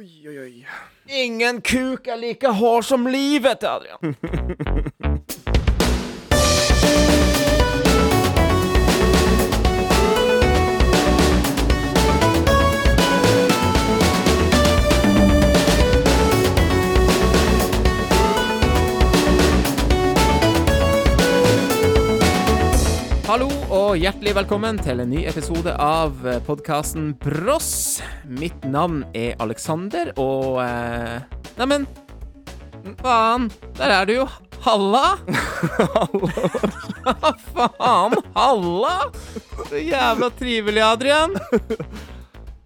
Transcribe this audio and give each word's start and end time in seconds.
Oi, 0.00 0.28
oi, 0.28 0.38
oi. 0.38 0.66
Ingen 1.12 1.58
kuk 1.60 2.06
er 2.08 2.16
like 2.16 2.48
hard 2.56 2.84
som 2.88 3.04
livet, 3.06 3.64
Adrian. 3.68 4.14
og 23.90 23.98
hjertelig 23.98 24.36
velkommen 24.36 24.76
til 24.78 25.00
en 25.02 25.08
ny 25.10 25.24
episode 25.26 25.72
av 25.82 26.14
podkasten 26.46 27.08
Bross. 27.18 27.98
Mitt 28.38 28.62
navn 28.70 29.00
er 29.18 29.34
Alexander, 29.42 30.12
og 30.20 30.60
eh, 30.62 31.16
Neimen, 31.58 31.88
faen, 33.00 33.48
der 33.80 33.94
er 33.96 34.06
du 34.06 34.12
jo. 34.20 34.28
Halla! 34.62 35.16
Hva 37.02 37.32
faen? 37.50 38.14
Halla! 38.36 38.94
Så 39.66 39.82
jævla 39.82 40.30
trivelig, 40.38 40.84
Adrian. 40.86 41.34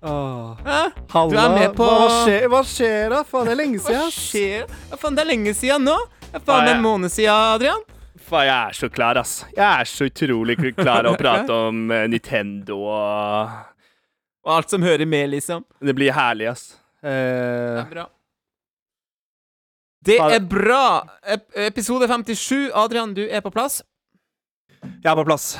Ah. 0.04 0.60
Hæ? 0.60 0.82
Halla, 1.14 1.32
Du 1.32 1.40
er 1.40 1.56
med 1.56 1.80
på 1.80 1.88
hva, 1.88 2.12
skjer, 2.20 2.48
hva 2.52 2.62
skjer 2.68 3.16
da? 3.16 3.24
Faen, 3.24 3.48
det 3.48 3.56
er 3.56 3.62
lenge 3.62 3.80
Hva 3.80 3.88
siden. 3.88 4.14
skjer? 4.18 4.78
Ja, 4.92 5.00
faen, 5.00 5.16
det 5.16 5.24
er 5.24 5.32
lenge 5.32 5.56
siden 5.56 5.88
nå. 5.88 5.96
Det 6.28 6.42
er 6.42 6.48
faen 6.52 6.68
ja. 6.68 6.76
en 6.76 6.84
måned 6.84 7.16
siden, 7.16 7.32
Adrian. 7.56 7.80
Faen, 8.24 8.46
jeg 8.48 8.56
er 8.70 8.72
så 8.78 8.88
klar, 8.92 9.18
ass. 9.20 9.32
Jeg 9.52 9.64
er 9.64 9.84
så 9.88 10.06
utrolig 10.08 10.56
klar 10.78 11.04
å 11.10 11.14
prate 11.20 11.52
om 11.68 11.84
eh, 11.92 12.06
Nintendo 12.08 12.78
og 12.88 13.48
Og 14.44 14.52
alt 14.58 14.70
som 14.72 14.82
hører 14.84 15.06
med, 15.08 15.30
liksom. 15.34 15.64
Det 15.80 15.94
blir 15.96 16.12
herlig, 16.16 16.46
ass. 16.54 16.64
Det 17.04 17.10
Eh, 17.10 17.80
er 17.82 17.88
bra. 17.90 18.04
Det 20.04 20.18
er 20.20 20.40
bra. 20.48 20.82
Ep 21.34 21.44
episode 21.66 22.08
57. 22.08 22.70
Adrian, 22.76 23.12
du 23.16 23.22
er 23.28 23.40
på 23.44 23.50
plass. 23.52 23.82
jeg 24.82 25.10
er 25.12 25.14
på 25.16 25.24
plass. 25.28 25.50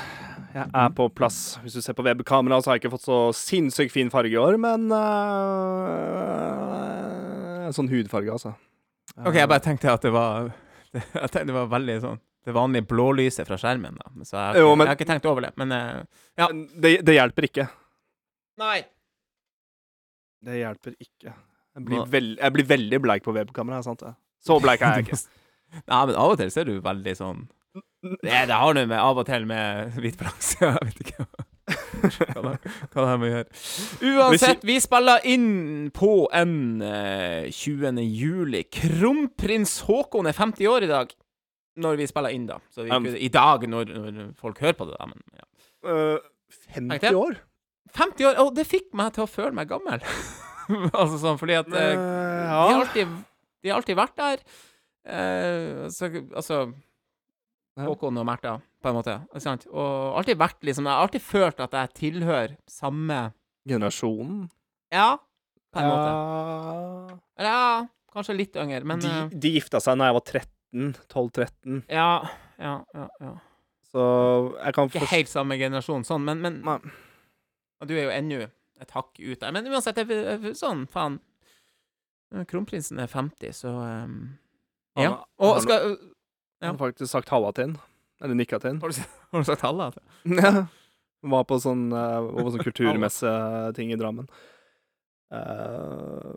Jeg 0.55 0.69
er 0.73 0.89
på 0.97 1.09
plass. 1.17 1.39
Hvis 1.63 1.73
du 1.77 1.81
ser 1.83 1.93
på 1.99 2.05
webkamera, 2.07 2.61
så 2.63 2.71
har 2.71 2.77
jeg 2.79 2.85
ikke 2.85 2.95
fått 2.97 3.09
så 3.09 3.19
sinnssykt 3.37 3.93
fin 3.93 4.11
farge 4.13 4.33
i 4.33 4.41
år, 4.41 4.57
men 4.61 4.87
uh, 6.45 7.73
Sånn 7.75 7.89
hudfarge, 7.91 8.31
altså. 8.37 8.53
Ok, 9.25 9.35
jeg 9.41 9.49
bare 9.51 9.65
tenkte 9.65 9.93
at 9.93 10.03
det 10.05 10.13
var 10.15 10.51
Jeg 10.95 11.29
tenkte 11.33 11.49
det 11.51 11.57
var 11.57 11.69
veldig 11.73 11.97
sånn 12.05 12.21
det 12.45 12.53
vanlige 12.55 12.87
blålyset 12.91 13.47
fra 13.49 13.57
skjermen. 13.61 13.97
da 14.01 14.11
Så 14.25 14.37
jeg, 14.37 14.43
har 14.47 14.59
Jo, 14.61 14.67
ikke- 14.73 14.77
men- 14.79 14.87
jeg 14.87 14.93
har 14.93 14.99
ikke 15.01 15.11
tenkt 15.13 15.27
over 15.31 15.41
det, 15.47 15.53
men 15.57 15.73
eh, 15.73 16.03
ja. 16.39 16.49
Det, 16.49 17.05
det 17.05 17.15
hjelper 17.19 17.49
ikke. 17.49 17.69
Nei. 18.59 18.85
Det 20.45 20.59
hjelper 20.61 20.95
ikke. 21.01 21.33
Jeg 21.75 21.85
blir, 21.89 22.05
veld, 22.07 22.37
jeg 22.39 22.53
blir 22.55 22.67
veldig 22.71 23.01
bleik 23.03 23.25
på 23.25 23.33
webkamera. 23.35 23.83
Sant 23.83 24.01
det? 24.05 24.15
Så 24.45 24.61
bleik 24.63 24.83
er 24.85 24.99
jeg 25.01 25.07
ikke. 25.09 25.19
Nei, 25.89 26.03
men 26.07 26.15
av 26.15 26.31
og 26.35 26.39
til 26.39 26.51
så 26.55 26.61
er 26.63 26.69
du 26.69 26.77
veldig 26.85 27.15
sånn 27.19 27.49
Det, 28.05 28.21
det 28.47 28.55
har 28.55 28.75
du 28.77 28.85
med 28.87 28.99
av 29.01 29.19
og 29.19 29.27
til 29.27 29.47
med 29.49 29.97
hvit 29.99 30.15
flaks. 30.21 30.53
Jeg 30.61 30.77
vet 30.85 31.01
ikke 31.07 31.25
hva 31.25 31.51
hva 32.05 32.43
det, 32.45 32.59
her 32.69 32.89
det 32.93 33.05
har 33.09 33.19
med 33.19 33.27
å 33.27 33.33
gjøre. 33.33 33.61
Uansett, 34.13 34.65
vi 34.69 34.75
spiller 34.85 35.25
inn 35.25 35.47
på 35.97 36.11
en 36.37 36.83
eh, 36.85 37.47
20. 37.49 37.97
juli. 38.05 38.61
Kronprins 38.69 39.79
Haakon 39.89 40.29
er 40.29 40.37
50 40.37 40.69
år 40.69 40.85
i 40.85 40.91
dag. 40.91 41.15
Når 41.81 41.99
vi 41.99 42.07
spiller 42.07 42.35
inn, 42.35 42.47
da. 42.47 42.61
Så 42.71 42.85
vi, 42.87 42.93
Um. 42.95 43.07
I 43.07 43.29
dag, 43.33 43.67
når, 43.71 43.91
når 44.15 44.31
folk 44.39 44.61
hører 44.63 44.77
på 44.79 44.87
det, 44.89 44.97
da. 45.01 45.09
Men 45.11 45.41
ja. 45.41 45.49
Uh, 45.85 46.19
50 46.77 47.19
år? 47.19 47.39
50 47.95 48.29
år! 48.31 48.41
Og 48.45 48.55
det 48.57 48.67
fikk 48.69 48.93
meg 48.97 49.15
til 49.17 49.27
å 49.27 49.31
føle 49.31 49.55
meg 49.57 49.71
gammel. 49.71 50.05
altså 51.01 51.19
sånn 51.21 51.41
fordi 51.41 51.59
at 51.59 51.69
uh, 51.69 51.81
ja. 51.81 51.91
de, 51.99 52.73
har 52.73 52.81
alltid, 52.81 53.19
de 53.61 53.73
har 53.73 53.81
alltid 53.81 53.99
vært 53.99 54.17
der. 54.21 54.45
Uh, 55.05 55.85
så, 55.93 56.09
altså 56.33 56.65
Håkon 57.75 58.23
og 58.23 58.27
Märtha, 58.29 58.55
på 58.83 58.91
en 58.91 58.99
måte. 58.99 59.17
Sant? 59.43 59.67
Og 59.73 60.19
alltid 60.21 60.39
vært 60.39 60.63
liksom 60.65 60.87
Jeg 60.87 60.95
har 60.95 61.09
alltid 61.09 61.25
følt 61.27 61.63
at 61.65 61.75
jeg 61.75 61.95
tilhører 61.99 62.55
samme 62.71 63.19
Generasjonen? 63.69 64.45
Ja, 64.95 65.17
på 65.75 65.83
en 65.83 65.91
måte. 65.91 67.19
Eller 67.41 67.51
ja, 67.51 67.69
kanskje 68.15 68.37
litt 68.39 68.59
yngre, 68.61 68.85
men 68.87 69.01
de, 69.03 69.11
eh, 69.11 69.33
de 69.33 69.55
gifta 69.57 69.81
seg 69.83 69.99
da 69.99 70.11
jeg 70.11 70.19
var 70.19 70.27
13. 70.29 70.54
12-13. 70.75 71.83
ja, 71.89 72.09
ja, 72.59 72.75
ja, 72.95 73.09
ja. 73.23 73.33
Så 73.95 74.05
jeg 74.59 74.75
kan 74.75 74.89
Ikke 74.91 75.07
helt 75.13 75.31
samme 75.31 75.55
generasjon, 75.61 76.03
sånn, 76.05 76.25
men, 76.27 76.41
men 76.43 76.57
Nei. 76.67 76.79
Og 77.81 77.87
du 77.91 77.95
er 77.95 78.09
jo 78.09 78.15
ennå 78.15 78.41
et 78.83 78.91
hakk 78.91 79.13
ut 79.21 79.39
der. 79.41 79.53
Men 79.55 79.69
uansett, 79.71 79.97
jeg, 80.03 80.09
f- 80.11 80.57
sånn, 80.59 80.87
faen 80.91 81.21
Kronprinsen 82.51 82.99
er 82.99 83.07
50, 83.07 83.53
så 83.55 83.71
um, 83.71 84.17
Han- 84.97 85.05
Ja. 85.05 85.13
Og 85.39 85.53
han- 85.55 85.63
skal 85.63 85.91
Jeg 86.61 86.71
har 86.71 86.79
faktisk 86.81 87.11
sagt 87.13 87.29
halla 87.31 87.53
til 87.53 87.67
den. 87.69 87.77
Eller 88.23 88.35
nikka 88.35 88.59
til 88.59 88.71
den. 88.73 88.81
Har 88.81 88.89
du, 88.91 89.01
har 89.33 89.41
du 89.41 89.45
sagt 89.45 89.61
halla? 89.63 89.93
Ja. 90.25 90.67
Var 91.23 91.45
på 91.49 91.57
sånn, 91.63 91.87
uh, 91.93 92.51
sånn 92.51 92.65
kulturmesseting 92.67 93.93
i 93.95 93.97
Drammen. 94.01 94.27
Uh, 95.33 96.35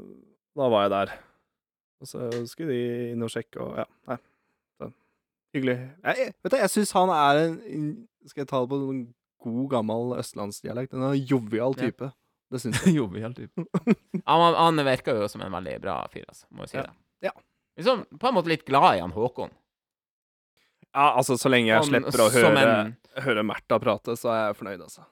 da 0.57 0.69
var 0.71 0.85
jeg 0.87 0.91
der. 0.93 1.11
Og 2.01 2.07
så 2.07 2.27
skulle 2.49 2.69
de 2.75 3.11
inn 3.13 3.23
og 3.25 3.31
sjekke, 3.33 3.57
og 3.63 3.77
ja. 3.81 3.85
Nei. 4.11 4.17
Så, 4.77 4.91
hyggelig. 5.57 5.77
Jeg, 6.05 6.33
vet 6.43 6.53
du, 6.53 6.57
jeg 6.61 6.69
syns 6.75 6.91
han 6.93 7.09
er 7.09 7.39
en 7.47 7.89
Skal 8.27 8.43
jeg 8.43 8.49
ta 8.51 8.59
det 8.61 8.69
på 8.69 8.77
en 8.91 9.01
god, 9.43 9.69
gammel 9.71 10.13
østlandsdialekt? 10.19 10.93
En 10.93 11.15
jovial 11.25 11.73
Ja. 11.77 11.87
type. 11.87 12.11
Det 12.51 12.61
syns 12.61 12.79
jeg. 12.85 12.95
Jovial 12.99 13.33
type. 13.33 13.65
han, 14.27 14.53
han 14.55 14.83
virker 14.85 15.17
jo 15.23 15.27
som 15.31 15.41
en 15.41 15.51
veldig 15.57 15.77
bra 15.81 15.97
fyr, 16.13 16.25
altså. 16.29 16.45
Må 16.51 16.63
jo 16.67 16.71
si 16.73 16.77
Ja. 16.77 16.83
det. 16.83 16.93
Ja. 17.29 17.31
Liksom, 17.77 18.05
på 18.19 18.27
en 18.29 18.33
måte 18.37 18.49
litt 18.53 18.65
glad 18.65 18.97
i 18.97 19.01
han 19.01 19.11
Håkon. 19.15 19.49
Ja, 20.93 21.11
altså, 21.19 21.35
så 21.37 21.49
lenge 21.49 21.67
jeg 21.69 21.77
Han- 21.77 21.89
slipper 21.89 22.23
å 22.23 22.29
høre, 22.33 22.61
en- 22.61 22.95
høre 23.21 23.43
Märtha 23.45 23.77
prate, 23.81 24.15
så 24.17 24.29
er 24.33 24.47
jeg 24.47 24.55
fornøyd, 24.61 24.81
altså. 24.81 25.03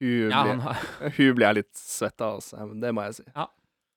Hun, 0.00 0.30
Ja, 0.30 0.42
blir, 0.44 0.60
har 0.64 0.76
hun 1.16 1.34
blir 1.36 1.46
jeg 1.46 1.54
litt 1.60 1.74
svett 1.76 2.20
av, 2.24 2.36
altså. 2.40 2.56
Det 2.80 2.92
må 2.94 3.02
jeg 3.08 3.14
si. 3.20 3.24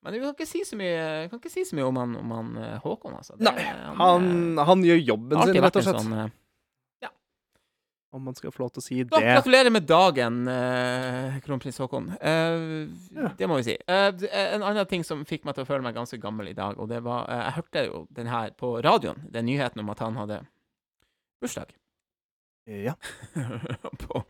Men 0.04 0.14
vi 0.14 0.20
kan 0.20 0.34
ikke 0.36 0.48
si 0.50 0.62
så 0.68 0.76
mye, 0.76 1.30
kan 1.32 1.40
ikke 1.40 1.50
si 1.54 1.64
så 1.64 1.76
mye 1.80 1.86
om 1.88 1.96
han, 2.02 2.16
om 2.20 2.32
han 2.36 2.48
eh, 2.60 2.80
Håkon, 2.84 3.14
altså. 3.16 3.38
Det- 3.40 3.48
Nei, 3.48 3.64
han, 4.00 4.58
eh, 4.60 4.66
han 4.68 4.82
gjør 4.84 5.00
jobben 5.08 5.44
sin, 5.48 5.62
rett 5.64 5.76
og 5.80 5.84
slett. 5.86 6.02
sånn 6.02 6.18
ja. 7.02 7.10
Om 8.14 8.22
man 8.28 8.36
skal 8.38 8.52
få 8.54 8.60
lov 8.62 8.70
til 8.76 8.82
å 8.82 8.84
si 8.86 8.98
Da, 9.10 9.18
det. 9.18 9.26
gratulerer 9.32 9.72
med 9.74 9.88
dagen, 9.90 10.36
eh, 10.48 11.40
kronprins 11.42 11.80
Haakon. 11.82 12.12
Eh, 12.22 12.88
Ja. 13.16 13.32
Det 13.40 13.48
må 13.50 13.56
vi 13.58 13.64
si. 13.72 13.78
Eh, 13.88 14.12
en 14.54 14.62
annen 14.62 14.86
ting 14.86 15.04
som 15.04 15.24
fikk 15.26 15.46
meg 15.46 15.56
til 15.56 15.64
å 15.64 15.68
føle 15.68 15.82
meg 15.82 15.96
ganske 15.96 16.20
gammel 16.22 16.50
i 16.52 16.54
dag, 16.54 16.78
og 16.78 16.90
det 16.90 17.02
var 17.02 17.26
eh, 17.30 17.42
Jeg 17.48 17.54
hørte 17.58 17.86
jo 17.88 18.04
den 18.14 18.28
her 18.28 18.52
på 18.52 18.76
radioen, 18.84 19.24
den 19.32 19.46
nyheten 19.48 19.80
om 19.82 19.90
at 19.90 20.00
han 20.00 20.16
hadde 20.16 20.42
bursdag. 21.42 21.72
Ja. 22.68 22.94
på 24.06 24.24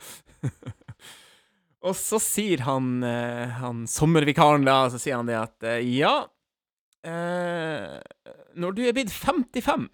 Og 1.83 1.95
så 1.99 2.19
sier 2.21 2.63
han, 2.63 3.03
eh, 3.03 3.49
han 3.59 3.83
sommervikaren 3.89 4.63
da, 4.67 4.89
så 4.91 4.99
sier 5.01 5.19
han 5.19 5.27
det 5.27 5.35
at 5.39 5.67
eh, 5.67 5.83
ja 5.97 6.15
eh, 7.03 7.99
Når 8.55 8.77
du 8.77 8.81
er 8.87 8.95
blitt 8.95 9.11
55 9.11 9.89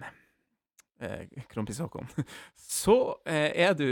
eh, 1.02 1.24
Kronprins 1.50 1.82
Haakon, 1.82 2.06
så 2.70 3.18
er 3.26 3.74
du 3.80 3.88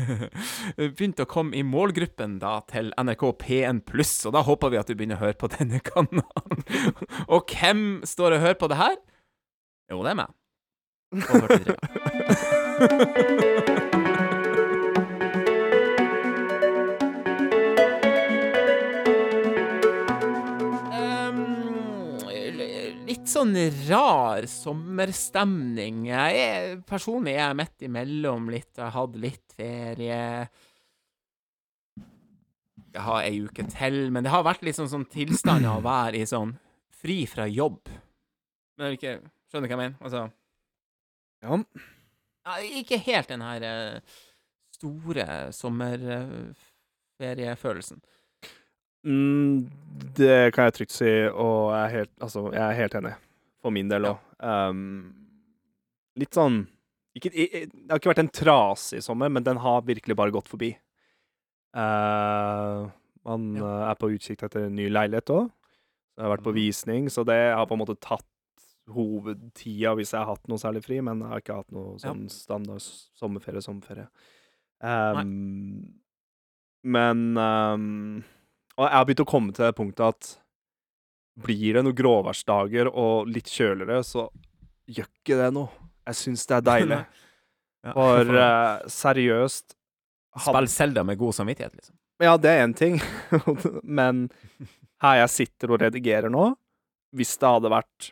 begynt 0.96 1.20
å 1.20 1.28
komme 1.28 1.58
i 1.58 1.64
målgruppen 1.66 2.38
da 2.40 2.60
til 2.70 2.92
NRK 2.96 3.24
P1 3.44 3.84
pluss, 3.84 4.14
og 4.24 4.32
da 4.38 4.44
håper 4.46 4.72
vi 4.72 4.80
at 4.80 4.88
du 4.88 4.96
begynner 4.96 5.20
å 5.20 5.24
høre 5.26 5.36
på 5.40 5.52
denne 5.58 5.82
kanalen. 5.84 6.64
og 7.28 7.40
hvem 7.52 8.00
står 8.08 8.38
og 8.38 8.44
hører 8.46 8.60
på 8.62 8.72
det 8.72 8.80
her? 8.80 8.96
Jo, 9.92 10.00
det 10.06 10.14
er 10.14 10.20
meg. 10.22 10.30
Og 11.10 11.20
43. 12.80 13.59
litt 23.30 23.38
sånn 23.38 23.54
rar 23.86 24.42
sommerstemning. 24.50 26.08
Jeg 26.08 26.34
er 26.34 26.80
personlig 26.82 27.36
jeg 27.36 27.44
er 27.44 27.54
midt 27.54 27.84
imellom 27.86 28.50
litt. 28.50 28.74
Jeg 28.74 28.82
har 28.82 28.90
hatt 28.96 29.14
litt 29.22 29.54
ferie. 29.54 30.50
Jeg 32.90 33.02
har 33.06 33.22
ei 33.22 33.38
uke 33.44 33.62
til, 33.70 34.10
men 34.10 34.26
det 34.26 34.34
har 34.34 34.42
vært 34.42 34.66
litt 34.66 34.74
sånn, 34.74 34.90
sånn 34.90 35.06
tilstand 35.06 35.62
av 35.62 35.78
å 35.78 35.86
være 35.86 36.18
i 36.18 36.26
sånn 36.26 36.58
fri 36.90 37.22
fra 37.30 37.46
jobb. 37.46 37.86
Men 38.76 38.90
jeg 38.90 38.98
ikke 38.98 39.22
Skjønner 39.50 39.66
du 39.66 39.70
hva 39.70 39.74
jeg 39.74 39.82
mener? 39.82 39.98
Altså 39.98 40.30
ja. 41.42 41.58
ja, 42.46 42.52
Ikke 42.78 43.02
helt 43.02 43.28
den 43.30 43.42
her 43.42 43.62
eh, 43.66 43.98
store 44.74 45.52
sommerferiefølelsen. 45.54 47.98
Mm, 49.06 49.70
det 50.16 50.52
kan 50.54 50.64
jeg 50.68 50.74
trygt 50.76 50.92
si, 50.92 51.08
og 51.32 51.70
jeg 51.72 51.84
er 51.84 51.94
helt, 51.98 52.10
altså, 52.20 52.42
jeg 52.52 52.60
er 52.66 52.76
helt 52.82 52.94
enig. 53.00 53.14
For 53.62 53.70
min 53.70 53.88
del 53.88 54.04
Ja. 54.04 54.16
Um, 54.40 55.14
litt 56.16 56.32
sånn 56.32 56.66
ikke, 57.16 57.30
Det 57.30 57.90
har 57.90 57.98
ikke 57.98 58.10
vært 58.14 58.18
en 58.22 58.28
trasig 58.32 59.02
sommer, 59.02 59.28
men 59.28 59.42
den 59.44 59.56
har 59.58 59.82
virkelig 59.82 60.16
bare 60.16 60.30
gått 60.32 60.48
forbi. 60.48 60.76
Uh, 61.74 62.88
man 63.24 63.54
Ja. 63.56 63.62
uh, 63.62 63.90
er 63.90 63.94
på 63.96 64.10
utkikk 64.14 64.42
etter 64.46 64.66
en 64.66 64.74
ny 64.76 64.88
leilighet 64.88 65.26
òg. 65.30 65.50
Jeg 66.16 66.24
har 66.26 66.36
vært 66.36 66.44
på 66.44 66.52
Mhm. 66.52 66.54
visning, 66.54 67.06
så 67.08 67.24
det 67.24 67.54
har 67.54 67.66
på 67.66 67.72
en 67.72 67.78
måte 67.86 67.98
tatt 68.00 68.24
hovedtida 68.88 69.94
hvis 69.94 70.10
jeg 70.12 70.18
har 70.18 70.26
hatt 70.26 70.48
noe 70.48 70.58
særlig 70.58 70.82
fri, 70.84 71.00
men 71.00 71.20
jeg 71.20 71.28
har 71.28 71.40
ikke 71.40 71.54
hatt 71.56 71.72
noe 71.72 71.92
Ja. 72.02 72.12
sånn 72.12 72.28
standard 72.30 72.80
sommerferie, 72.80 73.62
sommerferie. 73.62 74.08
Um, 74.82 75.94
men 76.82 77.36
um, 77.38 78.24
Og 78.80 78.86
jeg 78.86 78.96
har 78.96 79.04
begynt 79.08 79.22
å 79.26 79.28
komme 79.28 79.52
til 79.52 79.66
det 79.66 79.74
punktet 79.76 80.06
at 80.06 80.30
blir 81.40 81.76
det 81.76 81.82
noen 81.84 81.96
gråværsdager 81.96 82.88
og 82.90 83.28
litt 83.30 83.48
kjøligere, 83.52 84.00
så 84.04 84.26
gjør 84.90 85.08
ikke 85.08 85.36
det 85.38 85.50
noe. 85.56 85.68
Jeg 86.08 86.18
syns 86.20 86.46
det 86.48 86.56
er 86.58 86.64
deilig. 86.72 87.00
Ja. 87.84 87.92
For 87.96 88.32
uh, 88.36 88.88
seriøst 88.92 89.76
hadde- 90.40 90.56
Spill 90.56 90.70
Selda 90.72 91.04
med 91.06 91.20
god 91.20 91.36
samvittighet, 91.36 91.76
liksom. 91.76 91.96
Ja, 92.20 92.34
det 92.36 92.50
er 92.52 92.66
én 92.66 92.74
ting, 92.76 92.98
men 94.00 94.26
her 95.00 95.22
jeg 95.22 95.30
sitter 95.32 95.72
og 95.72 95.80
redigerer 95.80 96.28
nå 96.28 96.50
Hvis 97.16 97.30
det 97.40 97.48
hadde 97.48 97.70
vært 97.72 98.10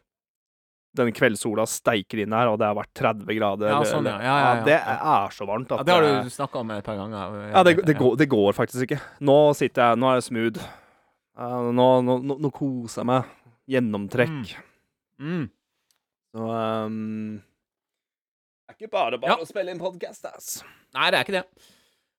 den 0.97 1.13
kveldssola 1.15 1.67
steiker 1.69 2.23
inn 2.25 2.35
her, 2.35 2.51
og 2.51 2.59
det 2.61 2.69
har 2.69 2.77
vært 2.79 2.93
30 2.97 3.37
grader 3.37 3.71
Ja, 3.71 3.81
sånn, 3.87 4.09
ja. 4.09 4.17
Ja, 4.25 4.37
ja, 4.41 4.53
ja. 4.57 4.63
Det 4.67 4.77
er 4.79 5.35
så 5.37 5.47
varmt 5.49 5.73
at 5.77 5.85
det 5.87 5.95
har 5.95 6.07
du 6.25 6.31
snakka 6.33 6.63
om 6.63 6.73
et 6.75 6.87
par 6.87 6.97
ganger. 6.99 7.37
Ja, 7.53 7.65
det, 7.67 7.75
det, 7.87 7.97
går, 7.99 8.17
det 8.19 8.29
går 8.33 8.57
faktisk 8.57 8.89
ikke. 8.89 9.01
Nå 9.29 9.39
sitter 9.59 9.93
jeg 9.93 10.01
Nå 10.01 10.11
er 10.11 10.21
jeg 10.21 10.29
smooth. 10.31 10.69
Eh, 11.39 11.69
nå, 11.79 11.89
nå, 12.03 12.19
nå, 12.33 12.51
koser 12.55 13.05
jeg 13.05 13.11
meg. 13.13 13.35
Gjennomtrekk. 13.69 14.55
Mm. 15.21 15.45
Så 16.35 16.47
um, 16.47 17.41
Det 18.65 18.75
er 18.75 18.79
ikke 18.79 18.93
bare 18.93 19.21
bare 19.21 19.43
å 19.43 19.49
spille 19.49 19.75
inn 19.75 19.83
podkast, 19.83 20.27
ass. 20.31 20.63
Nei, 20.97 21.11
det 21.13 21.21
er 21.21 21.27
ikke 21.27 21.37
det. 21.41 21.69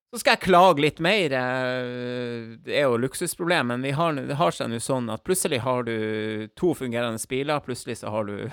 Så 0.10 0.24
skal 0.24 0.34
jeg 0.38 0.42
klage 0.48 0.82
litt 0.82 1.00
mer. 1.06 1.34
eh, 1.38 2.58
Det 2.66 2.74
er 2.80 2.88
jo 2.88 2.98
luksusproblem, 2.98 3.68
men 3.74 3.84
vi 3.86 3.92
har, 3.94 4.14
det 4.18 4.40
har 4.40 4.52
seg 4.56 4.72
nå 4.72 4.80
sånn 4.82 5.10
at 5.14 5.22
plutselig 5.24 5.60
har 5.62 5.84
du 5.86 6.48
to 6.58 6.74
fungerende 6.74 7.22
biler, 7.30 7.62
plutselig 7.62 8.00
så 8.02 8.10
har 8.14 8.26
du 8.26 8.50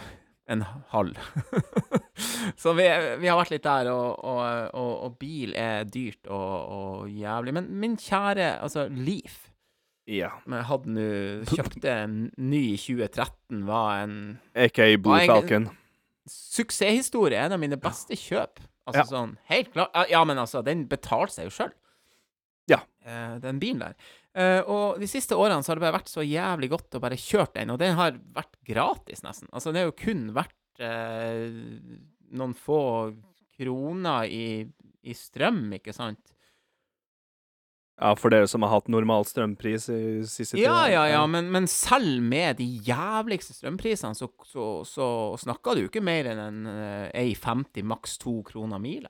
en 0.53 0.63
halv. 0.93 1.17
så 2.63 2.75
vi, 2.77 2.85
vi 3.23 3.27
har 3.31 3.39
vært 3.41 3.55
litt 3.57 3.65
der, 3.65 3.89
og, 3.91 4.21
og, 4.21 4.69
og, 4.77 4.93
og 5.09 5.17
bil 5.19 5.57
er 5.59 5.89
dyrt 5.89 6.29
og, 6.29 7.09
jævlig. 7.11 7.57
Men 7.57 7.73
min 7.81 7.97
kjære, 7.97 8.53
altså 8.63 8.87
Leaf 8.93 9.47
Ja. 10.07 10.29
Men 10.45 10.61
jeg 10.61 10.69
hadde 10.69 10.93
nå 10.95 11.09
kjøpte 11.57 11.97
en 12.05 12.19
ny 12.39 12.63
i 12.75 12.79
2013, 12.79 13.65
var 13.67 14.05
en 14.05 14.15
Aka 14.55 14.93
Blue 15.03 15.25
Falcon. 15.27 15.71
suksesshistorie. 16.31 17.41
En 17.43 17.57
av 17.57 17.61
mine 17.65 17.81
beste 17.81 18.15
kjøp. 18.19 18.61
Altså 18.87 19.03
Ja. 19.03 19.09
sånn 19.11 19.37
Helt 19.51 19.73
klart. 19.75 19.95
Ja, 20.11 20.25
men 20.25 20.39
altså, 20.39 20.63
den 20.65 20.87
betaler 20.89 21.33
seg 21.33 21.49
jo 21.49 21.55
sjøl. 21.57 21.73
Ja. 22.71 22.81
Uh, 23.07 23.39
den 23.43 23.59
bilen 23.63 23.83
der. 23.83 23.97
Uh, 24.37 24.63
og 24.69 25.01
de 25.01 25.09
siste 25.11 25.37
årene 25.39 25.63
så 25.65 25.73
har 25.73 25.79
det 25.79 25.87
bare 25.87 25.99
vært 25.99 26.13
så 26.13 26.25
jævlig 26.27 26.69
godt 26.75 26.99
å 26.99 27.01
bare 27.03 27.17
kjøre 27.17 27.55
den, 27.55 27.71
og 27.73 27.79
den 27.81 27.97
har 27.97 28.19
vært 28.37 28.59
gratis, 28.67 29.23
nesten. 29.25 29.49
Altså, 29.53 29.73
det 29.73 29.83
har 29.83 29.91
jo 29.91 29.97
kun 29.99 30.27
vært 30.37 30.83
uh, 30.83 31.47
noen 32.37 32.55
få 32.59 32.81
kroner 33.57 34.27
i, 34.29 34.67
i 35.07 35.15
strøm, 35.17 35.65
ikke 35.79 35.95
sant? 35.97 36.36
Ja, 37.97 38.11
for 38.21 38.29
dere 38.29 38.45
som 38.51 38.61
har 38.67 38.75
hatt 38.75 38.91
normal 38.93 39.25
strømpris 39.25 39.87
i 39.89 40.01
siste 40.29 40.59
Ja, 40.61 40.83
tida. 40.85 40.89
ja, 40.93 41.05
ja, 41.15 41.23
men, 41.27 41.47
men 41.53 41.65
selv 41.71 42.21
med 42.21 42.59
de 42.59 42.67
jævligste 42.85 43.55
strømprisene, 43.57 44.13
så, 44.19 44.29
så, 44.45 44.67
så 44.85 45.07
snakker 45.41 45.79
du 45.79 45.87
ikke 45.87 46.03
mer 46.05 46.29
enn 46.29 46.43
en 46.43 46.67
eh, 46.69 47.23
1,50, 47.33 47.81
maks 47.89 48.19
to 48.21 48.43
kroner 48.45 48.83
mila. 48.83 49.09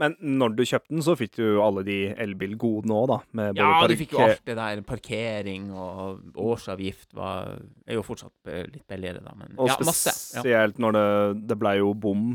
Men 0.00 0.16
når 0.20 0.54
du 0.56 0.62
kjøpte 0.66 0.90
den, 0.90 1.02
så 1.04 1.14
fikk 1.16 1.36
du 1.38 1.46
alle 1.62 1.84
de 1.86 1.96
elbilgodene 2.20 2.94
òg, 2.96 3.06
da. 3.12 3.18
Med 3.38 3.54
både 3.56 3.64
Ja, 3.64 3.88
du 3.88 3.94
fikk 4.00 4.14
jo 4.16 4.22
alt 4.24 4.40
det 4.48 4.56
der. 4.58 4.80
Parkering 4.88 5.68
og 5.70 6.36
årsavgift 6.42 7.12
var, 7.14 7.52
er 7.86 7.96
jo 8.00 8.02
fortsatt 8.04 8.50
litt 8.72 8.84
billigere, 8.90 9.22
da. 9.22 9.32
Men 9.38 9.54
Og 9.60 9.70
ja, 9.70 9.76
masse. 9.86 10.10
Ja. 10.10 10.40
spesielt 10.42 10.80
når 10.82 10.96
det, 10.96 11.06
det 11.52 11.58
ble 11.60 11.76
jo 11.78 11.92
bom 11.94 12.34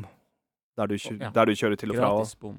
der 0.77 0.89
du, 0.93 0.95
der 0.97 1.49
du 1.49 1.53
kjører 1.57 1.77
til 1.81 1.91
og 1.91 1.99
fra. 1.99 2.11
Gratis 2.13 2.37
bom. 2.39 2.57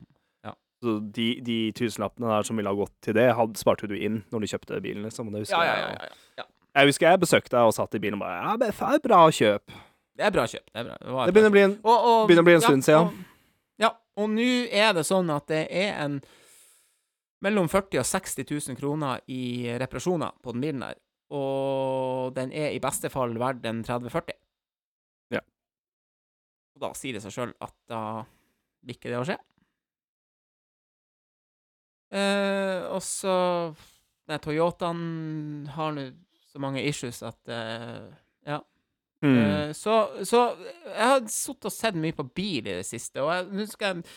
Så 0.79 0.95
de, 1.15 1.27
de 1.43 1.59
tusenlappene 1.75 2.31
der 2.31 2.47
som 2.47 2.59
ville 2.59 2.71
ha 2.71 2.79
gått 2.79 2.95
til 3.03 3.17
det, 3.19 3.27
hadde, 3.35 3.59
sparte 3.59 3.89
du 3.91 3.97
inn 3.99 4.21
når 4.31 4.45
du 4.45 4.51
kjøpte 4.53 4.81
bilen, 4.85 5.03
liksom. 5.09 5.33
Det 5.35 5.43
husker 5.43 5.59
Ja, 5.59 5.65
ja, 5.67 5.79
ja, 5.83 6.09
ja, 6.09 6.43
ja. 6.43 6.47
Jeg 6.79 6.93
husker 6.93 7.09
jeg 7.09 7.21
besøkte 7.25 7.57
deg 7.57 7.71
og 7.71 7.75
satt 7.75 7.97
i 7.99 8.01
bilen 8.03 8.19
og 8.21 8.23
bare 8.23 8.37
Ja, 8.39 8.57
det 8.61 8.69
er 8.71 9.01
bra 9.03 9.23
kjøp. 9.35 9.79
Det 10.19 10.27
er 10.27 10.35
bra 10.35 10.45
kjøp. 10.51 10.67
Det, 10.71 10.85
bra. 10.85 10.99
Det, 10.99 11.17
Det 11.27 11.35
begynner 11.35 11.51
å 11.51 11.57
bli 11.57 11.65
en 11.65 11.75
og, 11.83 11.97
og, 11.97 12.21
begynner 12.29 12.45
å 12.45 12.49
bli 12.51 12.57
en 12.59 12.65
stund 12.65 12.87
siden. 12.87 13.11
Og, 13.11 13.59
ja, 13.83 13.91
og 14.19 14.31
nå 14.35 14.51
er 14.67 14.95
det 14.95 15.07
sånn 15.07 15.31
at 15.35 15.47
det 15.51 15.65
er 15.67 15.99
en 16.05 16.21
mellom 17.47 17.69
40 17.71 18.01
og 18.03 18.07
60 18.07 18.47
000 18.47 18.79
kroner 18.79 19.23
i 19.31 19.71
reparasjoner 19.79 20.39
på 20.43 20.55
den 20.55 20.65
bilen 20.67 20.87
der. 20.87 20.99
Og 21.35 22.33
den 22.37 22.55
er 22.57 22.73
i 22.75 22.81
beste 22.83 23.11
fall 23.13 23.35
verdt 23.39 23.67
en 23.69 23.85
30-40. 23.87 24.35
Ja. 25.35 25.43
Og 26.75 26.87
da 26.87 26.95
sier 26.99 27.19
det 27.19 27.23
seg 27.27 27.35
sjøl 27.35 27.55
at 27.63 27.75
da 27.91 28.03
blir 28.83 28.99
ikke 28.99 29.13
det 29.13 29.21
å 29.21 29.27
skje. 29.29 29.39
Eh, 32.11 32.87
og 32.89 33.03
så 33.05 33.35
Nei, 34.29 34.37
Toyotaen 34.45 35.69
har 35.73 35.93
nå 35.97 36.09
så 36.49 36.61
mange 36.61 36.83
issues 36.85 37.23
at 37.25 37.53
eh, 37.53 38.09
Ja. 38.49 38.59
mm. 39.25 39.37
Eh, 39.39 39.71
så, 39.77 39.95
så 40.25 40.43
jeg 40.85 41.05
har 41.05 41.23
sittet 41.33 41.69
og 41.71 41.75
sett 41.75 41.97
mye 42.01 42.17
på 42.17 42.27
bil 42.37 42.67
i 42.69 42.79
det 42.81 42.87
siste, 42.89 43.25
og 43.25 43.53
nå 43.53 43.65
skal 43.69 43.99
jeg 43.99 44.11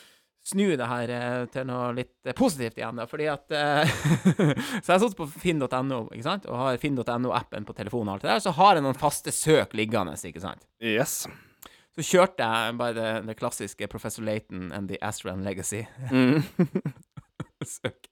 snu 0.43 0.71
det 0.79 0.87
her 0.89 1.11
eh, 1.15 1.43
til 1.53 1.67
noe 1.69 1.91
litt 1.95 2.15
eh, 2.25 2.35
positivt 2.35 2.79
igjen, 2.81 2.97
da, 2.99 3.05
fordi 3.07 3.27
at 3.31 3.55
eh, 3.55 3.93
Så 4.81 4.87
jeg 4.87 4.95
har 4.95 5.03
sittet 5.03 5.19
på 5.19 5.29
finn.no, 5.31 6.01
ikke 6.09 6.25
sant, 6.25 6.47
og 6.49 6.59
har 6.59 6.81
finn.no-appen 6.81 7.67
på 7.67 7.77
telefonen 7.77 8.11
og 8.11 8.17
alt 8.17 8.25
det 8.25 8.33
der, 8.33 8.43
så 8.47 8.55
har 8.57 8.75
jeg 8.79 8.87
noen 8.87 8.99
faste 8.99 9.35
søk 9.35 9.75
liggende, 9.77 10.17
ikke 10.17 10.43
sant. 10.43 10.65
Yes. 10.83 11.21
Så 11.91 12.03
kjørte 12.07 12.47
jeg 12.47 12.75
bare 12.79 12.95
det, 12.95 13.09
det 13.27 13.37
klassiske 13.39 13.87
Professor 13.91 14.23
Laton 14.25 14.71
and 14.75 14.89
the 14.91 14.99
Astron 15.03 15.43
Legacy. 15.45 15.83
Mm. 16.09 16.41
søk. 17.77 18.09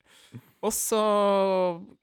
Og 0.59 0.73
så 0.75 0.99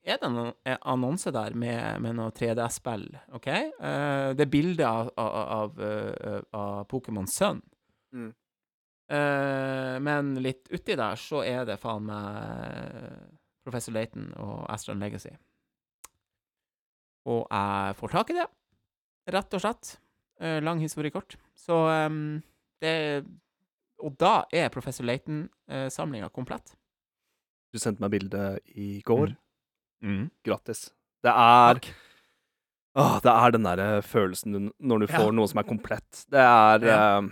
er 0.06 0.16
det 0.20 0.28
en 0.30 0.78
annonse 0.80 1.30
der 1.34 1.54
med, 1.58 2.00
med 2.02 2.16
noe 2.16 2.32
3D-spill, 2.34 3.10
OK? 3.36 3.48
Uh, 3.76 4.32
det 4.36 4.46
er 4.46 4.52
bilde 4.52 4.88
av, 4.88 5.10
av, 5.20 5.36
av, 5.56 5.82
eh, 5.84 6.40
av 6.56 6.86
Pokémon 6.88 7.28
Sun. 7.28 7.60
Mm. 8.16 8.30
Uh, 9.12 9.96
men 10.02 10.32
litt 10.42 10.70
uti 10.72 10.96
der 10.98 11.20
så 11.20 11.44
er 11.46 11.66
det 11.68 11.76
faen 11.78 12.08
meg 12.08 13.36
Professor 13.66 13.94
Laton 13.94 14.32
og 14.40 14.64
Astron 14.72 15.04
Legacy. 15.04 15.34
Og 17.26 17.44
jeg 17.44 17.98
får 18.00 18.14
tak 18.14 18.32
i 18.32 18.38
det, 18.38 18.48
rett 19.36 19.58
og 19.58 19.62
slett. 19.62 19.96
Uh, 20.40 20.58
lang 20.64 20.80
historie 20.80 21.12
kort. 21.12 21.36
Så 21.56 21.76
um, 22.08 22.38
det 22.80 23.24
Og 24.04 24.12
da 24.20 24.44
er 24.52 24.68
Professor 24.68 25.04
Laton-samlinga 25.08 26.28
komplett. 26.28 26.74
Du 27.76 27.80
sendte 27.82 28.00
meg 28.04 28.14
bilde 28.16 28.42
i 28.72 29.02
går. 29.06 29.34
Mm. 30.04 30.26
Grattis. 30.46 30.86
Det 31.26 31.32
er. 31.32 31.80
Åh, 32.96 33.18
det 33.20 33.32
er 33.32 33.52
den 33.52 33.66
derre 33.68 33.88
følelsen 34.06 34.54
du, 34.56 34.60
når 34.80 35.02
du 35.04 35.06
Ja. 35.10 35.18
får 35.20 35.34
noe 35.36 35.50
som 35.50 35.60
er 35.60 35.66
komplett. 35.68 36.22
Det 36.32 36.40
er 36.40 36.86
Ja. 36.86 37.18
eh, 37.20 37.28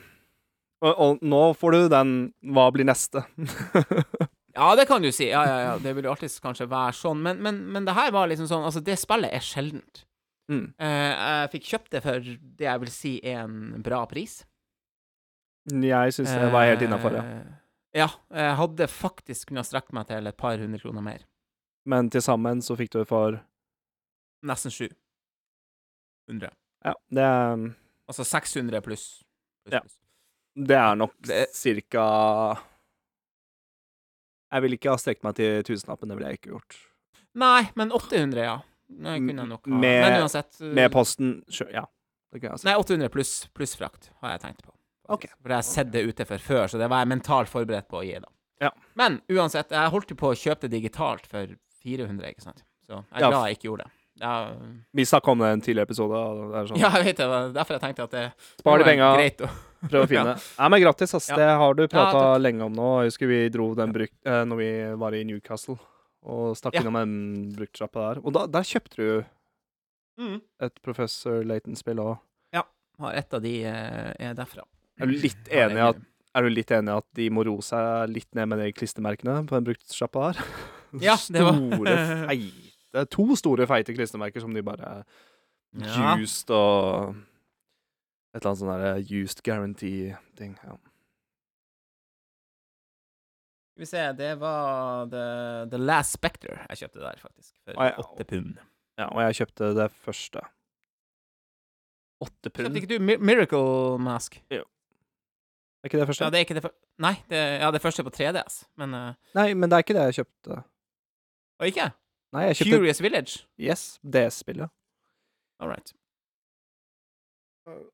og, 0.85 0.95
og 1.01 1.23
nå 1.25 1.43
får 1.57 1.73
du 1.73 1.89
den 1.89 2.11
Hva 2.45 2.67
blir 2.75 2.85
neste? 2.85 3.25
Ja, 4.55 4.69
det 4.79 4.85
kan 4.87 5.03
du 5.03 5.09
si. 5.11 5.31
Ja, 5.33 5.41
ja, 5.49 5.55
ja. 5.65 5.79
Det 5.83 5.97
vil 5.97 6.05
jo 6.07 6.13
alltid 6.13 6.31
kanskje 6.45 6.69
være 6.71 6.93
sånn. 6.95 7.19
Men, 7.25 7.41
men, 7.43 7.57
men 7.75 7.85
det 7.89 7.95
her 7.97 8.13
var 8.15 8.29
liksom 8.31 8.47
sånn 8.47 8.63
Altså, 8.69 8.85
det 8.87 8.95
spillet 9.01 9.33
er 9.35 9.43
sjeldent. 9.43 10.05
mm. 10.53 10.75
Eh, 10.79 11.11
jeg 11.11 11.51
fikk 11.57 11.65
kjøpt 11.73 11.91
det 11.97 12.03
for 12.05 12.21
det 12.61 12.69
jeg 12.69 12.81
vil 12.85 12.93
si 12.95 13.15
er 13.25 13.41
en 13.49 13.83
bra 13.83 14.05
pris. 14.07 14.45
Jeg 15.73 16.13
syns 16.15 16.31
det 16.37 16.53
var 16.53 16.69
helt 16.69 16.85
innafor, 16.87 17.17
ja. 17.19 17.25
Eh, 17.95 18.01
Ja. 18.01 18.09
Jeg 18.35 18.57
hadde 18.59 18.89
faktisk 18.91 19.49
kunnet 19.53 19.67
strekke 19.69 19.93
meg 19.95 20.07
til 20.09 20.27
et 20.27 20.37
par 20.37 20.59
hundre 20.59 20.79
kroner 20.83 21.03
mer. 21.03 21.19
Men 21.87 22.11
til 22.11 22.21
sammen 22.25 22.59
så 22.65 22.77
fikk 22.77 22.91
du 22.91 23.05
for 23.05 23.41
Nesten 24.45 24.71
700. 24.71 26.51
Ja, 26.85 26.93
det 27.11 27.23
er, 27.23 27.75
Altså 28.09 28.25
600 28.29 28.81
pluss. 28.83 29.23
Plus, 29.65 29.73
Ja. 29.73 29.81
Plus. 29.81 29.97
det 30.57 30.77
er 30.77 30.95
nok 30.97 31.15
Det- 31.23 31.55
cirka 31.55 32.59
Jeg 34.53 34.63
ville 34.63 34.77
ikke 34.77 34.91
ha 34.91 34.97
strekt 34.97 35.25
meg 35.25 35.35
til 35.35 35.63
tusenlappen, 35.67 36.09
det 36.09 36.17
ville 36.17 36.29
jeg 36.31 36.39
ikke 36.41 36.51
gjort. 36.53 36.77
Nei, 37.35 37.71
men 37.75 37.91
800, 37.91 38.37
ja. 38.45 38.59
Nei, 38.89 39.19
kunne 39.19 39.41
jeg 39.43 39.49
nok 39.49 39.67
ha. 39.67 39.79
Med- 39.81 40.05
men 40.11 40.23
uansett 40.23 40.61
Med 40.61 40.93
posten 40.93 41.43
Ja, 41.73 41.87
det 42.33 42.41
kan 42.41 42.51
jeg 42.51 42.61
si. 42.61 42.69
Nei, 42.69 42.75
800 42.77 43.09
pluss 43.11 43.49
pluss 43.55 43.75
frakt, 43.77 44.11
har 44.21 44.31
jeg 44.39 44.41
tenkt 44.43 44.63
på. 44.63 44.73
Ok. 45.09 45.27
For 45.43 45.49
jeg 45.53 45.57
har 45.57 45.67
sett 45.69 45.91
det 45.93 46.05
ute 46.09 46.25
for 46.29 46.39
før, 46.39 46.67
så 46.71 46.79
det 46.81 46.89
var 46.89 47.03
jeg 47.05 47.09
mentalt 47.13 47.49
forberedt 47.53 47.89
på 47.91 48.01
å 48.01 48.05
gi, 48.07 48.15
da. 48.23 48.31
Ja. 48.61 48.71
Men 48.97 49.21
uansett, 49.29 49.71
jeg 49.75 49.91
holdt 49.93 50.11
jo 50.11 50.17
på 50.17 50.31
å 50.33 50.39
kjøpe 50.39 50.69
det 50.69 50.71
digitalt 50.79 51.27
for 51.27 51.47
400, 51.83 52.31
ikke 52.33 52.41
sant. 52.47 52.63
Så 52.87 52.97
jeg 53.01 53.05
er 53.19 53.21
Ja, 53.21 53.29
glad 53.31 53.47
jeg 53.49 53.59
ikke 53.59 53.69
gjorde 53.71 53.85
det. 53.85 53.93
Ja, 54.21 54.55
Vi 54.95 55.03
snakka 55.05 55.31
om 55.33 55.39
det 55.43 55.47
i 55.49 55.53
en 55.57 55.61
tidligere 55.61 55.89
episode. 55.89 56.19
Det 56.53 56.69
sånn, 56.71 56.79
ja, 56.79 56.91
jeg 56.95 57.05
vet 57.05 57.17
det. 57.19 57.55
Derfor 57.57 57.75
jeg 57.75 57.83
tenkte 57.83 58.05
at 58.05 58.11
det 58.15 58.25
Spar 58.61 58.79
de 58.79 58.85
penga, 58.87 59.09
å 59.11 59.49
prøv 59.91 60.05
å 60.05 60.09
finne. 60.09 60.37
Nei, 60.61 60.69
men 60.71 60.83
grattis, 60.85 61.15
ass. 61.19 61.29
Ja. 61.33 61.37
Det 61.41 61.49
har 61.61 61.75
du 61.75 61.83
prata 61.89 62.21
Ja, 62.23 62.37
lenge 62.39 62.63
om 62.69 62.73
nå. 62.79 62.91
Jeg 63.03 63.11
husker 63.11 63.27
vi 63.29 63.41
dro 63.51 63.75
den 63.75 63.93
bruk 63.93 64.13
eh, 64.25 64.45
når 64.47 64.57
vi 64.63 64.71
var 65.03 65.13
i 65.19 65.25
Newcastle 65.27 65.77
og 66.25 66.55
stakk 66.57 66.79
Ja. 66.79 66.81
innom 66.85 66.97
en 67.03 67.17
bruktsjappe 67.59 68.01
der. 68.01 68.23
Og 68.25 68.33
da, 68.33 68.47
der 68.47 68.63
kjøpte 68.63 68.97
du 68.97 69.25
Mm. 70.17 70.41
et 70.63 70.77
Professor 70.81 71.43
Laton-spill 71.43 71.99
òg. 71.99 72.19
Har 73.03 73.13
et 73.19 73.35
av 73.35 73.43
de 73.43 73.65
eh, 73.67 74.13
er 74.23 74.35
derfra. 74.39 74.63
Er 75.01 75.11
du 75.11 75.17
litt 75.19 75.49
enig 75.51 75.81
i 75.81 75.87
at 75.89 75.99
Er 76.35 76.43
du 76.43 76.51
litt 76.51 76.71
enig 76.75 76.91
i 76.93 76.97
at 77.03 77.07
de 77.19 77.29
må 77.31 77.45
roe 77.47 77.63
seg 77.63 78.09
litt 78.11 78.29
ned 78.35 78.49
med 78.51 78.59
de 78.63 78.73
klistremerkene 78.75 79.41
på 79.47 79.55
den 79.59 79.67
bruktsjappa 79.69 80.33
der? 80.33 80.41
Ja, 81.03 81.15
det 81.35 81.43
var- 81.43 81.59
Store, 81.59 81.95
feite 82.29 83.05
To 83.17 83.27
store, 83.39 83.67
feite 83.71 83.95
klistremerker 83.97 84.41
som 84.45 84.55
de 84.55 84.63
bare 84.67 84.97
Ja. 85.75 86.15
Used 86.23 86.51
og 86.55 87.15
Et 88.35 88.43
eller 88.43 88.51
annet 88.51 88.61
sånn 88.63 88.71
derre 88.73 89.23
used 89.23 89.43
guarantee-ting. 89.47 90.57
Ja. 90.67 90.75
Skal 93.75 93.83
vi 93.83 93.87
se, 93.91 94.03
det 94.19 94.33
var 94.39 95.07
The, 95.11 95.25
The 95.71 95.79
Last 95.83 96.15
Spectre 96.19 96.57
jeg 96.71 96.85
kjøpte 96.85 97.03
der, 97.03 97.19
faktisk. 97.23 97.53
For 97.67 98.01
åtte 98.05 98.27
pund. 98.31 98.59
ja, 98.99 99.09
og 99.11 99.23
jeg 99.25 99.39
kjøpte 99.41 99.71
det 99.79 99.89
første. 100.05 100.43
Åtte 102.23 102.51
pund? 102.55 102.69
Kjøpte 102.69 102.83
ikke 102.83 102.93
du 102.93 103.03
Mi 103.03 103.17
Miracle 103.19 103.99
Mask? 104.03 104.39
Er 105.85 105.91
ikke 105.91 105.99
det 106.01 106.07
første? 106.09 106.25
Ja, 106.25 106.31
det 106.33 106.39
er 106.39 106.47
ikke 106.47 106.55
det 106.57 106.63
første 106.65 107.03
Nei, 107.05 107.13
det, 107.29 107.41
ja, 107.61 107.69
det 107.75 107.81
første 107.85 108.05
på 108.07 108.13
3DS, 108.15 108.63
men 108.81 108.95
uh, 108.97 109.11
Nei, 109.37 109.51
men 109.53 109.69
det 109.69 109.77
er 109.77 109.85
ikke 109.85 109.97
det 109.99 110.07
jeg 110.09 110.17
kjøpte. 110.23 110.63
Og 111.61 111.69
ikke? 111.69 111.91
Nei, 112.35 112.47
jeg 112.49 112.57
kjøpte 112.63 112.79
Curious 112.79 113.03
Village? 113.05 113.43
Yes, 113.61 113.83
det 114.01 114.25
spillet. 114.33 114.73
All 115.61 115.69
right. 115.69 115.93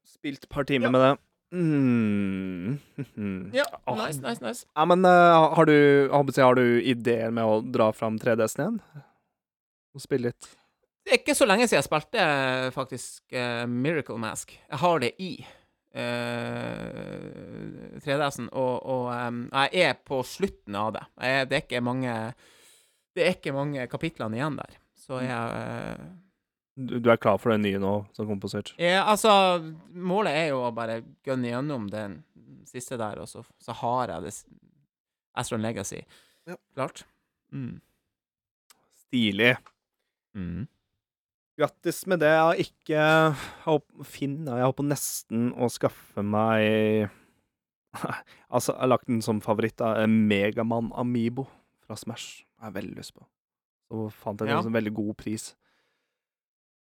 Spilt 0.06 0.46
et 0.46 0.48
par 0.52 0.68
timer 0.68 0.86
Ja. 0.86 0.94
med 0.94 1.02
det. 1.06 1.12
Mm. 1.50 2.78
Ja, 3.52 3.64
Åh. 3.86 3.96
nice, 4.06 4.20
nice, 4.22 4.38
nice. 4.44 4.66
Ja, 4.76 4.84
men 4.86 5.02
uh, 5.04 5.50
har 5.56 5.66
du 5.66 6.08
Har 6.12 6.54
du 6.54 6.80
ideer 6.80 7.30
med 7.34 7.42
å 7.44 7.58
dra 7.60 7.90
fram 7.92 8.18
3DS-en 8.22 8.62
igjen? 8.62 8.80
Og 9.94 10.04
spille 10.04 10.30
litt? 10.30 10.52
Det 11.02 11.16
er 11.16 11.18
ikke 11.24 11.34
så 11.34 11.46
lenge 11.48 11.66
siden 11.66 11.80
jeg 11.80 11.88
spilte 11.88 12.22
eh, 12.22 12.68
faktisk 12.70 13.34
uh, 13.34 13.64
Miracle 13.66 14.18
Mask. 14.20 14.52
Jeg 14.70 14.78
har 14.78 15.00
det 15.02 15.14
i 15.18 15.32
uh, 15.96 17.20
3DS-en, 18.04 18.48
og, 18.52 18.74
og 18.86 19.10
um, 19.10 19.42
jeg 19.52 19.90
er 19.90 19.98
på 20.06 20.22
slutten 20.26 20.76
av 20.78 20.92
det. 20.96 21.04
Jeg, 21.20 21.48
det 21.50 21.56
er 21.58 21.64
ikke 21.66 21.82
mange 21.84 22.14
Det 23.16 23.24
er 23.26 23.32
ikke 23.34 23.54
mange 23.56 23.86
kapitlene 23.90 24.38
igjen 24.38 24.58
der. 24.60 24.78
Så 25.00 25.20
jeg 25.24 25.34
uh, 25.34 26.08
Du, 26.78 26.98
du 27.02 27.10
er 27.10 27.20
klar 27.20 27.38
for 27.42 27.52
den 27.52 27.64
nye 27.66 27.80
nå, 27.82 27.94
som 28.16 28.28
komposert? 28.30 28.72
Ja, 28.80 29.02
altså, 29.10 29.30
målet 29.90 30.32
er 30.38 30.46
jo 30.52 30.62
å 30.68 30.72
bare 30.74 31.00
gunne 31.26 31.50
gjennom 31.50 31.90
den 31.92 32.20
siste 32.70 32.96
der, 33.00 33.18
og 33.20 33.28
så, 33.28 33.42
så 33.60 33.74
har 33.82 34.14
jeg 34.14 34.28
det 34.28 34.34
Astron 35.40 35.62
Legacy 35.64 36.00
Ja. 36.48 36.56
klart. 36.74 37.04
Mm. 37.52 37.80
Stilig. 39.06 39.56
Mm. 40.34 40.68
Grattis 41.60 42.02
med 42.08 42.22
det. 42.22 42.30
Jeg 42.32 42.40
har 42.46 42.60
ikke 42.64 43.00
jeg 43.04 44.06
Finn, 44.08 44.38
jeg 44.48 44.64
håper 44.64 44.86
nesten 44.88 45.50
å 45.60 45.68
skaffe 45.72 46.24
meg 46.24 47.10
Altså, 48.54 48.72
jeg 48.72 48.80
har 48.80 48.90
lagt 48.92 49.08
den 49.10 49.20
som 49.24 49.40
favoritt. 49.44 49.76
da, 49.80 49.94
en 50.02 50.14
Megaman 50.30 50.92
Amibo 50.96 51.44
fra 51.84 51.96
Smash. 51.98 52.44
Jeg 52.58 52.64
har 52.68 52.74
veldig 52.76 52.96
lyst 52.96 53.14
på. 53.16 53.26
Så 53.90 54.06
fant 54.22 54.40
jeg 54.40 54.48
den 54.48 54.56
Ja. 54.56 54.62
som 54.62 54.72
veldig 54.74 54.92
god 54.94 55.16
pris. 55.18 55.50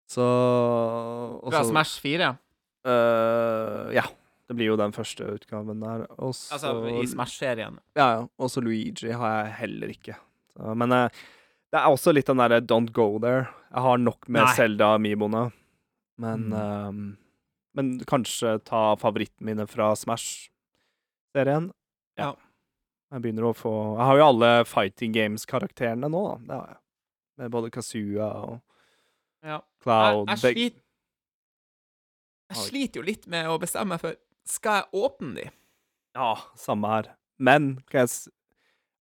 Så 0.07 0.23
og 0.23 1.51
Fra 1.51 1.63
så- 1.63 1.69
Smash 1.71 1.99
4. 2.01 2.37
Uh, 2.87 3.91
ja. 3.95 4.03
Det 4.47 4.55
blir 4.55 4.67
jo 4.71 4.77
den 4.79 4.93
første 4.95 5.25
utgaven 5.27 5.81
der. 5.81 6.05
Også, 6.23 6.53
Altså 6.55 7.01
i 7.01 7.05
Smash-serien. 7.05 7.79
Ja, 7.97 8.05
ja. 8.15 8.27
Og 8.39 8.47
så 8.49 8.61
Luigi 8.63 9.11
har 9.11 9.43
jeg 9.43 9.53
heller 9.59 9.87
ikke. 9.91 10.15
Så, 10.55 10.73
men 10.79 10.91
eh, 10.95 11.09
det 11.73 11.79
er 11.81 11.87
også 11.91 12.13
litt 12.15 12.27
den 12.29 12.37
derre 12.39 12.61
Don't 12.63 12.91
go 12.95 13.17
there. 13.19 13.47
Jeg 13.73 13.83
har 13.83 13.97
nok 13.99 14.27
med. 14.31 14.47
Selda 14.55 14.93
Amiboene. 14.95 15.51
Men 16.17 16.47
Mm. 16.49 16.53
ehm, 16.53 17.17
Men 17.77 17.99
kanskje 18.09 18.55
ta 18.65 18.95
favorittene 18.95 19.45
mine 19.51 19.67
fra 19.69 19.91
Smash-serien. 19.95 21.71
Ja. 22.17 22.31
Jeg 23.11 23.21
begynner 23.21 23.43
å 23.51 23.53
få 23.55 23.73
Jeg 23.97 24.05
har 24.05 24.17
jo 24.17 24.25
alle 24.25 24.49
Fighting 24.65 25.13
Games-karakterene 25.13 26.09
nå, 26.09 26.23
da. 26.25 26.37
Det 26.47 26.55
har 26.57 26.67
jeg. 26.71 26.77
Med 27.37 27.51
både 27.51 27.69
Kazua 27.71 28.29
og 28.47 28.61
Ja. 29.45 29.59
Cloud. 29.83 30.27
Jeg, 30.27 30.37
jeg, 30.37 30.37
slit... 30.39 30.73
sliter, 30.73 30.81
jeg 32.49 32.57
sliter 32.65 32.99
jo 33.01 33.05
litt 33.05 33.27
med 33.27 33.45
å 33.51 33.59
bestemme 33.61 33.93
meg 33.93 34.01
for 34.01 34.15
Skal 34.47 34.81
jeg 34.81 34.91
åpne 35.03 35.35
de? 35.35 35.49
Ja, 36.15 36.31
samme 36.57 36.87
her. 36.87 37.11
Men 37.37 37.75
kan 37.91 38.07
jeg 38.07 38.31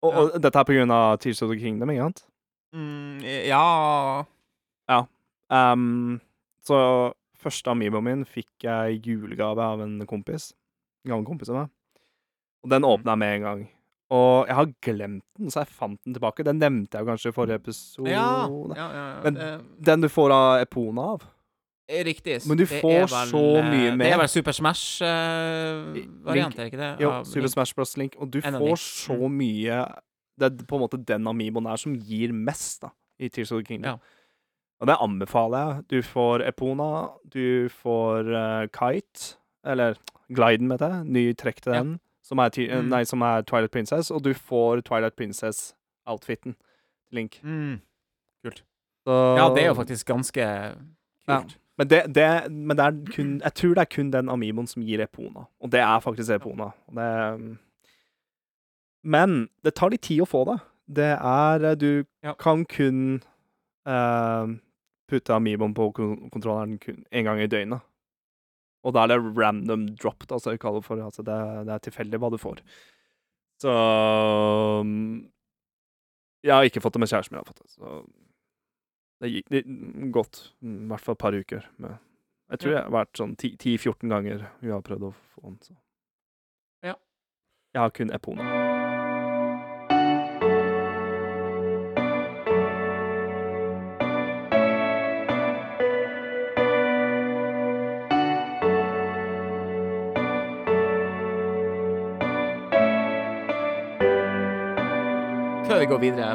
og, 0.02 0.14
og, 0.14 0.30
og 0.34 0.40
dette 0.42 0.58
er 0.58 0.64
på 0.66 0.74
grunn 0.74 0.90
av 0.90 1.18
Tears 1.22 1.42
of 1.44 1.50
the 1.52 1.58
Kingdom, 1.60 1.90
ikke 1.92 2.06
sant? 2.08 2.22
Mm, 2.74 3.20
ja 3.48 4.24
Um, 5.52 6.16
så 6.64 6.76
første 7.36 7.68
Amiboen 7.68 8.04
min 8.06 8.22
fikk 8.24 8.48
jeg 8.64 9.02
julegave 9.04 9.60
av 9.60 9.82
en 9.84 9.98
kompis. 10.08 10.54
En 11.04 11.10
gammel 11.12 11.26
kompis 11.28 11.50
av 11.52 11.56
meg. 11.58 11.68
Og 12.64 12.70
den 12.72 12.86
åpna 12.88 13.12
jeg 13.12 13.18
med 13.20 13.34
en 13.36 13.42
gang. 13.44 13.60
Og 14.16 14.46
jeg 14.48 14.56
har 14.56 14.70
glemt 14.86 15.24
den, 15.36 15.50
så 15.52 15.60
jeg 15.60 15.68
fant 15.76 16.00
den 16.06 16.14
tilbake. 16.16 16.40
Den 16.48 16.56
nevnte 16.62 16.96
jeg 16.96 17.04
jo 17.04 17.10
kanskje 17.10 17.28
i 17.28 17.32
forrige 17.36 17.60
episode. 17.60 18.08
Ja, 18.08 18.48
ja, 18.48 18.72
ja, 18.78 18.86
ja. 18.96 19.20
Men 19.26 19.34
det 19.34 19.60
Den 19.84 20.00
du 20.00 20.08
får 20.08 20.30
av 20.32 20.62
Epona 20.64 21.02
av. 21.18 21.22
er 21.88 22.04
riktig. 22.08 22.40
Men 22.48 22.56
du 22.56 22.64
Det 22.64 22.80
får 22.80 23.04
vel, 23.12 23.28
så 23.28 23.44
mye 23.68 23.92
mer. 23.96 24.04
Det 24.06 24.12
er 24.14 24.18
vel 24.22 24.28
Super 24.28 24.52
Smash-variant, 24.56 26.56
er 26.58 26.64
ikke 26.70 26.78
det? 26.80 26.96
Jo, 27.04 27.10
Super? 27.24 27.48
Smash 27.48 27.74
Bros. 27.76 27.96
Link. 28.00 28.16
Og 28.18 28.30
du 28.32 28.40
får 28.40 28.76
så 28.80 29.12
Mm. 29.28 29.36
mye 29.36 29.84
Det 30.42 30.48
er 30.62 30.66
på 30.68 30.76
en 30.78 30.82
måte 30.84 30.98
den 31.08 31.26
amiboen 31.30 31.66
her 31.70 31.76
som 31.80 31.94
gir 31.94 32.32
mest, 32.34 32.82
da, 32.82 32.90
i 33.22 33.28
Tears 33.30 33.52
of 33.54 33.60
the 33.62 33.68
Kingdom. 33.70 33.96
Ja. 34.00 34.18
Og 34.82 34.88
det 34.90 34.96
anbefaler 35.00 35.58
jeg. 35.62 35.84
Du 35.92 36.02
får 36.02 36.42
Epona, 36.48 36.88
du 37.30 37.68
får 37.70 38.26
uh, 38.34 38.66
Kite, 38.74 39.36
eller 39.64 39.94
Gliden, 40.34 40.68
vet 40.72 40.80
jeg. 40.82 41.04
Ny 41.06 41.22
trekk 41.38 41.60
til 41.62 41.72
Ja. 41.76 41.82
den, 41.84 42.00
som 42.24 42.38
er, 42.42 42.48
ti- 42.50 42.66
Mm. 42.68 42.88
nei, 42.90 43.04
som 43.04 43.22
er 43.22 43.42
Twilight 43.46 43.70
Princess. 43.70 44.10
Og 44.10 44.22
du 44.24 44.32
får 44.34 44.80
Twilight 44.82 45.14
Princess-outfiten 45.16 46.56
Link. 47.12 47.38
Mm. 47.44 47.80
Så, 48.44 49.36
Ja, 49.36 49.48
det 49.54 49.62
er 49.62 49.66
jo 49.68 49.74
faktisk 49.74 50.06
ganske 50.06 50.40
Ja. 50.40 50.74
kult. 51.40 51.58
Men, 51.78 51.88
det, 51.88 52.02
det, 52.14 52.52
men 52.52 52.76
det 52.76 52.84
er 52.84 53.12
kun 53.14 53.40
Jeg 53.42 53.54
tror 53.54 53.74
det 53.74 53.78
er 53.80 53.94
kun 53.96 54.10
den 54.10 54.28
Amiboen 54.28 54.66
som 54.66 54.82
gir 54.82 55.00
Epona. 55.02 55.46
Og 55.60 55.70
det 55.70 55.80
er 55.80 56.00
faktisk 56.00 56.30
Epona. 56.30 56.70
Det, 56.90 57.58
men 59.04 59.48
det 59.64 59.74
tar 59.74 59.90
litt 59.90 60.02
tid 60.02 60.22
å 60.22 60.28
få 60.28 60.44
det. 60.46 60.58
Det 60.92 61.10
er 61.18 61.64
eh, 61.64 61.74
Du 61.78 62.04
Ja. 62.22 62.34
kan 62.34 62.64
kun 62.64 63.22
uh, 63.88 64.46
putte 65.08 65.34
Amibon 65.34 65.74
på 65.74 65.90
kontrolleren 65.94 66.78
kun 66.80 67.04
én 67.12 67.24
gang 67.24 67.40
i 67.40 67.46
døgnet. 67.50 67.80
Og 68.84 68.94
da 68.94 69.04
er 69.04 69.12
det 69.12 69.36
random 69.38 69.86
dropped, 69.94 70.32
altså, 70.32 70.50
jeg 70.50 70.60
kaller 70.60 70.80
det 70.80 70.86
for. 70.86 70.98
Altså 71.02 71.22
det, 71.22 71.36
det 71.66 71.72
er 71.74 71.78
tilfeldig 71.84 72.18
hva 72.18 72.30
du 72.34 72.38
får. 72.38 72.62
Så 73.62 73.70
mm, 74.82 75.28
Jeg 76.42 76.54
har 76.54 76.64
ikke 76.66 76.82
fått 76.82 76.94
det 76.96 77.00
med 77.04 77.08
kjæresten 77.12 77.36
min. 77.36 77.44
Har 77.44 77.46
fått 77.46 77.62
det, 77.62 77.70
så 77.70 78.02
det 79.22 79.30
gikk 79.30 79.50
det, 79.54 79.62
godt. 80.10 80.40
mm, 80.60 80.80
I 80.82 80.88
hvert 80.90 81.00
fall 81.04 81.14
et 81.14 81.18
par 81.22 81.32
uker. 81.38 81.68
Med. 81.78 81.94
Jeg 82.50 82.58
tror 82.58 82.72
Ja. 82.72 82.78
jeg 82.80 82.84
har 82.90 82.96
vært 83.04 83.16
sånn 83.20 83.36
10-14 83.38 84.08
ganger 84.10 84.48
vi 84.60 84.70
har 84.74 84.82
prøvd 84.82 85.06
å 85.08 85.12
få 85.14 85.42
den. 85.46 85.58
Så. 85.62 85.76
Ja. 86.82 86.94
Jeg 87.74 87.80
har 87.84 87.90
kun 87.94 88.10
Epona. 88.10 88.91
Før 105.82 105.88
vi 105.88 105.94
går 105.96 106.02
videre, 106.04 106.34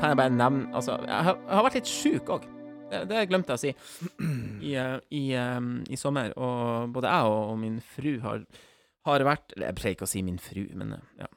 kan 0.00 0.10
jeg 0.10 0.18
bare 0.18 0.30
nevne 0.34 0.74
Altså, 0.74 0.96
jeg 1.06 1.22
har, 1.26 1.36
jeg 1.46 1.54
har 1.54 1.62
vært 1.62 1.76
litt 1.78 1.90
sjuk 1.90 2.30
òg. 2.34 2.46
Det, 2.90 3.02
det 3.06 3.20
glemte 3.30 3.54
jeg 3.54 3.58
å 3.58 3.62
si. 3.62 4.08
I, 4.66 4.72
eh, 4.82 4.96
i, 5.14 5.20
um, 5.38 5.68
I 5.86 5.98
sommer. 6.00 6.32
Og 6.34 6.90
både 6.96 7.12
jeg 7.12 7.28
og, 7.30 7.52
og 7.52 7.60
min 7.60 7.76
fru 7.86 8.16
har, 8.24 8.42
har 9.06 9.26
vært 9.28 9.54
Eller 9.54 9.70
jeg 9.70 9.78
pleier 9.78 9.94
ikke 9.94 10.08
å 10.08 10.10
si 10.10 10.24
min 10.26 10.42
fru, 10.42 10.64
men 10.74 10.96
eh, 10.96 11.06
ja. 11.22 11.30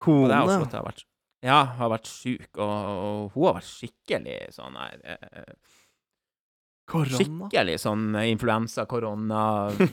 Både 0.00 0.32
jeg 0.32 0.46
og 0.46 0.48
Kone. 0.48 0.48
Charlotte 0.48 0.80
har 0.80 0.88
vært 0.88 1.04
Ja, 1.44 1.60
har 1.82 1.92
vært 1.92 2.08
sjuk, 2.08 2.48
og, 2.56 2.72
og 2.72 3.36
hun 3.36 3.48
har 3.50 3.58
vært 3.60 3.68
skikkelig 3.74 4.40
sånn 4.56 4.80
her 4.80 5.06
eh, 5.18 5.54
Korona. 6.88 7.20
Skikkelig 7.20 7.78
sånn 7.84 8.08
influensa, 8.24 8.88
korona, 8.88 9.44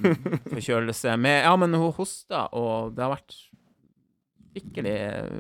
forkjølelse 0.54 1.20
med 1.20 1.42
Ja, 1.44 1.58
men 1.60 1.76
hun 1.76 1.92
hosta, 2.00 2.48
og 2.56 2.96
det 2.96 3.04
har 3.04 3.18
vært 3.18 3.36
skikkelig 4.52 4.96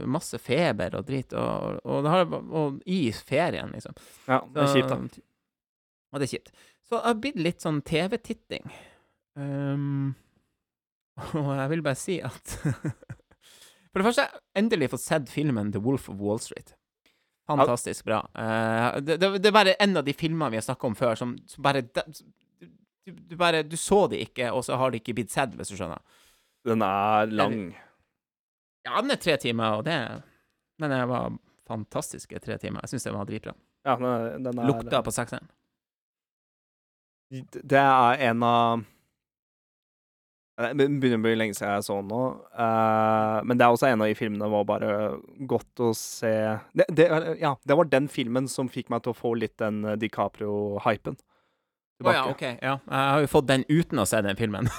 masse 0.09 0.39
feber 0.41 0.97
og 0.99 1.05
drit, 1.07 1.35
og, 1.37 1.79
og, 1.83 2.01
det 2.05 2.13
har, 2.13 2.25
og 2.31 2.81
i 2.89 3.03
ferien, 3.15 3.71
liksom. 3.75 3.95
Ja, 4.27 4.41
det 4.47 4.63
er 4.63 4.73
kjipt, 4.75 4.91
da. 4.91 5.23
Og 6.11 6.19
det 6.19 6.27
er 6.27 6.33
kjipt. 6.33 6.51
Så 6.87 6.97
det 6.97 7.07
har 7.07 7.21
blitt 7.23 7.39
litt 7.39 7.63
sånn 7.63 7.79
TV-titting. 7.87 8.67
Um, 9.39 10.13
og 11.39 11.51
jeg 11.55 11.71
vil 11.71 11.83
bare 11.85 11.99
si 11.99 12.19
at 12.23 12.57
For 13.91 13.99
det 13.99 14.05
første, 14.07 14.23
jeg 14.23 14.31
har 14.31 14.59
endelig 14.59 14.87
fått 14.93 15.03
sett 15.03 15.31
filmen 15.31 15.71
The 15.75 15.81
Wolf 15.83 16.07
of 16.11 16.19
Wall 16.23 16.39
Street. 16.39 16.73
Fantastisk 17.51 18.05
bra. 18.07 18.21
Uh, 18.31 19.01
det, 19.03 19.17
det, 19.19 19.33
det 19.43 19.49
er 19.49 19.55
bare 19.55 19.75
en 19.83 19.99
av 19.99 20.05
de 20.07 20.15
filmene 20.15 20.47
vi 20.53 20.59
har 20.59 20.63
snakka 20.63 20.87
om 20.87 20.95
før, 20.95 21.17
som, 21.19 21.33
som 21.51 21.65
bare 21.65 21.81
du, 21.83 21.99
du 23.11 23.35
bare 23.35 23.65
Du 23.67 23.75
så 23.75 24.05
de 24.11 24.21
ikke, 24.23 24.47
og 24.55 24.63
så 24.63 24.79
har 24.79 24.93
de 24.93 25.01
ikke 25.01 25.17
blitt 25.19 25.33
sett, 25.33 25.57
hvis 25.59 25.73
du 25.73 25.75
skjønner. 25.75 25.99
Den 26.67 26.85
er 26.87 27.33
lang. 27.35 27.57
Ja, 28.87 29.01
den 29.01 29.13
er 29.13 29.19
tre 29.21 29.37
timer, 29.37 29.77
og 29.79 29.85
det 29.85 29.97
Men 30.81 30.89
det 30.89 31.01
var 31.09 31.33
fantastiske 31.69 32.39
tre 32.41 32.57
timer. 32.57 32.81
Jeg 32.83 32.95
syns 32.95 33.05
det 33.05 33.13
var 33.15 33.27
dritbra. 33.29 33.53
Ja, 33.85 33.95
den 33.95 34.47
er, 34.51 34.65
Lukta 34.67 35.01
på 35.05 35.13
sekseren. 35.13 35.47
Det 37.31 37.79
er 37.79 38.23
en 38.27 38.43
av 38.43 38.81
Det 40.61 40.75
begynner 40.75 41.21
å 41.21 41.23
bli 41.23 41.37
lenge 41.39 41.55
siden 41.55 41.77
jeg 41.77 41.85
så 41.87 41.95
den 42.01 42.09
nå. 42.11 42.23
eh, 42.53 43.37
men 43.47 43.57
det 43.57 43.65
er 43.65 43.73
også 43.73 43.87
en 43.87 44.03
av 44.03 44.09
de 44.11 44.17
filmene 44.19 44.49
var 44.51 44.65
bare 44.69 44.89
godt 45.49 45.81
å 45.81 45.93
se 45.97 46.33
det, 46.77 46.85
det, 46.91 47.07
Ja, 47.41 47.55
det 47.63 47.77
var 47.79 47.89
den 47.89 48.09
filmen 48.11 48.49
som 48.51 48.69
fikk 48.69 48.91
meg 48.93 49.05
til 49.05 49.15
å 49.15 49.17
få 49.17 49.31
litt 49.39 49.55
den 49.61 49.85
eh, 49.85 49.97
DiCaprio-hypen. 52.01 52.11
Å 52.11 52.15
ja, 52.17 52.25
OK. 52.33 52.43
Ja. 52.61 52.73
Jeg 52.91 53.13
har 53.13 53.23
jo 53.23 53.29
fått 53.31 53.47
den 53.49 53.65
uten 53.69 54.01
å 54.01 54.07
se 54.09 54.21
den 54.25 54.39
filmen. 54.39 54.69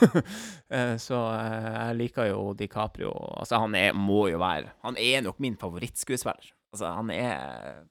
Eh, 0.73 0.95
så 0.97 1.19
eh, 1.37 1.67
jeg 1.69 1.97
liker 1.99 2.31
jo 2.31 2.55
DiCaprio. 2.57 3.11
Altså, 3.37 3.59
han 3.61 3.75
er, 3.77 3.91
må 3.93 4.23
jo 4.33 4.39
være 4.41 4.71
Han 4.87 4.97
er 4.97 5.21
nok 5.21 5.37
min 5.45 5.59
favorittskuespiller. 5.61 6.47
Altså, 6.73 6.89
han 6.97 7.11
er 7.13 7.83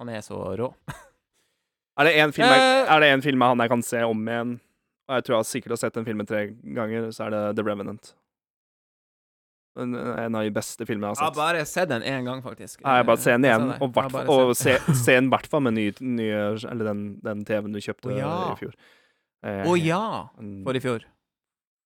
Han 0.00 0.10
er 0.10 0.24
så 0.26 0.40
rå. 0.58 0.72
Er 2.00 2.08
det 2.08 2.16
en 2.22 2.32
film 2.32 2.48
jeg, 2.48 2.64
Eh. 2.88 3.00
det 3.04 3.08
en 3.12 3.22
film 3.22 3.42
av 3.44 3.52
han 3.52 3.60
jeg 3.62 3.70
kan 3.70 3.82
se 3.84 4.02
om 4.08 4.28
igjen? 4.32 4.52
Og 5.10 5.14
jeg 5.18 5.24
tror 5.26 5.34
jeg 5.34 5.42
har 5.44 5.48
sikkert 5.50 5.72
har 5.74 5.80
sett 5.82 5.94
den 5.98 6.06
filmen 6.06 6.26
tre 6.26 6.42
ganger, 6.74 7.10
så 7.12 7.26
er 7.26 7.34
det 7.34 7.40
The 7.58 7.64
Revenant. 7.66 8.12
En, 9.78 9.92
en 9.94 10.34
av 10.34 10.42
de 10.42 10.50
beste 10.50 10.82
filmene 10.82 11.12
jeg 11.12 11.20
Jeg 11.20 11.22
har 11.22 11.28
har 11.28 11.30
sett. 11.30 11.38
bare 11.38 11.66
sett 11.68 11.90
den 11.92 12.02
én 12.02 12.26
gang, 12.26 12.40
faktisk. 12.42 12.80
Nei, 12.82 12.96
jeg 12.98 13.06
bare 13.06 13.22
se 13.22 13.36
den 13.36 13.46
igjen, 13.46 13.68
og, 13.76 13.84
Jeg 13.86 13.94
hvert 13.94 14.16
har 14.16 14.32
og 14.34 14.50
se, 14.58 14.74
se 14.98 15.14
den 15.14 15.30
i 15.30 15.32
hvert 15.34 15.46
fall 15.52 15.62
med 15.62 15.76
nye, 15.76 15.94
nye 16.02 16.40
Eller 16.72 16.90
den, 16.90 17.04
den 17.22 17.44
TV-en 17.46 17.76
du 17.76 17.78
kjøpte 17.78 18.10
oh, 18.10 18.18
ja. 18.18 18.32
i 18.50 18.58
fjor. 18.58 18.74
Eh, 19.46 19.62
Å 19.70 19.76
ja! 19.78 20.02
For 20.66 20.76
i 20.76 20.82
fjor. 20.82 21.06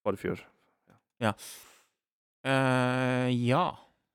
For 0.04 0.16
i 0.16 0.20
fjor. 0.20 0.40
Eh, 2.44 3.28
ja. 3.44 3.66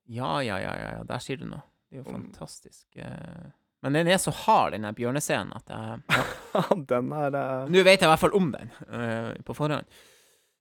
Ja, 0.09 0.41
ja, 0.41 0.43
ja, 0.59 0.73
ja, 0.73 0.89
ja. 0.97 1.05
Der 1.05 1.23
sier 1.23 1.38
du 1.38 1.45
noe. 1.49 1.63
Det 1.89 1.99
er 1.99 2.03
jo 2.03 2.11
fantastisk. 2.11 2.85
Uh... 2.97 3.49
Men 3.85 3.95
den 3.95 4.09
er 4.11 4.19
så 4.21 4.33
hard, 4.35 4.75
den 4.75 4.85
bjørnescenen, 4.93 5.53
at 5.55 5.69
jeg 5.71 6.01
ja. 6.11 6.63
den 6.91 7.13
er 7.15 7.38
uh... 7.38 7.69
Nå 7.69 7.83
vet 7.85 8.01
jeg 8.01 8.07
i 8.07 8.11
hvert 8.11 8.21
fall 8.21 8.35
om 8.38 8.49
den 8.53 8.73
uh, 8.89 9.31
på 9.45 9.55
forhånd. 9.57 9.88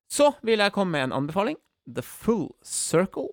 Så 0.09 0.31
vil 0.47 0.63
jeg 0.63 0.73
komme 0.73 0.97
med 0.97 1.09
en 1.09 1.17
anbefaling. 1.23 1.59
The 1.95 2.03
Full 2.05 2.51
Circle. 2.63 3.29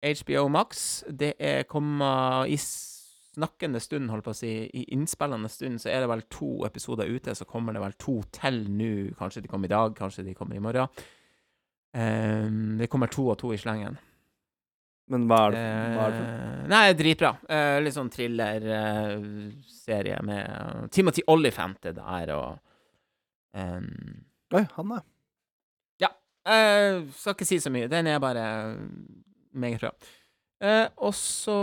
HBO 0.00 0.48
Max. 0.48 1.04
Det 1.08 1.34
er 1.38 1.62
kommet 1.68 2.48
i 2.48 2.56
snakkende 2.60 3.80
stund, 3.82 4.10
holdt 4.10 4.24
på 4.26 4.30
å 4.34 4.36
si. 4.36 4.66
I 4.66 4.84
innspillende 4.94 5.48
stund 5.52 5.80
så 5.82 5.88
er 5.92 6.00
det 6.02 6.10
vel 6.10 6.22
to 6.32 6.66
episoder 6.68 7.06
ute, 7.10 7.34
så 7.36 7.44
kommer 7.48 7.72
det 7.76 7.82
vel 7.82 7.96
to 8.00 8.14
til 8.34 8.56
nå. 8.70 8.92
Kanskje 9.18 9.42
de 9.44 9.48
kommer 9.50 9.66
i 9.68 9.74
dag, 9.74 9.88
kanskje 9.98 10.26
de 10.26 10.36
kommer 10.36 10.54
i 10.56 10.64
morgen. 10.64 10.86
Um, 11.90 12.78
det 12.78 12.90
kommer 12.90 13.08
to 13.10 13.22
og 13.32 13.38
to 13.40 13.48
i 13.54 13.60
slengen. 13.60 13.94
Men 15.10 15.20
hva 15.26 15.38
er 15.48 15.52
det, 15.56 15.68
hva 15.96 16.02
er 16.06 16.10
det 16.14 16.20
for 16.20 16.28
Eh, 16.30 16.66
Nei, 16.70 16.94
dritbra. 16.94 17.30
Uh, 17.50 17.78
litt 17.82 17.96
sånn 17.96 18.14
thriller-serie 18.14 20.18
med 20.22 20.42
uh, 20.46 20.86
Timothy 20.94 21.22
Olyphant 21.32 21.82
er 21.90 21.94
der, 21.96 22.30
og 22.36 22.50
um, 23.58 23.90
Oi, 24.54 24.64
han 24.76 24.86
er 24.94 25.02
eh, 26.46 27.02
Skal 27.16 27.34
ikke 27.34 27.46
si 27.48 27.58
så 27.60 27.70
mye. 27.72 27.88
Den 27.90 28.06
er 28.06 28.18
bare 28.22 28.46
meget 29.52 29.80
bra. 29.80 29.90
Eh, 30.62 30.88
og 31.00 31.14
så 31.16 31.54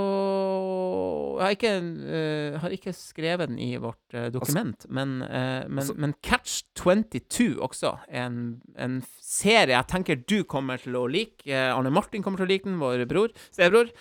Jeg 1.37 1.43
har 1.45 1.51
ikke, 1.53 1.71
eh, 2.17 2.55
har 2.59 2.69
ikke 2.73 2.93
skrevet 2.97 3.47
den 3.51 3.59
i 3.61 3.75
vårt 3.77 4.13
eh, 4.13 4.31
dokument, 4.33 4.85
men, 4.89 5.21
eh, 5.21 5.67
men, 5.69 5.77
altså- 5.83 5.93
men 5.95 6.15
Catch 6.23 6.63
22 6.75 7.59
også 7.61 7.99
en, 8.09 8.59
en 8.75 9.03
serie 9.21 9.75
jeg 9.75 9.87
tenker 9.87 10.15
du 10.25 10.43
kommer 10.43 10.77
til 10.81 10.93
å 10.97 11.05
like. 11.07 11.45
Eh, 11.45 11.69
Arne 11.75 11.91
Martin 11.91 12.23
kommer 12.23 12.37
til 12.37 12.47
å 12.47 12.49
like 12.49 12.63
den, 12.65 12.79
vår 12.79 13.05
bror. 13.07 13.29
Stebror. 13.51 13.91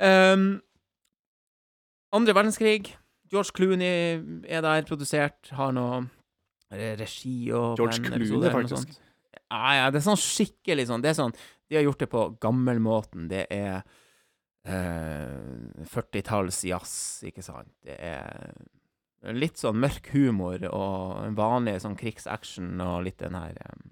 Um, 0.00 0.60
andre 2.12 2.34
verdenskrig. 2.34 2.96
George 3.30 3.52
Clooney 3.54 4.42
er 4.48 4.60
der, 4.62 4.82
produsert, 4.82 5.52
har 5.52 5.70
noe 5.70 6.08
regi 6.72 7.52
og 7.52 7.76
George 7.78 8.00
Clooney, 8.02 8.50
faktisk. 8.50 8.98
Sånt. 9.50 9.76
Ja, 9.76 9.90
det 9.90 10.00
er 10.00 10.06
sånn 10.06 10.20
skikkelig 10.20 10.86
sånn. 10.90 11.02
Det 11.02 11.10
er 11.12 11.18
sånn 11.18 11.34
De 11.70 11.78
har 11.78 11.86
gjort 11.86 12.02
det 12.02 12.10
på 12.10 12.26
gammelmåten. 12.42 13.28
Det 13.30 13.44
er 13.54 13.82
eh, 14.66 15.84
40-talls 15.86 16.64
jazz, 16.66 16.94
ikke 17.26 17.44
sant. 17.46 17.70
Det 17.86 17.96
er 17.98 18.54
litt 19.36 19.60
sånn 19.60 19.78
mørk 19.78 20.10
humor 20.14 20.62
og 20.70 21.26
en 21.26 21.36
vanlig 21.36 21.76
sånn 21.82 21.98
krigsaction 21.98 22.80
og 22.80 23.04
litt 23.04 23.20
den 23.20 23.36
her 23.36 23.58
eh. 23.60 23.82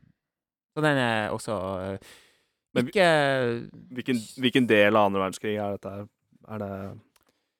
Så 0.74 0.84
den 0.84 0.98
er 1.02 1.34
også 1.34 1.54
eh, 1.84 2.16
ikke 2.78 3.08
hvilken, 3.94 4.20
hvilken 4.38 4.68
del 4.70 4.96
av 4.96 5.08
andre 5.08 5.24
verdenskrig 5.24 5.56
er 5.58 5.76
dette 5.76 5.92
her? 5.92 6.08
Er 6.48 6.62
det 6.62 6.72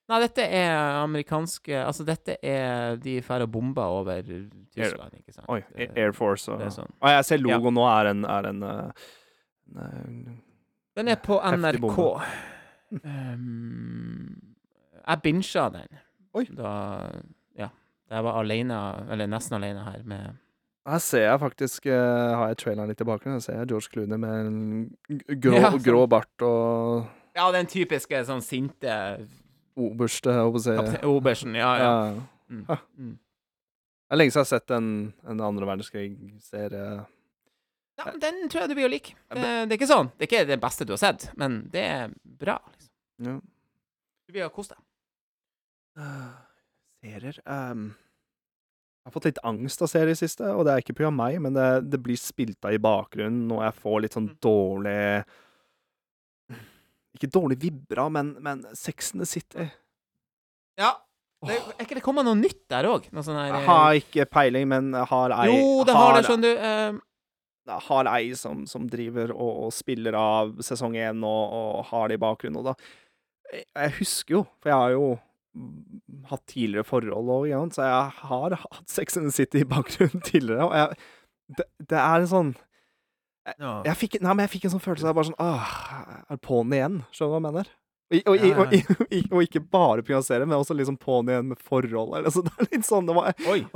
Nei, 0.09 0.19
dette 0.23 0.41
er 0.41 0.73
amerikanske 1.03 1.75
Altså, 1.85 2.03
dette 2.07 2.37
er 2.41 2.95
de 2.97 3.19
færre 3.21 3.45
bomber 3.47 3.85
over 3.99 4.21
Tyskland, 4.25 5.13
ikke 5.19 5.33
sant. 5.35 5.45
Oi, 5.53 5.59
Det- 5.77 5.91
Air 5.97 6.11
Force 6.17 6.49
og 6.51 6.61
sånn. 6.73 6.89
Å, 7.01 7.11
jeg 7.19 7.25
ser 7.27 7.37
logoen 7.43 7.75
nå 7.77 7.85
er 7.87 8.09
en, 8.13 8.25
er 8.25 8.47
en 8.49 8.63
eh, 8.63 8.91
en, 9.77 10.41
Den 10.97 11.07
er 11.13 11.19
på 11.21 11.37
NRK. 11.39 11.99
Um, 13.05 14.35
jeg 15.07 15.21
bincha 15.23 15.67
den. 15.73 15.99
Oi. 16.37 16.45
Da 16.57 16.71
Ja. 17.57 17.69
Jeg 18.09 18.23
var 18.25 18.39
alene, 18.41 18.77
eller 19.11 19.27
nesten 19.29 19.57
alene 19.59 19.83
her 19.85 20.01
med 20.05 20.37
Her 20.89 20.97
ser 21.03 21.25
jeg 21.27 21.39
faktisk 21.39 21.85
uh, 21.85 22.35
Har 22.39 22.47
jeg 22.49 22.57
traileren 22.63 22.89
litt 22.89 22.97
tilbake? 22.97 23.29
Her 23.29 23.39
ser 23.43 23.59
jeg 23.59 23.69
George 23.69 23.89
Clooney 23.93 24.17
med 24.17 24.47
en 24.47 24.97
grå, 25.39 25.53
Ja, 25.59 25.69
sånn. 25.71 25.83
grå 25.85 26.07
bart 26.09 26.41
og 26.45 27.05
Ja, 27.37 27.51
den 27.53 27.67
typiske 27.69 28.23
sånn 28.25 28.41
sinte 28.41 28.95
oberste, 29.79 30.29
jeg 30.33 30.43
holdt 30.43 30.55
på 30.55 30.59
å 30.59 30.65
si. 30.65 30.99
Obersten, 31.09 31.55
Ja, 31.59 31.71
ja. 31.79 31.93
Mm. 32.49 32.65
Ja. 32.67 32.77
Det 34.09 34.15
er 34.15 34.17
lenge 34.17 34.33
siden 34.33 34.41
jeg 34.41 34.47
har 34.49 34.59
sett 34.59 34.71
en, 34.73 34.89
en 35.29 35.41
andre 35.45 35.67
verdenskrig-serie. 35.69 36.85
ja 37.99 38.11
den 38.23 38.39
tror 38.49 38.63
jeg 38.63 38.69
du 38.71 38.75
blir 38.79 38.87
å 38.87 38.91
like. 38.91 39.13
Det, 39.29 39.41
det 39.69 39.75
er 39.75 39.77
ikke 39.77 39.89
sånn. 39.91 40.09
Det 40.17 40.25
er 40.25 40.29
ikke 40.31 40.47
det 40.49 40.59
beste 40.63 40.85
du 40.89 40.93
har 40.95 41.01
sett, 41.03 41.27
men 41.37 41.59
det 41.69 41.83
er 41.85 42.13
bra. 42.23 42.55
Liksom. 42.73 42.91
Ja. 43.27 43.35
Du 44.25 44.33
blir 44.33 44.47
å 44.47 44.53
kose 44.53 44.73
deg. 44.73 44.81
Eh, 45.99 46.29
serier 47.03 47.39
um 47.45 47.89
Jeg 48.99 49.07
har 49.09 49.13
fått 49.15 49.25
litt 49.29 49.39
angst 49.47 49.81
av 49.81 49.89
serier 49.89 50.11
i 50.13 50.19
siste, 50.19 50.43
og 50.53 50.65
det 50.67 50.73
er 50.73 50.81
ikke 50.83 50.93
pga. 50.99 51.09
meg, 51.13 51.37
men 51.41 51.53
det, 51.55 51.67
det 51.89 51.97
blir 52.03 52.17
spilt 52.19 52.65
av 52.67 52.73
i 52.75 52.81
bakgrunnen, 52.83 53.47
og 53.55 53.63
jeg 53.63 53.77
får 53.81 54.01
litt 54.03 54.13
sånn 54.17 54.27
Mm. 54.29 54.35
dårlig 54.43 55.25
Ikke 57.19 57.31
dårlig 57.35 57.59
vibra, 57.61 58.07
men, 58.13 58.33
men 58.43 58.63
Sex 58.77 59.13
and 59.13 59.25
the 59.25 59.29
City 59.29 59.67
Ja. 60.79 60.95
Det, 61.45 61.55
er 61.55 61.85
ikke 61.85 61.95
det 61.95 62.03
kommet 62.03 62.25
noe 62.27 62.35
nytt 62.35 62.65
der 62.71 62.87
òg? 62.89 63.05
Sånn 63.11 63.37
Jeg 63.39 63.61
har 63.67 63.99
ikke 63.99 64.25
peiling, 64.27 64.65
men 64.71 64.89
har 64.91 65.35
ei 65.37 65.51
Jo, 65.51 65.85
det 65.87 65.95
har 65.95 66.17
det, 66.17 66.25
skjønner 66.27 66.57
du. 66.57 66.65
Um 66.65 67.05
jeg 67.69 67.85
har 67.85 68.09
ei 68.09 68.33
som, 68.37 68.63
som 68.69 68.87
driver 68.89 69.33
og, 69.35 69.65
og 69.65 69.73
spiller 69.75 70.15
av 70.17 70.55
sesong 70.65 70.95
én 70.99 71.23
og, 71.25 71.55
og 71.59 71.89
har 71.91 72.09
det 72.09 72.17
i 72.17 72.21
bakgrunnen, 72.23 72.61
og 72.61 72.71
da 72.71 72.75
jeg, 73.49 73.93
husker 73.99 74.39
jo, 74.39 74.43
for 74.61 74.71
jeg 74.71 74.81
har 74.83 74.95
jo 74.95 75.05
hatt 76.29 76.43
tidligere 76.49 76.85
forhold 76.85 77.31
og 77.33 77.73
så 77.73 77.87
jeg 77.87 78.11
har 78.23 78.57
hatt 78.61 78.89
Sex 78.89 79.17
and 79.17 79.29
the 79.29 79.33
City 79.33 79.63
i 79.63 79.69
bakgrunnen 79.69 80.25
tidligere, 80.31 80.65
og 80.65 80.75
jeg 80.77 80.99
det, 81.57 81.65
det 81.89 81.97
er 81.97 82.21
en 82.21 82.29
sånn 82.29 82.49
ja. 83.57 83.73
jeg 83.89 83.99
fikk, 83.99 84.17
Nei, 84.21 84.33
men 84.33 84.45
jeg 84.45 84.53
fikk 84.55 84.65
en 84.67 84.73
sånn 84.75 84.83
følelse 84.83 85.09
av 85.09 85.17
bare 85.17 85.29
sånn 85.29 85.41
Åh, 85.43 85.69
er 86.25 86.35
det 86.35 86.41
på'n 86.45 86.75
igjen? 86.75 86.97
Skjønner 87.13 87.29
du 87.29 87.35
hva 87.35 87.39
jeg 87.39 87.47
mener? 87.47 87.71
Og, 88.09 88.17
og, 88.17 88.35
Ja, 88.39 88.47
ja, 88.49 88.63
og, 88.63 88.71
og, 89.33 89.41
ikke 89.45 89.61
bare 89.61 90.05
pga. 90.05 90.21
serien, 90.25 90.49
men 90.49 90.57
også 90.57 90.77
liksom 90.77 90.97
på'n 91.01 91.29
igjen 91.29 91.51
med 91.51 91.59
forhold. 91.61 92.15
Eller, 92.17 92.33
så 92.33 92.41
det 92.45 92.53
er 92.57 92.69
litt 92.73 92.87
sånn 92.87 93.09
det 93.09 93.17
var, 93.17 93.33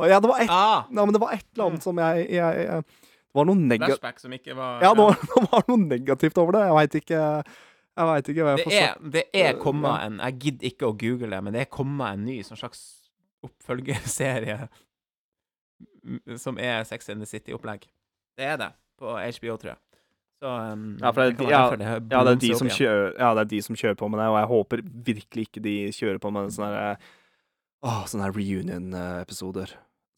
ja, 0.09 0.21
det 0.23 0.31
var 0.31 0.41
et, 0.41 0.53
Ah, 0.53 0.88
nei, 0.89 1.05
men 1.05 1.17
det 1.17 1.21
var 1.21 1.36
et 1.36 1.45
eller 1.53 1.69
annet 1.69 1.86
som 1.86 2.01
jeg, 2.01 2.25
jeg, 2.33 2.63
jeg 2.65 2.88
Det 2.88 3.38
var 3.39 3.49
noe 3.49 3.62
negativt 3.73 4.57
var 4.57 4.81
ja, 4.83 4.93
nå 4.97 5.05
var 5.12 5.62
det 5.67 5.69
noe 5.73 5.83
negativt 5.83 6.41
over 6.41 6.57
det. 6.57 6.65
Jeg 6.69 6.79
veit 6.79 6.97
ikke 7.03 7.19
Jeg 7.21 8.09
vet 8.09 8.33
ikke 8.33 8.47
hva 8.47 8.55
jeg 8.55 8.62
Det 8.63 8.65
får 8.65 8.77
sagt. 8.79 9.12
det 9.13 9.25
er 9.33 9.59
komma 9.62 9.63
kommet 9.63 9.93
ja. 9.93 10.07
en 10.07 10.19
Jeg 10.25 10.39
gidder 10.45 10.71
ikke 10.71 10.89
å 10.89 10.97
google 10.97 11.29
det, 11.36 11.43
men 11.45 11.57
det 11.57 11.65
er 11.65 11.71
kommet 11.73 12.17
en 12.17 12.25
ny 12.25 12.39
sånn 12.47 12.62
slags 12.62 12.83
oppfølgerserie 13.43 14.63
som 16.39 16.57
er 16.59 16.83
Sex 16.88 17.09
and 17.12 17.23
the 17.23 17.27
City-opplegg. 17.27 17.86
Det 18.36 18.47
er 18.47 18.57
det, 18.59 18.69
på 18.99 19.15
HBO, 19.17 19.58
tror 19.58 19.73
jeg. 19.73 19.79
Så 20.43 20.49
um, 20.73 20.97
Ja, 21.01 21.12
det- 21.12 21.39
ja, 21.49 21.69
det 21.71 21.88
Ja, 22.12 22.23
det 22.23 22.32
er, 22.34 22.36
de 22.36 22.53
som 22.60 22.67
kjører, 22.67 23.13
ja, 23.19 23.34
det 23.34 23.41
er 23.41 23.51
de 23.56 23.62
som 23.62 23.75
kjører 23.75 23.95
på 23.95 24.10
med 24.12 24.19
det, 24.19 24.27
og 24.27 24.38
jeg 24.41 24.47
håper 24.51 24.82
virkelig 25.12 25.47
ikke 25.47 25.62
de 25.63 25.75
kjører 25.95 26.19
på 26.19 26.32
med 26.36 26.51
sånne 26.51 26.71
der, 26.75 26.97
sånne 28.12 28.29
reunion-episoder. 28.36 29.71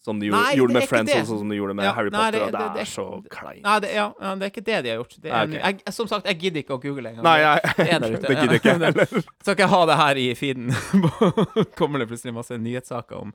Som 0.05 0.19
de 0.21 0.29
Nei, 0.29 0.53
gjorde 0.53 0.73
med 0.75 0.83
Friends, 0.85 1.09
og 1.17 1.25
sånn 1.25 1.39
som 1.41 1.49
de 1.49 1.55
gjorde 1.57 1.73
med 1.73 1.85
Ja, 1.87 1.91
Harry 1.97 2.11
nei, 2.13 2.19
Potter. 2.19 2.31
det- 2.37 2.41
og 2.45 2.51
det, 2.51 2.59
det- 2.59 2.73
det- 2.75 2.81
er 2.81 2.89
så 2.91 3.05
kleint. 3.27 3.63
Nei, 3.63 3.79
det, 3.79 3.93
ja, 3.95 4.13
det 4.35 4.43
er 4.45 4.51
ikke 4.51 4.63
det 4.65 4.83
de 4.83 4.89
har 4.89 4.97
gjort. 4.99 5.15
Det 5.21 5.31
er, 5.31 5.47
okay. 5.47 5.61
jeg, 5.85 5.93
som 5.93 6.07
sagt, 6.07 6.25
jeg 6.27 6.37
gidder 6.39 6.59
ikke 6.61 6.75
å 6.77 6.81
google 6.81 7.09
engang. 7.09 7.23
Nei, 7.23 7.37
jeg, 7.39 7.61
Det 7.77 7.89
er 7.89 7.99
der 7.99 8.11
ute. 8.13 8.27
gidder 8.41 8.53
ikke 8.59 8.73
heller. 8.77 8.93
Skal 9.41 9.55
ikke 9.55 9.67
ha 9.67 9.85
det 9.85 9.95
her 9.97 10.15
i 10.21 10.27
feeden. 10.35 10.69
Kommer 11.79 11.97
det 11.99 12.07
plutselig 12.07 12.33
masse 12.33 12.51
nyhetssaker 12.57 13.17
om 13.17 13.33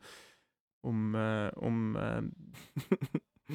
om, 0.82 1.14
eh, 1.14 1.50
om, 1.60 1.96
eh, 1.96 2.22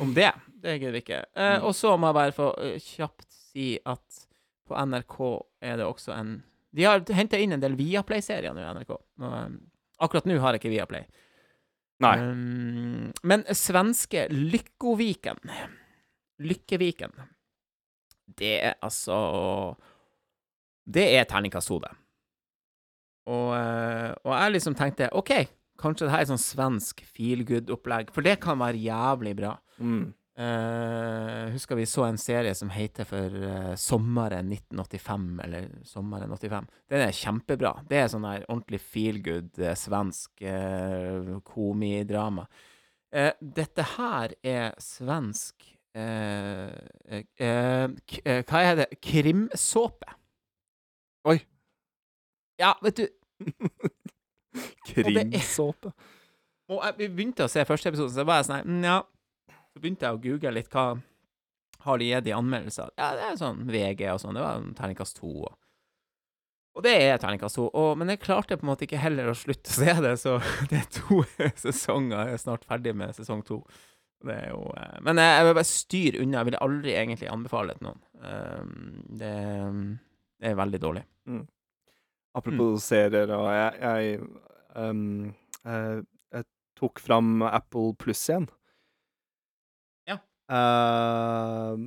om 0.02 0.14
det. 0.14 0.32
Det 0.62 0.78
gidder 0.80 0.92
vi 0.96 1.02
ikke. 1.04 1.22
Eh, 1.36 1.58
Mm. 1.60 1.66
og 1.68 1.74
så 1.76 1.98
må 1.98 2.08
jeg 2.10 2.18
bare 2.18 2.32
få 2.36 2.48
eh, 2.64 2.80
kjapt 2.80 3.26
si 3.32 3.80
at 3.86 4.26
på 4.68 4.74
NRK 4.86 5.18
er 5.62 5.78
det 5.78 5.86
også 5.86 6.14
en 6.18 6.44
De 6.76 6.84
har 6.84 7.00
henta 7.16 7.38
inn 7.40 7.54
en 7.56 7.62
del 7.62 7.76
Viaplay-serier 7.80 8.52
nå 8.54 8.60
i 8.60 8.74
NRK. 8.74 8.90
Og, 8.92 9.22
um, 9.22 9.60
akkurat 10.04 10.26
nå 10.28 10.40
har 10.44 10.54
jeg 10.54 10.60
ikke 10.60 10.74
Viaplay. 10.74 11.06
Nei. 12.04 12.16
Um, 12.20 13.14
men 13.24 13.46
svenske 13.56 14.26
Lykkoviken 14.30 15.40
Lykkeviken 16.44 17.14
Det 18.36 18.58
er 18.72 18.76
altså 18.84 19.78
Det 20.86 21.06
er 21.16 21.24
terningkast 21.30 21.70
hode. 21.72 21.88
Og, 23.26 23.54
eh, 23.58 24.12
og 24.26 24.34
jeg 24.36 24.52
liksom 24.54 24.76
tenkte 24.78 25.08
OK, 25.18 25.32
kanskje 25.82 26.06
det 26.06 26.12
her 26.14 26.22
er 26.26 26.30
sånn 26.30 26.42
svensk 26.44 27.02
feel 27.10 27.42
good-opplegg, 27.48 28.12
for 28.14 28.22
det 28.22 28.36
kan 28.44 28.60
være 28.62 28.78
jævlig 28.84 29.34
bra. 29.40 29.56
Mm. 29.80 30.14
Uh, 30.36 31.48
husker 31.54 31.78
vi 31.80 31.86
så 31.88 32.04
en 32.10 32.18
serie 32.20 32.52
som 32.60 32.68
heter 32.74 33.08
for 33.08 33.32
uh, 33.40 33.76
Sommeren 33.80 34.50
1985, 34.52 35.40
eller 35.46 35.70
Sommeren 35.88 36.34
85. 36.36 36.68
Den 36.92 37.04
er 37.06 37.16
kjempebra. 37.16 37.72
Det 37.88 38.02
er 38.02 38.10
sånn 38.12 38.28
der 38.28 38.44
ordentlig 38.50 38.82
feel 38.84 39.22
good 39.24 39.56
uh, 39.64 39.72
svensk 39.80 40.44
uh, 40.44 41.38
komidrama. 41.48 42.48
Dette 43.16 43.84
her 43.94 44.34
er 44.44 44.74
svensk 44.82 45.70
Hva 45.96 46.74
er 47.40 48.74
det? 48.76 48.88
Krimsåpe. 49.00 50.18
Oi. 51.32 51.38
Ja, 52.60 52.74
vet 52.84 53.00
du 53.00 53.06
Krimsåpe. 54.90 55.94
Og 56.68 56.82
jeg 56.82 56.98
vi 57.00 57.08
begynte 57.14 57.48
å 57.48 57.52
se 57.52 57.64
første 57.70 57.94
episode, 57.94 58.12
så 58.18 58.28
var 58.28 58.42
jeg 58.42 58.50
sånn 58.50 58.58
her, 58.58 58.68
mm, 58.68 58.84
Ja. 58.90 59.00
Så 59.76 59.82
begynte 59.84 60.08
jeg 60.08 60.16
å 60.16 60.24
google 60.24 60.54
litt 60.56 60.72
hva 60.72 60.86
har 61.84 62.00
de 62.00 62.08
gitt 62.08 62.28
i 62.30 62.34
anmeldelser. 62.34 62.94
Ja, 62.96 63.10
det 63.18 63.26
er 63.28 63.40
sånn 63.40 63.66
VG 63.68 64.06
og 64.14 64.22
sånn. 64.24 64.38
Det 64.38 64.46
var 64.46 64.62
terningkast 64.78 65.20
to. 65.20 65.32
Og, 65.50 65.58
og 66.80 66.86
det 66.86 66.94
er 67.04 67.20
terningkast 67.20 67.60
to. 67.60 67.66
Og, 67.68 67.90
men 68.00 68.14
jeg 68.14 68.24
klarte 68.24 68.56
på 68.56 68.64
en 68.64 68.72
måte 68.72 68.88
ikke 68.88 69.02
heller 69.04 69.28
å 69.30 69.36
slutte 69.36 69.74
å 69.74 69.76
se 69.76 69.98
det, 70.08 70.14
så 70.22 70.38
det 70.72 70.80
er 70.80 70.88
to 70.96 71.20
sesonger. 71.66 72.32
Jeg 72.32 72.40
er 72.40 72.44
snart 72.46 72.66
ferdig 72.70 72.96
med 72.96 73.14
sesong 73.20 73.44
to. 73.46 73.60
Det 74.26 74.40
er 74.46 74.50
jo 74.54 74.64
eh, 74.80 74.98
Men 75.06 75.20
jeg, 75.20 75.36
jeg 75.36 75.46
vil 75.46 75.60
bare 75.60 75.74
styre 75.74 76.24
unna. 76.24 76.40
Jeg 76.40 76.50
ville 76.50 76.66
aldri 76.70 76.96
egentlig 76.96 77.30
anbefale 77.36 77.74
det 77.74 77.82
til 77.82 77.90
noen. 77.92 78.02
Um, 78.24 78.98
det, 79.20 79.36
det 80.40 80.54
er 80.54 80.60
veldig 80.64 80.84
dårlig. 80.88 81.06
Apropos 82.36 82.88
serier, 82.88 83.32
og 83.36 83.50
jeg, 83.52 83.76
jeg, 83.84 84.16
um, 84.80 85.34
eh, 85.68 86.00
jeg 86.32 86.48
tok 86.80 87.04
fram 87.04 87.44
Apple 87.44 87.92
Pluss 88.00 88.24
igjen. 88.32 88.48
Ja. 90.50 91.74
Eh, 91.76 91.78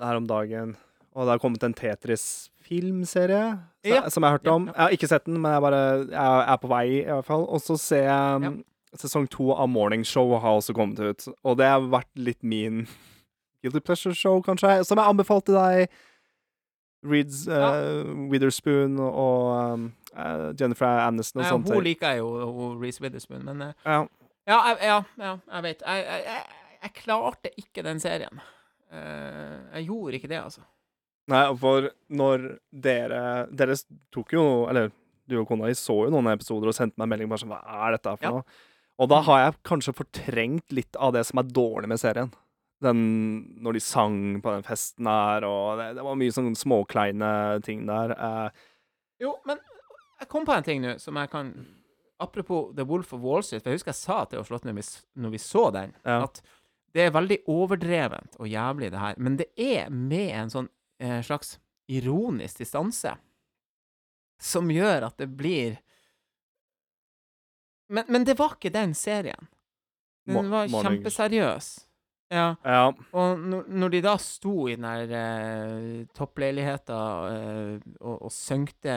her 0.00 0.16
om 0.16 0.26
dagen. 0.26 0.76
Og 1.14 1.26
det 1.26 1.34
har 1.34 1.38
kommet 1.42 1.62
en 1.66 1.74
Tetris-filmserie 1.74 3.58
Ja. 3.84 4.08
som 4.08 4.22
jeg 4.22 4.30
har 4.30 4.38
hørt 4.38 4.46
om. 4.48 4.66
ja. 4.66 4.72
Jeg 4.72 4.82
har 4.82 4.90
ikke 4.90 5.08
sett 5.08 5.24
den, 5.26 5.40
men 5.40 5.52
jeg, 5.52 5.60
bare, 5.60 6.06
jeg 6.10 6.44
er 6.52 6.56
på 6.56 6.68
vei, 6.68 6.86
i 7.00 7.04
hvert 7.04 7.24
fall. 7.26 7.44
Og 7.48 7.60
så 7.60 7.76
ser 7.78 8.04
jeg 8.04 8.46
um, 8.46 8.64
sesong 8.96 9.28
to 9.30 9.50
av 9.52 9.68
Morning 9.68 10.04
Show 10.06 10.38
har 10.38 10.50
også 10.60 10.74
kommet 10.74 10.98
ut. 11.00 11.28
Og 11.44 11.56
det 11.58 11.66
har 11.66 11.80
vært 11.80 12.08
litt 12.16 12.42
min 12.42 12.86
Guilty 13.62 13.80
Pleasure-show, 13.80 14.40
kanskje, 14.42 14.84
som 14.84 14.98
jeg 14.98 15.06
anbefalte 15.06 15.52
deg. 15.52 15.88
Reeds 17.04 17.46
uh, 17.48 18.04
Witherspoon 18.30 18.98
og 19.00 19.72
um, 19.72 19.92
uh, 20.16 20.52
Jennifer 20.60 20.86
Aniston 20.86 21.40
og 21.40 21.44
ja, 21.46 21.50
sånt. 21.50 21.70
hun 21.72 21.82
liker 21.84 22.08
jeg 22.12 22.18
jo, 22.20 22.74
Reece 22.80 23.00
Witherspoon, 23.00 23.44
men 23.44 23.62
uh, 23.62 23.72
Ja. 23.86 24.02
Ja, 24.48 24.58
ja, 24.82 25.02
ja, 25.20 25.36
jeg 25.54 25.62
vet. 25.62 25.82
Jeg, 25.86 26.04
jeg, 26.04 26.22
jeg, 26.26 26.42
jeg 26.82 26.94
klarte 27.04 27.50
ikke 27.60 27.82
den 27.86 28.00
serien. 28.02 28.40
Eh, 28.90 29.58
jeg 29.78 29.86
gjorde 29.86 30.18
ikke 30.18 30.28
det, 30.32 30.40
altså. 30.42 30.62
Nei, 31.30 31.44
for 31.60 31.86
når 32.10 32.46
dere 32.72 33.20
Dere 33.54 33.76
tok 34.10 34.32
jo 34.34 34.42
Eller 34.66 34.88
du 35.30 35.36
og 35.38 35.46
kona 35.46 35.68
di 35.68 35.76
så 35.78 35.94
jo 36.06 36.10
noen 36.10 36.26
episoder 36.32 36.66
og 36.72 36.74
sendte 36.74 36.98
meg 36.98 37.04
en 37.06 37.10
melding 37.12 37.28
bare 37.30 37.38
sånn 37.44 37.52
Hva 37.52 37.60
er 37.86 37.94
dette 37.94 38.14
for 38.16 38.24
Ja. 38.26 38.30
noe? 38.34 38.44
Og 38.98 39.08
da 39.12 39.20
har 39.28 39.38
jeg 39.44 39.58
kanskje 39.62 39.94
fortrengt 39.94 40.72
litt 40.74 40.96
av 40.98 41.12
det 41.14 41.22
som 41.28 41.38
er 41.38 41.44
dårlig 41.44 41.88
med 41.92 42.00
serien. 42.02 42.32
Den 42.82 43.60
Når 43.62 43.72
de 43.78 43.80
sang 43.84 44.16
på 44.42 44.50
den 44.56 44.62
festen 44.66 45.06
her, 45.06 45.44
og 45.46 45.78
det, 45.78 45.86
det 46.00 46.02
var 46.04 46.18
mye 46.18 46.34
sånn 46.34 46.50
småkleine 46.58 47.62
ting 47.62 47.86
der. 47.86 48.10
Eh, 48.16 48.50
Jo, 49.20 49.36
men 49.46 49.58
jeg 50.20 50.28
kom 50.28 50.44
på 50.48 50.56
en 50.56 50.62
ting 50.66 50.82
nå 50.82 50.98
som 50.98 51.14
jeg 51.20 51.30
kan 51.30 51.52
Apropos 52.20 52.74
The 52.76 52.84
Wolf 52.84 53.14
of 53.14 53.20
Wall 53.22 53.42
Street, 53.42 53.62
for 53.62 53.70
jeg 53.70 53.78
husker 53.78 53.94
jeg 53.94 54.02
sa 54.02 54.24
til 54.28 54.40
Oslo 54.42 54.58
når 54.64 54.74
vi, 54.76 54.82
når 55.22 55.30
vi 55.30 55.38
så 55.38 55.70
den, 55.72 55.94
Ja. 56.04 56.24
at 56.24 56.42
det 56.94 57.06
er 57.06 57.14
veldig 57.14 57.40
overdrevent 57.50 58.38
og 58.40 58.48
jævlig, 58.50 58.90
det 58.92 59.02
her, 59.02 59.18
men 59.18 59.36
det 59.38 59.50
er 59.60 59.90
med 59.94 60.30
en 60.34 60.52
sånn 60.52 60.70
eh, 61.02 61.20
slags 61.26 61.58
ironisk 61.90 62.62
distanse 62.62 63.14
som 64.40 64.70
gjør 64.72 65.10
at 65.10 65.20
det 65.20 65.28
blir 65.36 65.78
men, 67.90 68.06
men 68.08 68.24
det 68.26 68.36
var 68.38 68.54
ikke 68.54 68.70
den 68.70 68.92
serien. 68.94 69.48
Den 70.30 70.50
var 70.52 70.68
kjempeseriøs. 70.70 71.70
Ja. 72.30 72.52
ja. 72.62 72.84
Og 73.18 73.40
når, 73.42 73.90
de 73.90 74.00
da 74.04 74.12
sto 74.22 74.68
i 74.70 74.76
den 74.78 74.86
der 74.86 75.14
eh, 75.18 76.04
toppleiligheta 76.14 76.98
eh, 77.32 77.72
og, 77.98 78.28
og 78.28 78.30
søngte 78.30 78.94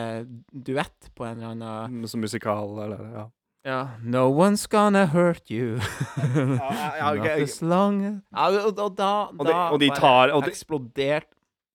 duett 0.53 1.09
på 1.17 1.25
en 1.25 1.41
eller 1.41 1.55
annen 1.55 2.05
Som 2.09 2.21
musikal, 2.21 2.77
eller 2.85 3.07
Ja. 3.15 3.25
Ja 3.65 3.77
No 4.03 4.25
one's 4.31 4.65
gonna 4.67 5.05
hurt 5.07 5.49
you. 5.51 5.77
ja, 5.77 7.13
Not 7.15 7.27
as 7.27 7.61
long 7.61 8.01
as 8.05 8.17
ja, 8.31 8.47
og, 8.67 8.79
og 8.79 8.95
da, 8.97 9.11
Og 9.31 9.45
de- 9.45 9.51
da 9.51 9.61
og 9.71 9.79
de 9.79 9.89
tar- 9.95 10.33
og 10.35 10.43
de- 10.43 10.51
eksplodert 10.51 11.29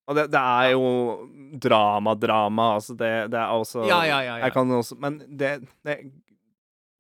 Og 0.09 0.17
det, 0.17 0.27
det 0.33 0.41
er 0.41 0.71
jo 0.73 1.29
drama-drama, 1.61 2.75
altså. 2.79 2.95
Det, 2.97 3.31
det 3.33 3.39
er 3.41 3.53
også 3.53 3.87
Ja, 3.89 4.03
ja, 4.05 4.19
ja. 4.21 4.37
ja. 4.37 4.45
Jeg 4.45 4.53
kan 4.53 4.71
også 4.73 4.97
Men 5.01 5.19
det, 5.39 5.55
det 5.85 5.99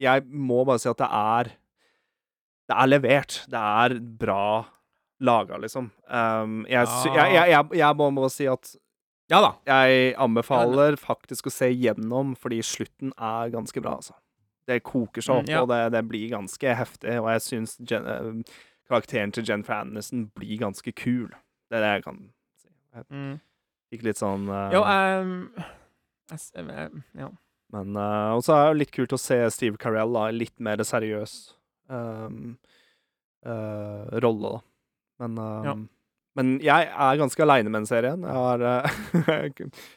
Jeg 0.00 0.24
må 0.28 0.64
bare 0.64 0.78
si 0.78 0.88
at 0.88 0.98
det 0.98 1.08
er 1.10 1.44
Det 2.68 2.76
er 2.76 2.86
levert. 2.86 3.38
Det 3.48 3.60
er 3.60 3.94
bra 4.20 4.64
laga, 5.20 5.56
liksom. 5.58 5.90
Um, 6.08 6.64
jeg, 6.68 6.86
Ja. 6.86 7.14
jeg, 7.14 7.32
jeg, 7.34 7.48
jeg, 7.50 7.78
jeg 7.80 7.96
må 7.96 8.10
bare 8.14 8.30
si 8.30 8.44
at 8.46 8.76
ja 9.30 9.40
da. 9.42 9.48
jeg 9.66 10.14
anbefaler 10.16 10.94
faktisk 10.96 11.48
å 11.48 11.50
se 11.52 11.66
gjennom, 11.74 12.36
fordi 12.38 12.60
slutten 12.62 13.10
er 13.18 13.50
ganske 13.50 13.80
bra, 13.82 13.96
altså. 13.96 14.14
Det 14.68 14.82
koker 14.84 15.24
seg 15.24 15.34
Mm, 15.34 15.40
opp, 15.42 15.48
ja. 15.50 15.60
og 15.64 15.68
det, 15.72 15.80
det 15.96 16.02
blir 16.10 16.28
ganske 16.36 16.74
heftig. 16.76 17.14
Og 17.22 17.28
jeg 17.32 17.40
syns 17.46 17.76
eh, 17.80 18.30
karakteren 18.88 19.32
til 19.32 19.44
Jennifer 19.48 19.80
Aniston 19.80 20.26
blir 20.36 20.58
ganske 20.60 20.92
kul. 20.96 21.28
Det 21.68 21.78
er 21.78 21.84
det 21.86 21.92
jeg 21.96 22.04
kan 22.08 22.18
si. 22.60 22.68
Jeg 22.94 23.04
Mm. 23.10 23.34
fikk 23.92 24.02
litt 24.04 24.20
sånn 24.20 24.48
uh, 24.52 24.68
Jo, 24.72 24.82
um, 24.84 25.34
ja. 27.16 27.28
Men 27.72 27.96
uh, 27.96 28.32
Og 28.36 28.42
så 28.44 28.54
er 28.56 28.70
det 28.72 28.78
litt 28.82 28.92
kult 28.96 29.12
å 29.12 29.18
se 29.20 29.36
Steve 29.52 29.76
Carell 29.80 30.12
da, 30.16 30.26
litt 30.32 30.54
mer 30.64 30.80
seriøs 30.84 31.34
um, 31.92 32.56
uh, 33.46 34.08
rolle, 34.24 34.56
da. 34.56 34.60
Men 35.24 35.38
um, 35.38 35.64
Ja. 35.68 35.76
Men 36.38 36.50
jeg 36.62 36.86
er 36.94 37.16
ganske 37.18 37.42
aleine 37.42 37.66
med 37.72 37.80
den 37.80 37.86
serien. 37.88 38.22
Jeg 38.22 38.30
har 38.30 38.60
uh, 38.62 38.84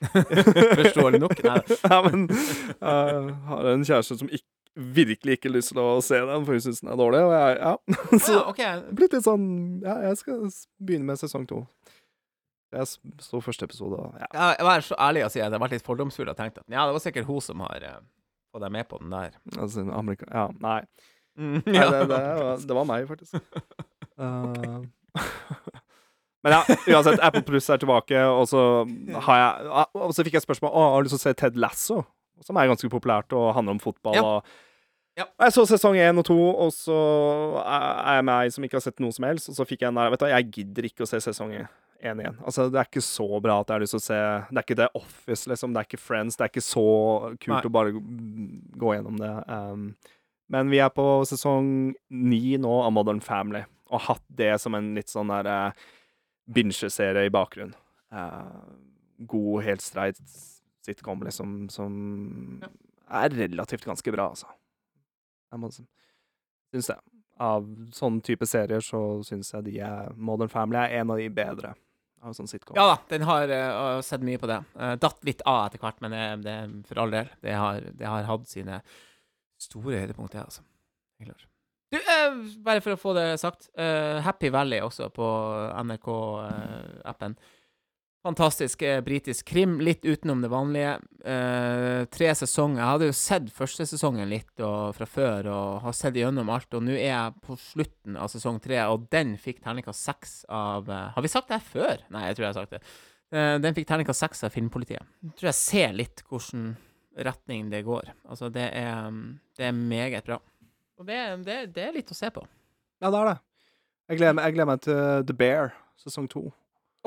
Forståelig 0.79 1.19
nok. 1.21 1.35
Nei. 1.45 1.59
ja, 1.91 1.99
men 2.07 2.23
jeg 2.31 3.35
har 3.51 3.67
en 3.75 3.83
kjæreste 3.85 4.17
som 4.23 4.31
ikk- 4.33 4.47
virkelig 4.75 5.37
ikke 5.37 5.51
lyst 5.51 5.73
til 5.73 5.81
å 5.83 5.99
se 6.03 6.19
den, 6.19 6.45
for 6.47 6.55
hun 6.55 6.63
syns 6.63 6.81
den 6.83 6.91
er 6.93 6.99
dårlig. 6.99 7.23
Og 7.27 7.33
jeg, 7.35 7.57
ja. 7.59 7.73
Så 8.25 8.37
Ja, 8.37 8.43
okay. 8.51 8.71
det 8.79 8.95
blitt 8.99 9.15
litt 9.17 9.27
sånn 9.27 9.49
Ja, 9.83 9.97
jeg 10.07 10.21
skal 10.21 10.45
begynne 10.79 11.09
med 11.11 11.21
sesong 11.21 11.47
to. 11.49 11.65
Jeg 12.71 12.87
så 12.87 13.41
første 13.43 13.67
episode, 13.67 13.99
og 13.99 14.15
ja. 14.21 14.29
Jeg 14.55 14.63
var 14.63 14.85
så 14.87 14.95
ærlig 15.03 15.25
å 15.25 15.31
si 15.31 15.41
at 15.41 15.49
jeg 15.49 15.57
har 15.57 15.63
vært 15.63 15.75
litt 15.75 15.87
fordomsfull 15.87 16.31
og 16.31 16.37
tenkt 16.39 16.61
at 16.61 16.67
ja, 16.71 16.85
det 16.87 16.95
var 16.95 17.03
sikkert 17.03 17.27
hun 17.27 17.43
som 17.43 17.63
har 17.65 17.83
uh, 17.83 17.97
fått 18.53 18.63
deg 18.63 18.71
med 18.77 18.87
på 18.87 18.99
den 19.01 19.11
der. 19.11 19.35
Altså, 19.57 19.83
Amerika 19.91 20.29
Ja, 20.31 20.45
nei. 20.63 20.79
Mm, 21.39 21.61
Nei, 21.63 21.83
det, 21.87 21.99
det, 22.11 22.17
var, 22.19 22.63
det 22.67 22.75
var 22.75 22.87
meg, 22.87 23.07
faktisk. 23.11 23.39
Uh, 24.21 24.83
Men 26.43 26.53
ja, 26.53 26.59
uansett, 26.91 27.21
Apple 27.23 27.41
Pluss 27.47 27.69
er 27.73 27.79
tilbake, 27.81 28.19
og 28.27 28.43
så 28.49 28.59
har 29.25 29.39
jeg 29.39 29.71
Og 29.97 30.13
så 30.13 30.25
fikk 30.27 30.35
jeg 30.37 30.43
spørsmål 30.43 30.73
Å, 30.73 30.83
har 30.93 31.01
du 31.01 31.07
lyst 31.07 31.15
til 31.15 31.21
å 31.21 31.23
se 31.23 31.33
Ted 31.39 31.57
Lasso, 31.57 32.01
som 32.45 32.57
er 32.57 32.67
ganske 32.71 32.89
populært 32.91 33.33
og 33.37 33.53
handler 33.57 33.77
om 33.77 33.81
fotball. 33.83 34.15
Ja. 34.17 34.23
Og, 34.23 34.43
Ja. 35.17 35.25
jeg 35.43 35.51
så 35.51 35.65
sesong 35.67 35.97
én 35.99 36.17
og 36.17 36.23
to, 36.25 36.37
og 36.39 36.71
så 36.71 36.95
er 37.65 38.15
jeg 38.15 38.25
meg 38.25 38.51
som 38.55 38.63
ikke 38.63 38.77
har 38.79 38.85
sett 38.85 38.99
noe 39.03 39.11
som 39.11 39.25
helst, 39.27 39.49
og 39.51 39.55
så 39.57 39.65
fikk 39.67 39.81
jeg 39.83 39.89
en 39.89 39.95
der 39.99 40.09
Vet 40.13 40.19
du, 40.23 40.25
jeg 40.31 40.51
gidder 40.55 40.87
ikke 40.87 41.03
å 41.03 41.09
se 41.09 41.19
sesong 41.19 41.51
én 41.51 42.21
igjen. 42.23 42.37
Altså, 42.47 42.69
det 42.71 42.79
er 42.79 42.87
ikke 42.87 43.03
så 43.03 43.27
bra 43.43 43.59
at 43.59 43.67
jeg 43.67 43.75
har 43.75 43.83
lyst 43.83 43.91
til 43.97 43.99
å 43.99 44.05
se 44.07 44.19
Det 44.49 44.57
er 44.57 44.63
ikke 44.65 44.77
The 44.79 44.87
Office, 44.95 45.49
liksom. 45.51 45.73
Det 45.73 45.81
er 45.83 45.89
ikke 45.89 45.99
Friends. 46.01 46.37
Det 46.39 46.45
er 46.47 46.49
ikke 46.53 46.63
så 46.63 46.85
kult 47.43 47.57
Nei. 47.57 47.61
å 47.67 47.75
bare 47.75 47.91
gå 48.81 48.95
gjennom 48.95 49.19
det. 49.19 49.33
Um, 49.51 49.95
Men 50.49 50.69
vi 50.71 50.79
er 50.79 50.89
på 50.89 51.05
sesong 51.27 51.93
ni 52.09 52.57
nå 52.57 52.71
av 52.85 52.91
Modern 52.95 53.19
Family, 53.21 53.61
og 53.91 53.99
har 53.99 54.15
hatt 54.15 54.25
det 54.33 54.59
som 54.61 54.73
en 54.75 54.93
litt 54.95 55.11
sånn 55.11 55.27
der 55.27 55.47
uh, 55.47 55.71
binge-serie 56.51 57.27
i 57.27 57.29
bakgrunnen. 57.29 57.75
Uh, 58.11 58.63
god, 59.27 59.63
helt 59.63 59.81
streit 59.81 60.17
sitcom, 60.85 61.21
liksom, 61.27 61.69
som 61.73 61.93
er 63.11 63.35
relativt 63.35 63.85
ganske 63.85 64.13
bra, 64.13 64.29
altså. 64.33 64.49
Jeg 65.51 65.61
må 65.61 65.69
synes 65.75 66.91
det. 66.93 66.99
Av 67.41 67.65
sånne 67.95 68.21
type 68.25 68.45
serier 68.45 68.83
så 68.85 68.99
syns 69.25 69.49
jeg 69.55 69.65
de 69.65 69.79
er 69.83 70.11
Modern 70.15 70.51
Family 70.51 70.77
er 70.77 71.01
en 71.01 71.13
av 71.13 71.19
de 71.19 71.27
bedre 71.33 71.73
av 72.21 72.35
sånn 72.37 72.49
sitcom. 72.49 72.77
Ja 72.77 72.85
da, 72.91 72.97
den 73.09 73.25
har 73.25 73.49
uh, 73.49 74.01
sett 74.05 74.21
mye 74.25 74.39
på 74.41 74.49
det. 74.49 74.59
Uh, 74.77 74.93
datt 75.01 75.23
litt 75.25 75.41
av 75.49 75.65
etter 75.65 75.81
hvert, 75.81 75.97
men 76.05 76.13
det, 76.13 76.25
det 76.45 76.57
for 76.89 77.01
all 77.01 77.13
del. 77.13 77.31
Det 77.41 77.55
har, 77.57 77.87
det 77.97 78.07
har 78.07 78.29
hatt 78.29 78.45
sine 78.51 78.81
store 79.61 80.03
høydepunkter, 80.03 80.45
altså. 80.45 80.61
Helt 81.21 81.33
klart. 81.33 81.47
Du, 81.91 81.97
eh, 81.99 82.35
bare 82.63 82.79
for 82.79 82.95
å 82.95 82.99
få 82.99 83.11
det 83.17 83.25
sagt. 83.41 83.67
eh, 83.75 84.21
Happy 84.23 84.49
Valley 84.53 84.79
også 84.79 85.09
på 85.11 85.25
NRK-appen. 85.83 87.35
Fantastisk 88.21 88.83
eh, 88.85 88.99
britisk 89.01 89.47
krim, 89.49 89.79
litt 89.81 90.03
utenom 90.05 90.43
det 90.43 90.49
vanlige. 90.51 90.91
Eh, 91.25 92.03
tre 92.13 92.27
sesonger. 92.37 92.77
Jeg 92.77 92.89
hadde 92.91 93.07
jo 93.07 93.15
sett 93.17 93.47
første 93.55 93.87
sesongen 93.89 94.29
litt 94.29 94.61
og, 94.61 94.91
fra 94.93 95.07
før 95.09 95.49
og 95.49 95.79
har 95.87 95.95
sett 95.97 96.19
gjennom 96.19 96.51
alt, 96.53 96.69
og 96.77 96.85
nå 96.85 96.93
er 96.93 97.07
jeg 97.07 97.39
på 97.47 97.57
slutten 97.57 98.19
av 98.21 98.29
sesong 98.29 98.59
tre, 98.61 98.77
og 98.93 99.07
den 99.13 99.33
fikk 99.41 99.63
terningkast 99.65 100.05
seks 100.05 100.35
av 100.53 100.91
eh, 100.93 101.09
Har 101.15 101.25
vi 101.25 101.33
sagt 101.33 101.49
det 101.49 101.57
her 101.57 101.65
før? 101.65 102.05
Nei, 102.13 102.27
jeg 102.29 102.37
tror 102.37 102.45
jeg 102.45 102.53
har 102.53 102.59
sagt 102.61 102.77
det. 102.77 102.83
Eh, 103.33 103.55
den 103.65 103.79
fikk 103.79 103.89
terningkast 103.89 104.27
seks 104.27 104.45
av 104.45 104.53
Filmpolitiet. 104.53 105.11
Jeg 105.25 105.35
tror 105.41 105.49
jeg 105.49 105.61
ser 105.63 105.97
litt 105.97 106.25
hvilken 106.29 106.71
retning 107.25 107.73
det 107.73 107.81
går. 107.89 108.13
Altså, 108.29 108.53
det 108.53 108.69
er, 108.69 109.21
det 109.57 109.69
er 109.71 109.77
meget 109.81 110.29
bra. 110.29 110.37
Og 111.01 111.09
det, 111.09 111.17
det, 111.49 111.61
det 111.73 111.89
er 111.89 111.97
litt 111.97 112.13
å 112.13 112.21
se 112.21 112.29
på. 112.29 112.45
Ja, 113.01 113.09
det 113.09 113.17
er 113.17 113.31
det. 113.33 113.37
Jeg 114.11 114.21
gleder, 114.21 114.45
jeg 114.45 114.59
gleder 114.59 114.75
meg 114.75 114.85
til 114.85 115.05
The 115.25 115.41
Bear, 115.41 115.73
sesong 115.97 116.29
to. 116.29 116.51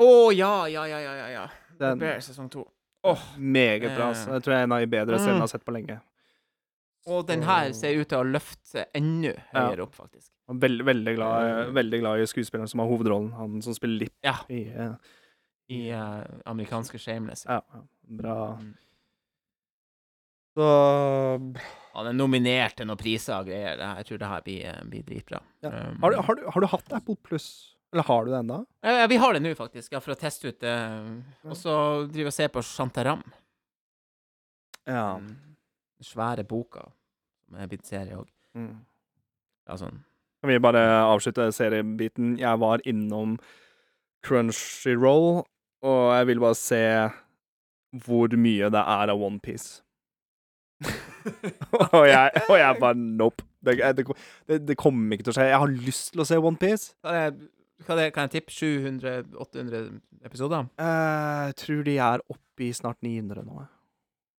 Å 0.01 0.09
ja, 0.35 0.67
ja, 0.71 0.87
ja, 0.89 0.99
ja, 0.99 1.13
ja. 1.15 1.27
ja. 1.31 1.45
Den 1.79 1.99
Bear 1.99 2.19
sesong 2.23 2.49
to. 2.51 2.65
Meget 3.37 3.91
bra. 3.93 4.09
Eh. 4.11 4.25
Det 4.33 4.43
tror 4.43 4.55
jeg 4.55 4.63
er 4.63 4.67
en 4.67 4.75
av 4.75 4.83
de 4.83 4.91
bedre 4.91 5.19
seriene 5.19 5.37
jeg 5.37 5.45
har 5.45 5.51
sett 5.53 5.65
på 5.67 5.75
lenge. 5.75 5.99
Og 7.05 7.27
den 7.29 7.43
her 7.45 7.69
ser 7.77 7.99
ut 7.99 8.09
til 8.09 8.17
å 8.17 8.25
løfte 8.25 8.65
seg 8.65 8.97
enda 8.97 9.35
høyere 9.51 9.85
opp, 9.85 9.93
faktisk. 9.93 10.31
Er 10.49 10.57
Veldig, 10.63 10.85
veldig, 10.87 11.13
glad, 11.17 11.69
veldig 11.77 11.99
glad 12.01 12.23
i 12.23 12.25
skuespilleren 12.29 12.69
som 12.69 12.81
har 12.81 12.89
hovedrollen. 12.89 13.29
Han 13.37 13.61
som 13.65 13.77
spiller 13.77 14.07
Lipp 14.07 14.15
Ja, 14.25 14.39
i 14.49 14.63
uh, 14.73 14.95
i 15.67 15.93
uh, 15.93 16.21
amerikanske 16.45 16.99
Shameless. 17.01 17.45
Ja, 17.45 17.61
ja, 17.73 17.83
bra. 18.01 18.57
Mm. 18.61 18.73
Så 20.55 20.65
Han 21.95 22.07
er 22.07 22.13
nominert 22.13 22.77
til 22.77 22.87
noen 22.87 22.99
priser 22.99 23.37
og 23.37 23.49
greier. 23.49 23.79
Jeg 23.79 24.07
tror 24.07 24.19
det 24.19 24.27
her 24.27 24.43
blir, 24.43 24.65
eh, 24.67 24.81
blir 24.91 25.03
dritbra. 25.07 25.39
Ja. 25.63 25.71
Um, 25.71 26.01
har, 26.03 26.11
du, 26.11 26.21
har, 26.27 26.35
du, 26.35 26.43
har 26.51 26.63
du 26.63 26.67
hatt 26.67 26.93
Apple 26.95 27.15
Pluss? 27.23 27.74
Eller 27.95 28.03
har 28.03 28.25
du 28.25 28.31
det 28.31 28.39
ennå? 28.41 28.57
Ja, 28.83 29.07
vi 29.07 29.15
har 29.15 29.33
det 29.33 29.39
nå, 29.39 29.53
faktisk, 29.55 29.93
ja, 29.95 30.01
for 30.03 30.11
å 30.11 30.17
teste 30.19 30.49
ut 30.51 30.57
det. 30.59 30.75
Og 31.47 31.55
så 31.55 31.75
driver 32.09 32.25
vi 32.25 32.31
og 32.33 32.35
ser 32.35 32.49
på 32.51 32.63
Shantaram. 32.67 33.21
Ja. 34.83 35.15
Den 35.15 36.03
svære 36.03 36.43
boka, 36.43 36.83
som 37.45 37.61
er 37.63 37.69
blitt 37.71 37.87
serie 37.87 38.17
òg. 38.19 38.27
Mm. 38.59 38.73
Ja, 39.69 39.79
sånn. 39.79 40.03
Kan 40.43 40.51
vi 40.51 40.59
bare 40.59 40.83
avslutte 41.05 41.47
seriebiten? 41.55 42.35
Jeg 42.41 42.61
var 42.65 42.83
innom 42.83 43.39
Crunchyroll, 44.27 45.45
og 45.87 46.03
jeg 46.17 46.29
vil 46.33 46.43
bare 46.43 46.59
se 46.59 46.83
hvor 48.05 48.35
mye 48.35 48.75
det 48.75 48.85
er 48.99 49.15
av 49.15 49.23
OnePiece. 49.23 49.79
og, 51.95 52.01
jeg, 52.11 52.45
og 52.49 52.57
jeg 52.59 52.79
bare 52.83 52.99
nope. 52.99 53.47
Det, 53.65 53.79
det, 53.95 54.65
det 54.67 54.75
kommer 54.77 55.15
ikke 55.15 55.31
til 55.31 55.37
å 55.37 55.39
skje. 55.39 55.51
Jeg 55.55 55.63
har 55.63 55.77
lyst 55.87 56.11
til 56.11 56.27
å 56.27 56.27
se 56.27 56.43
OnePiece. 56.43 56.97
Hva 57.83 57.95
det- 57.95 58.13
kan 58.13 58.29
jeg 58.29 58.41
tippe? 58.41 58.51
700-800 58.51 60.01
episoder? 60.23 60.69
Jeg 60.79 61.55
tror 61.55 61.83
de 61.83 61.97
er 61.97 62.21
oppe 62.29 62.63
i 62.63 62.71
snart 62.71 63.01
900 63.01 63.43
nå. 63.43 63.67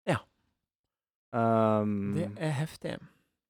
Ja. 0.08 0.19
Um, 1.34 2.13
Det 2.15 2.32
er 2.39 2.52
heftig. 2.52 3.00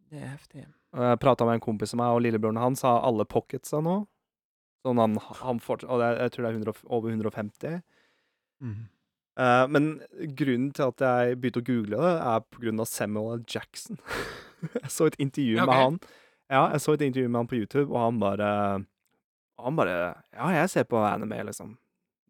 Det 0.09 0.21
er 0.21 0.27
heftig. 0.27 0.65
jeg 0.95 1.19
prata 1.19 1.45
med 1.45 1.55
en 1.55 1.59
kompis 1.59 1.93
av 1.93 1.97
meg, 1.97 2.07
og 2.07 2.21
lillebroren 2.21 2.57
hans 2.57 2.81
har 2.81 3.03
alle 3.03 3.25
pocketsa 3.25 3.81
nå. 3.83 4.07
Sånn 4.85 4.97
han, 4.97 5.17
han 5.17 5.59
fortsatt, 5.59 5.89
og 5.89 6.01
er, 6.01 6.17
jeg 6.23 6.31
tror 6.31 6.43
det 6.45 6.49
er 6.49 6.59
100, 6.59 6.83
over 6.89 7.09
150. 7.09 7.81
Eh, 9.35 9.67
men 9.67 9.87
grunnen 10.37 10.69
til 10.71 10.87
at 10.87 11.03
jeg 11.03 11.39
begynte 11.41 11.63
å 11.63 11.67
google 11.67 11.99
det, 11.99 12.13
er 12.23 12.43
på 12.47 12.63
grunn 12.63 12.79
av 12.79 12.89
Samuel. 12.89 13.43
Jackson. 13.49 13.99
jeg 14.83 14.91
så 14.91 15.09
et 15.09 15.17
intervju 15.19 15.59
okay. 15.59 15.67
med 15.67 15.81
han. 15.81 15.99
Ja, 16.49 16.67
jeg 16.71 16.83
så 16.85 16.95
et 16.95 17.03
intervju 17.07 17.29
med 17.29 17.41
han 17.41 17.49
på 17.51 17.59
YouTube, 17.59 17.89
og 17.91 17.99
han 17.99 18.21
bare 18.21 18.49
Han 19.61 19.75
bare 19.77 19.95
Ja, 20.33 20.49
jeg 20.51 20.69
ser 20.73 20.83
på 20.89 20.99
anime, 21.05 21.43
liksom. 21.47 21.77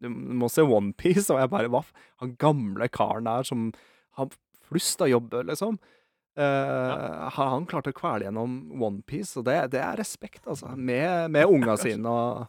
Du 0.00 0.08
må 0.10 0.48
se 0.52 0.62
OnePiece. 0.62 1.30
Og 1.34 1.40
jeg 1.40 1.50
bare 1.52 1.70
Hva? 1.72 1.82
Han 2.22 2.34
gamle 2.40 2.88
karen 2.92 3.24
der 3.28 3.46
som 3.48 3.70
har 4.18 4.30
flust 4.68 5.00
av 5.04 5.08
jobber, 5.10 5.44
liksom. 5.46 5.78
Uh, 6.36 7.30
Har 7.32 7.48
han 7.54 7.64
klart 7.68 7.86
å 7.88 7.94
kvele 7.96 8.26
gjennom 8.26 8.58
OnePiece? 8.82 9.38
Og 9.40 9.46
det, 9.48 9.56
det 9.72 9.80
er 9.80 9.96
respekt, 9.96 10.42
altså. 10.44 10.74
Med, 10.76 11.30
med 11.32 11.48
unga 11.48 11.78
sine 11.80 12.12
og 12.12 12.46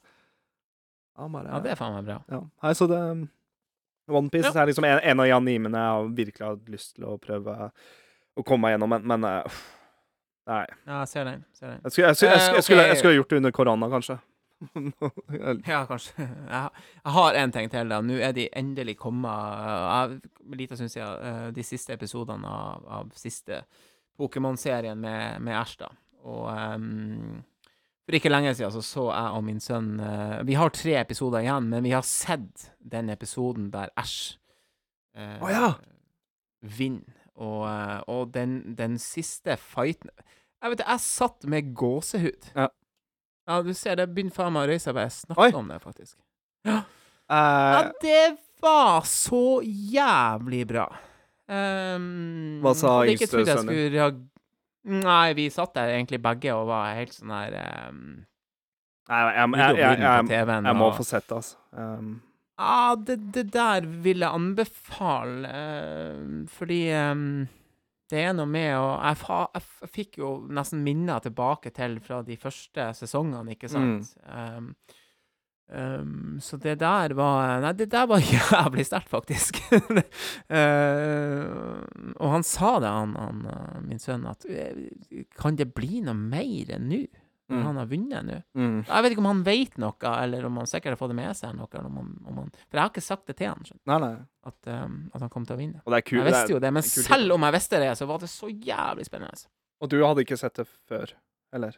Han 1.18 1.32
bare 1.32 1.54
Ja, 1.54 1.62
det 1.63 1.72
er 1.72 1.80
faen 1.80 1.96
meg 1.96 2.10
bra. 2.10 2.18
ja. 2.28 2.42
Nei, 2.63 2.74
så 2.76 2.88
det 2.92 3.00
OnePiece 4.08 4.52
Ja. 4.52 4.62
er 4.62 4.70
liksom 4.70 4.86
en, 4.88 5.00
en 5.00 5.20
av 5.24 5.26
de 5.26 5.34
animene 5.36 5.80
jeg 5.80 5.96
har 5.96 6.12
virkelig 6.20 6.46
hatt 6.48 6.70
lyst 6.72 6.94
til 6.96 7.08
å 7.08 7.16
prøve 7.20 7.56
å 8.38 8.44
komme 8.46 8.68
meg 8.68 8.76
gjennom, 8.76 8.92
men, 8.96 9.08
men 9.08 9.26
uh. 9.28 9.58
Nei. 10.48 10.63
Ja, 10.88 11.02
ser 11.10 11.26
den. 11.28 11.42
Ser 11.58 11.74
den. 11.74 11.80
Jeg 11.84 11.92
skulle, 11.92 12.08
jeg, 12.08 12.16
skulle, 12.16 12.32
jeg, 12.32 12.42
skulle, 12.42 12.62
skulle, 12.68 12.84
Eh, 12.88 12.98
skulle 13.02 13.16
gjort 13.18 13.34
det 13.34 13.40
under 13.42 13.52
korona, 13.52 13.90
kanskje. 13.92 14.16
Ja, 15.67 15.84
kanskje. 15.86 16.13
Jeg, 16.54 16.70
har- 17.06 17.34
jeg 17.34 17.43
en 17.43 17.52
ting 17.52 17.70
til. 17.72 17.89
da. 17.89 18.00
Nå 18.02 18.17
er 18.22 18.32
de 18.34 18.48
endelig 18.58 18.98
kommet 18.98 19.30
Jeg 19.30 20.56
lite 20.58 20.76
stund 20.76 20.89
siden 20.89 21.28
eh, 21.28 21.52
de 21.54 21.63
siste 21.63 21.93
episodene 21.93 22.48
av, 22.48 22.88
av 22.88 23.12
siste 23.15 23.62
Pokémon-serien 24.17 24.98
med, 24.98 25.41
med 25.46 25.54
Ash, 25.60 25.78
da. 25.80 25.91
Og 26.26 26.48
um, 26.50 27.43
for 28.08 28.17
ikke 28.17 28.32
lenge 28.32 28.56
siden 28.58 28.72
så, 28.74 28.82
så 28.82 29.04
jeg 29.12 29.36
og 29.38 29.43
min 29.46 29.60
sønn 29.62 30.00
uh, 30.02 30.39
Vi 30.48 30.56
har 30.58 30.74
tre 30.74 30.96
episoder 31.02 31.43
igjen, 31.46 31.70
men 31.70 31.84
vi 31.86 31.93
har 31.93 32.02
sett 32.08 32.72
den 32.80 33.12
episoden 33.13 33.70
der 33.72 33.91
Ash 34.00 34.38
uh, 35.15 35.38
oh, 35.43 35.52
ja. 35.52 35.70
vinner. 36.62 37.13
Og, 37.38 37.67
eh, 37.70 38.00
og 38.10 38.32
den, 38.34 38.74
den 38.80 38.96
siste 38.98 39.54
fighten 39.62 40.10
Jeg 40.17 40.72
vet 40.72 40.80
ikke, 40.80 40.89
jeg 40.96 41.04
satt 41.06 41.46
med 41.46 41.67
gåsehud. 41.78 42.48
Ja. 42.56 42.65
Ja, 43.48 43.62
du 43.64 43.72
ser, 43.74 43.96
det 43.96 44.10
begynner 44.14 44.36
faen 44.36 44.54
meg 44.56 44.68
å 44.68 44.72
røyse 44.74 44.90
seg, 44.90 44.98
jeg 45.00 45.14
snakker 45.22 45.46
Oi. 45.48 45.52
om 45.62 45.68
det, 45.74 45.82
faktisk. 45.84 46.16
Ja, 46.68 46.82
Eh, 47.30 47.92
det 48.00 48.38
var 48.64 49.02
så 49.04 49.60
jævlig 49.68 50.62
bra. 50.70 50.86
Um, 51.48 52.62
Hva 52.64 52.72
sa 52.76 52.94
hadde 53.02 53.14
ikke 53.18 53.26
yngste 53.26 53.34
trodd 53.34 53.50
jeg 53.50 53.58
sønnen? 53.58 53.74
skulle 53.74 53.90
reag- 53.92 54.22
Nei, 55.04 55.34
vi 55.36 55.50
satt 55.52 55.74
der 55.76 55.92
egentlig 55.98 56.22
begge 56.24 56.54
og 56.56 56.68
var 56.70 56.94
helt 56.96 57.12
sånn 57.12 57.34
her 57.36 57.58
um, 57.90 58.00
nei, 59.12 59.20
jeg, 59.20 59.34
jeg, 59.36 59.52
jeg, 59.58 59.76
jeg, 59.76 60.00
jeg, 60.00 60.30
jeg, 60.32 60.64
jeg 60.70 60.76
må 60.80 60.88
få 60.96 61.04
sett 61.04 61.28
det, 61.28 61.36
altså. 61.42 61.58
Um, 61.76 62.14
Ja, 62.58 62.96
det, 62.96 63.18
det 63.36 63.46
der 63.54 63.82
vil 64.08 64.24
jeg 64.24 64.32
anbefale, 64.40 65.52
eh, 65.52 66.48
fordi 66.48 66.80
em, 66.96 67.26
det 68.12 68.22
er 68.24 68.36
noe 68.38 68.48
med 68.50 68.72
å 68.78 68.86
jeg, 68.96 69.20
fa, 69.20 69.41
jeg, 69.56 69.89
fikk 69.93 70.22
jo 70.22 70.32
nesten 70.54 70.84
minner 70.86 71.20
tilbake 71.24 71.74
til 71.76 72.00
fra 72.04 72.22
de 72.26 72.38
første 72.39 72.91
sesongene, 72.98 73.58
ikke 73.58 73.72
sant? 73.72 74.15
Mm. 74.24 74.72
Um, 74.72 75.04
Um, 75.67 76.38
så 76.39 76.56
det 76.58 76.78
der 76.80 77.12
var 77.12 77.60
Nei, 77.60 77.74
det 77.76 77.89
der 77.91 78.06
var 78.08 78.24
jævlig 78.24 78.86
sterkt, 78.88 79.10
faktisk. 79.12 79.58
uh, 79.67 79.84
og 82.24 82.30
han 82.32 82.43
sa 82.48 82.78
det, 82.80 82.88
han, 82.88 83.15
han 83.20 83.41
min 83.84 84.00
sønn, 84.00 84.24
at 84.32 84.48
eh, 84.48 85.26
kan 85.36 85.60
det 85.60 85.74
bli 85.76 86.00
noe 86.06 86.15
mer 86.15 86.72
enn 86.78 86.88
nå? 86.88 87.02
Mm. 87.50 87.64
han 87.64 87.78
har 87.80 87.86
vunnet 87.88 88.26
nå? 88.28 88.38
mm. 88.60 88.86
Jeg 88.88 89.04
vet 89.04 89.12
ikke 89.14 89.22
om 89.24 89.26
han 89.32 89.44
vet 89.44 89.78
noe, 89.78 89.94
eller 90.24 90.46
om 90.46 90.58
han 90.58 90.66
sikkert 90.68 90.92
har 90.92 91.00
fått 91.00 91.10
det 91.14 91.16
med 91.16 91.36
seg. 91.38 91.56
noe, 91.56 91.68
eller 91.72 91.86
om 91.88 91.96
han, 92.02 92.10
om 92.28 92.36
han, 92.42 92.50
For 92.68 92.76
jeg 92.78 92.82
har 92.82 92.90
ikke 92.92 93.04
sagt 93.06 93.26
det 93.28 93.38
til 93.38 93.48
han, 93.48 93.64
Nei, 93.88 94.00
nei. 94.04 94.16
at, 94.46 94.68
um, 94.68 94.98
at 95.14 95.22
han 95.22 95.30
kom 95.30 95.46
til 95.46 95.56
å 95.56 95.60
vinne. 95.60 95.82
Kult. 95.86 96.12
Jeg 96.12 96.26
visste 96.28 96.52
jo 96.52 96.60
det, 96.60 96.74
men 96.74 96.84
det 96.84 96.92
selv 97.08 97.32
om 97.38 97.42
jeg 97.48 97.54
visste 97.54 97.80
det, 97.80 97.92
så 97.98 98.06
var 98.10 98.20
det 98.20 98.30
så 98.30 98.50
jævlig 98.52 99.06
spennende. 99.08 99.48
Og 99.82 99.90
du 99.90 100.04
hadde 100.04 100.26
ikke 100.26 100.38
sett 100.38 100.56
det 100.56 100.68
før, 100.90 101.14
eller? 101.54 101.78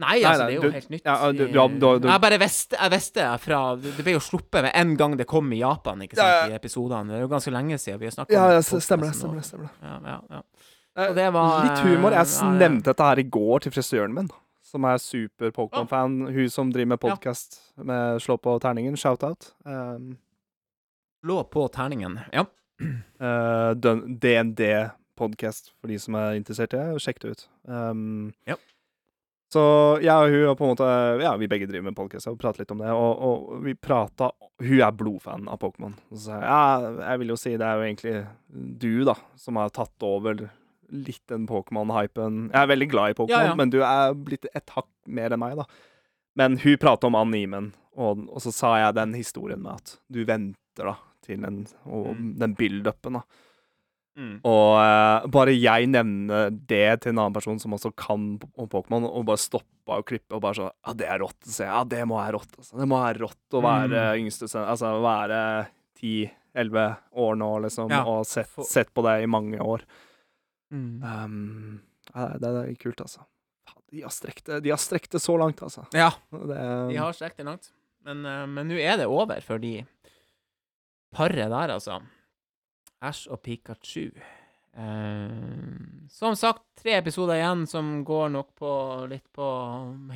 Nei, 0.00 0.22
Nei, 0.22 0.24
altså, 0.24 0.38
nei, 0.42 0.46
det 0.48 0.52
er 0.52 0.56
jo 0.56 0.62
du- 0.62 0.72
helt 0.72 0.88
nytt. 0.90 1.02
ja, 1.04 1.32
du- 1.32 1.38
du 1.38 1.98
du- 2.00 2.08
Jeg 2.08 2.20
bare 2.20 2.38
visste, 2.38 2.76
jeg 2.80 2.90
visste 2.90 3.38
fra 3.38 3.76
Det 3.76 4.02
ble 4.02 4.12
jo 4.14 4.18
sluppet 4.20 4.62
med 4.62 4.72
en 4.74 4.96
gang 4.96 5.16
det 5.18 5.26
kom 5.26 5.52
i 5.52 5.58
Japan, 5.58 6.00
ikke 6.00 6.16
sant, 6.16 6.26
Ja, 6.26 6.46
ja. 6.46 6.52
i 6.54 6.56
episodene. 6.58 7.08
Det 7.08 7.16
er 7.16 7.20
jo 7.20 7.28
ganske 7.28 7.52
lenge 7.52 7.76
siden 7.78 7.98
vi 8.00 8.06
har 8.06 8.10
snakket 8.16 8.32
Ja, 8.32 8.44
om 8.46 8.50
det. 8.56 8.64
på 8.64 8.80
stemmer 8.80 9.06
det. 9.12 9.14
Stemmer 9.14 9.34
det, 9.36 9.44
stemmer 9.44 9.68
det. 9.68 9.70
Ja, 9.82 10.00
ja, 10.02 10.20
ja. 10.30 11.30
Var, 11.30 11.62
Litt 11.64 11.78
humor. 11.84 12.10
Jeg 12.10 12.26
ja, 12.26 12.42
ja. 12.42 12.52
nevnte 12.58 12.84
dette 12.84 13.04
her 13.04 13.18
i 13.18 13.22
går 13.24 13.60
til 13.60 13.72
frisøren 13.72 14.14
min, 14.14 14.30
som 14.72 14.84
er 14.88 14.98
super 15.02 15.52
Pokémon-fan. 15.52 16.14
Hun 16.32 16.50
som 16.50 16.72
driver 16.72 16.94
med 16.94 17.00
podkast 17.02 17.58
med 17.76 18.22
Slå 18.24 18.38
på 18.40 18.54
terningen. 18.64 18.96
Shout-out. 18.96 19.52
Um, 19.68 20.16
Slå 21.24 21.42
på 21.44 21.68
terningen. 21.68 22.20
Ja. 22.32 22.46
Uh, 23.22 23.70
DND-podkast, 24.18 25.68
for 25.78 25.86
de 25.92 25.98
som 26.02 26.16
er 26.18 26.34
interessert 26.34 26.72
i 26.74 26.80
det. 26.80 27.02
Sjekk 27.04 27.20
det 27.22 27.34
ut. 27.36 27.44
Um, 27.68 28.32
Ja. 28.48 28.56
Så 29.52 29.62
jeg 30.00 30.16
og 30.16 30.32
hun 30.32 30.46
har 30.48 30.54
på 30.56 30.64
en 30.64 30.70
måte 30.70 30.86
Ja, 31.20 31.34
vi 31.36 31.44
begge 31.44 31.66
driver 31.68 31.84
med 31.90 31.96
podcast 31.98 32.26
og 32.30 32.38
prater 32.40 32.62
litt 32.62 32.70
om 32.72 32.80
det. 32.80 32.88
Og, 32.88 33.18
og 33.20 33.58
vi 33.66 33.74
prata 33.76 34.30
Hun 34.62 34.80
er 34.80 34.94
blodfan 34.96 35.44
av 35.52 35.60
Pokémon. 35.60 35.92
Så 36.08 36.22
sa 36.24 36.38
jeg 36.38 36.48
ja, 36.48 36.92
jeg 37.10 37.20
vil 37.20 37.32
jo 37.34 37.36
si 37.36 37.52
det 37.60 37.68
er 37.68 37.76
jo 37.76 37.84
egentlig 37.84 38.14
du, 38.80 39.04
da, 39.04 39.14
som 39.36 39.60
har 39.60 39.68
tatt 39.76 40.08
over 40.08 40.46
litt 40.92 41.22
den 41.32 41.46
Pokémon-hypen. 41.48 42.50
Jeg 42.52 42.62
er 42.62 42.70
veldig 42.70 42.88
glad 42.92 43.10
i 43.14 43.16
Pokémon, 43.18 43.30
Ja, 43.32 43.44
ja. 43.50 43.54
men 43.58 43.70
du 43.72 43.80
er 43.82 44.12
blitt 44.14 44.46
et 44.54 44.70
hakk 44.76 44.88
mer 45.08 45.32
enn 45.32 45.40
meg, 45.42 45.56
da. 45.56 45.64
Men 46.36 46.58
hun 46.62 46.76
prater 46.80 47.08
om 47.10 47.16
animen, 47.18 47.72
og, 47.96 48.26
og 48.28 48.40
så 48.44 48.52
sa 48.52 48.74
jeg 48.80 48.94
den 48.96 49.14
historien 49.18 49.60
med 49.62 49.72
at 49.80 49.96
du 50.12 50.22
venter 50.28 50.92
da 50.92 50.96
til 51.24 51.40
den, 51.44 51.66
og 51.86 52.12
Mm. 52.16 52.38
den 52.38 52.54
build-upen. 52.58 53.12
da. 53.20 53.22
Og 54.44 54.74
uh, 54.76 55.26
bare 55.32 55.54
jeg 55.56 55.86
nevner 55.88 56.50
det 56.52 57.00
til 57.00 57.12
en 57.14 57.18
annen 57.22 57.32
person 57.36 57.58
som 57.58 57.72
også 57.72 57.94
kan 57.96 58.38
om 58.60 58.68
Pokémon, 58.68 59.06
og 59.08 59.24
bare 59.24 59.40
stoppa 59.40 59.96
og 60.00 60.04
klippa 60.06 60.36
og 60.36 60.42
bare 60.44 60.58
sånn 60.58 60.70
Ja, 60.86 60.92
det 60.92 61.06
er 61.08 61.18
rått. 61.24 61.38
Så 61.48 61.64
ja, 61.64 61.82
det 61.88 62.02
må 62.06 62.18
være 62.20 62.34
rått. 62.36 62.52
Altså. 62.58 62.76
Det 62.76 62.88
må 62.90 62.98
være 63.00 63.22
rått 63.24 63.56
å 63.56 63.62
være 63.64 64.02
yngste 64.20 64.48
sønn 64.52 64.68
Altså 64.68 64.90
være 65.00 65.40
10-11 66.02 66.96
år 67.24 67.36
nå, 67.40 67.50
liksom, 67.64 67.88
Ja. 67.90 68.02
og 68.04 68.26
sett, 68.28 68.52
sett 68.68 68.92
på 68.92 69.02
det 69.06 69.22
i 69.22 69.26
mange 69.26 69.58
år. 69.58 69.80
Mm. 70.72 71.02
Um, 71.04 71.82
det, 72.12 72.40
det 72.40 72.52
er 72.62 72.74
kult, 72.80 73.04
altså. 73.04 73.26
De 73.92 74.02
har 74.02 74.12
strekt 74.12 74.48
det, 74.48 74.62
de 74.64 74.72
har 74.72 74.80
strekt 74.80 75.12
det 75.12 75.20
så 75.20 75.36
langt, 75.36 75.60
altså. 75.62 75.84
Ja, 75.92 76.10
Det, 76.32 76.60
de 76.88 76.96
har 76.96 77.12
strekt 77.12 77.36
det 77.36 77.46
langt. 77.46 77.68
Men 78.02 78.24
eh, 78.26 78.62
nå 78.66 78.78
er 78.80 78.96
det 78.98 79.06
over 79.06 79.42
for 79.44 79.60
de 79.62 79.82
paret 81.14 81.52
der, 81.52 81.74
altså. 81.76 82.00
Ash 83.02 83.28
og 83.30 83.42
Pikachu. 83.44 84.10
Uh, 84.72 86.08
som 86.08 86.32
sagt, 86.38 86.64
tre 86.80 86.94
episoder 86.96 87.36
igjen 87.36 87.66
som 87.68 87.98
går 88.08 88.30
nok 88.32 88.54
på 88.56 88.70
litt 89.10 89.26
på 89.36 89.44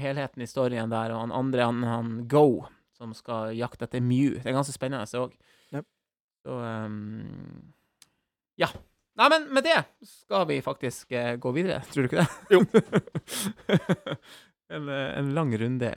helheten 0.01 0.41
i 0.41 0.49
storyen 0.49 0.89
der, 0.89 1.13
og 1.13 1.27
han 1.27 1.35
andre, 1.37 1.67
han, 1.69 1.85
han 1.85 2.15
Go, 2.31 2.65
som 2.97 3.13
skal 3.15 3.53
jakte 3.59 3.85
etter 3.85 4.01
Mew. 4.01 4.39
Det 4.41 4.49
er 4.49 4.57
ganske 4.57 4.73
spennende 4.73 5.21
òg. 5.21 5.37
Yep. 5.77 5.89
Så 6.47 6.61
um, 6.65 7.75
Ja. 8.57 8.71
Nei, 9.17 9.31
men 9.33 9.47
med 9.49 9.65
det 9.65 9.79
skal 10.05 10.45
vi 10.51 10.59
faktisk 10.61 11.13
eh, 11.17 11.37
gå 11.41 11.49
videre, 11.57 11.81
tror 11.89 12.05
du 12.05 12.09
ikke 12.11 12.21
det? 12.21 12.29
Jo. 12.53 12.59
en, 14.77 14.91
eh, 14.93 15.19
en 15.19 15.31
lang 15.33 15.55
runde 15.57 15.89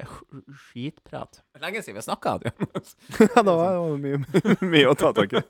skitprat. 0.70 1.42
Lenge 1.60 1.82
siden 1.84 1.98
vi 1.98 2.00
har 2.00 2.08
snakka, 2.08 2.38
du. 2.40 2.48
ja, 3.26 3.44
det 3.44 3.58
var 3.60 3.76
det 3.76 4.00
mye, 4.06 4.22
mye 4.64 4.88
å 4.88 4.96
ta 4.96 5.12
tak 5.12 5.36
i. 5.36 5.44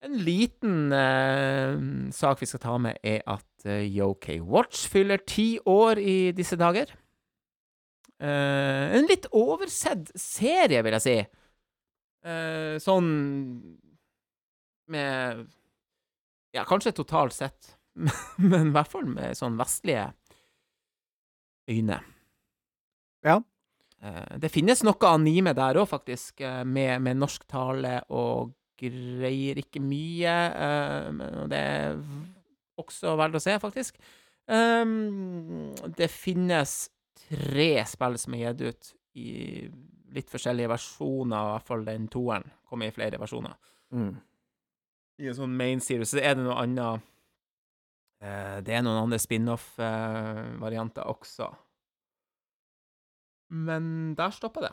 En 0.00 0.16
liten 0.24 0.88
eh, 0.96 1.76
sak 2.24 2.40
vi 2.40 2.48
skal 2.48 2.64
ta 2.64 2.80
med, 2.88 3.04
er 3.04 3.20
at 3.28 3.68
uh, 3.68 3.84
Yok 3.84 4.32
Watch 4.48 4.88
fyller 4.88 5.20
ti 5.28 5.58
år 5.60 6.00
i 6.00 6.32
disse 6.32 6.56
dager. 6.56 6.88
Eh, 8.22 8.96
en 8.96 9.08
litt 9.10 9.26
oversett 9.34 10.12
serie, 10.18 10.82
vil 10.86 10.96
jeg 10.98 11.04
si. 11.04 11.16
Uh, 12.24 12.80
sånn 12.80 13.08
med 14.88 15.42
Ja, 16.56 16.62
kanskje 16.64 16.94
totalt 16.96 17.34
sett, 17.36 17.74
men 18.50 18.70
i 18.70 18.72
hvert 18.72 18.88
fall 18.88 19.04
med 19.10 19.36
sånn 19.36 19.58
vestlige 19.60 20.06
øyne. 21.68 21.98
Ja. 23.26 23.40
Uh, 24.00 24.36
det 24.40 24.52
finnes 24.54 24.84
noe 24.86 25.10
anime 25.10 25.52
der 25.56 25.80
òg, 25.82 25.90
faktisk, 25.90 26.40
med, 26.64 27.02
med 27.04 27.20
norsk 27.20 27.44
tale 27.50 27.98
og 28.14 28.54
greier 28.80 29.60
ikke 29.60 29.82
mye. 29.84 30.38
Uh, 30.54 31.44
det 31.50 31.60
er 31.60 31.98
også 32.80 33.18
verdt 33.20 33.36
å 33.36 33.42
se, 33.42 33.58
faktisk. 33.60 34.00
Um, 34.44 35.72
det 35.96 36.10
finnes 36.12 36.84
tre 37.18 37.70
spill 37.88 38.18
som 38.20 38.36
er 38.36 38.46
gitt 38.46 38.62
ut 38.64 38.92
i 39.14 39.30
litt 40.14 40.30
forskjellige 40.30 40.70
versjoner, 40.70 41.34
i 41.34 41.52
hvert 41.54 41.68
fall 41.68 41.84
den 41.86 42.06
toeren 42.12 42.46
kommer 42.68 42.90
i 42.90 42.94
flere 42.94 43.18
versjoner. 43.20 43.56
Mm. 43.94 44.14
I 45.22 45.28
en 45.30 45.36
sånn 45.38 45.58
main 45.58 45.82
series 45.82 46.14
så 46.14 46.22
er 46.22 46.36
det 46.36 46.44
noe 46.46 46.56
annet 46.58 47.04
eh, 48.22 48.56
Det 48.66 48.74
er 48.74 48.82
noen 48.82 49.04
andre 49.04 49.20
spin-off-varianter 49.22 51.06
også. 51.10 51.50
Men 53.54 54.14
der 54.18 54.34
stoppa 54.34 54.64
det. 54.64 54.72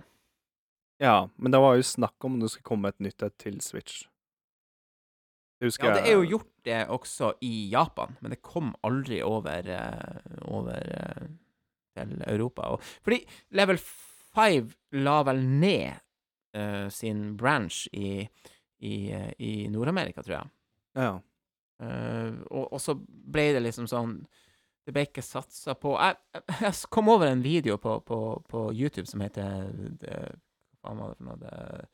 Ja, 1.01 1.29
men 1.35 1.53
det 1.53 1.61
var 1.61 1.77
jo 1.77 1.85
snakk 1.85 2.25
om 2.25 2.39
det 2.41 2.51
skulle 2.53 2.69
komme 2.69 2.91
et 2.93 3.01
nytt 3.01 3.23
et 3.25 3.37
til 3.41 3.61
Switch. 3.65 4.05
Det 5.61 5.69
husker 5.69 5.91
Ja, 5.91 5.93
det 5.97 6.09
er 6.09 6.17
jo 6.17 6.37
gjort 6.37 6.51
det 6.65 6.79
også 6.89 7.35
i 7.45 7.69
Japan, 7.69 8.15
men 8.21 8.33
det 8.33 8.41
kom 8.41 8.73
aldri 8.85 9.21
over, 9.21 9.67
eh, 9.69 10.37
over 10.49 10.93
eh, 10.97 11.27
til 11.97 12.23
Europa. 12.27 12.73
Og, 12.75 12.85
fordi 13.05 13.21
Level 13.57 13.79
5 14.35 14.71
la 15.03 15.17
vel 15.27 15.43
ned 15.45 15.99
uh, 16.57 16.87
sin 16.89 17.37
branch 17.37 17.87
i, 17.93 18.21
i, 18.79 18.93
uh, 19.13 19.31
i 19.37 19.67
Nord-Amerika, 19.71 20.23
tror 20.23 20.37
jeg. 20.37 20.53
Ja. 20.95 21.11
Uh, 21.81 22.41
og, 22.51 22.73
og 22.73 22.81
så 22.81 22.95
ble 23.07 23.51
det 23.55 23.63
liksom 23.63 23.87
sånn 23.89 24.19
Det 24.85 24.93
ble 24.93 25.07
ikke 25.07 25.23
satsa 25.25 25.73
på 25.73 25.95
jeg, 25.95 26.19
jeg, 26.59 26.75
kom 26.93 27.09
over 27.09 27.25
en 27.25 27.41
video 27.41 27.79
på, 27.81 27.95
på, 28.05 28.17
på 28.45 28.61
YouTube 28.69 29.07
som 29.09 29.23
heter 29.25 29.71
Hva 30.83 30.93
var 30.93 31.09
det 31.09 31.17
for 31.17 31.25
noe? 31.25 31.39
Det, 31.41 31.87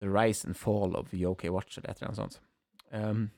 The 0.00 0.08
Rise 0.08 0.46
and 0.48 0.56
Fall 0.56 0.96
of 0.96 1.12
Yoki 1.12 1.48
Watch, 1.52 1.78
eller 1.78 1.90
et 1.90 2.00
eller 2.00 2.08
annet 2.08 2.20
sånt. 2.20 2.40
Um, 2.92 3.30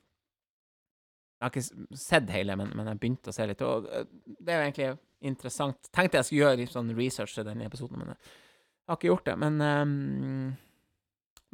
jeg 1.39 1.47
har 1.47 1.53
ikke 1.55 1.97
sett 2.03 2.31
hele, 2.35 2.57
men, 2.59 2.73
men 2.75 2.89
jeg 2.91 2.99
begynte 2.99 3.31
å 3.31 3.35
se 3.37 3.47
litt, 3.47 3.61
og 3.63 3.87
eh, 3.95 4.05
det 4.43 4.53
er 4.55 4.59
jo 4.59 4.67
egentlig 4.69 4.89
interessant. 5.31 5.91
Tenkte 5.95 6.19
jeg 6.19 6.27
skulle 6.29 6.43
gjøre 6.45 6.59
litt 6.63 6.73
sånn 6.75 6.91
research 6.99 7.35
til 7.39 7.47
denne 7.47 7.67
episoden, 7.69 7.99
men 8.03 8.11
jeg 8.15 8.91
har 8.91 8.99
ikke 8.99 9.11
gjort 9.13 9.29
det. 9.31 9.37
Men 9.39 9.61
um, 9.63 10.57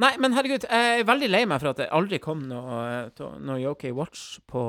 Nei, 0.02 0.10
men 0.18 0.32
herregud, 0.34 0.64
jeg 0.66 1.00
er 1.00 1.04
veldig 1.06 1.28
lei 1.30 1.44
meg 1.46 1.60
for 1.62 1.70
at 1.70 1.78
det 1.78 1.90
aldri 1.94 2.18
kom 2.18 2.40
noe, 2.50 3.10
to- 3.14 3.36
noe 3.38 3.60
Yoki 3.62 3.92
Watch 3.94 4.40
på, 4.50 4.62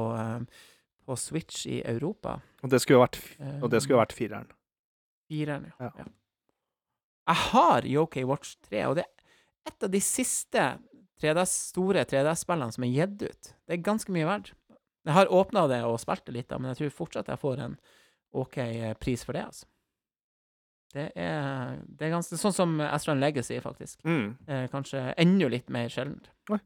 på 1.07 1.15
Switch 1.17 1.63
i 1.71 1.79
Europa. 1.81 2.35
Og 2.61 2.69
det 2.69 2.77
skulle 2.83 2.99
jo 2.99 3.05
vært, 3.07 3.17
og 3.63 3.71
det 3.73 3.79
skulle 3.81 3.95
jo 3.97 4.01
vært 4.03 4.13
fireren. 4.13 4.51
Fireren, 5.31 5.65
ja. 5.71 5.87
Ja. 5.87 6.03
ja. 6.03 6.07
Jeg 7.31 7.41
har 7.49 7.87
Yoki 7.89 8.21
Watch 8.29 8.53
3, 8.69 8.83
og 8.91 8.99
det 8.99 9.07
er 9.07 9.71
et 9.71 9.87
av 9.87 9.89
de 9.95 10.01
siste 10.05 10.67
3DS, 11.23 11.55
store 11.71 12.03
3DS-spillene 12.05 12.75
som 12.75 12.85
er 12.85 12.93
gitt 12.93 13.25
ut. 13.25 13.49
Det 13.65 13.79
er 13.79 13.81
ganske 13.87 14.13
mye 14.13 14.27
verdt. 14.29 14.53
Jeg 15.05 15.13
har 15.13 15.31
åpna 15.33 15.67
det 15.69 15.83
og 15.85 15.99
spilt 16.01 16.25
det 16.25 16.33
litt, 16.33 16.49
da, 16.49 16.57
men 16.59 16.71
jeg 16.73 16.81
tror 16.81 16.99
fortsatt 17.03 17.29
jeg 17.29 17.41
får 17.41 17.63
en 17.65 17.79
OK 18.35 18.57
eh, 18.63 18.93
pris 18.99 19.23
for 19.25 19.37
det, 19.37 19.45
altså. 19.45 19.67
Det 20.95 21.09
er, 21.19 21.81
det 21.83 22.07
er 22.07 22.13
ganske 22.13 22.37
sånn 22.39 22.53
som 22.55 22.77
Astron 22.79 23.19
Legacy, 23.19 23.57
faktisk. 23.59 23.99
Mm. 24.07 24.37
Eh, 24.47 24.63
kanskje 24.71 25.01
enda 25.19 25.49
litt 25.51 25.67
mer 25.73 25.91
sjeldent. 25.91 26.29
Ja. 26.47 26.59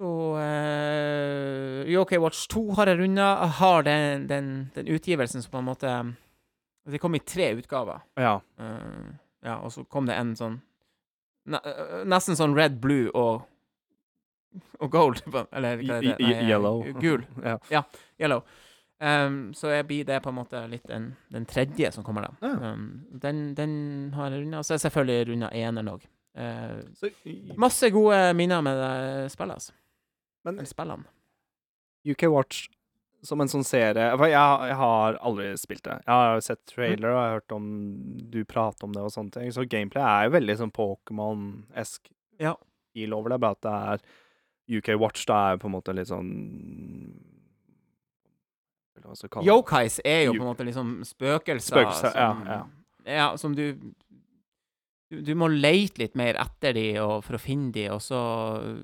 Så 0.00 0.12
eh, 0.40 1.92
UK 1.92 2.16
Watch 2.20 2.46
2 2.52 2.62
har 2.78 2.88
jeg 2.88 3.00
runda. 3.02 3.28
Har 3.60 3.84
den, 3.84 4.24
den, 4.30 4.48
den 4.74 4.88
utgivelsen 4.92 5.44
som 5.44 5.52
på 5.52 5.60
en 5.60 5.68
måte 5.68 5.92
Det 6.88 7.00
kom 7.02 7.14
i 7.16 7.20
tre 7.20 7.50
utgaver. 7.56 8.00
Ja. 8.16 8.38
Eh, 8.60 9.12
ja, 9.44 9.58
og 9.60 9.72
så 9.72 9.84
kom 9.84 10.08
det 10.08 10.16
en 10.16 10.32
sånn 10.38 10.58
eh, 11.52 12.02
Nesten 12.08 12.38
sånn 12.38 12.56
red, 12.56 12.80
blue 12.80 13.12
og 13.12 13.44
og 14.82 14.90
gold, 14.92 15.22
eller 15.52 15.82
hva 15.82 15.98
er 15.98 16.06
det? 16.06 16.14
Y- 16.20 16.48
yellow. 16.50 16.84
Gul. 17.04 17.24
Ja. 17.44 17.82
Yellow. 18.20 18.44
Um, 18.96 19.50
så 19.54 19.74
jeg 19.74 19.84
blir 19.90 20.04
det 20.08 20.22
på 20.24 20.30
en 20.32 20.38
måte 20.38 20.62
litt 20.72 20.86
den, 20.88 21.10
den 21.32 21.44
tredje 21.48 21.90
som 21.92 22.04
kommer, 22.04 22.30
da. 22.30 22.48
Ja. 22.48 22.72
Um, 22.72 22.86
den, 23.22 23.50
den 23.58 23.74
har 24.16 24.30
jeg 24.32 24.44
runda. 24.44 24.62
Og 24.62 24.64
så 24.68 24.72
er 24.74 24.80
jeg 24.80 24.86
selvfølgelig 24.86 25.28
runda 25.32 25.50
eneren 25.52 25.92
òg. 25.92 26.06
Uh, 26.36 27.52
masse 27.56 27.90
gode 27.92 28.20
minner 28.36 28.64
med 28.64 28.80
det 28.80 29.28
spillet, 29.32 29.60
altså. 29.60 29.76
men 30.44 30.58
Eller 30.58 30.72
spillene. 30.72 31.12
UK 32.06 32.28
Watch 32.32 32.66
som 33.26 33.40
en 33.42 33.50
sånn 33.50 33.64
serie 33.66 34.10
For 34.18 34.28
jeg, 34.30 34.68
jeg 34.70 34.78
har 34.80 35.18
aldri 35.26 35.48
spilt 35.58 35.84
det. 35.86 35.96
Jeg 36.04 36.12
har 36.12 36.42
sett 36.44 36.62
trailer 36.70 37.10
og 37.10 37.16
jeg 37.16 37.24
har 37.30 37.38
hørt 37.38 37.54
om 37.56 37.66
du 38.34 38.38
prater 38.48 38.86
om 38.86 38.94
det 38.94 39.02
og 39.02 39.12
sånne 39.14 39.34
ting. 39.34 39.50
Så 39.54 39.66
gameplay 39.70 40.04
er 40.04 40.28
jo 40.28 40.36
veldig 40.36 40.58
sånn 40.60 40.74
Pokémon-esk 40.76 42.12
Ja. 42.42 42.54
over 43.16 43.32
det. 43.32 43.40
Bare 43.42 43.56
at 43.58 43.64
det 43.66 43.74
er 43.74 44.06
UK 44.66 44.94
Watch, 45.00 45.26
da 45.28 45.42
er 45.52 45.60
på 45.62 45.70
en 45.70 45.76
måte 45.76 45.94
litt 45.96 46.10
sånn? 46.10 46.32
Yokais 49.46 50.00
er 50.02 50.24
jo 50.26 50.32
på 50.34 50.42
en 50.42 50.48
måte 50.48 50.66
liksom 50.66 50.96
spøkelser. 51.06 51.76
Spøkelser, 51.76 52.16
ja, 52.16 52.30
som, 52.32 52.48
ja. 52.50 53.14
ja, 53.18 53.28
som 53.38 53.54
du 53.54 53.68
du, 55.06 55.20
du 55.22 55.36
må 55.38 55.46
leite 55.52 56.02
litt 56.02 56.16
mer 56.18 56.34
etter 56.42 56.74
de 56.74 56.86
og, 56.98 57.20
for 57.22 57.38
å 57.38 57.40
finne 57.40 57.70
de, 57.70 57.86
og 57.94 58.00
så 58.02 58.18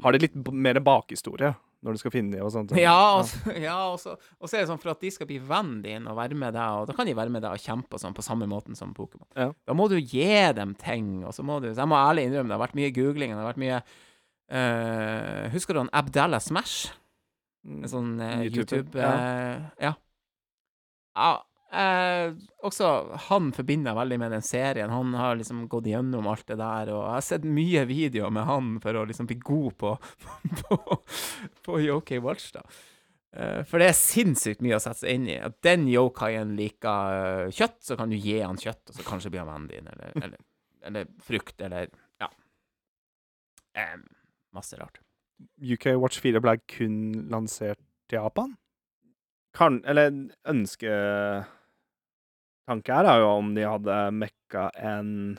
Har 0.05 0.15
de 0.15 0.27
litt 0.29 0.37
mer 0.55 0.79
bakhistorie? 0.85 1.51
når 1.83 1.97
du 1.97 1.99
skal 1.99 2.13
finne 2.15 2.37
de 2.37 2.43
og 2.45 2.53
sånt. 2.55 2.73
Ja, 2.79 2.95
og 3.19 3.27
så, 3.27 3.55
ja, 3.59 3.75
og 3.91 3.99
så, 3.99 4.15
og 4.39 4.47
så 4.47 4.55
er 4.55 4.63
det 4.63 4.71
sånn 4.71 4.79
for 4.79 4.93
at 4.93 5.03
de 5.03 5.11
skal 5.11 5.27
bli 5.27 5.41
vennen 5.43 5.81
din 5.83 6.07
og 6.07 6.15
være 6.19 6.39
med 6.39 6.55
deg, 6.55 6.77
og 6.79 6.87
da 6.87 6.95
kan 6.95 7.09
de 7.09 7.17
være 7.19 7.33
med 7.35 7.43
deg 7.43 7.57
og 7.57 7.65
kjempe 7.65 7.99
og 7.99 8.03
sånn 8.05 8.15
på 8.15 8.23
samme 8.23 8.47
måten 8.51 8.79
som 8.79 8.93
Pokémon. 8.95 9.27
Ja. 9.35 9.49
Da 9.67 9.75
må 9.75 9.89
du 9.91 9.97
gi 9.99 10.31
dem 10.55 10.77
ting, 10.79 11.25
og 11.27 11.35
så 11.35 11.43
må 11.47 11.59
du 11.59 11.73
Så 11.73 11.83
jeg 11.83 11.91
må 11.91 11.99
ærlig 11.99 12.29
innrømme, 12.29 12.53
det 12.53 12.55
har 12.55 12.63
vært 12.63 12.79
mye 12.79 12.95
googling, 12.95 13.35
det 13.35 13.43
har 13.43 13.51
vært 13.51 13.63
mye 13.65 13.81
eh, 14.51 15.51
Husker 15.53 15.75
du 15.75 15.85
han 15.85 15.93
Abdallah 15.93 16.43
Smash? 16.43 16.93
Mm. 17.63 17.81
En 17.83 17.91
sånn 17.91 18.13
eh, 18.21 18.45
YouTube, 18.49 18.83
YouTube 18.83 19.03
eh, 19.07 19.67
Ja. 19.85 19.95
ja 21.15 21.33
eh, 21.73 22.35
også 22.67 22.93
han 23.29 23.53
forbinder 23.55 23.97
veldig 23.97 24.19
med 24.23 24.35
den 24.35 24.47
serien. 24.47 24.91
Han 24.91 25.15
har 25.15 25.39
liksom 25.39 25.67
gått 25.71 25.91
gjennom 25.91 26.27
alt 26.31 26.47
det 26.51 26.59
der, 26.61 26.91
og 26.95 27.05
jeg 27.05 27.19
har 27.19 27.29
sett 27.29 27.47
mye 27.47 27.85
videoer 27.91 28.35
med 28.35 28.49
han 28.49 28.73
for 28.83 28.99
å 28.99 29.05
liksom 29.09 29.31
bli 29.31 29.39
god 29.43 29.77
på, 29.79 29.95
på, 30.63 30.81
på 31.63 31.85
Yokai 31.87 32.23
Watch, 32.25 32.51
da. 32.57 32.67
Eh, 33.33 33.63
for 33.65 33.81
det 33.81 33.89
er 33.89 33.97
sinnssykt 33.97 34.61
mye 34.65 34.77
å 34.77 34.83
sette 34.83 35.05
seg 35.05 35.17
inn 35.17 35.29
i. 35.31 35.39
At 35.41 35.61
den 35.65 35.87
yokaien 35.91 36.57
liker 36.59 37.47
eh, 37.47 37.53
kjøtt, 37.55 37.79
så 37.87 37.97
kan 38.01 38.13
du 38.13 38.19
gi 38.19 38.41
han 38.43 38.61
kjøtt, 38.61 38.85
og 38.91 38.99
så 38.99 39.07
kanskje 39.07 39.33
blir 39.33 39.45
han 39.45 39.53
vennen 39.53 39.71
din, 39.71 39.93
eller, 39.95 40.17
eller, 40.21 40.43
eller 40.91 41.15
frukt, 41.25 41.57
eller 41.65 41.89
ja. 42.21 42.29
Eh, 43.81 43.97
masse 44.55 44.75
rart. 44.79 44.99
UK 45.61 45.97
Watch 45.99 46.21
4 46.23 46.41
ble 46.41 46.57
kun 46.69 47.29
lansert 47.31 47.79
til 48.09 48.19
Japan? 48.21 48.57
Kan 49.55 49.81
Eller 49.85 50.11
ønsketanke 50.49 51.47
her 52.95 53.09
er 53.11 53.19
jo 53.21 53.31
om 53.39 53.55
de 53.57 53.65
hadde 53.67 53.97
mekka 54.17 54.69
en 54.81 55.39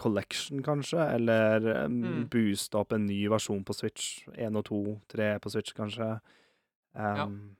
collection, 0.00 0.62
kanskje, 0.62 0.98
eller 1.14 1.86
Mm. 1.88 2.28
boosta 2.28 2.78
opp 2.80 2.92
en 2.92 3.06
ny 3.06 3.26
versjon 3.28 3.64
på 3.64 3.74
Switch. 3.74 4.24
Én 4.36 4.56
og 4.56 4.64
to, 4.64 5.00
tre 5.08 5.38
på 5.38 5.50
Switch, 5.50 5.72
kanskje. 5.74 6.20
Um, 6.94 7.56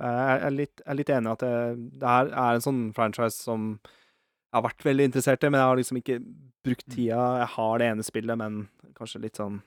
Jeg 0.00 0.42
er 0.46 0.50
litt, 0.50 0.76
jeg 0.78 0.86
er 0.86 0.94
litt 0.94 1.08
enig 1.10 1.26
i 1.26 1.32
at 1.32 1.38
det, 1.40 1.90
det 1.98 2.08
her 2.08 2.26
er 2.28 2.54
en 2.54 2.60
sånn 2.60 2.94
franchise 2.94 3.34
som 3.42 3.80
jeg 3.82 4.54
har 4.54 4.62
vært 4.62 4.84
veldig 4.84 5.04
interessert 5.10 5.42
i, 5.42 5.48
men 5.50 5.58
jeg 5.58 5.66
har 5.68 5.76
liksom 5.76 5.96
ikke 5.98 6.18
brukt 6.64 6.86
Mm. 6.86 6.94
tida. 6.94 7.38
Jeg 7.40 7.48
har 7.48 7.78
det 7.78 7.86
ene 7.90 8.02
spillet, 8.04 8.38
men 8.38 8.68
kanskje 8.94 9.20
litt 9.20 9.34
sånn 9.36 9.60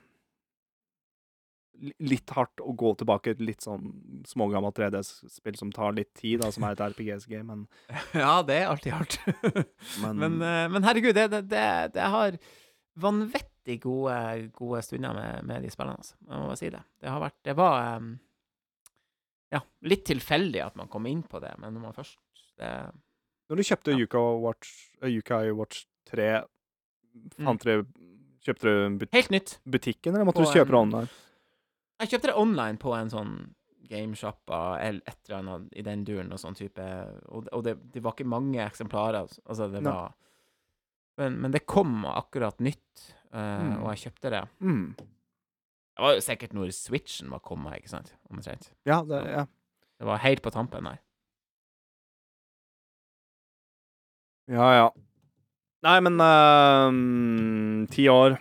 Litt 1.98 2.30
hardt 2.30 2.60
å 2.62 2.72
gå 2.78 2.92
tilbake 3.00 3.32
til 3.34 3.46
litt 3.48 3.64
sånn 3.64 3.88
smågammelt 4.28 4.76
3D-spill 4.78 5.56
som 5.58 5.72
tar 5.74 5.92
litt 5.96 6.12
tid, 6.14 6.40
da, 6.44 6.50
som 6.54 6.62
er 6.68 6.76
et 6.76 6.82
RPG-game, 6.92 7.42
men, 7.48 7.64
Ja, 8.14 8.36
det 8.46 8.60
er 8.60 8.68
alltid 8.70 8.92
hardt. 8.94 9.16
men, 10.04 10.16
Men, 10.20 10.36
eh, 10.46 10.68
men 10.70 10.86
herregud, 10.86 11.14
det, 11.18 11.24
det, 11.32 11.40
det, 11.50 11.64
det 11.96 12.06
har 12.14 12.36
vanvittig 13.02 13.80
gode, 13.82 14.14
gode 14.54 14.82
stunder 14.86 15.14
med, 15.16 15.42
med 15.48 15.62
de 15.66 15.70
spillene, 15.74 15.96
altså. 15.98 16.14
Jeg 16.22 16.38
må 16.38 16.46
bare 16.52 16.60
si 16.60 16.70
det. 16.70 16.82
Det 17.02 17.10
har 17.10 17.22
vært 17.24 17.38
Det 17.50 17.56
var 17.58 17.96
um, 17.98 18.12
ja, 19.52 19.60
litt 19.90 20.04
tilfeldig 20.08 20.62
at 20.68 20.76
man 20.78 20.88
kom 20.92 21.06
inn 21.10 21.22
på 21.26 21.40
det, 21.42 21.54
men 21.60 21.74
når 21.74 21.86
man 21.88 21.96
først 21.96 22.18
det, 22.60 22.70
Når 23.50 23.58
du 23.58 23.62
kjøpte 23.66 23.92
Ja. 23.96 23.98
Yuka 24.04 24.22
Watch, 24.44 24.72
uh, 25.02 25.50
Watch 25.58 25.84
3, 26.12 26.30
Mm. 27.12 27.44
fant 27.44 27.60
dere 27.66 27.82
Kjøpte 28.42 28.70
du 28.70 28.94
but 29.02 29.10
Helt 29.12 29.28
nytt. 29.30 29.50
butikken, 29.68 30.14
eller 30.14 30.24
måtte 30.24 30.40
På 30.40 30.46
du 30.48 30.54
kjøpe 30.56 30.70
det 30.70 30.78
en- 30.78 30.86
online? 30.94 31.08
Jeg 32.02 32.10
kjøpte 32.12 32.30
det 32.32 32.38
online 32.40 32.80
på 32.82 32.92
en 32.96 33.10
sånn 33.12 33.34
gameshop 33.92 34.50
eller 34.50 35.02
et 35.06 35.18
eller 35.28 35.38
annet 35.38 35.74
i 35.78 35.82
den 35.86 36.02
duren, 36.08 36.32
og 36.32 36.40
sånn 36.40 36.56
type 36.56 36.82
Og, 37.28 37.46
og 37.52 37.62
det, 37.66 37.76
det 37.92 38.02
var 38.02 38.14
ikke 38.16 38.26
mange 38.30 38.62
eksemplarer, 38.64 39.28
altså, 39.46 39.68
det 39.70 39.82
Nei. 39.84 39.92
var 39.92 40.12
men, 41.20 41.34
men 41.44 41.52
det 41.52 41.66
kom 41.68 42.06
akkurat 42.08 42.58
nytt, 42.64 43.02
uh, 43.34 43.60
Mm. 43.62 43.74
og 43.82 43.90
jeg 43.92 44.00
kjøpte 44.06 44.30
det. 44.32 44.40
Mm. 44.64 44.94
Det 44.96 46.00
var 46.06 46.14
jo 46.16 46.22
sikkert 46.24 46.54
når 46.56 46.70
Switchen 46.72 47.28
var 47.30 47.42
kommet, 47.44 47.76
ikke 47.76 47.90
sant? 47.92 48.14
Omtrent. 48.32 48.70
Ja, 48.88 49.02
det, 49.04 49.18
ja. 49.28 49.42
Det 50.00 50.08
var 50.08 50.22
helt 50.24 50.40
på 50.42 50.50
tampen 50.54 50.88
der. 50.88 50.96
Ja, 54.52 54.70
ja. 54.74 54.88
Nei, 55.84 55.98
men 56.08 56.16
uh, 56.22 57.86
ti 57.92 58.08
år 58.10 58.38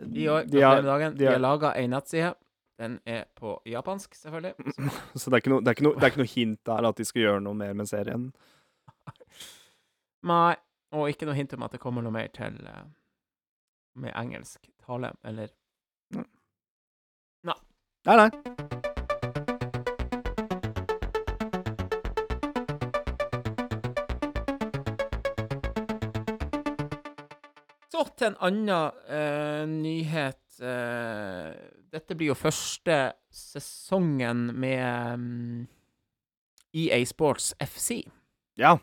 Ti 0.00 0.26
år, 0.28 0.48
de 0.48 0.60
har, 0.64 0.82
dagen, 0.84 1.14
de 1.16 1.24
har 1.28 1.38
laga 1.40 1.70
ei 1.76 1.86
nettside. 1.88 2.34
Den 2.78 2.98
er 3.08 3.24
på 3.34 3.54
japansk, 3.66 4.14
selvfølgelig. 4.14 4.54
Så 5.20 5.30
det 5.32 5.38
er, 5.46 5.50
noe, 5.50 5.62
det, 5.64 5.72
er 5.78 5.82
noe, 5.86 5.94
det 5.96 6.02
er 6.04 6.12
ikke 6.12 6.20
noe 6.24 6.34
hint 6.34 6.60
der 6.68 6.88
at 6.90 6.98
de 7.00 7.04
skal 7.08 7.22
gjøre 7.22 7.40
noe 7.46 7.56
mer 7.56 7.72
med 7.78 7.88
serien. 7.88 8.26
Nei, 10.30 10.54
og 10.92 11.08
ikke 11.08 11.28
noe 11.28 11.36
hint 11.38 11.54
om 11.56 11.64
at 11.64 11.72
det 11.72 11.80
kommer 11.80 12.04
noe 12.04 12.12
mer 12.14 12.28
til 12.36 12.58
uh, 12.68 12.84
med 13.96 14.12
engelsk 14.16 14.68
tale, 14.86 15.14
eller 15.24 15.48
Nei, 17.46 17.54
nei. 18.06 18.16
nei. 18.28 18.30
Så 27.92 28.04
til 28.18 28.28
en 28.28 28.36
annen 28.44 28.70
uh, 28.70 29.64
nyhet. 29.70 30.42
eh, 30.60 31.52
dette 31.96 32.16
blir 32.18 32.30
jo 32.32 32.36
første 32.38 32.96
sesongen 33.32 34.46
med 34.60 35.16
um, 35.16 35.66
EA 36.76 37.00
Sports 37.08 37.54
FC. 37.64 38.02
Ja. 38.60 38.76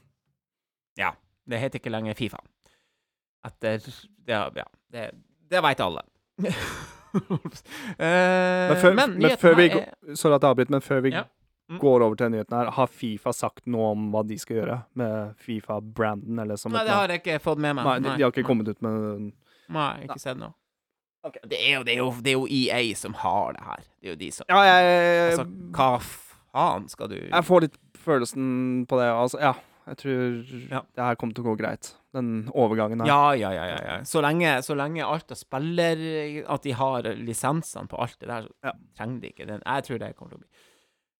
Ja, 0.99 1.13
det 1.49 1.59
heter 1.61 1.81
ikke 1.81 1.93
lenger 1.93 2.17
Fifa. 2.17 2.41
Etter 3.45 3.81
Ja, 4.29 4.47
ja 4.55 4.65
det, 4.93 5.07
det 5.51 5.61
veit 5.65 5.81
alle. 5.83 6.03
Eh, 7.13 8.69
Men 8.71 8.77
før, 8.81 8.93
men 8.97 9.11
men 9.21 9.35
før 9.37 9.53
vi, 9.59 9.67
er 9.69 10.15
Sorry 10.17 10.33
at 10.33 10.41
jeg 10.41 10.49
avbryter, 10.49 10.71
men 10.73 10.81
før 10.81 11.01
vi 11.05 11.11
Ja. 11.13 11.21
Mm. 11.69 11.77
går 11.79 12.01
over 12.07 12.15
til 12.17 12.31
nyheten 12.33 12.55
her, 12.57 12.71
har 12.73 12.87
Fifa 12.89 13.31
sagt 13.37 13.67
noe 13.69 13.91
om 13.93 14.07
hva 14.11 14.23
de 14.27 14.35
skal 14.41 14.57
gjøre 14.57 14.77
med 14.99 15.35
Fifa-branden? 15.37 16.41
Nei, 16.41 16.47
det 16.83 16.89
har 16.89 17.13
jeg 17.13 17.21
ikke 17.21 17.37
fått 17.45 17.61
med 17.61 17.75
meg. 17.77 17.85
Nei, 17.85 17.99
de, 18.01 18.15
de 18.17 18.25
har 18.25 18.33
ikke 18.33 18.43
kommet 18.47 18.67
ut 18.73 18.81
med 18.81 19.29
Nei, 19.69 19.91
ikke 20.07 20.17
sett 20.19 20.41
noe. 20.41 20.57
Det, 21.23 21.55
er 21.59 21.77
jo, 21.77 21.83
det, 21.87 21.93
er 21.93 21.99
jo, 22.01 22.09
det 22.19 22.31
er 22.33 22.37
jo 22.37 22.47
EA 22.51 22.95
som 22.99 23.13
har 23.21 23.53
det 23.55 23.63
her. 23.63 23.83
Det 24.01 24.09
er 24.09 24.15
jo 24.15 24.19
de 24.19 24.31
som 24.35 24.49
Ja, 24.51 24.61
jeg, 24.67 25.29
Altså, 25.31 25.45
hva 25.77 25.89
faen 26.03 26.89
skal 26.91 27.11
du 27.13 27.15
jeg 27.21 27.45
får 27.47 27.61
litt 27.67 27.77
følelsen 28.03 28.47
på 28.89 28.99
det. 28.99 29.07
Altså, 29.11 29.39
ja. 29.39 29.53
Jeg 29.83 29.97
tror 29.99 30.69
Ja. 30.71 30.79
det 30.95 31.03
her 31.03 31.15
kommer 31.19 31.35
til 31.35 31.43
å 31.43 31.49
gå 31.51 31.57
greit. 31.59 31.89
Den 32.15 32.49
overgangen 32.55 33.01
her. 33.03 33.07
Ja, 33.09 33.33
ja, 33.35 33.49
ja. 33.55 33.63
ja, 33.71 33.79
ja. 33.87 33.95
Så, 34.07 34.21
lenge, 34.23 34.51
så 34.63 34.75
lenge 34.79 35.03
alt 35.03 35.31
av 35.33 35.39
spiller 35.39 36.03
At 36.47 36.63
de 36.63 36.71
har 36.77 37.07
lisensene 37.19 37.89
på 37.91 37.99
alt 37.99 38.15
det 38.21 38.29
der, 38.29 38.47
så 38.63 38.75
trenger 38.95 39.19
de 39.23 39.31
ikke 39.33 39.47
den. 39.49 39.63
Jeg 39.65 39.83
tror 39.87 39.99
det 40.03 40.13
kommer 40.15 40.35
til 40.35 40.39
å 40.39 40.43
bli. 40.43 40.51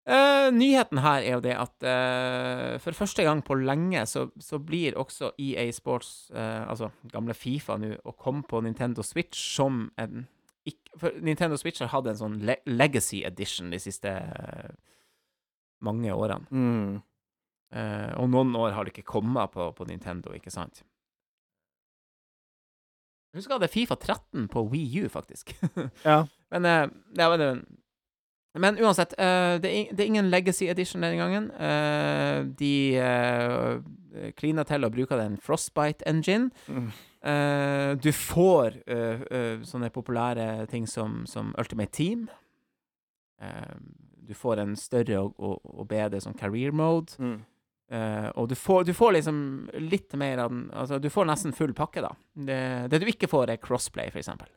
Eh, 0.04 0.50
nyheten 0.52 1.00
her 1.00 1.24
er 1.24 1.38
jo 1.38 1.44
det 1.44 1.54
at 1.56 1.86
uh, 1.88 2.76
for 2.84 2.92
første 2.98 3.24
gang 3.24 3.40
på 3.46 3.56
lenge 3.56 4.02
så, 4.10 4.26
så 4.36 4.60
blir 4.60 4.98
også 5.00 5.30
EA 5.40 5.70
Sports, 5.72 6.28
uh, 6.36 6.68
altså 6.68 6.90
gamle 7.14 7.32
Fifa 7.34 7.78
nå, 7.80 7.94
å 8.04 8.12
komme 8.20 8.44
på 8.44 8.60
Nintendo 8.66 9.06
Switch 9.06 9.40
som 9.56 9.86
en 9.96 10.26
ikke, 10.68 11.00
For 11.00 11.24
Nintendo 11.24 11.56
Switch 11.60 11.80
har 11.80 11.92
hatt 11.92 12.08
en 12.12 12.20
sånn 12.20 12.36
le 12.48 12.58
legacy 12.68 13.24
edition 13.28 13.72
de 13.72 13.80
siste 13.84 14.12
mange 15.84 16.12
årene. 16.16 16.48
Mm. 16.52 17.02
Og 18.22 18.30
noen 18.32 18.54
år 18.56 18.72
har 18.72 18.86
det 18.86 18.94
ikke 18.94 19.10
kommet 19.18 19.52
på, 19.52 19.66
på 19.76 19.88
Nintendo, 19.90 20.32
ikke 20.32 20.54
sant? 20.54 20.86
Jeg 23.34 23.42
husker 23.42 23.56
jeg 23.56 23.60
hadde 23.60 23.74
Fifa 23.74 23.96
13 23.98 24.48
på 24.54 24.62
Wii 24.72 25.04
U, 25.04 25.10
faktisk. 25.10 25.56
Ja. 26.08 26.22
men, 26.54 26.68
det 27.18 27.30
men, 27.34 27.42
eh, 27.42 27.62
men 28.62 28.78
uansett, 28.78 29.16
uh, 29.18 29.58
det, 29.62 29.70
er, 29.70 29.96
det 29.96 30.04
er 30.04 30.12
ingen 30.12 30.30
Legacy 30.30 30.68
Edition 30.70 31.02
denne 31.02 31.18
gangen. 31.18 31.50
Uh, 31.58 32.46
de 32.60 32.74
uh, 33.02 33.80
kliner 34.38 34.68
til 34.70 34.86
og 34.86 34.94
bruker 34.94 35.18
den 35.18 35.40
Frostbite 35.42 36.06
Engine. 36.10 36.52
Mm. 36.68 36.92
Du 38.04 38.10
får 38.12 38.76
sånne 39.64 39.88
populære 39.96 40.66
ting 40.68 40.84
som, 40.92 41.22
som 41.26 41.54
Ultimate 41.58 41.96
Team. 41.96 42.26
Du 44.28 44.34
får 44.36 44.60
en 44.60 44.74
større 44.76 45.22
og, 45.22 45.32
og, 45.40 45.62
og 45.64 45.88
bedre 45.88 46.20
sånn 46.20 46.36
career 46.36 46.76
mode. 46.76 47.16
Mm. 47.24 47.38
Og 48.36 48.52
du 48.52 48.58
får, 48.60 48.84
du 48.84 48.92
får 48.94 49.16
liksom 49.16 49.40
litt 49.88 50.12
mer 50.20 50.44
av 50.44 50.52
den 50.52 50.66
Altså, 50.76 51.00
du 51.00 51.08
får 51.10 51.32
nesten 51.32 51.56
full 51.56 51.72
pakke, 51.74 52.04
da. 52.04 52.12
Det, 52.36 52.60
det 52.92 53.00
du 53.00 53.08
ikke 53.08 53.32
får, 53.32 53.56
er 53.56 53.64
crossplay, 53.64 54.12
for 54.12 54.20
eksempel. 54.20 54.52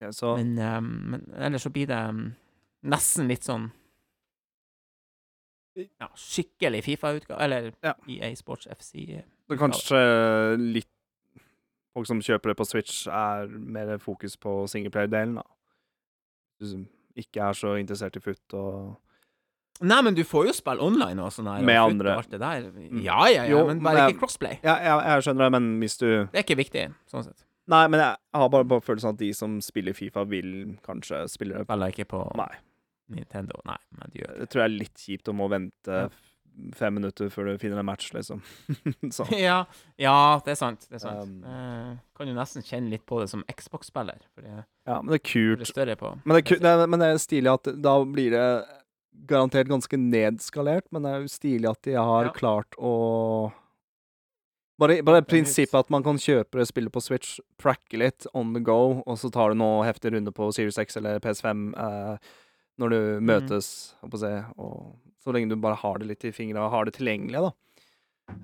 Ja, 0.00 0.14
så 0.16 0.32
Men, 0.40 0.56
men 0.56 1.28
ellers 1.36 1.68
så 1.68 1.74
blir 1.76 1.92
det 1.92 2.00
mm, 2.16 2.32
nesten 2.86 3.28
litt 3.28 3.44
sånn 3.46 3.70
Ja, 6.00 6.08
skikkelig 6.16 6.82
Fifa-utgave, 6.86 7.38
eller 7.44 7.72
Ja. 7.84 7.94
EA 8.08 8.34
Sports 8.36 8.66
FC. 8.66 9.22
så 9.48 9.58
kanskje 9.58 10.56
litt 10.72 10.88
Folk 11.96 12.06
som 12.06 12.20
kjøper 12.20 12.48
det 12.52 12.56
på 12.58 12.66
Switch, 12.66 13.06
er 13.08 13.46
mer 13.48 13.96
fokus 13.98 14.36
på 14.36 14.66
singleplayer-delen, 14.68 15.36
da. 15.36 15.42
Ikke 17.16 17.40
er 17.40 17.54
så 17.56 17.70
interessert 17.80 18.16
i 18.16 18.20
foot 18.20 18.52
og 18.52 18.96
Nei, 19.80 20.00
men 20.02 20.14
du 20.14 20.22
får 20.24 20.46
jo 20.46 20.52
spille 20.52 20.80
online 20.80 21.18
og 21.20 21.30
sånn 21.32 21.46
her. 21.46 21.62
Med 21.64 21.76
og 21.78 21.90
andre. 21.90 22.10
og 22.12 22.18
alt 22.18 22.30
det 22.30 22.40
der. 22.40 22.62
Mm. 22.70 23.02
Ja, 23.02 23.26
ja, 23.28 23.42
ja, 23.44 23.50
Jo, 23.50 23.66
men 23.66 23.80
bare 23.80 23.94
men- 23.94 24.10
ikke 24.14 24.20
crossplay. 24.20 24.58
Ja, 24.62 24.76
jeg, 24.76 25.04
jeg 25.04 25.22
skjønner 25.22 25.44
det, 25.44 25.52
men 25.52 25.80
hvis 25.80 25.98
du 25.98 26.06
Det 26.32 26.34
er 26.34 26.42
ikke 26.44 26.56
viktig, 26.64 26.94
sånn 27.10 27.24
sett. 27.24 27.44
Nei, 27.68 27.86
men 27.88 28.00
jeg 28.00 28.16
har 28.34 28.48
bare 28.48 28.64
på 28.64 28.80
følelsen 28.82 29.08
at 29.10 29.16
de 29.16 29.32
som 29.32 29.60
spiller 29.60 29.92
Fifa, 29.92 30.24
vil 30.24 30.78
kanskje 30.82 31.28
spille 31.28 31.56
det 31.58 31.66
Spiller 31.66 31.92
ikke 31.92 32.06
på 32.08 32.36
Nei. 32.36 32.54
Nintendo. 33.08 33.60
Nei, 33.64 33.76
men 33.98 34.10
de 34.12 34.20
gjør 34.22 34.32
Det 34.32 34.38
det. 34.40 34.48
tror 34.50 34.62
jeg 34.62 34.70
er 34.70 34.78
litt 34.78 34.94
kjipt 35.04 35.28
å 35.32 35.48
vente 35.50 36.00
Ja. 36.00 36.08
fem 36.74 36.94
minutter 36.94 37.28
før 37.28 37.50
du 37.52 37.58
finner 37.58 37.78
en 37.78 37.84
match, 37.86 38.12
liksom. 38.14 38.40
så. 39.12 39.26
ja, 39.38 39.64
ja, 40.00 40.40
det 40.44 40.54
er 40.54 40.56
sant. 40.56 40.86
Det 40.88 40.96
er 40.96 41.04
sant. 41.04 41.20
Um, 41.28 41.44
Eh, 41.44 41.96
kan 42.16 42.26
jo 42.30 42.34
nesten 42.34 42.62
kjenne 42.64 42.90
litt 42.90 43.04
på 43.06 43.20
det 43.20 43.28
som 43.28 43.44
Xbox-spiller, 43.52 44.18
Ja, 44.86 45.02
men 45.02 45.12
det 45.12 45.20
er 45.20 45.28
kult. 45.32 45.74
det 45.74 45.88
er 45.88 45.96
på 46.00 46.14
Men 46.24 46.34
det, 46.36 46.42
er, 46.44 46.48
ku- 46.54 46.62
det, 46.62 46.88
men 46.88 46.98
det 47.00 47.08
er 47.12 47.18
stilig 47.20 47.52
at 47.52 47.70
da 47.82 48.04
blir 48.04 48.30
det 48.30 48.48
garantert 49.26 49.68
ganske 49.68 49.96
nedskalert, 50.00 50.84
men 50.92 51.02
det 51.02 51.12
er 51.12 51.20
jo 51.22 51.28
stilig 51.28 51.70
at 51.70 51.82
de 51.82 51.92
har 51.94 52.24
Ja. 52.24 52.32
klart 52.32 52.72
å 52.78 53.52
Bare, 54.78 54.98
bare 55.02 55.22
prinsippet 55.24 55.72
at 55.78 55.88
man 55.88 56.02
kan 56.04 56.18
kjøpe 56.20 56.58
det 56.60 56.66
spillet 56.68 56.92
på 56.92 57.00
Switch, 57.00 57.38
tracke 57.58 57.96
litt 57.96 58.26
on 58.36 58.50
the 58.52 58.60
go, 58.60 59.02
og 59.06 59.16
så 59.16 59.30
tar 59.32 59.54
du 59.54 59.56
noe 59.56 59.86
heftig 59.88 60.12
runde 60.12 60.32
på 60.36 60.50
Series 60.52 60.76
X 60.76 60.98
eller 61.00 61.18
PS5 61.24 61.62
eh, 61.80 62.18
når 62.78 62.90
du 62.92 62.98
Mm. 63.20 63.26
møtes, 63.26 63.68
mm. 64.02 64.08
og, 64.12 64.18
si, 64.20 64.32
og 64.58 64.96
så 65.24 65.32
lenge 65.32 65.48
du 65.50 65.56
bare 65.56 65.76
har 65.80 65.98
det 65.98 66.08
litt 66.08 66.24
i 66.24 66.32
fingra 66.32 66.66
og 66.66 66.70
har 66.74 66.84
det 66.84 66.94
tilgjengelig, 66.98 67.40
da. 67.48 67.52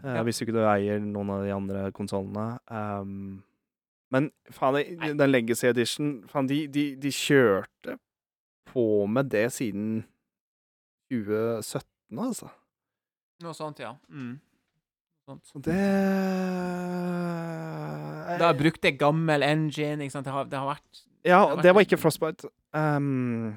Uh, 0.05 0.15
Ja. 0.17 0.23
Hvis 0.23 0.41
ikke 0.43 0.53
du 0.55 0.61
eier 0.63 1.01
noen 1.03 1.31
av 1.31 1.43
de 1.43 1.51
andre 1.51 1.91
konsollene. 1.93 2.59
Um, 2.71 3.43
men 4.13 4.31
faen, 4.51 4.79
den 5.19 5.31
Legacy 5.33 5.67
Edition 5.67 6.23
Faen, 6.29 6.47
de, 6.47 6.67
de, 6.69 6.85
de 6.97 7.11
kjørte 7.11 7.97
på 8.73 9.07
med 9.09 9.31
det 9.33 9.49
siden 9.53 10.05
2017, 11.11 12.19
altså. 12.19 12.49
Noe 13.43 13.55
sånt, 13.57 13.81
ja. 13.83 13.95
Mm. 14.09 14.37
Sånt. 15.27 15.43
Så 15.47 15.59
det 15.63 15.75
Det 18.39 18.47
har 18.47 18.55
brukt 18.59 18.85
en 18.85 18.99
gammel 18.99 19.43
engine, 19.43 20.03
ikke 20.05 20.15
sant. 20.15 20.27
Det 20.27 20.33
har, 20.33 20.45
det 20.51 20.59
har 20.59 20.71
vært 20.75 21.03
Ja, 21.25 21.41
det 21.43 21.57
har 21.57 21.63
det 21.63 21.75
var 21.75 21.87
ikke 21.87 21.99
Frostbite. 22.01 22.49
Um, 22.73 23.57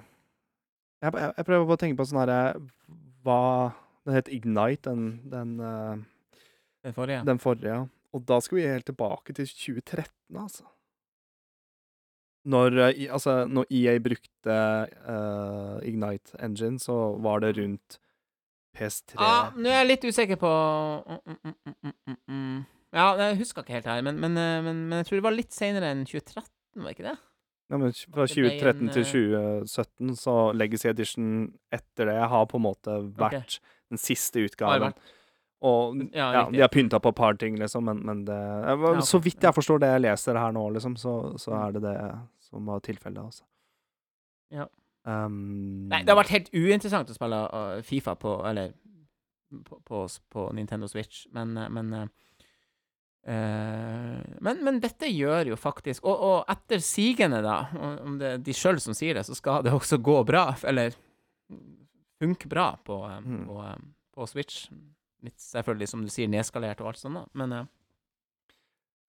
jeg, 1.04 1.12
jeg, 1.14 1.34
jeg 1.38 1.48
prøver 1.48 1.66
bare 1.66 1.78
å 1.78 1.82
tenke 1.82 2.00
på 2.00 2.08
sånn 2.10 2.22
herre 2.24 2.40
Hva 3.26 3.42
Den 4.06 4.16
het 4.18 4.32
Ignite, 4.32 4.92
den, 4.92 5.06
den, 5.32 5.58
uh, 5.60 6.40
den 6.86 6.96
forrige. 6.96 7.26
den 7.26 7.42
forrige. 7.42 7.74
ja. 7.74 7.84
Og 8.16 8.24
da 8.30 8.40
skal 8.40 8.60
vi 8.60 8.68
helt 8.70 8.86
tilbake 8.88 9.34
til 9.36 9.48
2013, 9.50 10.08
altså. 10.40 10.64
Når, 12.46 12.78
eh, 12.86 13.08
altså, 13.12 13.34
når 13.50 13.66
EA 13.74 13.98
brukte 14.00 14.56
uh, 15.10 15.82
Ignite 15.82 16.38
Engine, 16.40 16.80
så 16.80 17.18
var 17.18 17.42
det 17.42 17.56
rundt 17.58 17.98
PS3 18.78 19.18
Ja, 19.18 19.52
nå 19.58 19.72
er 19.72 19.82
jeg 19.82 19.90
litt 19.90 20.06
usikker 20.06 20.40
på 20.40 20.52
mm, 21.10 21.22
mm, 21.26 21.40
mm, 21.42 21.56
mm, 21.74 21.96
mm, 22.06 22.18
mm. 22.30 22.60
Ja, 22.96 23.08
jeg 23.20 23.40
husker 23.42 23.66
ikke 23.66 23.76
helt 23.76 23.90
her, 23.90 24.04
men, 24.06 24.20
men, 24.22 24.38
eh, 24.40 24.62
men, 24.64 24.86
men 24.88 25.02
jeg 25.02 25.10
tror 25.10 25.20
det 25.20 25.26
var 25.26 25.36
litt 25.36 25.56
senere 25.56 25.90
enn 25.92 26.06
2013, 26.08 26.46
var 26.84 26.94
ikke 26.94 27.08
det? 27.10 27.16
Ja, 27.70 27.78
men 27.82 27.94
Fra 28.14 28.28
2013 28.30 28.92
til 28.94 29.02
eh, 29.02 29.62
2017, 29.66 30.16
så 30.22 30.34
Legacy 30.54 30.88
Edition 30.92 31.30
etter 31.74 32.12
det 32.12 32.18
har 32.30 32.46
på 32.52 32.60
en 32.60 32.66
måte 32.68 32.98
vært 33.18 33.60
den 33.90 33.98
siste 34.02 34.44
utgaven. 34.46 34.94
Og 35.66 35.98
Ja, 36.14 36.28
ja, 36.36 36.44
de 36.52 36.62
har 36.62 36.70
pynta 36.70 37.00
på 37.02 37.10
et 37.10 37.18
par 37.18 37.34
ting, 37.42 37.56
liksom, 37.58 37.88
men, 37.90 38.04
men 38.06 38.24
det 38.28 38.38
ja, 38.38 38.76
okay. 38.76 39.02
Så 39.08 39.18
vidt 39.24 39.42
jeg 39.42 39.56
forstår 39.56 39.80
det 39.82 39.90
jeg 39.96 40.04
leser 40.06 40.38
her 40.38 40.52
nå, 40.54 40.68
liksom, 40.78 40.98
så, 41.00 41.16
så 41.42 41.56
Mm. 41.56 41.62
er 41.64 41.72
det 41.78 41.82
det 41.88 41.96
som 42.50 42.66
var 42.70 42.80
tilfellet, 42.86 43.24
altså. 43.24 43.44
Ja. 44.54 44.68
Um, 45.06 45.88
Nei, 45.90 46.04
det 46.04 46.10
har 46.14 46.18
vært 46.22 46.34
helt 46.34 46.52
uinteressant 46.54 47.10
å 47.10 47.14
spille 47.18 47.40
uh, 47.54 47.82
Fifa 47.86 48.16
på 48.18 48.32
Eller 48.50 48.72
på, 49.66 49.78
på, 49.86 50.00
på 50.34 50.46
Nintendo 50.58 50.88
Switch, 50.90 51.28
men 51.34 51.52
uh, 51.58 51.68
Men, 51.70 51.92
eh, 51.94 52.08
men, 53.26 54.60
men 54.62 54.76
dette 54.84 55.08
gjør 55.10 55.48
jo 55.50 55.56
faktisk 55.58 56.04
Og, 56.06 56.20
og 56.28 56.52
etter 56.54 56.78
sigende, 56.86 57.40
da, 57.42 57.56
om 58.06 58.20
det 58.22 58.28
er 58.36 58.44
de 58.46 58.54
sjøl 58.54 58.78
som 58.84 58.94
sier 58.94 59.18
det, 59.18 59.24
så 59.26 59.34
skal 59.34 59.64
det 59.66 59.74
også 59.74 59.98
gå 59.98 60.20
bra, 60.28 60.44
eller 60.70 60.94
funke 62.22 62.48
bra 62.52 62.68
på, 62.86 63.00
uh, 63.02 63.18
Mm. 63.26 63.48
på, 63.48 63.58
uh, 63.66 63.74
på 64.14 64.28
Switch. 64.30 64.68
Litt 65.26 65.42
selvfølgelig, 65.42 65.88
som 65.90 66.04
du 66.06 66.10
sier, 66.14 66.30
nedskalert 66.30 66.82
og 66.82 66.92
alt 66.94 67.02
sånt, 67.02 67.30
men 67.34 67.56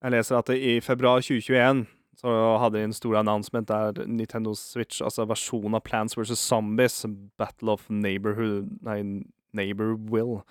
Jeg 0.02 0.12
leser 0.12 0.38
at 0.38 0.50
i 0.56 0.80
februar 0.80 1.20
2021 1.20 1.86
så 2.16 2.32
hadde 2.62 2.78
de 2.78 2.84
en 2.88 2.94
stor 2.96 3.18
announcement 3.20 3.68
der 3.68 4.06
Nintendo 4.08 4.54
Switch, 4.56 5.02
altså 5.04 5.26
versjonen 5.28 5.76
av 5.76 5.84
Plants 5.84 6.16
vs. 6.16 6.38
Zombies, 6.40 7.06
Battle 7.38 7.72
of 7.76 7.90
Neighborhood 7.90 8.70
Nei, 8.82 9.24
Neighbor 9.54 9.96
Will, 9.96 10.42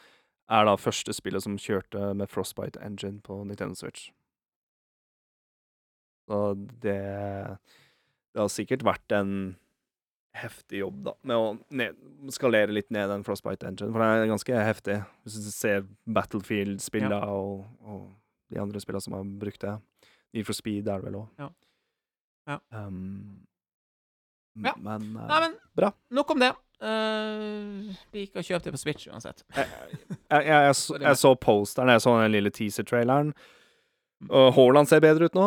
er 0.50 0.66
da 0.68 0.74
første 0.76 1.14
spillet 1.16 1.44
som 1.44 1.56
kjørte 1.60 2.12
med 2.18 2.28
Frostbite 2.30 2.80
Engine 2.84 3.20
på 3.24 3.40
Nintendo 3.48 3.74
Switch. 3.78 4.10
Så 6.28 6.54
det 6.82 7.00
Det 8.34 8.40
har 8.42 8.48
sikkert 8.50 8.82
vært 8.82 9.12
en 9.14 9.56
heftig 10.34 10.80
jobb, 10.80 11.04
da, 11.06 11.12
med 11.22 11.36
å 11.38 11.50
ned, 11.70 11.94
skalere 12.34 12.74
litt 12.74 12.88
ned 12.90 13.06
den 13.08 13.22
Frostbite 13.22 13.68
Engine, 13.68 13.92
for 13.94 14.02
den 14.02 14.10
er 14.24 14.26
ganske 14.26 14.56
heftig. 14.66 14.96
Hvis 15.22 15.36
du 15.44 15.50
ser 15.54 15.84
Battlefield-spilla 16.10 17.20
og, 17.30 17.62
og 17.86 18.08
de 18.50 18.58
andre 18.58 18.82
spillene 18.82 19.04
som 19.04 19.14
har 19.14 19.28
brukt 19.38 19.62
det. 19.62 19.76
Need 20.34 20.48
for 20.48 20.58
Speed 20.58 20.88
er 20.90 20.98
det 20.98 21.06
vel 21.06 21.20
òg. 21.20 21.28
Ja. 21.38 21.48
Ja. 22.50 22.58
Um, 22.74 23.46
Ja. 24.58 24.74
Men, 24.78 25.06
uh, 25.16 25.24
Nei, 25.26 25.38
men 25.48 25.54
bra. 25.74 25.88
nok 26.14 26.30
om 26.30 26.38
det. 26.42 26.52
Uh, 26.82 27.92
Blir 28.12 28.26
ikke 28.26 28.42
å 28.42 28.46
kjøpe 28.46 28.66
det 28.66 28.72
på 28.74 28.80
Switch 28.82 29.06
uansett. 29.08 29.44
jeg, 29.56 29.68
jeg, 30.30 30.48
jeg, 30.48 30.74
så, 30.80 30.96
jeg 31.00 31.20
så 31.20 31.34
posteren, 31.40 31.92
jeg 31.94 32.02
så 32.04 32.16
den 32.20 32.34
lille 32.34 32.52
teaser-traileren. 32.54 33.30
Og 34.30 34.48
Haaland 34.56 34.88
ser 34.88 35.02
bedre 35.04 35.28
ut 35.28 35.36
nå, 35.36 35.46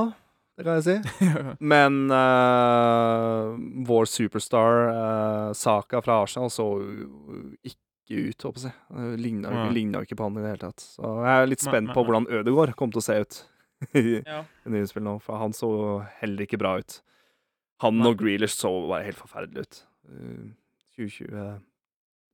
det 0.57 0.65
kan 0.65 0.79
jeg 0.79 0.85
si. 0.87 1.25
Men 1.73 2.07
uh, 2.13 3.53
vår 3.89 4.07
superstar 4.09 4.87
uh, 4.89 5.51
Saka 5.57 6.01
fra 6.05 6.21
Arsenal 6.23 6.49
så 6.53 6.65
ikke 7.67 8.23
ut, 8.31 8.47
håper 8.47 8.69
jeg. 8.69 8.75
Ligna 9.19 9.51
ikke- 9.51 9.75
ligna 9.75 10.01
ikke 10.05 10.17
på 10.17 10.29
han 10.29 10.39
i 10.39 10.45
det 10.45 10.53
hele 10.55 10.63
tatt. 10.69 10.85
Så 10.95 11.11
jeg 11.27 11.33
er 11.43 11.51
litt 11.51 11.65
spent 11.65 11.91
på 11.93 12.05
hvordan 12.07 12.29
Ødegaard 12.31 12.73
kommer 12.79 12.95
til 12.97 13.03
å 13.03 13.07
se 13.09 13.19
ut 13.25 13.41
i 13.99 14.05
ja. 14.23 14.39
det 14.63 14.73
nye 14.73 14.87
spillet 14.89 15.05
nå, 15.09 15.17
for 15.21 15.37
han 15.41 15.53
så 15.53 15.69
heller 16.21 16.47
ikke 16.47 16.57
bra 16.61 16.77
ut. 16.81 17.01
Han 17.83 18.01
og 18.07 18.15
Grealish 18.17 18.55
så 18.57 18.71
bare 18.89 19.05
helt 19.05 19.19
forferdelig 19.21 19.67
ut. 19.67 19.81
Uh, 20.97 21.03
2020 21.05 21.61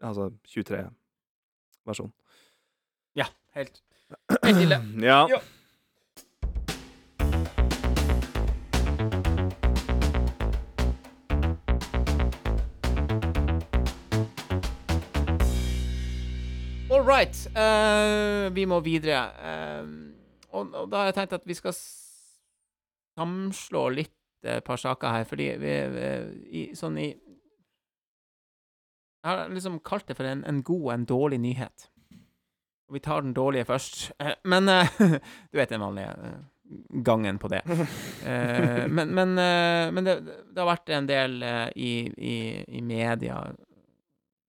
Altså 0.04 0.32
23-versjon. 0.48 2.14
ja, 3.16 3.26
helt, 3.52 3.84
helt 4.44 4.62
ille. 4.62 4.76
Ja. 5.02 5.28
Ja. 5.28 5.40
All 16.92 17.04
right. 17.08 17.48
Uh, 17.52 18.56
vi 18.56 18.66
må 18.66 18.80
videre. 18.80 19.28
Uh, 19.84 19.90
og, 20.50 20.74
og 20.74 20.92
da 20.92 20.98
har 20.98 21.06
jeg 21.06 21.14
tenkt 21.14 21.34
at 21.34 21.48
vi 21.48 21.54
skal 21.54 21.74
samslå 23.18 23.90
litt 23.90 24.16
et 24.44 24.64
par 24.64 24.76
saker 24.76 25.08
her, 25.08 25.24
fordi 25.24 25.52
vi, 25.60 25.74
vi 25.94 26.08
i, 26.52 26.64
sånn 26.76 26.98
i 27.00 27.14
Jeg 29.24 29.30
har 29.32 29.52
liksom 29.54 29.80
kalt 29.80 30.08
det 30.08 30.18
for 30.20 30.28
en, 30.28 30.44
en 30.44 30.64
god 30.64 30.82
og 30.82 30.94
en 30.94 31.06
dårlig 31.08 31.40
nyhet. 31.40 31.90
Og 32.90 32.98
vi 32.98 33.04
tar 33.04 33.24
den 33.24 33.34
dårlige 33.34 33.66
først. 33.66 34.12
Eh, 34.20 34.36
men 34.44 34.70
eh, 34.70 34.90
Du 35.52 35.58
vet 35.58 35.72
den 35.72 35.82
vanlige 35.82 36.12
eh, 36.12 36.42
gangen 37.04 37.40
på 37.40 37.52
det. 37.54 37.64
Eh, 38.24 38.88
men 38.88 39.10
men, 39.12 39.36
men 39.94 40.06
det, 40.06 40.14
det 40.24 40.62
har 40.62 40.70
vært 40.70 40.90
en 40.96 41.08
del 41.08 41.34
i, 41.76 41.94
i, 42.08 42.36
i 42.78 42.82
media, 42.82 43.42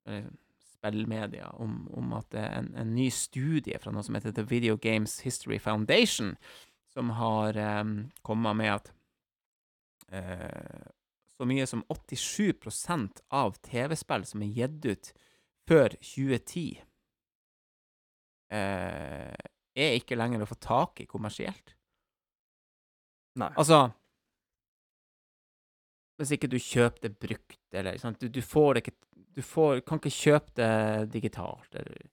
eller 0.06 0.28
spillmedia, 0.84 1.48
om, 1.58 1.88
om 1.94 2.14
at 2.18 2.28
det 2.34 2.42
er 2.44 2.58
en, 2.60 2.74
en 2.76 2.92
ny 2.96 3.08
studie 3.14 3.80
fra 3.80 3.94
noe 3.94 4.04
som 4.04 4.18
heter 4.18 4.36
The 4.36 4.44
Video 4.50 4.78
Games 4.78 5.22
History 5.24 5.60
Foundation, 5.60 6.36
som 6.94 7.14
har 7.18 7.58
eh, 7.58 7.84
kommet 8.22 8.60
med 8.60 8.74
at 8.74 8.92
eh, 10.12 10.84
så 11.44 11.48
mye 11.50 11.68
som 11.68 11.84
87% 11.92 13.20
av 13.36 13.58
TV-spill 13.68 14.24
som 14.28 14.44
er 14.46 14.54
gitt 14.56 14.86
ut 14.88 15.10
før 15.68 15.96
2010, 16.00 16.78
eh, 18.54 19.50
er 19.74 19.98
ikke 19.98 20.16
lenger 20.16 20.44
å 20.44 20.48
få 20.48 20.56
tak 20.64 21.04
i 21.04 21.10
kommersielt. 21.10 21.76
Nei. 23.42 23.50
Altså 23.58 23.88
Hvis 26.22 26.36
ikke 26.36 26.48
du 26.52 26.60
kjøper 26.62 27.08
det 27.08 27.16
brukt, 27.18 27.64
eller 27.74 27.98
sant? 27.98 28.22
Du, 28.22 28.30
du 28.30 28.44
får 28.46 28.76
det 28.76 28.84
ikke 28.84 28.98
Du 29.34 29.42
får, 29.42 29.80
kan 29.82 29.98
ikke 29.98 30.14
kjøpe 30.14 30.54
det 30.60 31.08
digitalt. 31.16 31.74
Eller, 31.74 32.04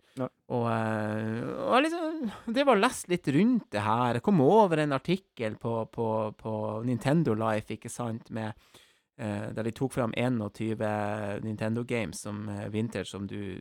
og, 0.48 0.64
eh, 0.72 1.50
og 1.68 1.82
liksom 1.84 2.30
Det 2.56 2.64
var 2.64 2.80
lest 2.80 3.10
litt 3.12 3.28
rundt 3.36 3.68
det 3.76 3.84
her. 3.84 4.16
Jeg 4.16 4.24
kom 4.24 4.40
over 4.40 4.80
en 4.80 4.96
artikkel 4.96 5.58
på, 5.60 5.74
på, 5.92 6.06
på 6.40 6.54
Nintendo 6.88 7.36
Life, 7.36 7.76
ikke 7.76 7.92
sant, 7.92 8.32
med 8.32 8.56
der 9.54 9.66
de 9.66 9.72
tok 9.76 9.92
fram 9.92 10.12
21 10.16 11.40
Nintendo 11.44 11.82
Games 11.84 12.20
som 12.24 12.48
eh, 12.48 12.68
vintage 12.72 13.06
som 13.10 13.26
du 13.28 13.60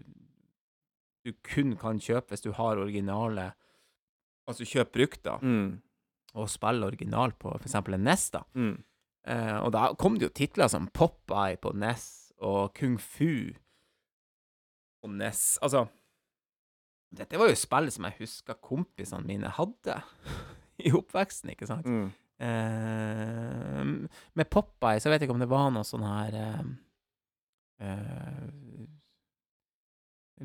du 1.25 1.33
kun 1.43 1.73
kan 1.77 1.99
kjøpe 1.99 2.31
hvis 2.31 2.45
du 2.45 2.51
har 2.55 2.79
originale 2.79 3.49
Altså 4.49 4.65
kjøp 4.65 4.91
brukt, 4.95 5.19
da 5.27 5.35
Mm. 5.43 5.81
og 6.33 6.47
spille 6.49 6.85
original 6.87 7.31
på 7.37 7.51
eksempel 7.59 7.93
en 7.93 8.03
NES, 8.07 8.29
da. 8.33 8.39
Mm. 8.55 8.77
Eh, 9.27 9.57
og 9.61 9.71
da 9.75 9.93
kom 9.93 10.15
det 10.17 10.25
jo 10.29 10.33
titler 10.33 10.67
som 10.71 10.87
Popeye 10.87 11.57
på 11.61 11.73
NES, 11.75 12.31
og 12.41 12.73
Kung 12.73 12.95
Fu 12.99 13.51
på 15.03 15.11
NES. 15.11 15.59
Altså 15.61 15.87
Dette 17.11 17.37
var 17.37 17.49
jo 17.49 17.55
spill 17.57 17.91
som 17.91 18.05
jeg 18.05 18.17
husker 18.19 18.57
kompisene 18.61 19.25
mine 19.25 19.49
hadde 19.49 19.99
i 20.85 20.91
oppveksten, 20.93 21.49
ikke 21.53 21.67
sant? 21.69 21.85
Mm. 21.85 22.09
Eh, 22.39 23.83
med 24.39 24.49
Popeye 24.49 25.01
så 25.03 25.11
vet 25.11 25.19
jeg 25.19 25.27
ikke 25.27 25.35
om 25.35 25.43
det 25.43 25.51
var 25.51 25.73
noe 25.75 25.87
sånn 25.87 26.05
her 26.07 26.37
eh, 26.39 26.61
eh, 27.83 28.45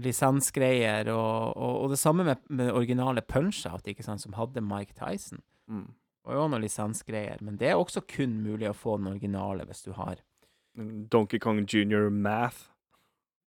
Lisensgreier, 0.03 1.07
og, 1.15 1.55
og, 1.55 1.75
og 1.85 1.93
det 1.93 2.01
samme 2.01 2.27
med, 2.27 2.41
med 2.51 2.73
originale 2.75 3.23
Punch-Out, 3.23 3.87
ikke 3.87 4.03
sant, 4.03 4.25
som 4.25 4.35
hadde 4.35 4.65
Mike 4.65 4.97
Tyson. 4.99 5.39
Mm. 5.71 5.93
Og 6.25 6.35
jo 6.35 6.47
noen 6.49 6.65
lisensgreier, 6.65 7.39
men 7.45 7.61
det 7.61 7.71
er 7.71 7.79
også 7.79 8.03
kun 8.11 8.41
mulig 8.43 8.67
å 8.71 8.75
få 8.75 8.97
den 8.99 9.13
originale 9.13 9.67
hvis 9.69 9.85
du 9.87 9.93
har 9.95 10.19
Donkey 10.75 11.39
Kong 11.39 11.63
Junior 11.71 12.11
Math. 12.11 12.74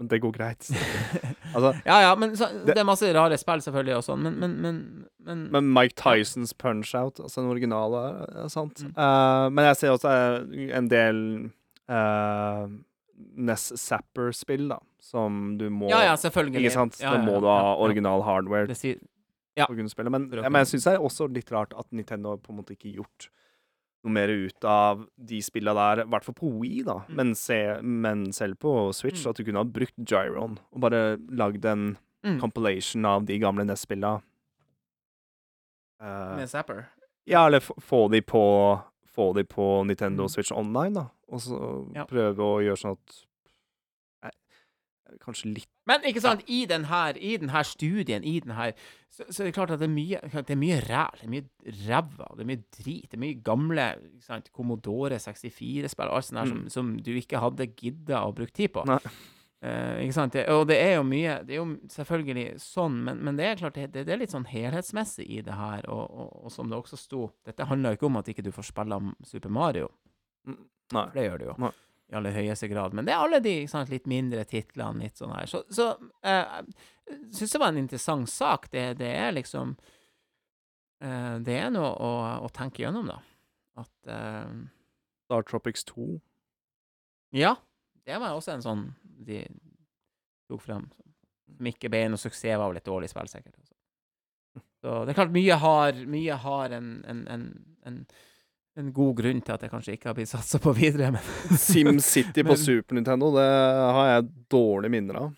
Men 0.00 0.08
det 0.08 0.18
går 0.24 0.32
greit. 0.32 0.68
altså, 1.54 1.74
Ja, 1.84 2.00
ja, 2.00 2.14
men 2.16 2.36
så, 2.36 2.46
det, 2.64 2.72
er 2.78 2.86
masse 2.88 3.08
rare 3.12 3.36
spill 3.36 3.60
selvfølgelig 3.60 3.98
og 3.98 4.04
sånn, 4.06 4.22
men, 4.24 4.38
men, 4.40 4.54
men, 4.64 4.78
men, 5.28 5.42
men 5.52 5.66
Mike 5.76 5.92
Tysons 6.00 6.54
Punch-Out, 6.56 7.20
altså 7.20 7.42
den 7.42 7.50
originale, 7.52 8.00
er 8.46 8.48
sant. 8.48 8.80
Mm. 8.80 8.94
Uh, 8.96 9.48
men 9.52 9.68
jeg 9.68 9.76
ser 9.82 9.92
også 9.92 10.14
eh, 10.14 10.70
en 10.78 10.88
del 10.88 11.20
uh, 11.92 12.64
Ness 13.36 13.74
Zapper-spill, 13.76 14.70
da, 14.72 14.80
som 15.04 15.58
du 15.60 15.66
må 15.68 15.92
Ja, 15.92 16.00
ja, 16.08 16.16
selvfølgelig. 16.16 16.64
Ikke 16.64 16.72
sant? 16.78 16.96
Ja, 17.02 17.12
ja, 17.12 17.20
ja, 17.20 17.26
må 17.28 17.36
du 17.44 17.50
ha 17.50 17.58
ja, 17.58 17.68
ja. 17.68 17.76
original 17.84 18.24
hardware 18.24 18.72
Det 18.72 18.78
sier, 18.80 18.96
spille. 19.92 20.16
Men, 20.16 20.30
ja, 20.32 20.48
men 20.48 20.62
jeg 20.64 20.72
syns 20.72 20.88
det 20.88 20.96
er 20.96 21.04
også 21.10 21.28
litt 21.28 21.52
rart 21.52 21.76
at 21.76 21.92
Nintendo 21.92 22.38
på 22.40 22.54
en 22.54 22.62
måte 22.62 22.78
ikke 22.78 22.96
gjort 23.02 23.28
noe 24.04 24.12
mer 24.12 24.28
ut 24.28 24.64
av 24.64 25.06
de 25.16 25.40
spilla 25.44 25.74
der, 25.76 26.04
i 26.04 26.08
hvert 26.08 26.24
fall 26.24 26.34
på 26.34 26.50
Wii, 26.60 26.82
da. 26.86 27.00
Mm. 27.08 27.16
Men, 27.16 27.34
se, 27.34 27.58
men 27.82 28.32
selv 28.32 28.56
på 28.58 28.94
Switch, 28.94 29.24
Mm. 29.26 29.30
at 29.30 29.36
du 29.36 29.44
kunne 29.44 29.58
ha 29.60 29.64
brukt 29.64 29.96
Gyron 30.08 30.58
og 30.72 30.80
bare 30.80 31.18
lagd 31.28 31.64
en 31.66 31.96
mm, 32.24 32.40
compilation 32.40 33.04
av 33.04 33.24
de 33.26 33.38
gamle 33.38 33.64
NES-spilla. 33.64 34.20
Uh, 36.02 36.36
med 36.36 36.48
Zapper. 36.48 36.86
ja, 37.24 37.46
eller 37.46 37.60
få 37.60 38.08
de 38.10 38.22
på 38.22 38.80
Få 39.10 39.32
de 39.34 39.42
på 39.44 39.84
Nintendo 39.84 40.22
Mm. 40.22 40.28
Switch 40.28 40.52
Online, 40.52 40.94
da. 40.94 41.06
Og 41.28 41.40
så 41.40 41.88
Ja. 41.94 42.04
prøve 42.06 42.38
å 42.38 42.60
gjøre 42.62 42.78
sånn 42.78 42.92
at 42.92 43.24
kanskje 45.22 45.50
litt 45.54 45.68
Men 45.90 46.04
ikke 46.06 46.20
sant, 46.22 46.42
i 46.46 46.60
den 46.70 46.84
her, 46.90 47.16
i 47.18 47.36
den 47.40 47.50
her 47.50 47.62
studien, 47.66 48.22
i 48.24 48.36
den 48.44 48.52
her, 48.54 48.72
så, 49.10 49.24
så 49.28 49.42
er 49.42 49.48
det 49.50 49.54
klart 49.56 49.72
at 49.74 49.80
det 49.82 49.88
er 49.88 49.94
mye, 49.94 50.20
det 50.30 50.54
er 50.54 50.60
mye 50.60 50.78
ræl, 50.86 51.18
det 51.18 51.26
er 51.26 51.32
mye 51.34 51.74
ræva, 51.88 52.28
det 52.36 52.44
er 52.44 52.50
mye 52.52 52.62
drit, 52.78 53.08
det 53.10 53.18
er 53.18 53.24
mye 53.24 53.40
gamle 53.42 53.88
ikke 53.98 54.24
sant, 54.28 54.52
Commodore 54.54 55.18
64-spill, 55.18 56.08
alt 56.14 56.24
sånt 56.28 56.38
der 56.40 56.46
som, 56.52 56.62
Mm. 56.64 56.70
som 56.70 56.96
du 57.02 57.12
ikke 57.18 57.40
hadde 57.42 57.66
gidda 57.74 58.22
å 58.28 58.32
bruke 58.36 58.52
tid 58.54 58.70
på. 58.76 58.84
Eh, 59.62 60.06
ikke 60.06 60.14
sant? 60.16 60.32
Det, 60.32 60.46
og 60.48 60.62
det 60.70 60.78
er 60.80 60.94
jo 60.94 61.02
mye 61.04 61.34
Det 61.44 61.52
er 61.52 61.58
jo 61.58 61.66
selvfølgelig 61.92 62.54
sånn, 62.64 62.94
men, 63.04 63.18
men 63.20 63.36
det 63.36 63.44
er 63.44 63.58
klart 63.60 63.74
det, 63.76 64.06
det 64.06 64.08
er 64.14 64.16
litt 64.22 64.32
sånn 64.32 64.46
helhetsmessig 64.48 65.26
i 65.28 65.42
det 65.44 65.52
her, 65.52 65.84
og, 65.92 66.06
og, 66.08 66.30
og 66.46 66.52
som 66.54 66.70
det 66.70 66.78
også 66.78 66.96
sto 66.96 67.26
Dette 67.44 67.66
handler 67.68 67.92
jo 67.92 67.98
ikke 67.98 68.06
om 68.08 68.16
at 68.22 68.30
ikke 68.32 68.44
du 68.46 68.48
får 68.56 68.70
spille 68.70 69.00
Super 69.28 69.52
Mario, 69.52 69.90
Nei. 70.46 70.56
for 70.94 71.12
det 71.18 71.26
gjør 71.26 71.38
du 71.42 71.44
jo. 71.50 71.54
Nei. 71.66 71.72
I 72.10 72.16
aller 72.18 72.34
høyeste 72.34 72.68
grad. 72.70 72.94
Men 72.96 73.06
det 73.06 73.14
er 73.14 73.22
alle 73.22 73.40
de 73.44 73.54
sant, 73.70 73.90
litt 73.92 74.08
mindre 74.10 74.42
titlene, 74.48 75.06
litt 75.06 75.20
sånn 75.20 75.34
her. 75.34 75.46
Så, 75.50 75.62
så 75.70 75.92
uh, 75.94 76.60
jeg 77.10 77.20
syns 77.38 77.54
det 77.54 77.62
var 77.62 77.72
en 77.72 77.82
interessant 77.84 78.30
sak. 78.30 78.68
Det, 78.72 78.84
det 79.00 79.10
er 79.14 79.34
liksom 79.36 79.76
uh, 79.78 81.36
Det 81.46 81.56
er 81.56 81.70
noe 81.74 81.92
å, 81.94 82.12
å 82.46 82.50
tenke 82.54 82.82
gjennom, 82.84 83.10
da. 83.12 83.20
At 83.80 84.10
uh, 84.10 84.50
Star 85.30 85.46
Tropics 85.46 85.86
2. 85.92 86.12
Ja, 87.38 87.54
det 88.06 88.18
var 88.18 88.34
også 88.34 88.56
en 88.56 88.64
sånn 88.64 88.88
de 89.26 89.44
tok 90.50 90.64
frem. 90.64 90.88
Som 91.54 91.68
ikke 91.70 91.90
ble 91.92 92.08
noe 92.10 92.20
suksess, 92.20 92.58
var 92.58 92.72
vel 92.72 92.80
et 92.80 92.88
dårlig 92.88 93.10
spill, 93.12 93.30
sikkert. 93.30 93.54
altså. 93.54 93.76
Så 94.80 94.94
det 95.04 95.12
er 95.12 95.18
klart, 95.18 95.34
mye 95.34 95.56
har, 95.60 95.98
mye 96.08 96.36
har 96.42 96.74
en, 96.74 96.92
en, 97.08 97.20
en, 97.30 97.46
en, 97.86 97.98
en 98.78 98.92
god 98.94 99.16
grunn 99.18 99.40
til 99.42 99.52
at 99.54 99.62
jeg 99.66 99.70
kanskje 99.72 99.92
ikke 99.96 100.08
har 100.10 100.14
blitt 100.16 100.30
satsa 100.30 100.60
på 100.62 100.72
videre, 100.76 101.10
men 101.16 101.22
SimCity 101.58 102.44
på 102.46 102.56
Super 102.56 102.94
Nintendo, 102.96 103.32
det 103.34 103.46
har 103.96 104.06
jeg 104.14 104.28
dårlige 104.52 104.94
minner 104.94 105.18
av. 105.24 105.32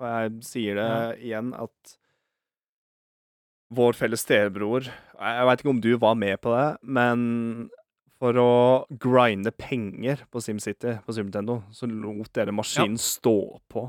Og 0.00 0.06
jeg 0.08 0.44
sier 0.48 0.78
det 0.80 0.86
Ja. 0.90 1.00
igjen 1.16 1.54
at 1.56 1.96
vår 3.70 3.92
felles 3.94 4.22
stebror 4.24 4.82
Jeg 4.88 5.44
veit 5.46 5.60
ikke 5.62 5.70
om 5.70 5.80
du 5.84 5.90
var 6.00 6.16
med 6.18 6.40
på 6.42 6.50
det, 6.56 6.78
men 6.82 7.68
for 8.20 8.36
å 8.36 8.50
grinde 9.00 9.52
penger 9.56 10.24
på 10.32 10.40
SimCity 10.44 10.98
på 11.06 11.12
Super 11.14 11.28
Nintendo, 11.30 11.62
så 11.72 11.86
lot 11.88 12.28
dere 12.36 12.52
maskinen 12.52 12.98
stå 13.00 13.60
på. 13.72 13.86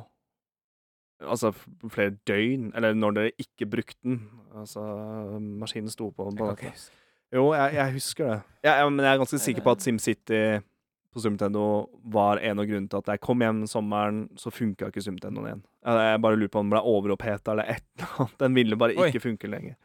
Altså 1.21 1.51
flere 1.91 2.15
døgn, 2.25 2.69
eller 2.75 2.95
når 2.95 3.17
dere 3.17 3.33
ikke 3.43 3.67
brukte 3.69 3.99
den. 4.07 4.21
Altså, 4.55 4.81
maskinen 5.39 5.91
sto 5.91 6.07
på. 6.15 6.29
På 6.37 6.47
huske. 6.53 6.71
Jo, 7.31 7.45
jeg, 7.55 7.77
jeg 7.77 7.95
husker 7.95 8.27
det. 8.27 8.39
Ja, 8.67 8.75
ja, 8.81 8.89
men 8.89 9.05
jeg 9.05 9.13
er 9.13 9.21
ganske 9.21 9.39
sikker 9.41 9.63
på 9.65 9.73
at 9.73 9.83
SimCity 9.83 10.41
på 11.11 11.19
Super 11.19 11.33
Nintendo 11.35 11.63
var 12.13 12.39
en 12.39 12.59
av 12.59 12.67
grunnene 12.67 12.91
til 12.91 13.01
at 13.01 13.09
jeg 13.13 13.21
kom 13.23 13.41
hjem 13.43 13.63
sommeren, 13.67 14.25
så 14.39 14.51
funka 14.53 14.91
ikke 14.91 15.03
Super 15.03 15.17
Nintendo 15.17 15.45
igjen. 15.47 15.63
Jeg 15.87 16.11
jeg 16.11 16.21
bare 16.23 16.37
lurer 16.39 16.51
på 16.51 16.61
om 16.61 16.67
den 16.67 16.75
ble 16.75 16.83
overoppheta 16.91 17.55
eller 17.55 17.71
et 17.71 17.87
eller 17.97 18.13
annet. 18.17 18.37
Den 18.43 18.55
ville 18.55 18.77
bare 18.79 18.95
Oi. 18.95 19.07
ikke 19.09 19.23
funke 19.23 19.51
lenger. 19.51 19.75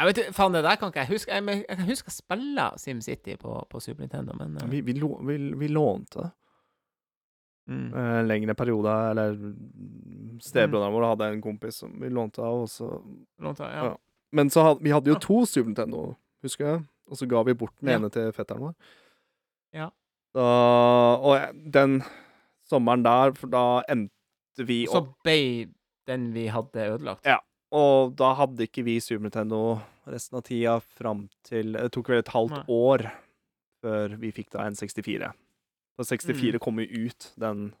Jeg 0.00 0.08
vet, 0.08 0.20
faen, 0.32 0.54
det 0.54 0.62
der 0.64 0.78
kan 0.80 0.92
ikke 0.92 1.02
jeg 1.02 1.10
huske. 1.10 1.34
Jeg, 1.34 1.64
jeg 1.68 1.78
kan 1.78 1.88
huske 1.90 2.12
å 2.12 2.14
spille 2.14 2.66
SimCity 2.80 3.34
på, 3.40 3.56
på 3.70 3.80
Super 3.82 4.06
Nintendo, 4.06 4.36
men 4.38 4.54
uh... 4.56 4.68
Vi, 4.70 4.80
vi, 4.86 4.94
lå, 4.96 5.10
vi, 5.26 5.40
vi 5.60 5.70
lånte 5.72 6.22
det 6.22 6.30
mm. 7.74 7.90
Uh, 7.94 8.20
lengre 8.26 8.54
perioder, 8.58 9.10
eller 9.10 9.36
stebrodderen 10.42 10.94
vår 10.94 11.04
hadde 11.12 11.28
en 11.34 11.42
kompis 11.44 11.82
som 11.82 11.92
vi 12.00 12.08
lånte 12.10 12.42
av, 12.42 12.64
og 12.64 12.70
så 12.70 12.88
lånte, 13.42 13.68
ja. 13.68 13.90
Ja. 13.90 13.92
Men 14.32 14.50
så 14.50 14.64
had, 14.64 14.80
vi 14.82 14.94
hadde 14.94 15.12
jo 15.12 15.18
to 15.22 15.44
Super 15.46 15.68
Nintendo, 15.68 16.14
husker 16.42 16.66
jeg. 16.66 16.82
Og 17.10 17.16
så 17.18 17.26
ga 17.28 17.42
vi 17.42 17.54
bort 17.54 17.74
den 17.80 17.88
Ja. 17.90 17.98
ene 17.98 18.10
til 18.10 18.30
fetteren 18.32 18.60
vår. 18.60 18.74
Ja. 19.74 19.90
Da, 20.34 20.46
og 21.18 21.62
den 21.72 22.02
sommeren 22.70 23.02
der, 23.02 23.32
for 23.34 23.48
da 23.50 23.82
endte 23.90 24.12
vi 24.66 24.86
opp 24.86 25.08
Så 25.08 25.14
ble 25.24 25.72
den 26.06 26.32
vi 26.32 26.46
hadde, 26.48 26.86
ødelagt. 26.98 27.24
Ja. 27.26 27.38
Og 27.72 28.14
da 28.18 28.32
hadde 28.34 28.66
ikke 28.66 28.84
vi 28.84 28.98
Super 29.00 29.22
Nintendo 29.22 29.80
resten 30.10 30.36
av 30.38 30.42
tida 30.46 30.80
fram 30.80 31.28
til 31.46 31.72
Det 31.72 31.92
tok 31.92 32.08
vel 32.08 32.18
et 32.18 32.28
halvt 32.34 32.50
Nei. 32.50 32.64
år 32.68 33.04
før 33.82 34.16
vi 34.18 34.30
fikk 34.32 34.50
da 34.50 34.66
en 34.66 34.74
64. 34.74 35.32
Så 35.98 36.06
64 36.16 36.54
Mm. 36.54 36.60
kom 36.60 36.78
jo 36.78 37.06
ut 37.06 37.32
den, 37.38 37.74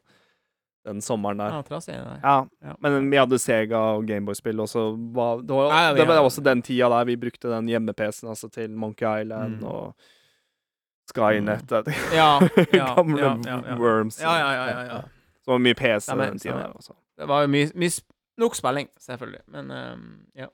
den 0.84 1.00
sommeren 1.00 1.38
der. 1.38 1.54
Ja, 1.54 1.62
trasig. 1.62 1.94
der. 1.94 2.20
Ja, 2.24 2.44
Ja. 2.64 2.74
men 2.80 3.10
vi 3.10 3.16
hadde 3.16 3.38
Sega 3.38 3.76
og 3.76 4.06
Gameboy-spill, 4.06 4.60
også. 4.60 4.96
var 5.14 5.36
det, 5.42 5.48
var, 5.56 5.94
det 5.94 6.08
var 6.08 6.18
også 6.24 6.40
den 6.40 6.62
tida 6.62 6.88
der 6.88 7.04
vi 7.04 7.16
brukte 7.16 7.48
den 7.50 7.68
hjemme-PC-en 7.68 8.28
altså 8.28 8.48
til 8.48 8.70
Monkey 8.70 9.20
Island 9.22 9.56
Mm. 9.60 9.64
og 9.66 9.94
Skynet 11.10 11.70
mm. 11.70 11.92
Ja, 12.14 12.38
ja, 12.72 12.94
Gamle 12.94 13.20
ja, 13.22 13.36
ja, 13.46 13.60
ja. 13.68 13.76
Worms. 13.78 14.20
Ja, 14.22 14.34
ja, 14.38 14.52
ja, 14.52 14.64
ja, 14.70 14.80
ja. 14.94 15.00
Så 15.44 15.50
var 15.50 15.58
det 15.58 15.62
mye 15.62 15.74
PC 15.74 16.06
den 16.16 16.38
tida 16.38 16.54
der 16.54 16.66
også. 16.76 16.92
Det 17.18 17.28
var 17.28 17.40
jo 17.42 17.46
mye, 17.48 17.70
mye 17.74 17.90
nok 18.38 18.54
spilling, 18.54 18.88
selvfølgelig. 18.98 19.40
Men 19.48 19.70
um, 19.70 20.20
ja. 20.36 20.46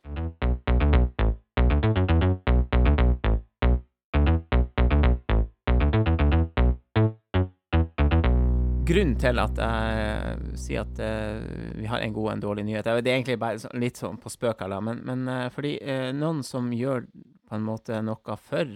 Grunnen 8.86 9.16
til 9.18 9.40
at 9.42 9.56
jeg 9.58 10.58
sier 10.62 10.84
at 10.84 11.00
uh, 11.02 11.42
vi 11.74 11.88
har 11.90 12.04
en 12.04 12.12
god 12.14 12.28
og 12.28 12.32
en 12.36 12.42
dårlig 12.44 12.64
nyhet, 12.68 12.86
det 12.86 13.10
er 13.10 13.16
egentlig 13.16 13.38
bare 13.42 13.70
litt 13.74 13.98
sånn 13.98 14.18
på 14.22 14.30
spøk, 14.30 14.60
men, 14.84 15.00
men 15.08 15.24
uh, 15.26 15.46
fordi 15.50 15.72
uh, 15.82 16.12
noen 16.14 16.44
som 16.46 16.68
gjør 16.70 17.08
på 17.46 17.56
en 17.56 17.64
måte 17.66 17.98
noe 18.06 18.36
for 18.38 18.70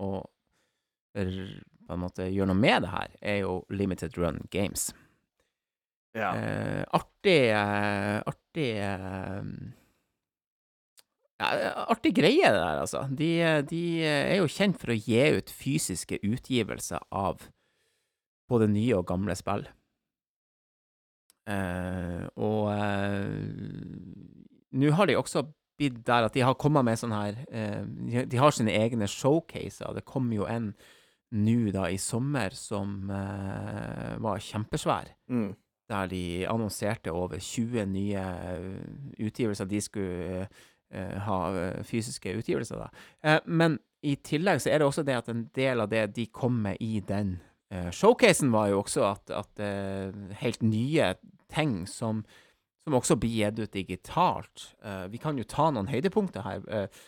å 0.00 0.10
for, 1.12 1.34
på 1.86 1.96
en 1.96 2.00
måte 2.00 2.28
gjøre 2.30 2.48
noe 2.48 2.60
med 2.62 2.86
det 2.86 2.92
her, 2.94 3.12
er 3.20 3.36
jo 3.42 3.58
Limited 3.68 4.16
Run 4.20 4.40
Games. 4.52 4.88
Ja. 6.16 6.30
Artig 6.96 7.52
Artig 7.52 8.70
ja, 11.36 11.48
Artig 11.92 12.14
greie, 12.16 12.40
det 12.40 12.56
der, 12.56 12.80
altså. 12.86 13.02
De, 13.12 13.28
de 13.68 13.82
er 14.00 14.38
jo 14.38 14.48
kjent 14.48 14.80
for 14.80 14.94
å 14.94 14.96
gi 14.96 15.20
ut 15.36 15.52
fysiske 15.52 16.22
utgivelser 16.24 17.04
av 17.12 17.44
både 18.48 18.68
nye 18.70 18.94
og 18.98 19.06
gamle 19.08 19.34
spill. 19.38 19.66
Eh, 21.46 22.24
og 22.42 22.72
eh, 22.74 23.28
nå 24.76 24.90
har 24.98 25.06
de 25.06 25.16
også 25.18 25.44
blitt 25.78 26.00
der 26.08 26.26
at 26.26 26.34
de 26.34 26.42
har 26.42 26.56
kommet 26.58 26.86
med 26.88 26.98
sånn 26.98 27.14
her 27.14 27.36
eh, 27.52 27.82
de, 27.84 28.24
de 28.32 28.40
har 28.40 28.54
sine 28.56 28.74
egne 28.74 29.06
showcaser. 29.10 29.94
Det 29.94 30.06
kom 30.08 30.32
jo 30.34 30.48
en 30.50 30.72
nå 31.36 31.70
da 31.74 31.88
i 31.90 31.98
sommer 32.00 32.54
som 32.54 33.08
var 33.10 34.38
kjempesvær 34.46 35.08
Mm. 35.28 35.48
der 35.90 36.06
de 36.06 36.20
annonserte 36.46 37.10
over 37.12 37.38
20 37.42 37.82
nye 37.90 38.22
utgivelser 39.18 39.66
de 39.66 39.80
skulle 39.82 40.46
ha 40.94 41.38
fysiske 41.82 42.30
utgivelser. 42.38 42.78
da. 42.78 42.88
Eh, 43.26 43.40
men 43.46 43.74
i 44.06 44.14
tillegg 44.22 44.62
så 44.62 44.70
er 44.70 44.78
det 44.78 44.86
også 44.86 45.02
det 45.04 45.16
at 45.18 45.28
en 45.28 45.44
del 45.54 45.82
av 45.82 45.90
det 45.90 46.04
de 46.14 46.26
kom 46.30 46.62
med 46.62 46.76
i 46.80 47.00
den 47.00 47.40
showcasen 47.90 48.52
var 48.54 48.70
jo 48.70 48.80
også 48.84 49.02
at, 49.08 49.30
at 49.34 49.62
eh, 49.62 50.14
helt 50.42 50.62
nye 50.62 51.14
ting 51.52 51.86
som, 51.90 52.22
som 52.86 52.96
også 52.98 53.16
blir 53.18 53.34
gitt 53.34 53.60
ut 53.60 53.74
digitalt. 53.74 54.68
Eh, 54.84 55.06
vi 55.10 55.18
kan 55.22 55.38
jo 55.38 55.46
ta 55.48 55.70
noen 55.74 55.90
høydepunkter 55.90 56.46
her. 56.46 56.66
Eh, 56.70 57.00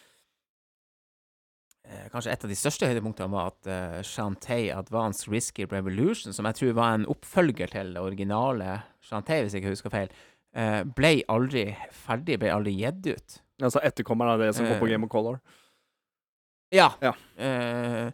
eh, 1.86 2.06
kanskje 2.12 2.34
et 2.34 2.46
av 2.46 2.50
de 2.50 2.58
største 2.58 2.88
høydepunktene 2.90 3.30
var 3.32 3.52
at 3.52 3.70
uh, 3.70 4.00
Shantay 4.06 4.70
Advanced 4.74 5.30
Risky 5.30 5.66
Revolution, 5.70 6.34
som 6.34 6.48
jeg 6.50 6.58
tror 6.60 6.74
var 6.80 6.96
en 6.96 7.06
oppfølger 7.10 7.70
til 7.74 7.94
det 7.94 8.02
originale 8.02 8.80
Shantay, 9.04 9.44
hvis 9.44 9.54
jeg 9.54 9.64
ikke 9.64 9.76
husker 9.76 9.94
feil, 9.94 10.10
uh, 10.58 10.82
ble 10.98 11.20
aldri 11.30 11.68
ferdig, 11.94 12.40
ble 12.42 12.52
aldri 12.54 12.74
gitt 12.80 13.06
ut. 13.12 13.38
Altså 13.62 13.82
etterkommeren 13.82 14.36
av 14.36 14.42
det 14.42 14.52
som 14.54 14.66
kom 14.66 14.78
på 14.78 14.86
Eh. 14.86 14.94
Game 14.94 15.06
of 15.06 15.10
Color. 15.10 15.40
Ja. 16.74 16.90
Ja. 17.02 17.14
Uh, 17.38 18.10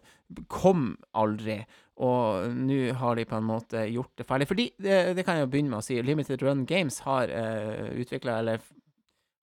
kom 0.49 0.95
aldri. 1.13 1.59
Og 1.95 2.51
nå 2.51 2.79
har 2.99 3.15
de 3.15 3.23
på 3.25 3.37
en 3.37 3.47
måte 3.47 3.85
gjort 3.87 4.11
det 4.19 4.25
ferdig. 4.27 4.47
Fordi, 4.49 4.65
det, 4.83 4.97
det 5.15 5.23
kan 5.23 5.37
jeg 5.37 5.45
jo 5.45 5.51
begynne 5.53 5.71
med 5.71 5.79
å 5.79 5.85
si, 5.85 6.01
Limited 6.03 6.43
Run 6.43 6.65
Games 6.67 6.99
har 7.05 7.31
uh, 7.31 7.87
utvikla, 7.95 8.39
eller 8.43 8.63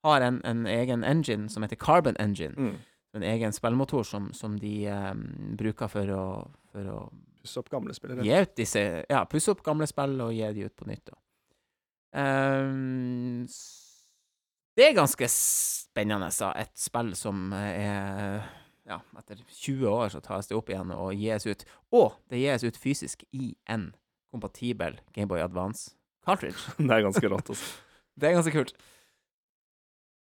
har 0.05 0.27
en, 0.27 0.41
en 0.45 0.67
egen 0.69 1.05
engine 1.05 1.49
som 1.49 1.65
heter 1.65 1.81
Carbon 1.81 2.19
Engine. 2.21 2.53
Mm. 2.59 2.77
En 3.17 3.25
egen 3.29 3.53
spillmotor 3.53 4.05
som, 4.09 4.31
som 4.37 4.59
de 4.61 4.87
um, 4.89 5.25
bruker 5.57 5.89
for 5.93 6.13
å, 6.13 6.25
for 6.73 6.93
å 6.93 7.03
Pusse 7.43 7.59
opp 7.59 7.73
gamle 7.73 7.95
spillere. 7.95 8.23
gi 8.23 8.37
ut 8.39 8.53
disse 8.55 8.81
Ja, 9.11 9.25
pusse 9.27 9.51
opp 9.51 9.65
gamle 9.67 9.89
spill 9.91 10.21
og 10.23 10.31
gi 10.37 10.47
de 10.55 10.69
ut 10.69 10.77
på 10.79 10.87
nytt. 10.87 11.11
Ehm, 12.15 13.49
det 14.77 14.85
er 14.87 14.95
ganske 14.97 15.27
spennende, 15.33 16.31
sa 16.31 16.53
Et 16.61 16.71
spill 16.79 17.15
som 17.19 17.51
er 17.57 18.45
Ja, 18.93 18.99
etter 19.17 19.39
20 19.49 19.89
år 19.89 20.11
så 20.13 20.21
tas 20.21 20.51
det 20.51 20.57
opp 20.59 20.69
igjen 20.69 20.91
og 20.93 21.15
gis 21.17 21.47
ut. 21.49 21.63
Og 21.97 22.13
det 22.29 22.43
gis 22.43 22.65
ut 22.67 22.77
fysisk 22.81 23.25
i 23.33 23.55
en 23.73 23.91
kompatibel 24.33 24.99
Gameboy 25.17 25.41
Advance 25.41 25.95
cartridge. 26.27 26.61
det 26.79 26.91
er 26.93 27.07
ganske 27.09 27.31
rått, 27.33 27.53
altså. 27.55 27.73
Det 28.21 28.29
er 28.29 28.35
ganske 28.37 28.53
kult. 28.53 28.75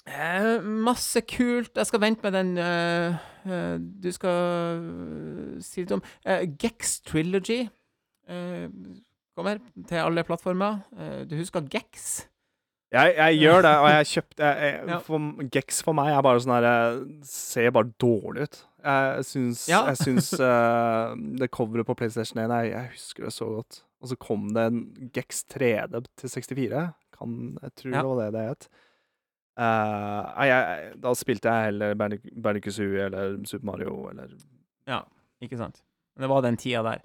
Eh, 0.07 0.63
masse 0.87 1.21
kult. 1.31 1.73
Jeg 1.79 1.87
skal 1.89 2.01
vente 2.03 2.23
med 2.23 2.35
den 2.35 2.53
eh, 2.59 3.17
eh, 3.47 3.75
Du 4.03 4.09
skal 4.15 4.83
eh, 4.83 5.57
si 5.63 5.83
litt 5.83 5.95
om 5.95 6.03
eh, 6.27 6.45
Gex 6.63 7.01
Trilogy. 7.07 7.65
eh, 8.31 8.69
kommer 9.35 9.59
til 9.89 9.99
alle 10.03 10.23
plattformer. 10.29 10.81
Eh, 10.99 11.23
du 11.27 11.35
husker 11.39 11.67
Gex? 11.75 12.27
Jeg, 12.93 13.15
jeg 13.17 13.39
gjør 13.41 13.63
det, 13.65 13.73
og 13.81 13.87
jeg 13.89 14.09
kjøpte 14.11 14.49
for, 15.07 15.29
Gex 15.55 15.79
for 15.87 15.97
meg 15.97 16.11
er 16.13 16.25
bare 16.27 16.43
sånn 16.45 16.53
her 16.59 16.67
eh, 16.69 16.99
Ser 17.25 17.71
bare 17.73 17.89
dårlig 18.03 18.45
ut. 18.49 18.59
Jeg 18.85 19.25
syns, 19.29 19.63
Ja. 19.71 19.81
jeg 19.89 20.01
syns 20.03 20.29
uh, 20.37 21.15
det 21.41 21.49
coveret 21.55 21.89
på 21.89 21.97
PlayStation 21.97 22.43
1 22.43 22.53
jeg, 22.53 22.73
jeg 22.75 22.91
husker 22.93 23.25
det 23.29 23.33
så 23.33 23.49
godt. 23.55 23.81
Og 24.03 24.11
så 24.11 24.19
kom 24.21 24.49
det 24.53 24.65
en 24.69 24.83
Gex 25.15 25.45
3D 25.55 26.03
til 26.21 26.35
64. 26.35 26.85
Kan, 27.17 27.39
jeg 27.63 27.75
tror 27.81 27.95
Ja. 27.95 28.03
det 28.03 28.11
var 28.11 28.21
det 28.25 28.33
det 28.37 28.45
het. 28.51 28.69
Uh, 29.53 30.47
jeg, 30.49 30.93
da 31.05 31.13
spilte 31.17 31.53
jeg 31.53 31.67
heller 31.71 31.97
Bandic 32.01 32.79
eller 32.79 33.35
Super 33.49 33.67
Mario 33.69 33.97
eller 34.11 34.31
Ja, 34.89 35.03
ikke 35.45 35.59
sant? 35.61 35.83
Det 36.19 36.29
var 36.29 36.43
den 36.45 36.57
tida 36.61 36.83
der. 36.85 37.01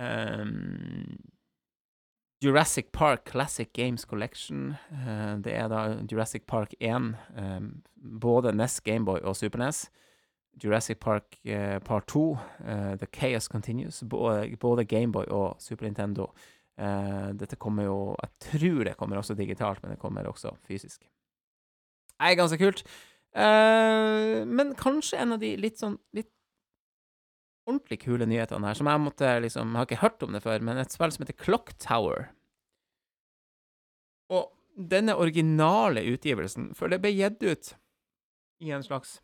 Ehm, 0.00 1.16
Jurassic 2.44 2.92
Park 2.92 3.24
Classic 3.24 3.72
Games 3.72 4.04
Collection. 4.04 4.74
Uh, 4.92 5.36
det 5.44 5.54
er 5.54 5.68
da 5.68 6.02
Jurassic 6.10 6.42
Park 6.46 6.74
1. 6.80 7.14
um, 7.38 7.82
både 8.20 8.52
NES, 8.52 8.80
Gameboy 8.80 9.20
og 9.22 9.36
Super 9.36 9.58
NES. 9.58 9.90
Jurassic 10.64 10.98
Park 11.00 11.36
uh, 11.46 11.78
Part 11.84 12.06
2. 12.08 12.30
uh, 12.30 12.96
The 12.96 13.06
Chaos 13.12 13.48
Continues. 13.48 14.04
Både, 14.10 14.56
både 14.60 14.84
Gameboy 14.84 15.24
og 15.28 15.56
Super 15.58 15.86
Nintendo. 15.86 16.30
Eh, 16.76 17.28
dette 17.40 17.56
kommer 17.56 17.86
jo 17.86 17.98
Jeg 18.20 18.50
tror 18.50 18.84
det 18.84 18.96
kommer 19.00 19.16
også 19.16 19.34
digitalt, 19.34 19.82
men 19.82 19.94
det 19.94 20.00
kommer 20.00 20.28
også 20.28 20.52
fysisk. 20.68 21.00
Det 21.00 22.30
er 22.30 22.36
ganske 22.36 22.58
kult. 22.60 22.84
Eh, 23.36 24.44
men 24.44 24.74
kanskje 24.76 25.20
en 25.20 25.32
av 25.36 25.40
de 25.40 25.54
litt 25.56 25.80
sånn 25.80 25.98
litt 26.16 26.32
ordentlig 27.66 28.00
kule 28.04 28.26
nyhetene 28.28 28.70
her, 28.70 28.78
som 28.78 28.88
jeg 28.90 29.02
måtte 29.02 29.30
liksom 29.42 29.72
Jeg 29.72 29.80
har 29.80 29.88
ikke 29.88 30.02
hørt 30.04 30.22
om 30.22 30.32
det 30.36 30.42
før, 30.44 30.64
men 30.64 30.78
et 30.80 30.94
spill 30.94 31.12
som 31.12 31.24
heter 31.24 31.38
Clock 31.42 31.74
Tower. 31.82 32.28
Og 34.30 34.52
denne 34.76 35.16
originale 35.16 36.04
utgivelsen, 36.12 36.72
for 36.76 36.92
det 36.92 37.00
ble 37.02 37.14
gitt 37.16 37.42
ut 37.42 37.72
i 38.62 38.72
en 38.72 38.84
slags 38.84 39.20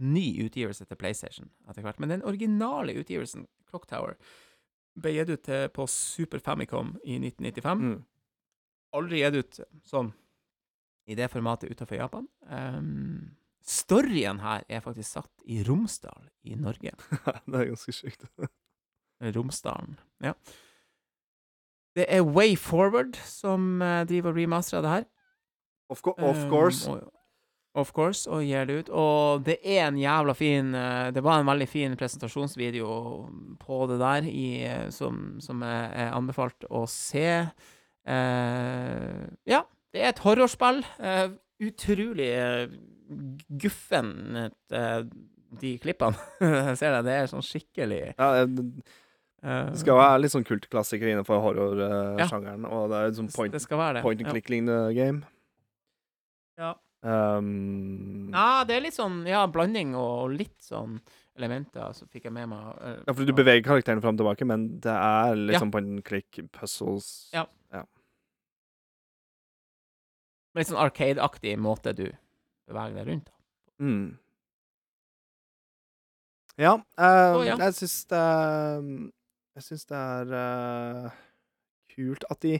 ny 0.00 0.46
utgivelse 0.46 0.86
til 0.88 0.96
PlayStation 0.96 1.50
etter 1.68 1.84
hvert, 1.84 2.00
men 2.00 2.12
den 2.14 2.24
originale 2.24 2.94
utgivelsen, 2.96 3.46
Clock 3.68 3.86
Tower, 3.90 4.16
ble 4.96 5.12
gitt 5.14 5.30
ut 5.30 5.50
på 5.74 5.86
Super 5.90 6.40
Famicom 6.42 6.96
i 7.04 7.18
1995 7.20 7.84
mm. 7.84 7.98
aldri 8.96 9.20
gitt 9.20 9.38
ut 9.38 9.60
sånn 9.86 10.14
i 11.10 11.16
det 11.18 11.28
formatet 11.32 11.72
utenfor 11.72 11.98
Japan. 11.98 12.26
Ehm, 12.50 13.36
storyen 13.70 14.40
her 14.42 14.64
er 14.68 14.82
faktisk 14.84 15.18
satt 15.18 15.44
i 15.46 15.60
Romsdal 15.66 16.26
i 16.42 16.56
Norge. 16.58 16.94
Det 17.46 17.60
er 17.60 17.70
ganske 17.70 17.94
sjukt. 17.94 18.26
Romsdalen, 19.20 19.98
ja. 20.24 20.34
Det 21.96 22.06
er 22.08 22.22
Way 22.24 22.56
Forward 22.56 23.18
som 23.26 23.82
eh, 23.82 24.04
driver 24.08 24.32
og 24.32 24.38
remasterer 24.38 24.84
det 24.84 24.90
her. 24.90 25.08
Of, 25.90 26.02
co 26.02 26.10
of 26.10 26.36
course. 26.48 26.48
course. 26.50 26.90
og, 26.90 27.12
of 27.74 27.90
course, 27.92 28.30
og 28.30 28.44
gir 28.46 28.64
det 28.64 28.78
ut. 28.78 28.88
Og 28.94 29.44
det 29.46 29.58
er 29.64 29.88
en 29.88 29.98
jævla 29.98 30.34
fin 30.38 30.74
eh, 30.74 31.10
Det 31.14 31.22
var 31.24 31.40
en 31.40 31.50
veldig 31.50 31.68
fin 31.68 31.96
presentasjonsvideo 31.96 32.94
på 33.60 33.80
det 33.90 33.98
der 34.00 34.30
i, 34.30 34.48
eh, 34.66 34.88
som, 34.90 35.40
som 35.42 35.62
er, 35.62 36.12
anbefalt 36.14 36.66
å 36.70 36.86
se. 36.90 37.46
Uh, 38.08 39.26
ja, 39.46 39.60
det 39.92 40.00
er 40.00 40.14
et 40.14 40.22
horrorspill. 40.24 40.80
Uh, 40.98 41.36
utrolig 41.60 42.30
guffent, 43.60 44.54
eh, 44.72 45.02
de 45.60 45.78
klippene. 45.82 46.14
Ser 46.78 46.94
det. 46.96 47.04
Det 47.08 47.14
er 47.16 47.30
sånn 47.30 47.42
skikkelig 47.44 48.02
Ja, 48.16 48.44
det 48.46 48.68
eh, 49.42 49.70
det 49.72 49.78
skal 49.80 49.96
være 49.98 50.20
litt 50.22 50.34
sånn 50.34 50.44
kultklassiker 50.46 51.08
innenfor 51.10 51.38
Ja. 51.38 51.42
horrorsjangeren. 51.48 52.66
Og 52.68 52.90
det 52.92 52.98
er 53.00 53.16
sånn 53.18 53.30
point, 53.34 53.56
point 54.02 54.20
and 54.22 54.30
click-lignende 54.30 54.94
game. 54.94 55.22
Ja. 56.60 56.74
Um, 57.02 58.28
Ja, 58.34 58.62
det 58.68 58.76
er 58.76 58.82
litt 58.84 58.94
sånn 58.98 59.22
ja, 59.26 59.46
blanding 59.48 59.94
og 59.96 60.34
litt 60.36 60.58
sånn 60.60 60.98
elementer, 61.40 61.94
så 61.96 62.04
fikk 62.12 62.26
jeg 62.28 62.32
med 62.36 62.50
meg 62.52 62.66
Uh, 62.76 62.98
Ja, 63.06 63.14
for 63.14 63.24
du 63.24 63.32
beveger 63.32 63.64
karakteren 63.64 64.02
fram 64.04 64.18
og 64.18 64.20
tilbake, 64.20 64.44
men 64.46 64.66
det 64.84 64.92
er 64.92 65.34
Ja. 65.54 65.58
sånn 65.58 65.72
point 65.72 65.88
and 65.88 66.04
click 66.04 66.38
puzzles. 66.52 67.30
Ja. 67.32 67.46
ja. 67.72 67.84
litt 70.58 70.66
sånn 70.68 70.80
arcade-aktig 70.82 71.56
måte 71.62 71.94
du 71.96 72.08
beveger 72.70 72.98
deg 73.00 73.10
rundt. 73.10 73.30
da. 73.30 73.36
Mm. 73.80 74.18
Ja, 76.60 76.74
eh, 76.98 77.32
oh, 77.36 77.42
ja. 77.46 77.56
jeg 77.56 77.74
syns 77.78 78.04
det 78.10 78.20
Jeg 79.56 79.64
syns 79.64 79.86
det 79.88 79.96
er 79.96 80.32
uh, 80.36 81.20
kult 81.94 82.26
at 82.30 82.42
de 82.44 82.58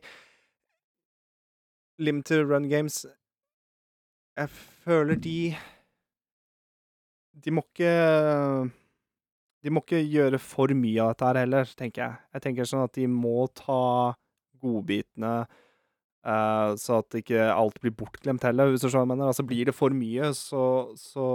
Limited 2.00 2.46
Run 2.48 2.70
Games 2.70 3.02
Jeg 4.38 4.48
føler 4.86 5.20
de 5.20 5.54
De 7.44 7.52
må 7.52 7.66
ikke 7.68 7.92
De 9.60 9.74
må 9.74 9.84
ikke 9.84 10.00
gjøre 10.00 10.40
for 10.40 10.72
mye 10.72 11.02
av 11.04 11.12
dette 11.12 11.26
her 11.28 11.42
heller, 11.42 11.72
tenker 11.76 12.00
jeg. 12.00 12.20
Jeg 12.32 12.42
tenker 12.46 12.68
sånn 12.68 12.86
at 12.86 12.94
de 12.96 13.04
må 13.12 13.44
ta 13.52 14.14
godbitene 14.62 15.34
eh, 16.26 16.72
så 16.80 16.98
at 17.00 17.16
ikke 17.20 17.46
alt 17.52 17.78
blir 17.80 17.94
bortglemt 17.96 18.44
heller, 18.46 18.70
hvis 18.72 18.84
du 18.84 18.88
skjønner 18.90 19.14
mener. 19.14 19.30
Altså, 19.30 19.46
blir 19.46 19.70
det 19.70 19.74
for 19.76 19.94
mye, 19.94 20.32
så, 20.36 20.64
så 20.98 21.28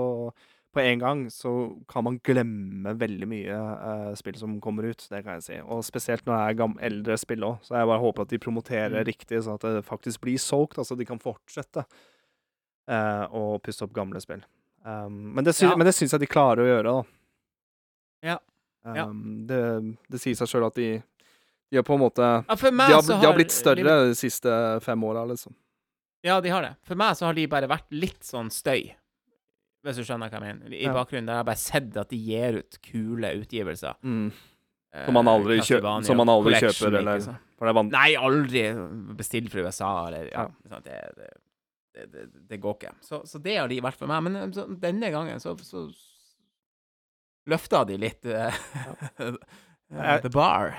på 0.76 0.84
en 0.84 1.00
gang 1.00 1.22
så 1.32 1.52
kan 1.88 2.04
man 2.04 2.18
glemme 2.20 2.92
veldig 3.00 3.28
mye 3.32 3.56
uh, 3.56 4.10
spill 4.20 4.36
som 4.36 4.58
kommer 4.64 4.90
ut, 4.92 5.06
det 5.12 5.22
kan 5.24 5.38
jeg 5.38 5.46
si. 5.46 5.60
Og 5.64 5.86
spesielt 5.88 6.26
når 6.28 6.36
det 6.36 6.66
er 6.66 6.74
eldre 6.90 7.16
spill 7.22 7.46
òg. 7.48 7.62
Så 7.64 7.78
jeg 7.78 7.88
bare 7.88 8.04
håper 8.04 8.26
at 8.26 8.34
de 8.34 8.42
promoterer 8.44 8.98
Mm. 9.00 9.08
riktig, 9.08 9.40
sånn 9.46 9.56
at 9.56 9.62
det 9.62 9.86
faktisk 9.88 10.22
blir 10.26 10.38
solgt, 10.42 10.78
altså 10.78 10.98
de 11.00 11.08
kan 11.08 11.22
fortsette 11.22 11.86
uh, 12.92 13.26
å 13.32 13.58
pusse 13.64 13.86
opp 13.88 13.94
gamle 13.96 14.20
spill. 14.20 14.44
Um, 14.86 15.34
men 15.34 15.44
det, 15.48 15.56
sy 15.56 15.64
Ja. 15.66 15.76
syns 15.76 16.12
jeg 16.12 16.20
de 16.20 16.28
klarer 16.28 16.62
å 16.62 16.68
gjøre, 16.70 16.92
da. 16.92 17.04
Ja. 18.22 18.38
Ja. 18.86 19.06
Um, 19.08 19.48
det, 19.48 19.62
det 20.12 20.20
sier 20.22 20.36
seg 20.36 20.52
sjøl 20.52 20.68
at 20.68 20.76
de, 20.76 21.02
de 21.76 21.82
har 21.82 21.88
på 21.88 21.98
en 21.98 22.04
måte 22.06 22.24
Ja, 22.26 22.56
for 22.56 22.72
de 22.72 22.78
meg 22.80 22.94
har, 22.96 23.04
så 23.04 23.20
de 23.20 23.28
har 23.28 23.36
blitt 23.38 23.54
større 23.54 23.84
de 24.08 24.16
siste 24.18 24.58
fem 24.86 25.04
åra, 25.08 25.26
liksom. 25.30 25.54
Ja, 26.26 26.40
de 26.42 26.50
har 26.50 26.64
det. 26.66 26.74
For 26.88 26.98
meg 26.98 27.14
så 27.20 27.28
har 27.28 27.36
de 27.38 27.44
bare 27.52 27.68
vært 27.70 27.92
litt 27.94 28.24
sånn 28.26 28.48
støy, 28.54 28.88
hvis 29.86 30.00
du 30.00 30.04
skjønner 30.08 30.32
hva 30.32 30.40
jeg 30.40 30.46
mener. 30.48 30.74
I 30.74 30.88
Ja. 30.88 30.94
bakgrunnen 30.96 31.28
der 31.30 31.38
har 31.38 31.44
jeg 31.44 31.50
bare 31.52 31.62
sett 31.62 31.98
at 32.02 32.10
de 32.10 32.18
gir 32.18 32.58
ut 32.64 32.80
kule 32.82 33.30
utgivelser. 33.44 34.00
Mm. 34.02 34.32
Eh, 34.96 35.06
Som 35.06 35.14
man 35.20 35.28
aldri, 35.30 35.60
kjøp, 35.60 35.86
som 36.08 36.18
man 36.18 36.32
aldri 36.32 36.56
kjøper, 36.64 36.98
eller? 37.02 37.20
For 37.60 37.68
det 37.68 37.76
er 37.76 37.90
Nei, 37.92 38.10
aldri 38.16 38.64
bestilt 39.20 39.52
fra 39.52 39.68
USA, 39.68 39.92
eller 40.08 40.32
Ja, 40.32 40.48
Ja. 40.72 40.80
Det, 40.80 41.00
det, 41.20 41.30
det, 42.12 42.26
det, 42.50 42.58
går 42.64 42.74
ikke. 42.80 42.96
Så, 43.06 43.22
så 43.28 43.40
det 43.44 43.58
har 43.60 43.68
de 43.72 43.78
vært 43.84 44.00
for 44.00 44.08
meg. 44.10 44.24
Men 44.24 44.36
eh, 44.36 44.50
så, 44.56 44.66
denne 44.80 45.12
gangen 45.14 45.40
så, 45.44 45.54
så 45.62 45.86
løfta 47.48 47.84
de 47.86 47.98
litt 48.02 48.26
uh, 48.26 48.50
The 50.24 50.32
Bar. 50.34 50.74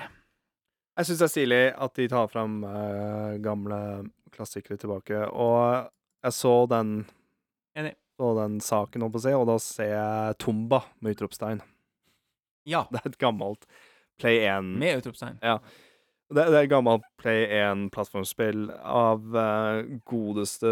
Jeg 0.97 1.05
syns 1.05 1.19
det 1.21 1.25
er 1.27 1.33
stilig 1.33 1.63
at 1.77 1.97
de 1.99 2.07
tar 2.09 2.29
fram 2.31 2.61
eh, 2.65 3.37
gamle 3.45 3.79
klassikere 4.33 4.79
tilbake. 4.81 5.27
Og 5.29 5.89
jeg 6.25 6.33
så 6.33 6.53
den 6.71 6.99
Enig. 7.77 7.93
Så 8.17 8.31
den 8.33 8.55
saken, 8.65 9.03
holdt 9.05 9.13
på 9.13 9.19
å 9.21 9.25
si, 9.27 9.33
og 9.37 9.43
da 9.45 9.55
ser 9.61 9.91
jeg 9.91 10.37
Tomba 10.41 10.79
med 11.05 11.13
utropstegn. 11.13 11.61
Ja, 12.65 12.87
Det 12.91 13.03
er 13.03 13.11
et 13.11 13.19
gammelt 13.21 13.67
Play 14.17 14.41
1 14.49 14.71
med 14.81 15.03
utropstegn. 15.03 15.37
Det, 15.37 16.41
det 16.41 16.47
er 16.49 16.63
et 16.63 16.71
gammelt 16.73 17.05
Play 17.21 17.45
1-plattformspill 17.59 18.71
av 18.81 19.37
eh, 19.37 19.83
godeste 20.09 20.71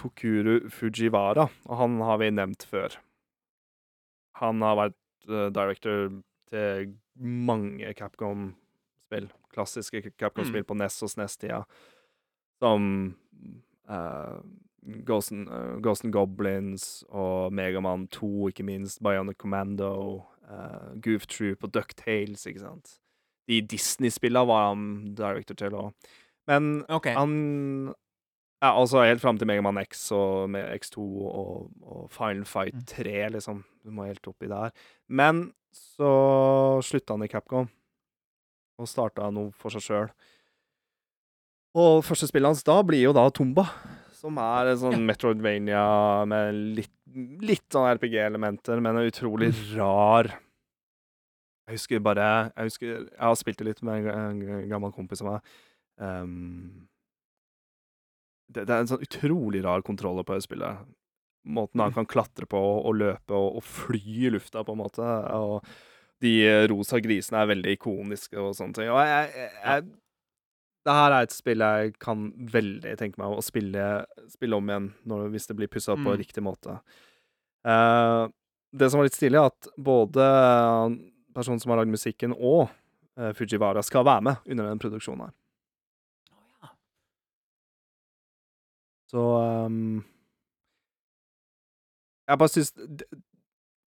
Tokuru 0.00 0.70
Fujiwara, 0.72 1.50
og 1.68 1.78
han 1.78 2.00
har 2.08 2.22
vi 2.24 2.32
nevnt 2.32 2.64
før. 2.66 2.96
Han 4.40 4.64
har 4.64 4.80
vært 4.80 5.28
eh, 5.28 5.50
director 5.54 6.08
til 6.48 6.94
mange 7.20 7.92
Capcom-spill. 9.14 9.32
Klassiske 9.54 10.10
Capcom-spill 10.18 10.64
på 10.64 10.74
NES 10.74 11.02
og 11.02 11.10
SNES-tida. 11.10 11.62
Som 12.62 13.16
uh, 13.90 14.40
Ghost, 15.04 15.32
and, 15.32 15.48
uh, 15.48 15.80
Ghost 15.80 16.04
and 16.04 16.12
Goblins 16.12 17.04
og 17.08 17.52
Megaman 17.52 18.08
2, 18.08 18.48
ikke 18.48 18.64
minst. 18.64 19.02
Bionic 19.02 19.36
Commando, 19.38 20.22
uh, 20.48 20.94
Goof 21.00 21.26
Troop 21.26 21.64
og 21.64 21.74
Ducktales, 21.74 22.46
ikke 22.46 22.60
sant. 22.64 22.98
De 23.48 23.60
Disney-spilla 23.60 24.44
var 24.44 24.70
han 24.72 25.14
director 25.14 25.54
til 25.54 25.76
òg. 25.76 25.92
Men 26.48 26.84
okay. 26.88 27.14
han 27.14 27.94
Ja, 28.62 28.80
altså 28.80 29.02
helt 29.04 29.20
fram 29.20 29.36
til 29.36 29.46
Megaman 29.46 29.76
X 29.84 30.10
og 30.12 30.48
med 30.48 30.64
X2 30.80 30.98
og, 30.98 31.70
og 31.82 32.10
Final 32.10 32.46
Fight 32.48 32.74
Mm. 32.74 32.84
3, 32.86 33.28
liksom. 33.28 33.64
Du 33.84 33.90
må 33.90 34.06
helt 34.06 34.26
oppi 34.26 34.46
der. 34.48 34.70
Men 35.08 35.52
så 35.72 36.80
slutta 36.80 37.12
han 37.12 37.24
i 37.24 37.28
Capcom 37.28 37.68
og 38.80 38.88
starta 38.90 39.28
noe 39.32 39.52
for 39.56 39.74
seg 39.74 39.84
sjøl. 39.84 40.08
Og 41.74 42.04
første 42.06 42.28
spillet 42.30 42.52
hans 42.52 42.64
da 42.66 42.78
blir 42.86 43.02
jo 43.02 43.12
da 43.16 43.26
Tomba, 43.34 43.66
som 44.14 44.38
er 44.38 44.72
en 44.72 44.80
sånn 44.80 44.96
Ja. 44.98 45.04
Metroidvania 45.10 45.84
med 46.30 46.60
litt, 46.78 46.92
litt 47.42 47.66
sånn 47.74 47.88
RPG-elementer, 47.96 48.80
men 48.80 48.96
en 48.96 49.10
utrolig 49.10 49.50
rar 49.74 50.30
Jeg 51.64 51.78
husker 51.78 52.00
bare 52.04 52.52
Jeg 52.56 52.70
husker 52.70 52.88
Jeg 52.92 53.20
har 53.20 53.36
spilt 53.40 53.58
det 53.60 53.68
litt 53.68 53.82
med 53.82 54.06
en, 54.10 54.42
en 54.42 54.68
gammel 54.70 54.92
kompis 54.94 55.22
av 55.24 55.32
meg. 55.32 55.54
Um, 55.98 56.86
det, 58.48 58.66
det 58.66 58.74
er 58.74 58.82
en 58.82 58.90
sånn 58.90 59.04
utrolig 59.04 59.62
rar 59.64 59.82
kontroll 59.86 60.22
på 60.24 60.36
det 60.36 60.44
spillet. 60.46 60.84
Måten 61.44 61.82
han 61.82 61.92
kan 61.92 62.06
klatre 62.08 62.46
på 62.48 62.58
og 62.58 62.94
løpe 62.96 63.34
og, 63.34 63.58
og 63.58 63.64
fly 63.66 64.00
i 64.28 64.30
lufta, 64.32 64.62
på 64.64 64.72
en 64.72 64.80
måte. 64.80 65.04
Og 65.36 65.64
de 66.24 66.32
eh, 66.48 66.64
rosa 66.70 66.98
grisene 67.04 67.42
er 67.42 67.50
veldig 67.52 67.74
ikoniske 67.76 68.40
og 68.40 68.54
sånne 68.58 68.78
ting. 68.80 68.90
Og 68.92 69.00
jeg, 69.04 69.30
jeg, 69.36 69.50
jeg 69.64 69.84
Det 70.84 70.92
her 70.98 71.14
er 71.16 71.24
et 71.24 71.32
spill 71.32 71.62
jeg 71.64 71.92
kan 72.02 72.26
veldig 72.52 72.94
tenke 73.00 73.20
meg 73.20 73.32
å 73.38 73.44
spille, 73.44 73.84
spille 74.32 74.56
om 74.58 74.68
igjen 74.68 74.88
når, 75.08 75.28
hvis 75.32 75.46
det 75.48 75.56
blir 75.56 75.70
pussa 75.72 75.94
opp 75.94 76.02
på 76.04 76.12
Mm. 76.12 76.18
riktig 76.20 76.44
måte. 76.44 76.78
Eh, 77.64 78.24
det 78.74 78.90
som 78.90 78.98
var 79.00 79.06
litt 79.08 79.16
stilig, 79.16 79.38
er 79.40 79.48
at 79.52 79.68
både 79.78 80.24
personen 81.34 81.60
som 81.62 81.70
har 81.72 81.80
lagd 81.80 81.92
musikken, 81.94 82.34
og 82.36 82.68
eh, 83.16 83.32
Fujiwara 83.38 83.82
skal 83.86 84.04
være 84.04 84.26
med 84.28 84.36
under 84.50 84.68
den 84.68 84.82
produksjonen 84.82 85.24
her. 85.28 85.32
Ja. 86.64 86.72
Så 89.14 89.22
um, 89.68 90.04
Jeg 92.28 92.38
bare 92.40 92.52
syns 92.52 92.72
det, 92.76 93.08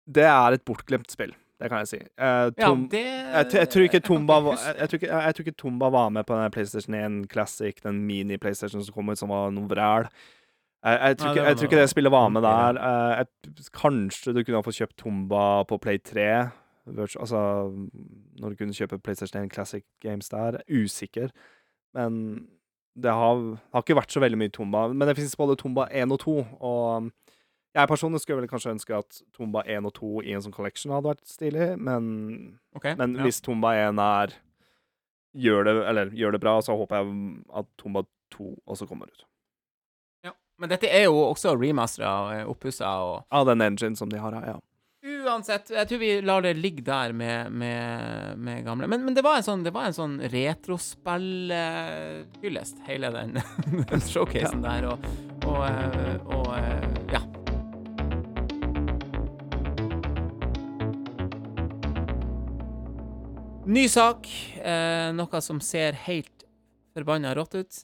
det 0.08 0.24
er 0.28 0.56
et 0.56 0.64
bortglemt 0.68 1.10
spill. 1.12 1.34
Det 1.58 1.68
kan 1.70 1.80
jeg 1.82 1.88
si. 1.90 1.96
Eh, 1.98 2.50
Ja, 2.58 2.68
det 2.90 3.00
jeg, 3.02 3.46
jeg 3.58 3.68
tror 3.72 3.82
ikke 3.88 4.00
Tomba 4.06 4.38
var, 4.46 4.58
jeg, 4.78 4.88
tror 4.88 4.98
ikke, 5.00 5.08
jeg, 5.10 5.34
tror 5.34 5.44
ikke 5.46 5.56
Tomba 5.58 5.88
var 5.90 6.08
med 6.14 6.24
på 6.26 6.36
den 6.38 6.50
PlayStation 6.54 6.94
1 6.94 7.30
Classic, 7.32 7.80
den 7.82 8.02
mini-PlayStation 8.06 8.84
som 8.84 8.94
kom 8.94 9.08
ut, 9.10 9.18
som 9.18 9.28
var 9.34 9.50
noe 9.50 9.66
vræl. 9.68 10.06
Jeg, 10.84 11.16
tror 11.18 11.32
ikke, 11.34 11.44
jeg 11.48 11.56
tror 11.56 11.66
ikke 11.66 11.80
det 11.80 11.90
spillet 11.90 12.12
var 12.14 12.28
med 12.30 12.42
der. 12.46 12.78
Uh, 12.78 13.64
kanskje 13.74 14.32
du 14.36 14.44
kunne 14.44 14.60
ha 14.60 14.62
fått 14.62 14.78
kjøpt 14.78 14.96
Tomba 15.02 15.64
på 15.66 15.78
Play 15.82 15.98
3, 15.98 16.28
virtu- 16.94 17.18
altså 17.20 17.40
når 18.38 18.54
du 18.54 18.56
kunne 18.60 18.76
kjøpe 18.78 19.00
PlayStation 19.02 19.42
1 19.42 19.50
Classic 19.52 19.82
Games 20.00 20.28
der. 20.30 20.60
Usikker. 20.70 21.34
Men 21.94 22.46
det 22.94 23.10
har, 23.10 23.42
har 23.74 23.82
ikke 23.82 23.98
vært 23.98 24.14
så 24.14 24.22
veldig 24.22 24.38
mye 24.38 24.54
Tomba. 24.54 24.86
Men 24.94 25.08
det 25.10 25.16
finnes 25.18 25.34
både 25.36 25.58
Tomba 25.58 25.88
1 25.90 26.14
og 26.14 26.20
2, 26.22 26.36
og 26.60 27.10
jeg 27.76 27.90
personlig 27.90 28.20
skulle 28.22 28.40
vel 28.42 28.50
kanskje 28.50 28.72
ønske 28.74 28.92
at 28.96 29.10
Tomba 29.36 29.60
1 29.68 29.86
og 29.88 29.92
2 29.98 30.10
i 30.24 30.32
en 30.36 30.42
sånn 30.44 30.54
collection 30.54 30.92
hadde 30.94 31.10
vært 31.10 31.26
stilig, 31.28 31.68
men 31.76 32.02
okay, 32.76 32.94
men 32.98 33.08
ja. 33.18 33.22
hvis 33.26 33.40
Tomba 33.44 33.70
1 33.76 33.98
er 34.02 34.28
gjør 35.38 35.60
det, 35.68 35.74
eller, 35.90 36.06
gjør 36.16 36.32
det 36.34 36.42
bra, 36.42 36.54
så 36.64 36.72
håper 36.78 36.94
jeg 36.98 37.04
at 37.60 37.66
Tomba 37.80 38.00
2 38.34 38.46
også 38.66 38.84
kommer 38.88 39.06
ut. 39.10 39.20
ja. 40.26 40.32
Men 40.58 40.68
dette 40.72 40.88
er 40.90 41.04
jo 41.06 41.14
også 41.28 41.48
remastera 41.58 42.12
og 42.24 42.30
oppussa 42.56 42.88
og 43.04 43.16
Av 43.30 43.44
den 43.46 43.60
engine 43.62 43.96
som 43.96 44.08
de 44.10 44.18
har 44.18 44.32
her, 44.34 44.44
ja. 44.54 44.58
Uansett, 45.08 45.70
jeg 45.70 45.88
tror 45.88 45.98
vi 46.00 46.20
lar 46.26 46.42
det 46.42 46.56
ligge 46.58 46.82
der 46.82 47.12
med, 47.14 47.52
med, 47.54 48.36
med 48.36 48.64
gamle 48.66 48.86
Men, 48.90 49.04
men 49.06 49.14
det 49.14 49.22
var 49.22 49.36
en 49.38 49.46
sånn, 49.46 49.62
det 49.62 49.70
var 49.76 49.86
en 49.86 49.94
sånn 49.94 50.18
retrospill-hyllest, 50.32 52.76
hele 52.88 53.10
den, 53.14 53.38
showcasen 54.10 54.62
der, 54.64 54.84
og, 54.90 54.98
og, 55.46 55.62
og, 55.62 56.34
og 56.34 56.50
eh, 56.58 56.82
ja. 57.14 57.27
Ny 63.68 63.84
sak. 63.92 64.24
Eh, 64.64 65.10
noe 65.12 65.40
som 65.44 65.58
ser 65.60 65.96
helt 66.06 66.46
forbanna 66.96 67.34
rått 67.36 67.54
ut. 67.58 67.80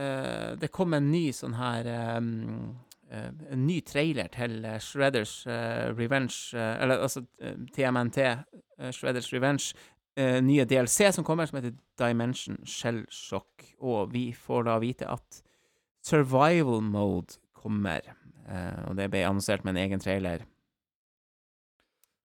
Eh, 0.00 0.54
det 0.56 0.70
kom 0.72 0.96
en 0.96 1.10
ny 1.12 1.26
sånn 1.36 1.58
her 1.58 1.88
um, 2.16 2.70
eh, 3.12 3.28
En 3.52 3.66
ny 3.66 3.76
trailer 3.86 4.26
til 4.34 4.64
Shredders 4.82 5.44
Revenge 5.46 6.56
Eller 6.58 7.04
altså 7.04 7.22
eh, 7.38 7.54
TMNT, 7.76 8.18
eh, 8.24 8.90
Shredders 8.90 9.28
Revenge. 9.32 9.74
nye 10.16 10.64
DLC 10.64 11.12
som 11.12 11.24
kommer, 11.26 11.46
som 11.46 11.58
heter 11.58 11.74
Dimension 11.98 12.60
Shell 12.64 13.04
Shock. 13.10 13.64
Og 13.82 14.12
vi 14.12 14.28
får 14.32 14.68
da 14.68 14.78
vite 14.78 15.08
at 15.10 15.40
survival 16.06 16.80
mode 16.86 17.40
kommer. 17.52 18.14
Eh, 18.48 18.84
og 18.88 18.96
det 18.96 19.10
ble 19.10 19.24
annonsert 19.26 19.64
med 19.64 19.74
en 19.74 19.82
egen 19.84 20.00
trailer. 20.00 20.44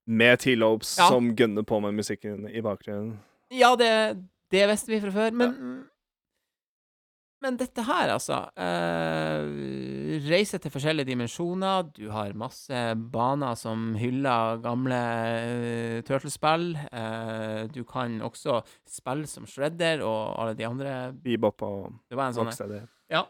Med 0.10 0.40
T-Lopes 0.42 0.96
Ja. 0.98 1.08
som 1.14 1.32
gønner 1.38 1.64
på 1.68 1.78
med 1.84 1.94
musikken 2.00 2.48
i 2.50 2.62
bakgrunnen. 2.66 3.20
Ja, 3.54 3.76
det, 3.78 3.92
det 4.50 4.66
visste 4.72 4.92
vi 4.94 5.02
fra 5.04 5.14
før, 5.14 5.32
men 5.38 5.56
Men 7.40 7.56
dette 7.56 7.86
her, 7.88 8.10
altså 8.12 8.42
eh, 8.60 10.20
Reise 10.26 10.58
til 10.60 10.74
forskjellige 10.74 11.08
dimensjoner. 11.08 11.86
Du 11.96 12.10
har 12.12 12.34
masse 12.36 12.82
baner 13.14 13.56
som 13.56 13.94
hyller 13.96 14.60
gamle 14.60 14.98
uh, 15.00 16.02
Turtlespill. 16.04 16.74
Eh, 16.76 17.62
du 17.72 17.86
kan 17.88 18.18
også 18.26 18.60
spille 18.90 19.30
som 19.32 19.48
Shredder 19.48 20.04
og 20.04 20.36
alle 20.42 20.58
de 20.60 20.68
andre. 20.68 21.14
Bebop 21.16 21.64
og 21.64 21.94
Det 22.10 22.20
var 22.20 22.28
en 22.28 22.36
sånn 22.42 22.52
Rocksteady. 22.52 22.82
Ja. 23.14 23.24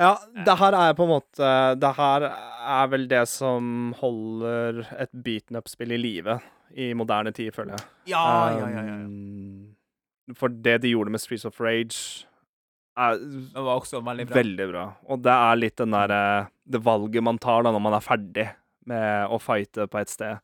Ja, 0.00 0.16
det 0.46 0.56
her 0.58 0.74
er 0.74 0.94
på 0.98 1.04
en 1.06 1.12
måte 1.12 1.48
Det 1.78 1.90
her 1.94 2.24
er 2.26 2.88
vel 2.90 3.04
det 3.10 3.22
som 3.30 3.92
holder 4.00 4.80
et 4.98 5.12
beaten 5.14 5.58
up-spill 5.60 5.94
i 5.94 6.00
live 6.00 6.40
i 6.74 6.88
moderne 6.98 7.30
tid, 7.30 7.52
føler 7.54 7.76
jeg. 7.76 7.86
Ja, 8.10 8.24
ja, 8.50 8.66
ja. 8.72 8.80
ja. 8.88 8.94
Um, 9.06 10.34
For 10.34 10.50
det 10.50 10.80
de 10.82 10.90
gjorde 10.90 11.12
med 11.14 11.22
Streets 11.22 11.44
of 11.46 11.60
Rage, 11.62 12.26
er 12.98 13.20
Det 13.20 13.62
var 13.62 13.78
også 13.78 14.00
veldig 14.02 14.26
bra. 14.26 14.34
veldig 14.40 14.66
bra. 14.72 14.84
Og 15.10 15.22
det 15.22 15.36
er 15.36 15.60
litt 15.60 15.76
den 15.78 15.94
derre 15.94 16.48
Det 16.66 16.82
valget 16.82 17.22
man 17.22 17.38
tar 17.38 17.62
da 17.62 17.70
når 17.74 17.84
man 17.84 17.94
er 17.98 18.02
ferdig 18.02 18.48
med 18.90 19.30
å 19.32 19.38
fighte 19.40 19.86
på 19.88 20.00
et 20.00 20.10
sted. 20.12 20.42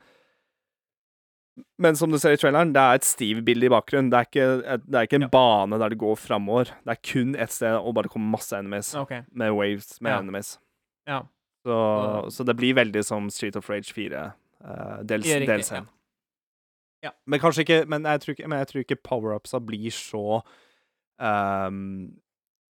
Men 1.79 1.97
som 1.97 2.11
du 2.13 2.19
ser 2.19 2.33
i 2.33 2.39
traileren, 2.41 2.73
det 2.73 2.81
er 2.81 2.95
et 3.01 3.05
Steve-bilde 3.05 3.67
i 3.67 3.73
bakgrunnen. 3.73 4.11
Det 4.13 4.17
er 4.21 4.29
ikke, 4.29 4.47
et, 4.75 4.85
det 4.87 4.95
er 5.01 5.07
ikke 5.09 5.19
en 5.21 5.27
Ja. 5.27 5.29
bane 5.29 5.79
der 5.79 5.89
det 5.93 5.99
går 5.99 6.17
framover. 6.17 6.65
Det 6.85 6.93
er 6.95 7.01
kun 7.13 7.35
ett 7.37 7.53
sted, 7.53 7.75
og 7.77 7.95
bare 7.95 8.09
kommer 8.09 8.31
masse 8.39 8.53
enemies. 8.57 8.95
Okay. 8.95 9.23
Med 9.33 9.53
waves 9.53 10.01
med 10.01 10.13
Ja. 10.13 10.19
enemies. 10.21 10.59
Ja. 11.09 11.23
Så, 11.67 12.31
så 12.31 12.45
det 12.47 12.57
blir 12.57 12.75
veldig 12.75 13.05
som 13.05 13.29
Street 13.31 13.57
of 13.57 13.69
Rage 13.69 13.93
4. 13.93 14.33
Uh, 14.65 15.03
dels, 15.05 15.25
dels 15.27 15.71
ja. 15.73 15.83
Ja. 17.03 17.11
Men 17.27 17.41
kanskje 17.41 17.61
ikke 17.65 17.87
Men 17.89 18.05
jeg 18.05 18.21
tror 18.21 18.33
ikke, 18.35 18.49
men 18.49 18.59
jeg 18.59 18.69
tror 18.69 18.81
ikke 18.85 18.97
power-upsa 19.09 19.59
blir 19.65 19.91
så 19.91 20.43
um, 21.21 22.13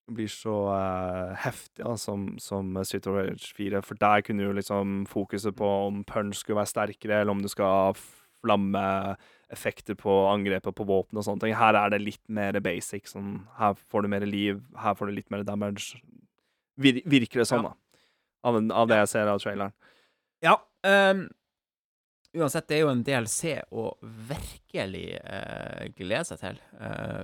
Blir 0.09 0.27
så 0.29 0.53
uh, 0.69 1.35
heftig 1.37 1.83
da, 1.85 1.95
som, 1.97 2.37
som 2.41 2.77
Street 2.83 3.05
of 3.07 3.13
Rage 3.15 3.53
4. 3.57 3.81
For 3.85 3.93
der 4.01 4.21
kunne 4.25 4.43
jo 4.43 4.51
liksom 4.57 5.03
fokuset 5.05 5.55
på 5.55 5.65
om 5.87 6.03
punch 6.03 6.39
skulle 6.41 6.57
være 6.57 6.71
sterkere, 6.71 7.19
eller 7.21 7.31
om 7.31 7.41
du 7.41 7.47
skal 7.47 7.93
flammeeffekter 8.43 9.97
på 9.99 10.15
angrepet 10.31 10.75
på 10.75 10.85
våpen 10.87 11.19
og 11.19 11.25
sånne 11.27 11.43
ting. 11.45 11.55
Her 11.57 11.77
er 11.79 11.93
det 11.93 12.01
litt 12.03 12.23
mer 12.31 12.57
basic. 12.63 13.09
Sånn, 13.11 13.41
her 13.59 13.75
får 13.91 14.05
du 14.05 14.11
mer 14.15 14.25
liv, 14.27 14.61
her 14.79 14.95
får 14.97 15.09
du 15.09 15.17
litt 15.17 15.29
mer 15.33 15.43
damage. 15.47 15.99
Vir, 16.79 17.01
virker 17.05 17.43
det 17.43 17.49
sånn, 17.49 17.65
Ja. 17.65 17.73
da. 17.73 18.01
Av, 18.49 18.55
av 18.71 18.87
det 18.87 19.01
jeg 19.01 19.11
ser 19.11 19.27
av 19.27 19.39
traileren. 19.43 19.73
Ja. 20.45 20.55
Um, 20.87 21.27
Uansett, 22.37 22.67
det 22.69 22.77
er 22.77 22.83
jo 22.83 22.91
en 22.91 23.01
DLC 23.01 23.55
å 23.73 23.83
virkelig 24.29 25.17
eh, 25.17 25.87
glede 25.97 26.27
seg 26.29 26.37
til. 26.43 26.59
Eh, 26.77 27.23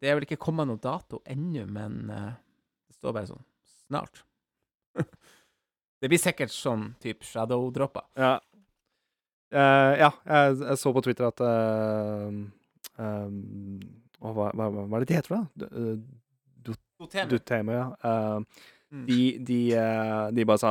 det 0.00 0.10
er 0.10 0.18
vel 0.18 0.26
ikke 0.26 0.36
kommet 0.40 0.68
noe 0.68 0.80
dato 0.80 1.22
ennå, 1.24 1.62
men 1.72 2.10
eh, 2.12 2.34
det 2.90 2.98
står 2.98 3.14
bare 3.16 3.30
sånn 3.30 3.40
snart. 3.88 4.20
det 6.04 6.10
blir 6.12 6.20
sikkert 6.20 6.52
sånn 6.52 6.90
type 7.00 7.24
shadow-dropper. 7.24 8.04
Ja. 8.20 8.34
Eh, 9.52 9.92
ja, 9.98 10.10
jeg, 10.26 10.58
jeg 10.62 10.78
så 10.78 10.92
på 10.94 11.02
Twitter 11.02 11.26
at 11.26 11.40
uh, 11.42 12.28
um, 13.02 13.80
oh, 14.22 14.32
hva, 14.36 14.50
hva, 14.54 14.68
hva 14.70 14.96
er 15.00 15.04
det 15.04 15.08
de 15.10 15.16
heter, 15.18 15.36
da? 15.36 15.42
D- 15.66 15.70
eh, 17.14 17.26
Dutemo, 17.30 17.72
ja. 17.72 17.88
Uh, 18.04 18.40
Mm. 18.90 19.04
de, 19.06 19.38
de, 19.46 19.56
eh, 19.78 20.30
de 20.34 20.44
bare 20.44 20.58
sa 20.58 20.70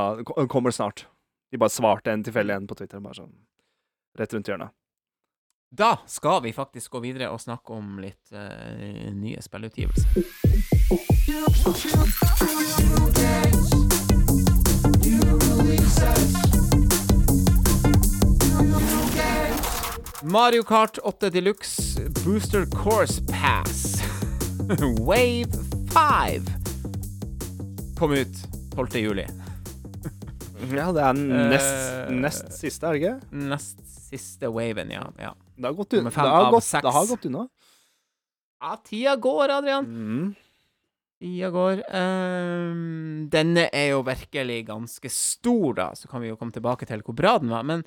'kommer 0.51 0.71
snart'. 0.75 1.05
De 1.51 1.57
bare 1.57 1.69
svarte 1.71 2.11
en 2.11 2.21
tilfeldig 2.23 2.51
en 2.55 2.67
på 2.67 2.75
Twitter. 2.75 2.99
Bare 2.99 3.15
sånn 3.15 3.32
rett 4.19 4.34
rundt 4.34 4.45
hjørnet. 4.51 4.71
Da 5.71 5.95
skal 6.05 6.41
vi 6.43 6.51
faktisk 6.51 6.91
gå 6.91 6.99
videre 6.99 7.32
og 7.32 7.39
snakke 7.39 7.71
om 7.71 7.97
litt 8.03 8.30
nye 9.15 9.39
spillutgivelser. 9.39 10.19
Mario 20.30 20.63
Kart 20.63 20.97
8 21.03 21.30
Deluxe 21.30 21.99
Booster 22.23 22.65
Course 22.65 23.21
Pass 23.25 24.01
Wave 24.99 25.49
5 25.93 26.45
kom 27.97 28.11
ut 28.13 28.36
12. 28.75 28.95
juli. 28.95 29.25
Ja, 30.71 30.91
det 30.95 31.01
er 31.03 31.17
nest, 31.17 31.80
Eh, 32.05 32.11
nest 32.15 32.53
siste, 32.55 32.88
er 32.88 32.93
det 32.95 33.01
ikke? 33.01 33.39
Nest 33.49 33.82
siste 33.89 34.51
waven, 34.53 34.93
ja. 34.93 35.01
ja. 35.19 35.34
Det 35.57 35.67
har 35.67 35.73
gått, 35.75 35.89
det 35.97 36.13
har 36.15 36.51
gått, 36.53 36.69
det 36.71 36.93
har 36.95 37.09
gått 37.09 37.25
unna. 37.27 37.47
Ja, 38.61 38.77
tida 38.86 39.15
går, 39.19 39.55
Adrian. 39.57 39.89
Mm. 39.89 40.30
Tida 41.19 41.49
går. 41.51 41.82
Um, 41.91 43.25
denne 43.34 43.65
er 43.75 43.89
jo 43.95 44.05
virkelig 44.07 44.61
ganske 44.69 45.11
stor, 45.11 45.73
da, 45.82 45.89
så 45.97 46.07
kan 46.07 46.23
vi 46.23 46.32
jo 46.32 46.38
komme 46.39 46.55
tilbake 46.55 46.88
til 46.88 47.03
hvor 47.03 47.17
bra 47.17 47.36
den 47.41 47.51
var. 47.51 47.67
Men 47.67 47.84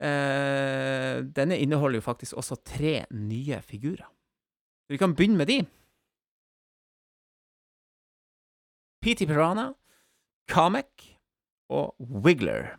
denne 0.00 1.58
inneholder 1.58 1.96
jo 2.00 2.04
faktisk 2.04 2.36
også 2.36 2.56
tre 2.64 3.04
nye 3.14 3.60
figurer. 3.62 4.08
Så 4.84 4.92
vi 4.92 4.98
kan 5.00 5.14
begynne 5.14 5.36
med 5.38 5.46
de. 5.48 5.60
PT 9.04 9.26
Piranha, 9.28 9.72
Kamek 10.48 11.18
og 11.72 11.94
Wiggler. 12.00 12.74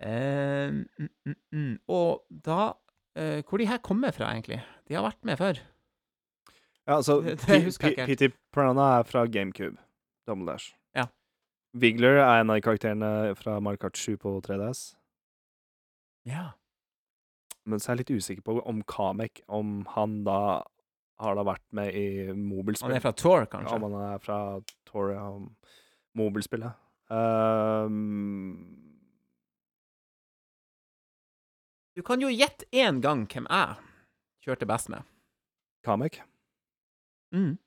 Eh, 0.00 0.70
mm, 0.70 1.08
mm, 1.26 1.34
mm. 1.52 1.74
Og 1.88 2.22
da 2.30 2.72
eh, 3.16 3.42
Hvor 3.44 3.58
de 3.60 3.66
her 3.68 3.78
kommer 3.84 4.10
fra, 4.16 4.30
egentlig? 4.32 4.62
De 4.88 4.94
har 4.96 5.04
vært 5.04 5.24
med 5.28 5.36
før. 5.36 5.58
Ja, 6.88 6.96
altså, 6.96 7.20
Det- 7.20 7.38
det 7.40 7.46
P- 7.46 7.64
husker 7.64 7.88
jeg 7.88 8.08
ikke 8.08 8.16
P- 8.16 8.28
PT 8.30 8.34
Piranha 8.52 8.98
er 9.00 9.02
fra 9.04 9.26
GameCube. 9.26 9.76
Double 10.26 10.46
Dash. 10.52 10.72
Ja. 10.96 11.04
Wiggler 11.76 12.16
er 12.22 12.40
en 12.40 12.50
av 12.50 12.60
karakterene 12.60 13.34
fra 13.36 13.58
Mario 13.60 13.76
Kart 13.78 13.96
7 13.96 14.16
på 14.16 14.40
3DS. 14.40 14.94
Ja. 16.28 16.50
Men 17.68 17.80
så 17.80 17.90
er 17.90 17.98
jeg 17.98 18.04
litt 18.04 18.20
usikker 18.20 18.44
på 18.44 18.56
om 18.66 18.80
Kamek 18.88 19.42
Om 19.48 19.82
han 19.94 20.22
da 20.26 20.62
har 21.20 21.36
da 21.36 21.44
vært 21.44 21.66
med 21.76 21.92
i 21.92 22.32
mobilspill. 22.32 22.88
Han 22.88 22.96
er 22.96 23.04
fra 23.04 23.12
Tor, 23.12 23.44
kanskje? 23.52 23.76
Om 23.76 23.82
han 23.90 23.96
er 24.14 24.22
fra 24.24 24.38
Tor, 24.88 25.10
ja. 25.12 25.26
mobilspillet. 26.16 26.78
Um... 27.12 28.78
Du 31.92 32.00
kan 32.06 32.22
jo 32.22 32.30
gjette 32.32 32.64
én 32.72 33.02
gang 33.04 33.26
hvem 33.28 33.48
jeg 33.50 33.90
kjørte 34.46 34.68
best 34.70 34.88
med. 34.88 35.04
Kamek? 35.84 36.22
Mm. 37.36 37.58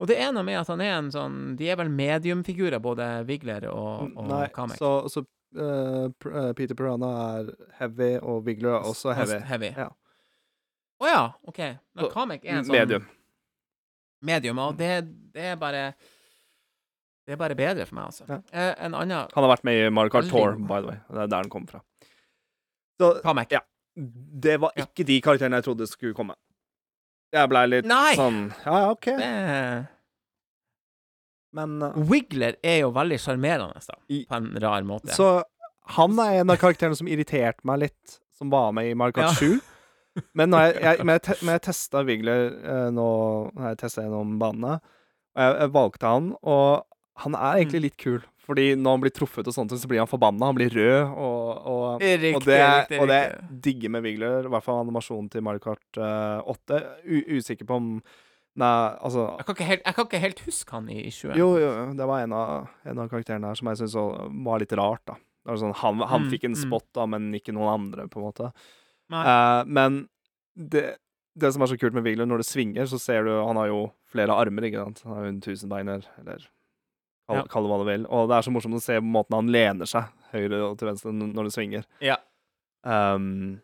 Og 0.00 0.10
det 0.10 0.18
ene 0.20 0.42
med 0.44 0.58
at 0.60 0.68
han 0.68 0.82
er 0.84 0.90
en 0.98 1.06
sånn 1.08 1.36
De 1.56 1.70
er 1.72 1.78
vel 1.80 1.88
mediumfigurer, 1.88 2.76
både 2.84 3.06
Wigler 3.28 3.64
og, 3.70 4.10
og 4.12 4.26
Nei, 4.28 4.42
Kamek. 4.54 4.76
så, 4.82 4.90
så 5.12 5.22
Peter 6.56 6.74
Piranha 6.78 7.10
er 7.40 7.50
heavy, 7.78 8.12
og 8.22 8.44
Wiggler 8.46 8.76
er 8.78 8.84
også 8.90 9.14
heavy. 9.16 9.38
heavy. 9.48 9.70
Ja. 9.76 9.88
Å 11.02 11.08
ja, 11.10 11.22
OK. 11.48 11.58
Men 11.96 12.10
Kamek 12.12 12.44
er 12.44 12.58
en 12.58 12.64
sånn 12.68 12.76
Medium. 12.78 13.06
medium, 14.24 14.58
og 14.58 14.76
det, 14.80 14.92
det 15.34 15.42
er 15.52 15.56
bare 15.60 15.82
Det 17.26 17.34
er 17.34 17.40
bare 17.40 17.56
bedre 17.58 17.84
for 17.86 17.94
meg, 17.98 18.04
altså. 18.12 18.24
Ja. 18.30 18.38
Eh, 18.52 18.74
en 18.86 18.94
annen 18.94 19.26
Han 19.34 19.44
har 19.44 19.50
vært 19.56 19.64
med 19.66 19.80
i 19.82 19.90
Mario 19.90 20.10
Kart 20.14 20.28
Tour, 20.30 20.54
by 20.56 20.80
the 20.80 20.86
way. 20.92 20.98
Det 21.10 21.24
er 21.24 21.26
der 21.32 21.42
han 21.42 21.50
kommer 21.50 21.68
fra. 21.68 21.80
Så. 23.00 23.08
Ja. 23.50 23.60
det 23.96 24.60
var 24.60 24.72
Ja. 24.76 24.84
ikke 24.86 25.04
de 25.06 25.20
karakterene 25.20 25.56
jeg 25.58 25.64
trodde 25.64 25.86
skulle 25.90 26.14
komme. 26.14 26.34
Jeg 27.32 27.48
blei 27.50 27.66
litt 27.66 27.84
Nei! 27.84 28.14
sånn 28.16 28.52
Ja, 28.64 28.78
ja, 28.84 28.90
OK. 28.94 29.04
Det, 29.18 29.88
Men 31.54 31.76
uh, 31.82 31.92
Wiggler 32.10 32.56
er 32.64 32.80
jo 32.82 32.90
veldig 32.96 33.18
sjarmerende, 33.22 33.78
da. 33.86 33.94
I- 34.10 34.24
På 34.28 34.36
en 34.40 34.50
rar 34.62 34.82
måte. 34.82 35.12
Så 35.14 35.42
han 35.96 36.18
er 36.18 36.40
en 36.40 36.50
av 36.50 36.56
karakterene 36.58 36.96
som 36.98 37.06
irriterte 37.08 37.62
meg 37.64 37.78
litt, 37.86 38.18
som 38.36 38.50
var 38.50 38.72
med 38.72 38.90
i 38.90 38.94
Mario 38.98 39.12
Kart 39.12 39.40
Ja. 39.40 39.56
7. 39.56 39.60
Men 40.34 40.50
når 40.50 40.62
jeg, 40.66 40.76
jeg, 40.82 41.06
jeg, 41.12 41.22
te, 41.22 41.34
men 41.44 41.52
jeg 41.58 41.62
testa 41.68 42.00
Wiggler 42.08 42.46
eh, 42.64 42.86
nå 42.96 43.06
Når 43.54 43.66
jeg 43.68 43.78
testa 43.82 44.02
gjennom 44.06 44.38
banene, 44.40 44.78
og 45.36 45.42
jeg, 45.44 45.56
jeg 45.60 45.72
valgte 45.76 46.12
han, 46.14 46.30
og 46.42 46.86
han 47.24 47.34
er 47.36 47.60
egentlig 47.62 47.80
Mm. 47.80 47.86
litt 47.86 47.96
kul. 48.00 48.18
Fordi 48.46 48.64
når 48.78 48.90
han 48.94 49.00
blir 49.02 49.10
truffet, 49.16 49.48
og 49.50 49.54
sånt, 49.56 49.72
så 49.74 49.88
blir 49.90 49.98
han 49.98 50.06
forbanna. 50.06 50.46
Han 50.52 50.54
blir 50.54 50.70
rød, 50.70 51.14
og, 51.18 51.62
og 51.66 52.00
Riktig, 52.04 52.34
og 52.36 52.44
det, 52.46 52.58
riktig, 52.62 53.00
og 53.02 53.08
det 53.10 53.20
digger 53.64 53.90
med 53.90 54.04
Wiggler, 54.04 54.46
i 54.46 54.52
hvert 54.52 54.62
fall 54.62 54.82
animasjonen 54.84 55.26
til 55.32 55.42
Mario 55.42 55.58
Kart 55.64 55.98
eh, 55.98 56.52
8. 56.54 56.78
U 57.10 57.16
usikker 57.40 57.66
på 57.66 57.78
om 57.80 57.88
Nei, 58.56 58.96
altså 59.04 59.26
Jeg 59.36 59.44
kan 59.46 59.56
ikke 59.56 59.68
helt, 59.68 59.82
kan 59.96 60.06
ikke 60.08 60.20
helt 60.22 60.38
huske 60.46 60.72
han 60.72 60.86
i, 60.88 60.98
i 61.04 61.10
20. 61.12 61.34
Jo, 61.36 61.48
jo, 61.60 61.70
det 61.98 62.06
var 62.08 62.22
en 62.24 62.32
av, 62.32 62.68
en 62.88 63.00
av 63.02 63.08
karakterene 63.12 63.50
her 63.50 63.58
som 63.58 63.68
jeg 63.68 63.82
syntes 63.82 63.96
var 64.46 64.62
litt 64.62 64.72
rart, 64.80 65.02
da. 65.10 65.16
Det 65.46 65.52
var 65.52 65.58
sånn, 65.60 65.74
han 65.82 66.00
han 66.10 66.22
Mm, 66.24 66.30
fikk 66.32 66.44
en 66.48 66.54
mm. 66.56 66.62
spot, 66.64 66.86
da, 66.96 67.04
men 67.06 67.28
ikke 67.36 67.52
noen 67.54 67.68
andre, 67.74 68.06
på 68.10 68.18
en 68.18 68.24
måte. 68.26 68.48
Eh, 69.12 69.60
men 69.68 70.00
det, 70.56 70.96
det 71.38 71.52
som 71.54 71.62
er 71.62 71.70
så 71.70 71.76
kult 71.78 71.94
med 71.94 72.02
Wiggler, 72.08 72.26
når 72.26 72.42
det 72.42 72.48
svinger, 72.48 72.88
så 72.90 72.98
ser 72.98 73.28
du 73.28 73.30
Han 73.36 73.60
har 73.60 73.68
jo 73.68 73.82
flere 74.10 74.34
armer, 74.34 74.66
ikke 74.66 74.82
sant. 74.82 75.02
Han 75.04 75.14
har 75.18 75.26
jo 75.28 75.34
en 75.34 75.40
tusenbeiner, 75.44 76.08
eller 76.22 76.48
kall, 77.28 77.36
Ja. 77.36 77.44
kall 77.52 77.62
det 77.68 77.70
hva 77.74 77.78
du 77.82 77.86
vil. 77.90 78.06
Og 78.08 78.28
det 78.32 78.38
er 78.38 78.42
så 78.48 78.54
morsomt 78.56 78.74
å 78.80 78.82
se 78.82 78.96
på 78.98 79.04
måten 79.18 79.36
han 79.36 79.52
lener 79.52 79.86
seg 79.86 80.08
høyre 80.32 80.62
og 80.70 80.78
til 80.80 80.88
venstre 80.88 81.12
når 81.12 81.44
det 81.50 81.54
svinger. 81.54 81.84
Ja. 82.00 82.16
Um, 82.86 83.60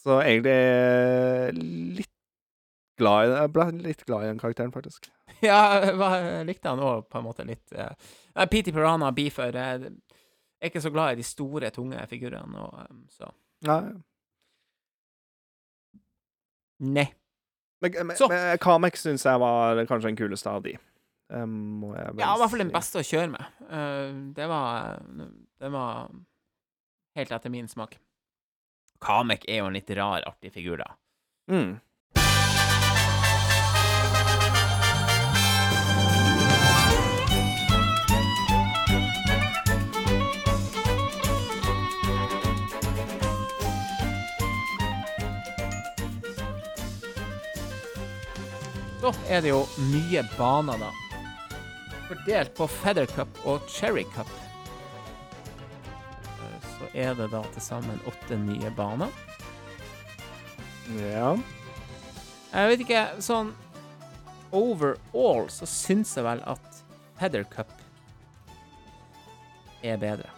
så 0.00 0.20
egentlig 0.22 1.98
litt 2.00 2.10
glad 3.00 3.26
i. 3.26 3.32
Jeg 3.34 3.52
ble 3.56 3.66
litt 3.88 4.04
glad 4.06 4.24
i 4.26 4.30
den 4.30 4.40
karakteren, 4.42 4.74
faktisk. 4.76 5.10
Ja, 5.40 5.60
jeg 5.80 6.44
likte 6.48 6.68
han 6.68 6.82
òg 6.84 7.06
på 7.08 7.16
en 7.20 7.24
måte 7.24 7.46
litt 7.48 7.72
uh, 7.72 7.94
PT 8.50 8.74
Piranha 8.76 9.08
Beefer 9.16 9.56
Jeg 9.56 9.86
er 9.88 10.68
ikke 10.68 10.82
så 10.84 10.90
glad 10.92 11.14
i 11.14 11.20
de 11.22 11.24
store, 11.24 11.70
tunge 11.72 12.02
figurene, 12.10 12.60
og, 12.60 12.82
um, 12.90 13.06
så 13.08 13.30
Nei. 13.64 13.80
Nei. 16.80 17.06
Men, 17.80 17.92
men, 18.06 18.16
Så. 18.16 18.28
men 18.28 18.58
Kamek 18.60 18.96
syns 19.00 19.24
jeg 19.24 19.40
var 19.40 19.80
kanskje 19.88 20.10
den 20.10 20.20
kuleste 20.20 20.52
av 20.52 20.62
de. 20.64 20.76
Um, 21.32 21.84
Ja, 22.18 22.34
i 22.34 22.40
hvert 22.40 22.50
fall 22.52 22.64
den 22.64 22.72
beste 22.74 23.00
å 23.00 23.06
kjøre 23.06 23.30
med. 23.32 23.58
Uh, 23.70 24.32
det 24.36 24.48
var 24.50 25.00
Det 25.60 25.70
var 25.72 26.10
helt 27.16 27.32
etter 27.36 27.52
min 27.52 27.68
smak. 27.68 27.96
Kamek 29.00 29.46
er 29.48 29.62
jo 29.62 29.70
en 29.70 29.76
litt 29.76 29.90
rar, 29.96 30.24
artig 30.28 30.52
figur, 30.52 30.80
da. 30.82 30.90
Mm. 31.50 31.78
Så 49.00 49.14
er 49.32 49.40
det 49.40 49.48
jo 49.48 49.62
nye 49.88 50.22
baner, 50.36 50.76
da. 50.82 50.90
Fordelt 52.08 52.52
på 52.58 52.66
Feather 52.68 53.06
Cup 53.08 53.38
og 53.48 53.64
Cherry 53.70 54.04
Cup. 54.12 54.28
Så 56.76 56.88
er 56.92 57.14
det 57.16 57.30
da 57.32 57.40
til 57.54 57.64
sammen 57.64 58.00
åtte 58.10 58.36
nye 58.36 58.68
baner. 58.76 59.08
Ja. 60.98 61.32
Jeg 62.50 62.72
vet 62.72 62.84
ikke, 62.84 63.04
sånn 63.24 63.54
overall 64.52 65.46
så 65.54 65.68
syns 65.70 66.12
jeg 66.18 66.26
vel 66.26 66.42
at 66.50 66.80
Feather 67.20 67.46
Cup 67.48 67.70
er 69.86 69.96
bedre. 70.02 70.28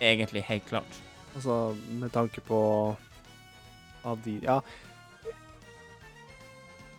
Egentlig 0.00 0.44
helt 0.50 0.66
klart. 0.68 1.00
Altså, 1.34 1.76
med 1.88 2.12
tanke 2.12 2.42
på 2.44 2.60
Av 4.06 4.20
de 4.24 4.38
Ja. 4.42 4.60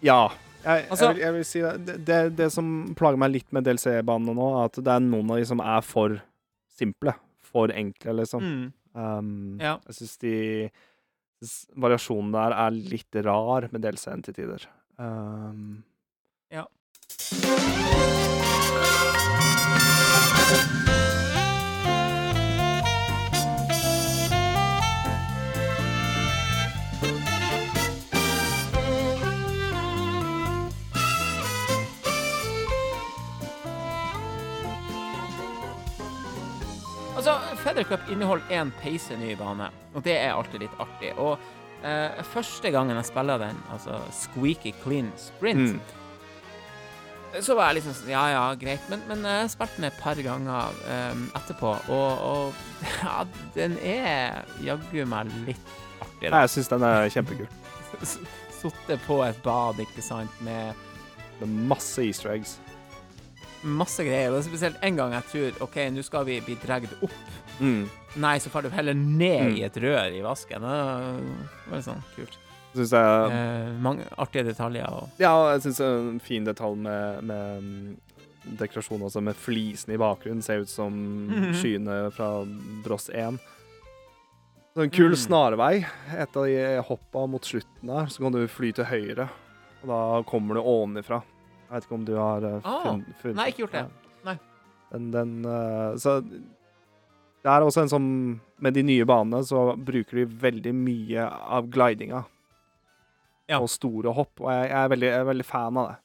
Ja. 0.02 0.30
Jeg, 0.64 0.89
Altså- 0.89 1.06
jeg, 1.08 1.16
vil, 1.16 1.22
jeg 1.24 1.34
vil 1.34 1.45
si 1.45 1.62
det. 1.64 1.86
Det, 1.86 1.95
det. 2.06 2.20
det 2.36 2.52
som 2.52 2.93
plager 2.95 3.18
meg 3.18 3.32
litt 3.32 3.52
med 3.56 3.64
DLC-banene 3.64 4.36
nå, 4.36 4.50
er 4.60 4.66
at 4.70 4.80
det 4.84 4.91
er 4.95 5.00
noen 5.06 5.32
av 5.32 5.38
de 5.39 5.45
som 5.45 5.60
er 5.64 5.82
for 5.82 6.20
simple. 6.78 7.14
For 7.50 7.72
enkle, 7.74 8.14
liksom. 8.22 8.43
Mm. 8.43 8.74
Um, 9.00 9.58
Ja. 9.62 9.78
Jeg 9.88 9.95
syns 9.95 10.18
de 10.22 10.70
Variasjonen 11.80 12.34
der 12.36 12.52
er 12.52 12.72
litt 12.76 13.16
rar 13.24 13.70
med 13.72 13.82
DLC-en 13.82 14.22
til 14.26 14.34
tider. 14.36 14.66
Um, 15.00 15.84
Ja. 16.52 16.66
Feather 37.64 37.84
Cup 37.84 38.10
inneholder 38.12 38.45
én 38.55 38.72
peise 38.80 39.18
ny 39.20 39.34
bane, 39.39 39.70
og 39.93 40.03
det 40.05 40.16
er 40.16 40.36
alltid 40.36 40.64
litt 40.64 40.76
artig. 40.80 41.12
Og 41.20 41.36
eh, 41.84 42.20
første 42.32 42.72
gangen 42.72 42.95
jeg 42.95 43.10
spiller 43.10 43.41
den, 43.41 43.57
altså 43.74 43.99
Squeaky 44.16 44.72
Clean 44.84 45.10
Sprint, 45.20 45.76
mm. 45.76 47.41
så 47.43 47.57
var 47.60 47.70
jeg 47.70 47.80
liksom 47.82 47.97
sånn 47.97 48.14
Ja, 48.14 48.24
ja, 48.32 48.43
greit. 48.60 48.86
Men, 48.91 49.03
men 49.12 49.28
jeg 49.28 49.51
spilte 49.55 49.82
den 49.82 49.89
et 49.89 49.99
par 49.99 50.22
ganger 50.24 50.80
eh, 50.88 51.24
etterpå, 51.41 51.76
og, 51.91 52.24
og 52.32 52.64
ja, 53.03 53.24
den 53.57 53.76
er 53.84 54.43
jaggu 54.66 55.03
meg 55.12 55.32
litt 55.47 55.76
artig. 55.99 56.30
Nei. 56.30 56.45
Jeg 56.45 56.53
syns 56.55 56.72
den 56.72 56.88
er 56.88 57.12
kjempekul. 57.12 57.51
Sittet 58.60 59.03
på 59.05 59.22
et 59.24 59.43
bad, 59.43 59.80
ikke 59.84 60.03
sant, 60.03 60.41
med 60.45 60.88
Med 61.39 61.53
masse 61.72 62.03
easter 62.03 62.34
eggs. 62.34 62.57
masse 63.64 64.03
greier. 64.03 64.34
Og 64.36 64.43
spesielt 64.43 64.80
en 64.84 64.95
gang 64.95 65.14
jeg 65.16 65.24
tror 65.32 65.64
OK, 65.68 65.78
nå 65.91 66.03
skal 66.03 66.26
vi 66.28 66.41
bli 66.43 66.57
dratt 66.60 66.91
opp. 67.03 67.16
Mm. 67.60 67.89
Nei, 68.16 68.38
så 68.39 68.49
får 68.49 68.64
du 68.64 68.70
heller 68.70 68.93
ned 68.95 69.51
Mm. 69.51 69.57
i 69.57 69.64
et 69.64 69.74
rør 69.76 70.14
i 70.16 70.22
vasken. 70.22 70.62
Det 70.62 71.72
var 71.72 71.82
sånn 71.86 72.03
kult. 72.16 72.38
Syns 72.76 72.91
jeg 72.91 73.32
Eh, 73.32 73.74
mange 73.82 74.05
artige 74.18 74.45
detaljer. 74.45 74.88
Og, 74.91 75.10
Ja, 75.20 75.51
jeg 75.53 75.62
syns 75.62 75.80
en 75.82 76.20
fin 76.20 76.45
detalj 76.45 76.78
med, 76.78 77.24
med 77.24 77.64
mm, 77.64 77.97
dekorasjon 78.57 79.01
også, 79.01 79.22
med 79.24 79.36
flisene 79.36 79.93
i 79.95 79.97
bakgrunnen. 79.97 80.41
Ser 80.43 80.60
ut 80.62 80.70
som 80.70 80.93
Mhm. 81.30 81.53
skyene 81.53 82.12
fra 82.14 82.45
Bross 82.84 83.10
1. 83.10 83.39
Så 84.76 84.84
en 84.84 84.89
kul 84.89 85.12
Mm. 85.12 85.18
snarvei. 85.18 85.86
Et 86.18 86.38
av 86.38 86.45
de 86.45 86.82
hoppa 86.88 87.28
mot 87.28 87.41
slutten 87.41 87.84
der, 87.88 88.05
så 88.05 88.20
kan 88.22 88.32
du 88.32 88.47
fly 88.47 88.72
til 88.72 88.86
høyre. 88.86 89.30
Og 89.84 89.88
da 89.88 90.24
kommer 90.30 90.53
du 90.55 90.62
ovenifra. 90.62 91.24
Jeg 91.70 91.82
vet 91.82 91.84
ikke 91.86 91.93
om 91.95 92.05
du 92.05 92.16
har 92.16 92.41
funnet, 92.41 92.62
Ah, 92.66 92.84
funnet, 92.84 93.05
funnet 93.22 93.36
nei, 93.36 93.47
ikke 93.51 93.68
gjort 93.68 93.72
det. 93.72 93.86
Nei. 94.26 94.39
Den, 94.91 95.12
den 95.12 95.45
eh, 95.45 95.95
Så 95.97 96.24
det 97.44 97.52
er 97.52 97.64
også 97.64 97.86
en 97.86 97.92
sånn 97.92 98.10
Med 98.60 98.76
de 98.76 98.84
nye 98.84 99.06
banene 99.08 99.40
så 99.48 99.70
bruker 99.76 100.20
de 100.20 100.26
veldig 100.42 100.74
mye 100.76 101.24
av 101.24 101.70
glidinga. 101.72 102.26
Ja. 103.48 103.62
Og 103.62 103.70
store 103.72 104.12
hopp. 104.14 104.42
Og 104.44 104.50
jeg, 104.52 104.66
jeg, 104.68 104.80
er 104.82 104.90
veldig, 104.92 105.08
jeg 105.08 105.24
er 105.24 105.30
veldig 105.30 105.46
fan 105.48 105.80
av 105.80 105.88
det. 105.94 105.96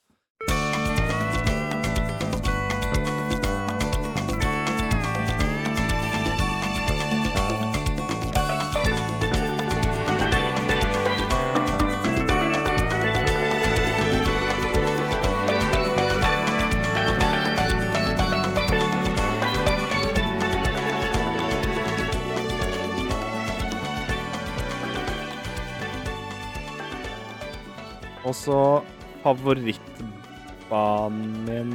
Og 28.44 28.52
så 28.52 28.84
favorittbanen 29.24 31.44
min 31.46 31.70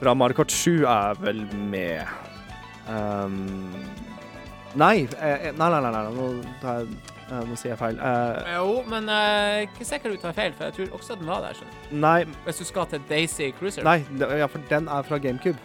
fra 0.00 0.14
Mario 0.16 0.34
Kart 0.38 0.52
7 0.52 0.84
er 0.88 1.14
vel 1.20 1.42
med 1.68 2.06
um, 2.88 3.34
nei, 4.80 5.04
eh, 5.20 5.50
nei, 5.52 5.68
nei, 5.68 5.80
nei, 5.80 5.90
nei, 5.92 6.04
nå, 6.16 6.28
tar 6.62 6.78
jeg, 6.80 6.88
eh, 7.28 7.42
nå 7.48 7.54
sier 7.56 7.70
jeg 7.74 7.78
feil. 7.82 7.96
Uh, 8.00 8.34
Jo, 8.54 8.70
men 8.88 9.08
er 9.12 9.60
ikke 9.66 9.84
sikkert 9.88 10.12
du 10.16 10.20
tar 10.24 10.32
feil, 10.36 10.52
for 10.56 10.64
jeg 10.70 10.74
tror 10.78 10.88
også 10.98 11.12
den 11.20 11.28
var 11.28 11.40
der. 11.44 11.54
skjønner 11.60 11.74
nei, 12.06 12.20
Hvis 12.46 12.58
du 12.62 12.64
skal 12.68 12.84
til 12.94 13.00
Daisy 13.08 13.46
Cruiser. 13.58 13.82
nei, 13.84 13.98
ja, 14.20 14.46
for 14.48 14.58
den 14.72 14.84
er 14.88 15.02
fra 15.04 15.18
GameCube. 15.20 15.58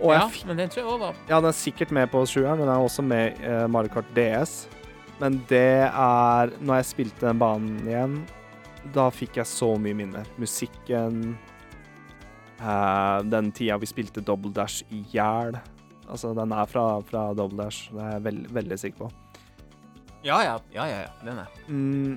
Og 0.00 0.12
ja, 0.16 0.26
men 0.48 0.58
den 0.60 0.68
tror 0.68 0.80
jeg 0.80 0.86
også 0.88 0.98
var 1.06 1.14
Ja, 1.28 1.36
den 1.40 1.48
er 1.50 1.56
sikkert 1.56 1.90
med 1.92 2.06
på 2.12 2.18
sjueren, 2.28 2.58
men 2.58 2.66
den 2.68 2.76
er 2.76 2.80
også 2.84 3.02
med 3.04 3.24
i 3.40 3.42
eh, 3.48 3.66
Mario 3.68 3.88
Kart 3.92 4.08
DS. 4.16 4.68
Men 5.20 5.40
det 5.50 5.84
er 5.92 6.52
Når 6.64 6.78
jeg 6.80 6.86
spilte 6.94 7.26
den 7.28 7.38
banen 7.42 7.80
igjen, 7.88 8.14
da 8.94 9.10
fikk 9.12 9.36
jeg 9.36 9.46
så 9.46 9.74
mye 9.76 9.94
minner. 9.98 10.24
Musikken 10.40 11.34
uh, 12.62 13.20
Den 13.28 13.50
tida 13.52 13.76
vi 13.80 13.86
spilte 13.90 14.22
Double 14.24 14.52
Dash 14.56 14.82
i 14.90 15.02
hjel. 15.12 15.58
Altså, 16.10 16.32
den 16.34 16.50
er 16.56 16.66
fra, 16.66 16.86
fra 17.06 17.26
Double 17.36 17.60
Dash, 17.60 17.90
det 17.94 18.00
er 18.02 18.14
jeg 18.16 18.24
veld, 18.24 18.46
veldig 18.56 18.78
sikker 18.82 19.04
på. 19.04 19.10
Ja, 20.26 20.40
ja, 20.42 20.56
ja, 20.74 20.84
ja, 20.90 20.96
ja. 21.04 21.12
Den 21.24 21.38
er. 21.44 21.52
Mm, 21.68 22.16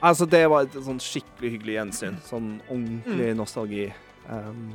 altså, 0.00 0.26
det 0.28 0.42
var 0.50 0.66
et 0.66 0.74
sånn 0.82 0.98
skikkelig 1.00 1.52
hyggelig 1.54 1.76
gjensyn. 1.78 2.18
Sånn 2.26 2.48
ordentlig 2.66 3.30
Mm. 3.30 3.38
nostalgi. 3.38 3.86
Um, 4.28 4.72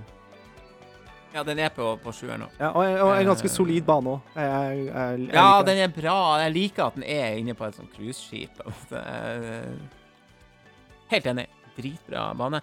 Ja, 1.34 1.42
den 1.44 1.58
er 1.60 1.70
på, 1.74 1.88
på 2.04 2.12
sjueren 2.14 2.44
nå. 2.44 2.48
ja, 2.60 2.70
og, 2.70 2.84
og 3.08 3.12
en 3.18 3.26
ganske 3.32 3.48
Eh. 3.50 3.54
solid 3.56 3.86
bane 3.88 4.12
òg. 4.14 4.22
Ja, 4.38 5.18
liker 5.18 5.66
den 5.66 5.78
er 5.82 5.88
bra. 5.96 6.18
Jeg 6.44 6.54
liker 6.54 6.86
at 6.86 6.96
den 7.00 7.04
er 7.10 7.40
inne 7.40 7.56
på 7.58 7.66
et 7.66 7.76
sånt 7.80 7.94
cruiseskip. 7.96 8.62
måte. 8.66 9.02
Eh, 9.14 9.74
Helt 11.14 11.26
enig. 11.30 11.48
Dritbra 11.78 12.28
bane. 12.38 12.62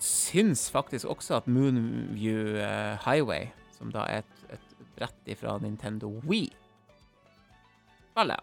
Syns 0.00 0.68
faktisk 0.70 1.06
også 1.10 1.36
at 1.40 1.46
Moonview 1.50 2.56
eh, 2.58 2.98
Highway, 3.06 3.48
som 3.78 3.90
da 3.94 4.04
er 4.10 4.22
et, 4.24 4.44
et 4.56 4.76
brett 4.96 5.30
fra 5.38 5.58
Nintendo 5.62 6.08
Wii 6.26 6.48
Spillet 8.10 8.40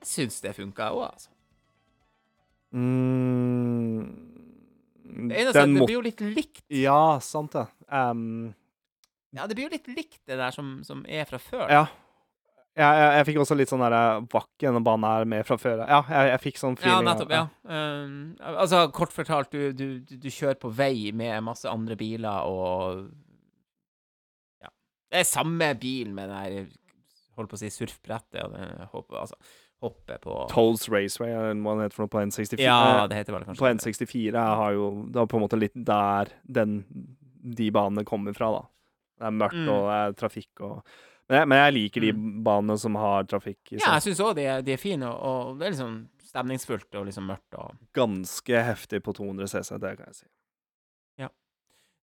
Jeg 0.00 0.08
syns 0.12 0.40
det 0.44 0.54
funka 0.56 0.88
òg, 0.94 1.08
altså. 1.12 1.28
Mm, 2.72 4.04
eneste 5.08 5.54
den 5.56 5.76
at 5.76 5.80
det 5.80 5.86
blir 5.88 5.96
jo 5.98 6.04
litt 6.04 6.20
likt. 6.20 6.64
Ja, 6.72 7.18
sant 7.24 7.56
det. 7.56 7.66
Um, 7.88 8.52
Ja, 9.36 9.46
det 9.46 9.56
blir 9.58 9.68
jo 9.68 9.72
litt 9.74 9.88
likt 9.92 10.22
det 10.28 10.38
der 10.40 10.54
som, 10.54 10.78
som 10.84 11.04
er 11.08 11.26
fra 11.28 11.40
før. 11.42 11.66
ja. 11.72 11.86
Jeg, 12.78 12.94
jeg, 12.94 13.14
jeg 13.16 13.26
fikk 13.26 13.38
også 13.42 13.54
litt 13.58 13.70
sånn 13.72 13.80
derre 13.82 14.02
Vakken 14.30 14.68
denne 14.68 14.84
banen 14.86 15.06
her 15.08 15.24
med 15.26 15.46
fra 15.48 15.56
før. 15.58 15.80
Ja, 15.82 15.98
jeg, 16.06 16.28
jeg 16.30 16.42
fikk 16.44 16.60
sånn 16.60 16.76
feeling. 16.78 16.94
Ja, 16.94 17.06
nettopp. 17.08 17.32
ja. 17.34 17.40
Um, 17.66 18.12
altså, 18.38 18.84
kort 18.94 19.14
fortalt, 19.16 19.50
du, 19.50 19.72
du, 19.74 20.14
du, 20.14 20.28
kjører 20.30 20.60
på 20.62 20.70
vei 20.78 21.10
med 21.10 21.42
masse 21.48 21.66
andre 21.70 21.98
biler, 21.98 22.46
og 22.46 23.08
Ja. 24.62 24.70
Det 25.10 25.24
er 25.24 25.26
samme 25.26 25.72
bil 25.80 26.14
med 26.14 26.30
den 26.30 26.38
der 26.38 26.76
Holdt 27.38 27.50
på 27.50 27.58
å 27.58 27.60
si 27.60 27.68
surfbrettet 27.70 28.40
og 28.42 28.54
det, 28.54 28.86
håper, 28.90 29.20
altså, 29.20 29.36
hoppet 29.82 30.20
på 30.24 30.48
Tolls 30.50 30.88
Raceway, 30.90 31.30
eller 31.30 31.54
hva 31.62 31.74
den 31.76 31.84
heter 31.86 31.94
for 31.94 32.06
noe 32.06 32.12
på 32.14 32.22
N64. 32.26 32.58
Ja, 32.64 32.78
Eh, 33.04 33.08
det 33.08 33.16
heter 33.20 33.32
vel 33.36 33.44
kanskje 33.46 33.62
på 33.62 33.68
N64 33.74 34.34
har 34.62 34.72
jo 34.74 34.88
Det 35.10 35.20
er 35.22 35.26
på 35.30 35.36
en 35.38 35.44
måte 35.44 35.58
litt 35.60 35.76
der 35.86 36.32
den, 36.46 36.80
de 37.58 37.70
banene 37.70 38.04
kommer 38.04 38.34
fra, 38.34 38.50
da. 38.56 38.62
Det 39.18 39.26
er 39.26 39.36
mørkt, 39.38 39.54
Mm. 39.64 39.68
og 39.68 39.86
det 39.88 39.98
er 40.00 40.12
trafikk 40.26 40.60
og 40.60 40.82
men 41.30 41.38
jeg, 41.42 41.48
men 41.48 41.58
jeg 41.58 41.72
liker 41.74 42.00
de 42.00 42.12
Mm. 42.12 42.42
banene 42.42 42.78
som 42.78 42.94
har 42.96 43.24
trafikk 43.24 43.72
i 43.72 43.76
Ja, 43.76 43.92
jeg 43.98 44.02
syns 44.08 44.20
òg 44.24 44.34
de, 44.36 44.62
de 44.62 44.72
er 44.72 44.76
fine, 44.80 45.02
og, 45.04 45.50
og 45.52 45.58
det 45.58 45.66
er 45.66 45.70
liksom 45.76 46.08
stemningsfullt 46.24 46.94
og 46.94 47.04
liksom 47.06 47.26
mørkt 47.28 47.54
og 47.58 47.74
Ganske 47.92 48.62
heftig 48.64 49.02
på 49.02 49.12
200 49.14 49.46
CC, 49.46 49.78
det 49.78 49.96
kan 49.98 50.06
jeg 50.06 50.14
si. 50.14 50.26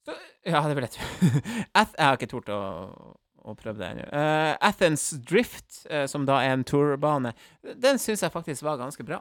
Så, 0.06 0.14
Ja, 0.46 0.62
det 0.68 0.76
vil 0.78 0.84
jeg 0.88 0.92
tro. 0.92 1.06
Jeg 1.74 1.88
har 1.98 2.14
ikke 2.18 2.30
tort 2.30 2.50
å, 2.54 2.58
å 3.46 3.54
prøve 3.58 3.78
det 3.82 3.88
ennå. 3.92 4.06
Uh, 4.10 4.54
Athens 4.66 5.08
Drift, 5.30 5.84
uh, 5.92 6.06
som 6.10 6.26
da 6.28 6.40
er 6.44 6.56
en 6.56 6.66
tourbane, 6.68 7.36
den 7.86 8.00
syns 8.02 8.26
jeg 8.26 8.34
faktisk 8.34 8.66
var 8.66 8.80
ganske 8.82 9.06
bra. 9.06 9.20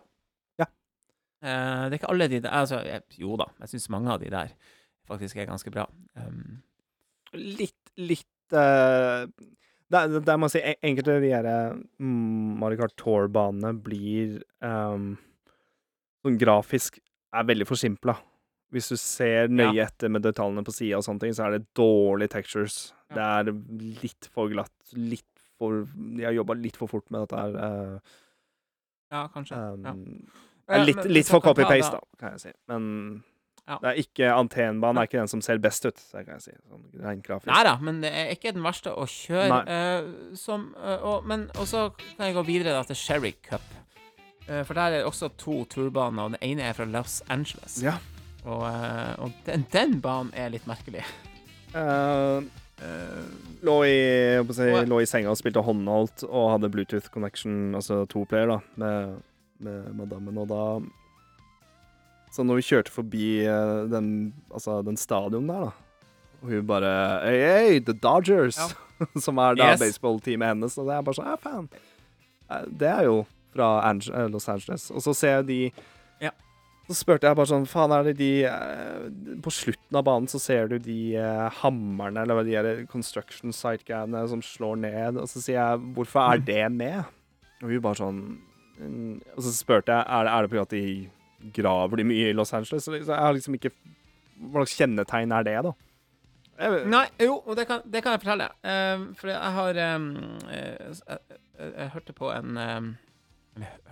Ja. 0.60 0.68
Uh, 1.44 1.84
det 1.88 1.92
er 1.92 1.98
ikke 2.00 2.12
alle 2.14 2.30
de 2.32 2.40
der 2.44 2.54
altså, 2.62 2.80
jeg, 2.88 3.04
Jo 3.20 3.36
da, 3.40 3.50
jeg 3.60 3.74
syns 3.74 3.90
mange 3.92 4.14
av 4.14 4.22
de 4.24 4.32
der 4.32 4.54
faktisk 5.08 5.36
er 5.36 5.50
ganske 5.50 5.68
bra. 5.74 5.84
Um, 6.16 6.62
litt, 7.36 7.76
litt 8.00 8.54
eh, 8.56 9.26
der, 9.92 10.14
der 10.24 10.38
må 10.40 10.48
jeg 10.48 10.54
si 10.54 10.62
en- 10.64 10.86
enkelte 10.88 11.16
av 11.18 11.24
de 11.24 11.32
her 11.34 11.48
mm, 12.00 12.54
Mario 12.62 12.80
Kart 12.80 12.94
Tour-banene 13.00 13.74
blir 13.84 14.38
um, 14.64 15.10
sånn 16.24 16.38
grafisk 16.40 16.96
er 17.34 17.44
veldig 17.50 17.66
forsimpla. 17.68 18.16
Hvis 18.74 18.88
du 18.90 18.96
ser 18.98 19.52
nøye 19.52 19.84
etter 19.84 20.10
med 20.10 20.24
detaljene 20.24 20.64
på 20.66 20.72
sida 20.74 20.98
og 20.98 21.04
sånne 21.06 21.26
ting, 21.26 21.34
så 21.36 21.44
er 21.46 21.58
det 21.58 21.68
dårlige 21.78 22.32
textures. 22.32 22.78
Det 23.14 23.24
er 23.24 23.52
litt 24.02 24.28
for 24.34 24.48
glatt. 24.52 24.72
Litt 24.98 25.24
for 25.58 25.84
De 25.94 26.24
har 26.26 26.32
jobba 26.34 26.56
litt 26.58 26.76
for 26.76 26.90
fort 26.90 27.06
med 27.14 27.24
dette 27.28 27.38
her. 27.38 27.54
eh, 27.66 28.16
ja, 29.14 29.28
kanskje. 29.30 29.54
um, 29.60 29.84
ja. 29.84 29.94
Ja, 30.78 30.82
litt, 30.84 30.96
men 30.96 31.12
litt 31.12 31.28
for 31.28 31.40
copy-paste, 31.44 31.92
da- 31.92 32.18
kan 32.18 32.30
jeg 32.34 32.40
si. 32.40 32.52
Men 32.68 33.22
Ja. 33.66 33.78
Det 33.80 33.88
er 33.88 33.96
ikke 34.02 34.26
Antenbanen 34.36 34.98
er 35.00 35.06
ikke 35.06 35.20
den 35.22 35.28
som 35.28 35.40
ser 35.40 35.56
best 35.58 35.86
ut, 35.86 35.96
det 36.12 36.26
kan 36.26 36.34
jeg 36.34 36.42
si. 36.42 36.50
Sånn 36.68 36.82
rent 37.00 37.22
grafisk. 37.24 37.46
Nei 37.48 37.62
da, 37.64 37.76
men 37.80 38.02
det 38.02 38.10
er 38.12 38.32
ikke 38.34 38.52
den 38.52 38.62
verste 38.62 38.92
å 38.92 39.06
kjøre. 39.08 39.60
Eh, 39.68 40.36
som, 40.36 40.74
uh, 40.76 40.98
og, 41.00 41.24
men 41.24 41.46
og 41.56 41.64
så 41.70 41.86
kan 42.16 42.26
jeg 42.26 42.34
gå 42.36 42.44
videre 42.44 42.74
da, 42.76 42.82
til 42.84 42.96
Sherry 42.96 43.32
Cup. 43.42 43.62
Uh, 44.48 44.62
for 44.64 44.74
der 44.74 44.82
er 44.90 44.98
det 44.98 45.06
også 45.08 45.30
to 45.40 45.64
turbaner, 45.64 46.26
og 46.26 46.34
den 46.34 46.42
ene 46.42 46.66
er 46.68 46.74
fra 46.76 46.84
Los 46.84 47.22
Angeles. 47.30 47.78
Ja. 47.82 47.94
Og, 48.44 48.66
og 49.24 49.32
den, 49.46 49.64
den 49.72 50.00
banen 50.04 50.34
er 50.36 50.50
litt 50.52 50.66
merkelig. 50.68 51.00
Eh, 52.84 53.22
lå, 53.64 53.76
i, 53.88 53.98
si, 54.52 54.66
lå 54.90 54.98
i 55.00 55.06
senga 55.08 55.32
og 55.32 55.38
spilte 55.40 55.62
håndholdt 55.64 56.26
og 56.28 56.50
hadde 56.54 56.68
Bluetooth 56.74 57.08
connection, 57.14 57.74
altså 57.78 58.02
to 58.12 58.24
player, 58.28 58.50
da, 58.50 58.58
med, 58.80 59.14
med 59.64 59.88
madammen, 60.02 60.38
og 60.42 60.48
da 60.50 60.64
Så 62.34 62.42
når 62.44 62.58
vi 62.58 62.66
kjørte 62.66 62.90
forbi 62.92 63.26
eh, 63.46 63.84
den, 63.92 64.34
altså, 64.52 64.80
den 64.84 64.96
stadion 65.00 65.46
der, 65.48 65.68
da, 65.70 66.08
og 66.42 66.50
hun 66.50 66.66
bare 66.68 66.94
Hey, 67.24 67.40
hey, 67.46 67.80
The 67.80 67.94
Dodgers! 67.94 68.58
Ja. 68.58 68.70
som 69.24 69.38
er 69.42 69.56
da 69.58 69.72
Yes. 69.72 69.80
baseballteamet 69.80 70.52
hennes, 70.52 70.76
og 70.78 70.86
det 70.90 70.94
er 70.98 71.02
bare 71.06 71.16
sånn 71.18 71.30
Ja, 71.32 71.36
faen. 71.42 71.68
Eh, 72.50 72.66
Det 72.78 72.90
er 72.90 73.04
jo 73.08 73.16
fra 73.54 73.68
Los 74.28 74.48
Angeles. 74.50 74.88
Og 74.90 75.00
så 75.02 75.14
ser 75.14 75.36
jeg 75.38 75.46
de 75.46 75.58
Ja. 76.22 76.30
Så 76.84 76.94
spurte 76.98 77.24
jeg 77.30 77.36
bare 77.38 77.48
sånn 77.48 77.64
Faen, 77.70 77.92
er 77.96 78.04
det 78.10 78.16
de 78.18 78.30
eh, 78.44 79.38
På 79.44 79.48
slutten 79.54 79.96
av 79.96 80.02
banen 80.04 80.26
så 80.28 80.36
ser 80.42 80.66
du 80.68 80.74
de 80.84 81.14
eh, 81.16 81.46
hammerne, 81.62 82.24
eller 82.26 82.44
de 82.44 82.56
er, 82.60 82.70
construction 82.92 83.54
site-greiene 83.56 84.20
som 84.28 84.42
slår 84.44 84.76
ned, 84.82 85.16
og 85.22 85.30
så 85.30 85.40
sier 85.40 85.56
jeg 85.62 85.86
Hvorfor 85.96 86.20
er 86.34 86.42
Mm. 86.42 86.44
det 86.50 86.72
med? 86.76 87.04
Og 87.62 87.70
hun 87.72 87.80
bare 87.86 88.00
sånn 88.02 88.18
mm, 88.80 89.14
Og 89.36 89.46
så 89.46 89.54
spurte 89.56 89.96
jeg 89.96 90.04
Er 90.04 90.24
det, 90.28 90.34
er 90.34 90.42
det 90.42 90.50
fordi 90.52 90.62
at 90.66 90.74
de 90.76 91.52
graver 91.54 91.96
de 92.00 92.04
mye 92.08 92.28
i 92.30 92.36
Los 92.36 92.52
Angeles. 92.56 92.84
Så 92.84 92.92
jeg 92.96 93.04
har 93.08 93.32
liksom 93.36 93.54
ikke 93.58 93.72
Hva 94.50 94.62
slags 94.64 94.76
kjennetegn 94.78 95.32
er 95.36 95.44
det, 95.48 95.56
da? 95.66 95.72
Jeg, 96.60 96.84
Nei, 96.86 97.06
jo, 97.18 97.40
det 97.56 97.64
kan, 97.66 97.80
det 97.90 98.00
kan 98.04 98.14
jeg 98.14 98.22
fortelle. 98.22 98.46
Uh, 98.62 99.08
for 99.18 99.32
jeg 99.32 99.52
har 99.56 99.80
um, 99.96 100.04
eh, 100.46 100.76
jeg, 100.84 101.18
jeg, 101.58 101.72
jeg 101.80 101.88
hørte 101.96 102.14
på 102.14 102.28
en 102.30 102.56
um, 102.60 102.88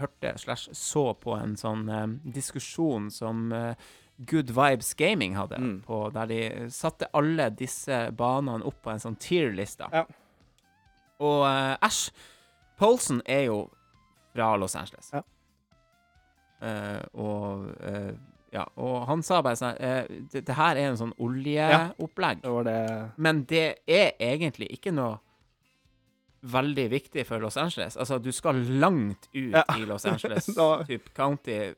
hørte 0.00 0.32
slash 0.38 0.68
så 0.72 1.14
på 1.14 1.34
en 1.38 1.56
sånn 1.56 1.88
um, 1.88 2.14
diskusjon 2.24 3.10
som 3.10 3.52
eh, 3.52 3.74
Good 4.18 4.50
Vibes 4.54 4.94
Gaming 4.98 5.36
hadde, 5.36 5.58
Mm. 5.58 5.80
på, 5.86 6.10
der 6.14 6.26
de 6.26 6.40
satte 6.70 7.08
alle 7.14 7.50
disse 7.50 8.10
banene 8.16 8.64
opp 8.64 8.82
på 8.82 8.90
en 8.92 9.00
sånn 9.02 9.16
tier-liste. 9.16 9.88
Ja. 9.92 10.04
Og 11.20 11.46
eh, 11.46 11.76
Ash 11.82 12.10
Polson 12.78 13.22
er 13.26 13.44
jo 13.46 13.70
fra 14.34 14.56
Los 14.56 14.74
Angeles. 14.76 15.10
Ja. 15.12 15.22
Eh, 16.62 17.02
og 17.18 17.66
ja, 18.52 18.66
og 18.76 19.06
han 19.08 19.22
sa 19.24 19.40
bare 19.42 19.56
sånn 19.58 19.78
eh, 19.80 20.04
det, 20.32 20.44
det 20.46 20.54
her 20.58 20.76
er 20.76 20.90
en 20.90 20.98
sånn 21.00 21.14
oljeopplegg. 21.18 22.42
det 22.44 22.64
det 22.68 23.10
Men 23.16 23.44
det 23.48 23.64
er 23.88 24.12
egentlig 24.20 24.68
ikke 24.76 24.92
noe 24.92 25.18
veldig 26.42 26.88
viktig 26.90 27.26
for 27.26 27.38
Los 27.42 27.56
Angeles. 27.56 27.96
Altså, 27.96 28.18
du 28.18 28.32
skal 28.32 28.54
langt 28.82 29.28
ut 29.34 29.52
Ja. 29.54 29.64
i 29.78 29.84
Los 29.86 30.04
Angeles, 30.06 30.46
Da- 30.56 30.82
typ 30.88 31.12
county, 31.14 31.74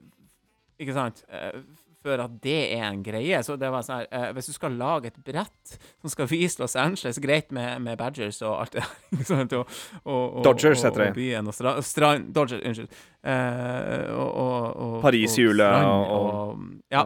ikke 0.80 0.92
sant, 0.96 1.24
eh, 1.28 1.60
før 2.04 2.20
at 2.26 2.32
det 2.44 2.56
er 2.76 2.82
en 2.90 3.02
greie. 3.02 3.38
Så 3.44 3.56
det 3.56 3.70
var 3.72 3.80
sånn 3.86 4.02
her 4.02 4.08
eh, 4.12 4.32
Hvis 4.36 4.46
du 4.50 4.52
skal 4.52 4.74
lage 4.76 5.06
et 5.08 5.16
brett 5.24 5.76
som 6.02 6.10
skal 6.12 6.26
vise 6.28 6.60
Los 6.60 6.74
Angeles, 6.76 7.18
greit 7.18 7.52
med, 7.52 7.80
med 7.80 7.96
Badgers 8.00 8.42
og 8.44 8.58
alt 8.60 8.72
det 8.72 8.84
der, 9.28 9.56
og, 9.60 9.66
og, 10.04 10.36
og, 10.38 10.44
Dodgers 10.44 10.82
heter 10.84 11.04
det. 11.04 11.08
Og 11.14 11.14
byen 11.20 11.48
og 11.48 11.54
strand, 11.56 11.84
Stra, 11.84 12.14
Dodgers, 12.18 12.60
unnskyld. 12.64 12.88
Uh, 13.24 14.16
og, 14.20 15.00
Paris-hjulet 15.04 15.84
og- 15.84 16.10
og 16.10 16.64
Ja. 16.92 17.04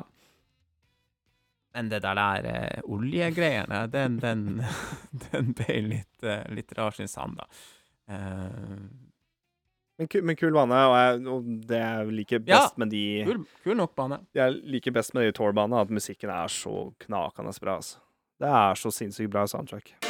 Men 1.78 1.92
det 1.92 2.00
der 2.02 2.18
der 2.18 2.46
eh, 2.50 2.80
oljegreiene, 2.90 3.84
den, 3.92 4.16
den, 4.18 4.40
den 5.28 5.52
ble 5.54 5.76
litt, 5.92 6.24
eh, 6.26 6.42
litt 6.50 6.74
rar, 6.74 6.90
syns 6.96 7.14
han, 7.20 7.36
da. 7.38 7.46
Uh, 8.10 8.88
Men, 9.98 10.08
ku, 10.10 10.20
men 10.22 10.36
kul 10.38 10.54
bane, 10.54 10.74
og, 10.88 10.96
jeg, 10.98 11.22
og 11.30 11.46
det 11.70 11.78
jeg 11.82 12.12
liker 12.18 12.42
Ja. 12.46 12.60
best 12.64 12.78
med 12.78 12.90
de 12.94 13.04
kul, 13.26 13.40
kul 13.64 13.78
nok 13.78 13.94
bane. 13.98 14.20
Jeg 14.34 14.58
liker 14.74 14.94
best 14.94 15.14
med 15.14 15.26
de 15.26 15.32
Tor-banene, 15.38 15.82
at 15.86 15.90
musikken 15.94 16.30
er 16.34 16.50
så 16.50 16.92
knakende 17.06 17.54
bra. 17.62 17.78
Altså. 17.78 17.98
Det 18.38 18.48
er 18.48 18.78
så 18.78 18.94
sinnssykt 18.94 19.30
bra 19.34 19.46
soundtrack. 19.46 20.07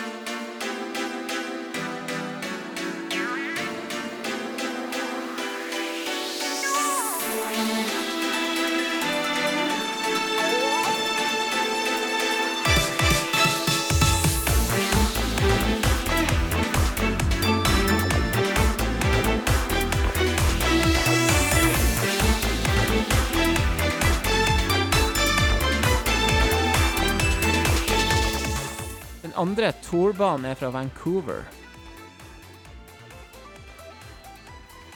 Andre 29.38 29.72
tourbanen 29.84 30.50
er 30.50 30.58
fra 30.58 30.70
Vancouver. 30.74 31.44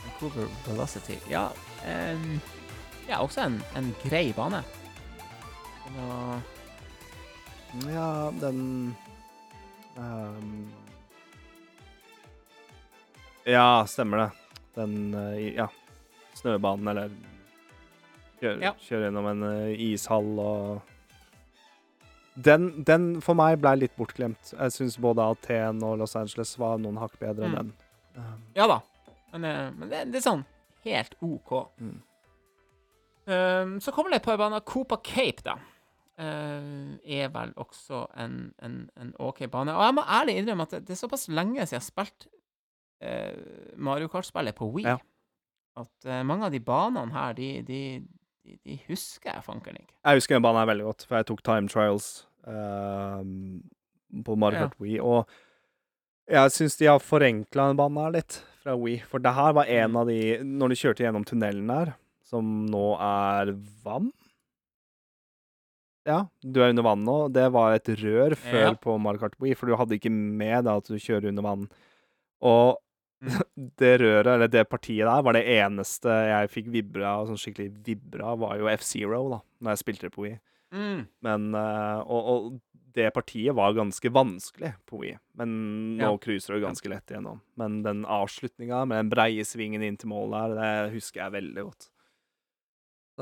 Vancouver 0.05 0.48
Velocity. 0.66 1.16
Ja, 1.31 1.48
em, 1.86 2.40
ja 3.09 3.20
også 3.23 3.47
en, 3.48 3.60
en 3.77 3.93
grei 4.05 4.32
bane. 4.36 4.62
Var 5.97 6.40
Ja, 7.89 8.31
den 8.40 8.94
um, 9.97 10.73
Ja, 13.48 13.85
stemmer 13.89 14.16
det. 14.27 14.31
Den 14.77 15.14
eh, 15.14 15.55
Ja. 15.56 15.66
Snøbanen, 16.35 16.89
eller 16.89 17.10
kjøre, 18.40 18.60
Ja. 18.62 18.73
kjøre 18.81 19.09
gjennom 19.09 19.27
en 19.31 19.43
eh, 19.48 19.81
ishall 19.93 20.39
og 20.40 20.91
den, 22.36 22.82
den 22.84 23.20
for 23.20 23.34
meg 23.36 23.59
ble 23.60 23.74
litt 23.76 23.96
bortglemt. 23.98 24.54
Jeg 24.56 24.72
syns 24.72 24.96
både 25.00 25.24
Aten 25.34 25.82
og 25.84 25.98
Los 26.00 26.16
Angeles 26.16 26.54
var 26.59 26.78
noen 26.80 26.96
hakk 27.02 27.18
bedre 27.20 27.44
enn 27.44 27.52
Mm. 27.52 27.59
den. 27.59 27.72
Um, 28.16 28.42
Ja 28.56 28.66
da. 28.66 28.80
Men, 29.32 29.44
eh, 29.44 29.70
men 29.76 29.88
det, 29.88 30.00
det 30.12 30.20
er 30.20 30.24
sånn 30.30 30.44
helt 30.84 31.14
OK. 31.20 31.52
Mm. 31.80 32.00
Um, 33.26 33.76
så 33.80 33.92
kommer 33.94 34.10
det 34.10 34.16
et 34.22 34.26
par 34.26 34.36
baner. 34.40 34.60
Copa 34.66 34.96
Cape, 35.04 35.42
da. 35.46 35.54
Uh, 36.18 36.98
er 37.09 37.28
vel 37.32 37.52
også 37.56 38.02
en, 38.20 38.52
en, 38.62 38.90
en 39.00 39.12
OK 39.18 39.44
bane. 39.50 39.72
Og 39.74 39.84
jeg 39.86 39.94
må 39.96 40.02
ærlig 40.04 40.34
innrømme 40.42 40.66
at 40.66 40.74
det, 40.76 40.82
det 40.88 40.96
er 40.96 41.00
såpass 41.00 41.28
lenge 41.32 41.64
siden 41.66 41.78
jeg 41.78 41.80
har 41.80 41.86
spilt 41.86 42.26
uh, 43.02 43.76
Mario 43.76 44.09
Kart-spillet 44.12 44.54
på 44.59 44.68
Wii, 44.74 44.84
Ja. 44.86 44.98
at 45.80 46.06
uh, 46.09 46.20
mange 46.28 46.44
av 46.46 46.52
de 46.52 46.60
banene 46.60 47.12
her, 47.14 47.32
de, 47.38 47.48
de, 47.66 47.80
de, 48.44 48.56
de 48.66 48.77
husker 48.89 49.31
jeg 49.32 49.44
fanken 49.47 49.77
ikke. 49.78 49.93
Jeg 50.05 50.19
husker 50.20 50.35
den 50.36 50.43
banen 50.43 50.60
her 50.62 50.66
veldig 50.74 50.85
godt, 50.89 51.05
for 51.09 51.16
jeg 51.20 51.27
tok 51.31 51.43
time 51.47 51.69
trials 51.70 52.27
ehm, 52.47 53.62
på 54.27 54.36
Mario 54.36 54.59
Ja. 54.59 54.66
Kart 54.69 54.81
Wii, 54.82 54.98
og 55.01 55.28
jeg 56.31 56.51
syns 56.55 56.77
de 56.78 56.86
har 56.90 56.98
forenkla 57.02 57.69
den 57.70 57.77
banen 57.78 58.02
her 58.02 58.10
litt 58.19 58.40
fra 58.62 58.74
Wii. 58.78 59.01
For 59.10 59.19
det 59.23 59.35
her 59.35 59.52
var 59.52 59.66
en 59.66 59.90
Mm. 59.90 59.97
av 59.97 60.06
de 60.06 60.39
Når 60.44 60.69
de 60.69 60.74
kjørte 60.82 61.02
gjennom 61.05 61.24
tunnelen 61.27 61.70
her, 61.70 61.94
som 62.24 62.66
nå 62.66 62.97
er 63.01 63.52
vann 63.85 64.12
Ja, 66.06 66.24
du 66.43 66.60
er 66.62 66.70
under 66.73 66.82
vann 66.82 67.05
nå. 67.06 67.16
Det 67.32 67.44
var 67.55 67.74
et 67.77 67.86
rør 68.02 68.35
før 68.35 68.70
Ja. 68.73 68.74
på 68.74 68.98
Mario 69.01 69.20
Kart 69.20 69.36
Wii, 69.40 69.55
for 69.55 69.66
du 69.66 69.77
hadde 69.77 69.94
ikke 70.01 70.10
med 70.10 70.64
da 70.64 70.77
at 70.78 70.85
du 70.90 70.94
kjører 70.98 71.28
under 71.28 71.43
vann. 71.43 71.69
Og. 72.43 72.77
det 73.81 73.93
røret, 74.03 74.32
eller 74.35 74.51
det 74.51 74.65
partiet 74.70 75.07
der, 75.07 75.23
var 75.23 75.36
det 75.36 75.44
eneste 75.55 76.16
jeg 76.28 76.51
fikk 76.53 76.73
vibra 76.74 77.15
sånn 77.28 77.39
skikkelig 77.40 77.70
vibra, 77.86 78.35
var 78.40 78.59
jo 78.61 78.70
F-Zero, 78.73 79.23
da, 79.36 79.40
når 79.62 79.74
jeg 79.74 79.82
spilte 79.85 80.09
det 80.09 80.15
på 80.16 80.27
Wii. 80.27 80.36
Mm. 80.73 81.01
Men 81.27 81.49
eh, 81.59 82.01
og, 82.03 82.28
og 82.32 82.61
det 82.93 83.09
partiet 83.15 83.55
var 83.57 83.73
ganske 83.77 84.11
vanskelig 84.12 84.74
på 84.89 85.01
Wii, 85.01 85.15
men 85.40 85.55
nå 86.01 86.11
Ja. 86.11 86.19
cruiser 86.20 86.57
du 86.59 86.65
ganske 86.65 86.90
lett 86.93 87.09
igjennom. 87.12 87.40
Men 87.57 87.81
den 87.86 88.05
avslutninga 88.05 88.82
med 88.89 89.05
den 89.05 89.12
breie 89.15 89.47
svingen 89.49 89.85
inn 89.86 89.97
til 90.01 90.11
mål 90.12 90.35
der, 90.36 90.55
det 90.59 90.94
husker 90.99 91.24
jeg 91.24 91.36
veldig 91.39 91.66
godt. 91.70 91.89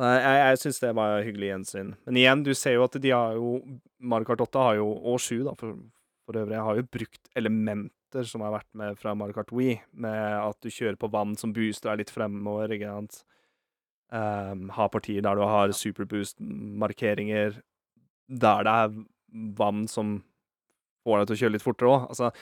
Jeg, 0.00 0.20
jeg, 0.22 0.58
syns 0.62 0.78
det 0.80 0.90
var 0.96 1.22
hyggelig 1.26 1.48
gjensyn. 1.50 1.88
Men 2.06 2.16
igjen, 2.16 2.44
du 2.46 2.52
ser 2.54 2.76
jo 2.78 2.84
at 2.86 2.94
de 3.02 3.10
har 3.10 3.34
jo 3.36 3.56
Mario 3.98 4.28
Kart 4.28 4.42
8 4.46 4.62
har 4.64 4.76
jo, 4.78 4.86
og 4.86 5.18
7 5.20 5.42
da, 5.48 5.54
for, 5.58 5.74
for 6.24 6.38
øvrig, 6.40 6.60
har 6.62 6.78
jo 6.78 6.86
brukt 6.94 7.30
elementer 8.10 8.28
som 8.28 8.40
har 8.42 8.52
vært 8.52 8.74
med 8.74 8.98
fra 8.98 9.14
Mario 9.14 9.34
Kart 9.34 9.52
Wii, 9.52 9.80
med 9.92 10.40
at 10.40 10.58
du 10.62 10.68
kjører 10.70 10.98
på 10.98 11.10
vann 11.10 11.36
som 11.38 11.52
booster 11.52 11.90
deg 11.92 11.98
litt 12.04 12.10
fremover, 12.10 12.68
ikke 12.74 12.90
sant. 12.90 13.24
Um, 14.10 14.70
ha 14.74 14.88
partier 14.90 15.22
der 15.22 15.36
du 15.38 15.42
har 15.46 15.70
superboost-markeringer 15.70 17.60
der 18.28 18.64
det 18.66 18.72
er 18.72 18.96
vann 19.58 19.84
som 19.88 20.22
får 21.04 21.20
deg 21.22 21.26
til 21.30 21.36
å 21.36 21.40
kjøre 21.44 21.52
litt 21.54 21.62
fortere 21.66 21.88
òg. 21.94 22.08
Altså, 22.10 22.32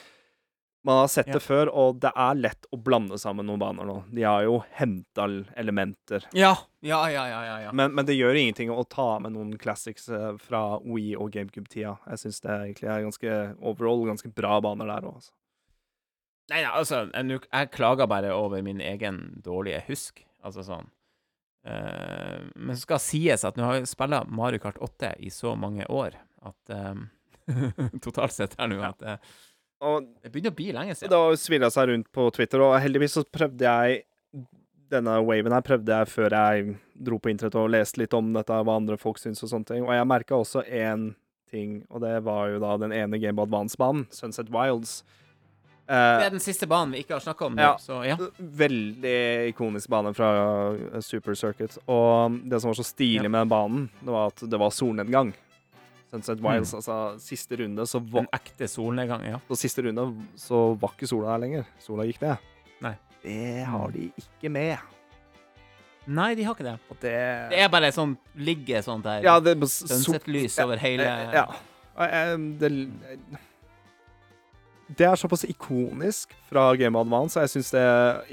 Man 0.81 0.95
har 0.95 1.07
sett 1.11 1.27
Ja. 1.27 1.33
det 1.33 1.41
før, 1.43 1.67
og 1.75 1.99
det 1.99 2.09
er 2.15 2.35
lett 2.35 2.65
å 2.71 2.77
blande 2.81 3.17
sammen 3.19 3.45
noen 3.45 3.59
baner 3.59 3.83
nå. 3.83 4.05
De 4.15 4.21
har 4.23 4.43
jo 4.45 4.63
henta 4.77 5.25
elementer. 5.57 6.23
Ja, 6.31 6.55
ja, 6.81 7.01
ja, 7.09 7.25
ja, 7.27 7.41
ja, 7.43 7.57
ja. 7.65 7.71
Men, 7.73 7.93
men 7.93 8.05
det 8.05 8.15
gjør 8.15 8.33
ingenting 8.33 8.69
å 8.71 8.87
ta 8.87 9.19
med 9.19 9.33
noen 9.33 9.57
classics 9.59 10.07
eh, 10.07 10.37
fra 10.37 10.79
Wii 10.79 11.17
og 11.17 11.31
GameCube-tida. 11.33 11.97
Jeg 12.07 12.17
syns 12.23 12.39
det 12.39 12.49
egentlig 12.49 12.87
er 12.87 13.03
ganske 13.03 13.55
overall 13.59 14.05
ganske 14.07 14.31
bra 14.33 14.61
baner 14.61 14.87
der 14.87 15.03
òg. 15.11 15.27
Nei, 16.49 16.63
nei, 16.63 16.71
altså, 16.73 17.03
jeg, 17.13 17.43
jeg 17.45 17.71
klager 17.75 18.09
bare 18.09 18.33
over 18.33 18.63
min 18.65 18.81
egen 18.81 19.19
dårlige 19.45 19.83
husk. 19.89 20.23
Altså 20.45 20.63
sånn. 20.65 20.87
Uh, 21.67 22.39
men 22.55 22.77
så 22.77 22.85
skal 22.85 23.01
sies 23.03 23.43
at 23.45 23.57
nå 23.59 23.65
har 23.67 23.81
jeg 23.81 23.89
spilla 23.91 24.23
Mario 24.31 24.61
Kart 24.63 24.79
8 24.79 25.17
i 25.19 25.31
så 25.33 25.51
mange 25.59 25.83
år 25.91 26.15
at 26.47 26.71
eh, 26.71 27.01
Totalt 28.05 28.31
sett 28.31 28.53
her 28.55 28.69
nå 28.71 28.77
at 28.87 29.03
uh, 29.03 29.17
det 30.23 30.31
begynner 30.31 30.53
å 30.53 30.55
bli 30.55 30.69
lenge 30.75 30.95
siden. 30.95 31.11
da 31.11 31.35
svirra 31.39 31.67
seg 31.73 31.89
rundt 31.91 32.07
på 32.15 32.29
Twitter, 32.35 32.63
og 32.63 32.77
heldigvis 32.79 33.17
så 33.19 33.25
prøvde 33.27 33.67
jeg 33.67 34.05
Denne 34.89 35.19
waven 35.21 35.53
her 35.53 35.61
prøvde 35.61 35.99
jeg 35.99 36.09
før 36.09 36.33
jeg 36.33 36.77
dro 36.97 37.19
på 37.21 37.29
internett 37.29 37.59
og 37.59 37.67
leste 37.69 38.01
litt 38.01 38.15
om 38.17 38.31
dette, 38.33 38.55
hva 38.65 38.77
andre 38.79 38.95
folk 38.97 39.19
syns 39.21 39.43
og 39.45 39.51
sånne 39.51 39.69
ting. 39.69 39.83
Og 39.85 39.91
jeg 39.93 40.07
merka 40.09 40.39
også 40.39 40.63
én 40.65 41.11
ting, 41.51 41.83
og 41.93 42.01
det 42.01 42.15
var 42.25 42.49
jo 42.49 42.57
da 42.63 42.71
den 42.81 42.95
ene 42.97 43.19
Game 43.21 43.37
of 43.37 43.45
Advance-banen, 43.45 44.07
Sunset 44.09 44.49
Wilds. 44.49 45.03
Det 45.89 45.95
Eh, 45.97 46.25
er 46.27 46.29
den 46.29 46.39
siste 46.39 46.67
banen 46.69 46.91
vi 46.93 46.99
ikke 47.01 47.15
har 47.17 47.21
snakka 47.23 47.45
om 47.47 47.55
nå, 47.57 47.61
Ja. 47.63 47.75
så 47.81 48.03
ja. 48.05 48.15
veldig 48.39 49.49
ikonisk 49.49 49.89
bane 49.89 50.11
fra 50.13 50.27
eh, 50.93 50.99
Super 51.01 51.33
Circuit. 51.33 51.77
Og 51.89 52.35
det 52.47 52.59
som 52.61 52.69
var 52.69 52.75
så 52.77 52.85
stilig 52.85 53.23
Ja. 53.23 53.29
med 53.29 53.41
den 53.41 53.49
banen, 53.49 53.89
det 53.99 54.11
var 54.13 54.27
at 54.27 54.35
det 54.49 54.59
var 54.59 54.69
solnedgang. 54.69 55.33
Sunset 56.11 56.39
Wilds, 56.41 56.73
Mm. 56.73 56.77
altså 56.79 57.19
siste 57.19 57.57
runde, 57.57 57.81
så 57.87 57.99
var 57.99 58.21
En 58.21 58.27
ekte 58.33 58.67
solnedgang, 58.67 59.25
ja. 59.25 59.39
Så 59.49 59.57
siste 59.57 59.81
runde 59.83 60.05
så 60.37 60.75
var 60.79 60.89
ikke 60.97 61.07
sola 61.07 61.31
her 61.31 61.39
lenger. 61.39 61.65
Sola 61.79 62.03
gikk 62.05 62.21
ned. 62.21 62.37
Nei. 62.81 62.95
Det 63.23 63.65
har 63.65 63.91
de 63.91 64.11
ikke 64.17 64.49
med. 64.51 64.77
Nei, 66.07 66.33
de 66.35 66.43
har 66.43 66.53
ikke 66.55 66.63
det. 66.63 66.79
Det, 67.01 67.49
Det 67.49 67.59
er 67.59 67.69
bare 67.69 67.91
sånn 67.91 68.15
ligger 68.37 68.81
sånn 68.81 69.01
der 69.03 69.21
Ja, 69.23 69.39
det 69.39 69.57
sunset-lys 69.59 70.57
over 70.63 70.77
hele 70.77 71.03
Ja. 71.03 71.45
Det, 72.59 72.89
det 74.97 75.05
er 75.05 75.15
såpass 75.21 75.43
ikonisk 75.45 76.31
fra 76.49 76.71
Game 76.75 76.97
of 76.97 77.05
Advance, 77.05 77.37
og 77.37 77.43
jeg 77.45 77.49
syns 77.53 77.71
det 77.75 77.83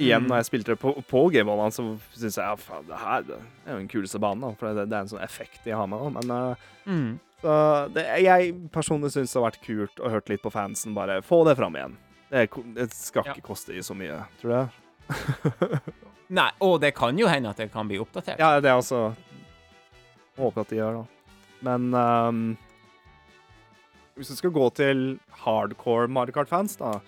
Igjen, 0.01 0.23
Mm. 0.23 0.29
når 0.31 0.37
jeg 0.41 0.47
spilte 0.49 0.73
det 0.73 0.79
på, 0.81 0.93
på 1.09 1.29
Game 1.35 1.51
of 1.53 1.59
Advance, 1.59 1.77
så 1.83 2.21
syns 2.21 2.37
jeg 2.39 2.45
ja, 2.49 2.55
faen, 2.57 2.87
det 2.89 2.97
her 3.03 3.23
det 3.29 3.37
er 3.67 3.73
jo 3.75 3.79
den 3.83 3.89
kuleste 3.93 4.19
banen, 4.23 4.41
da, 4.47 4.55
for 4.57 4.73
det, 4.73 4.87
det 4.89 4.97
er 4.97 5.05
en 5.05 5.13
sånn 5.13 5.25
effekt 5.25 5.61
de 5.65 5.75
har 5.77 5.87
med. 5.87 6.01
Da. 6.01 6.11
Men 6.17 6.33
uh, 6.33 6.67
mm. 6.89 7.11
så 7.43 7.57
det, 7.93 8.07
jeg 8.25 8.55
personlig 8.73 9.13
syns 9.13 9.33
det 9.35 9.41
har 9.41 9.47
vært 9.51 9.61
kult 9.67 10.01
å 10.01 10.09
høre 10.15 10.33
litt 10.33 10.43
på 10.43 10.51
fansen. 10.55 10.95
Bare 10.97 11.21
få 11.23 11.43
det 11.45 11.57
fram 11.61 11.77
igjen. 11.77 11.97
Det, 12.31 12.49
det 12.75 12.89
skal 12.97 13.27
Ja. 13.29 13.35
ikke 13.37 13.51
koste 13.53 13.77
så 13.85 13.95
mye, 13.95 14.23
tror 14.41 14.57
jeg. 14.57 14.73
Nei, 16.41 16.49
og 16.65 16.81
det 16.83 16.95
kan 16.97 17.19
jo 17.19 17.29
hende 17.31 17.53
at 17.53 17.61
det 17.61 17.69
kan 17.73 17.87
bli 17.87 18.01
oppdatert. 18.03 18.41
Ja, 18.41 18.57
det 18.61 18.71
er 18.73 18.81
altså 18.81 19.13
Håper 20.37 20.65
at 20.65 20.73
de 20.73 20.77
gjør 20.81 20.97
det. 20.99 21.05
Men 21.65 21.87
ehm, 21.97 22.41
hvis 24.17 24.31
du 24.33 24.37
skal 24.39 24.53
gå 24.55 24.67
til 24.77 25.07
hardcore 25.45 26.09
Mario 26.13 26.33
Kart-fans, 26.37 26.77
da 26.81 26.99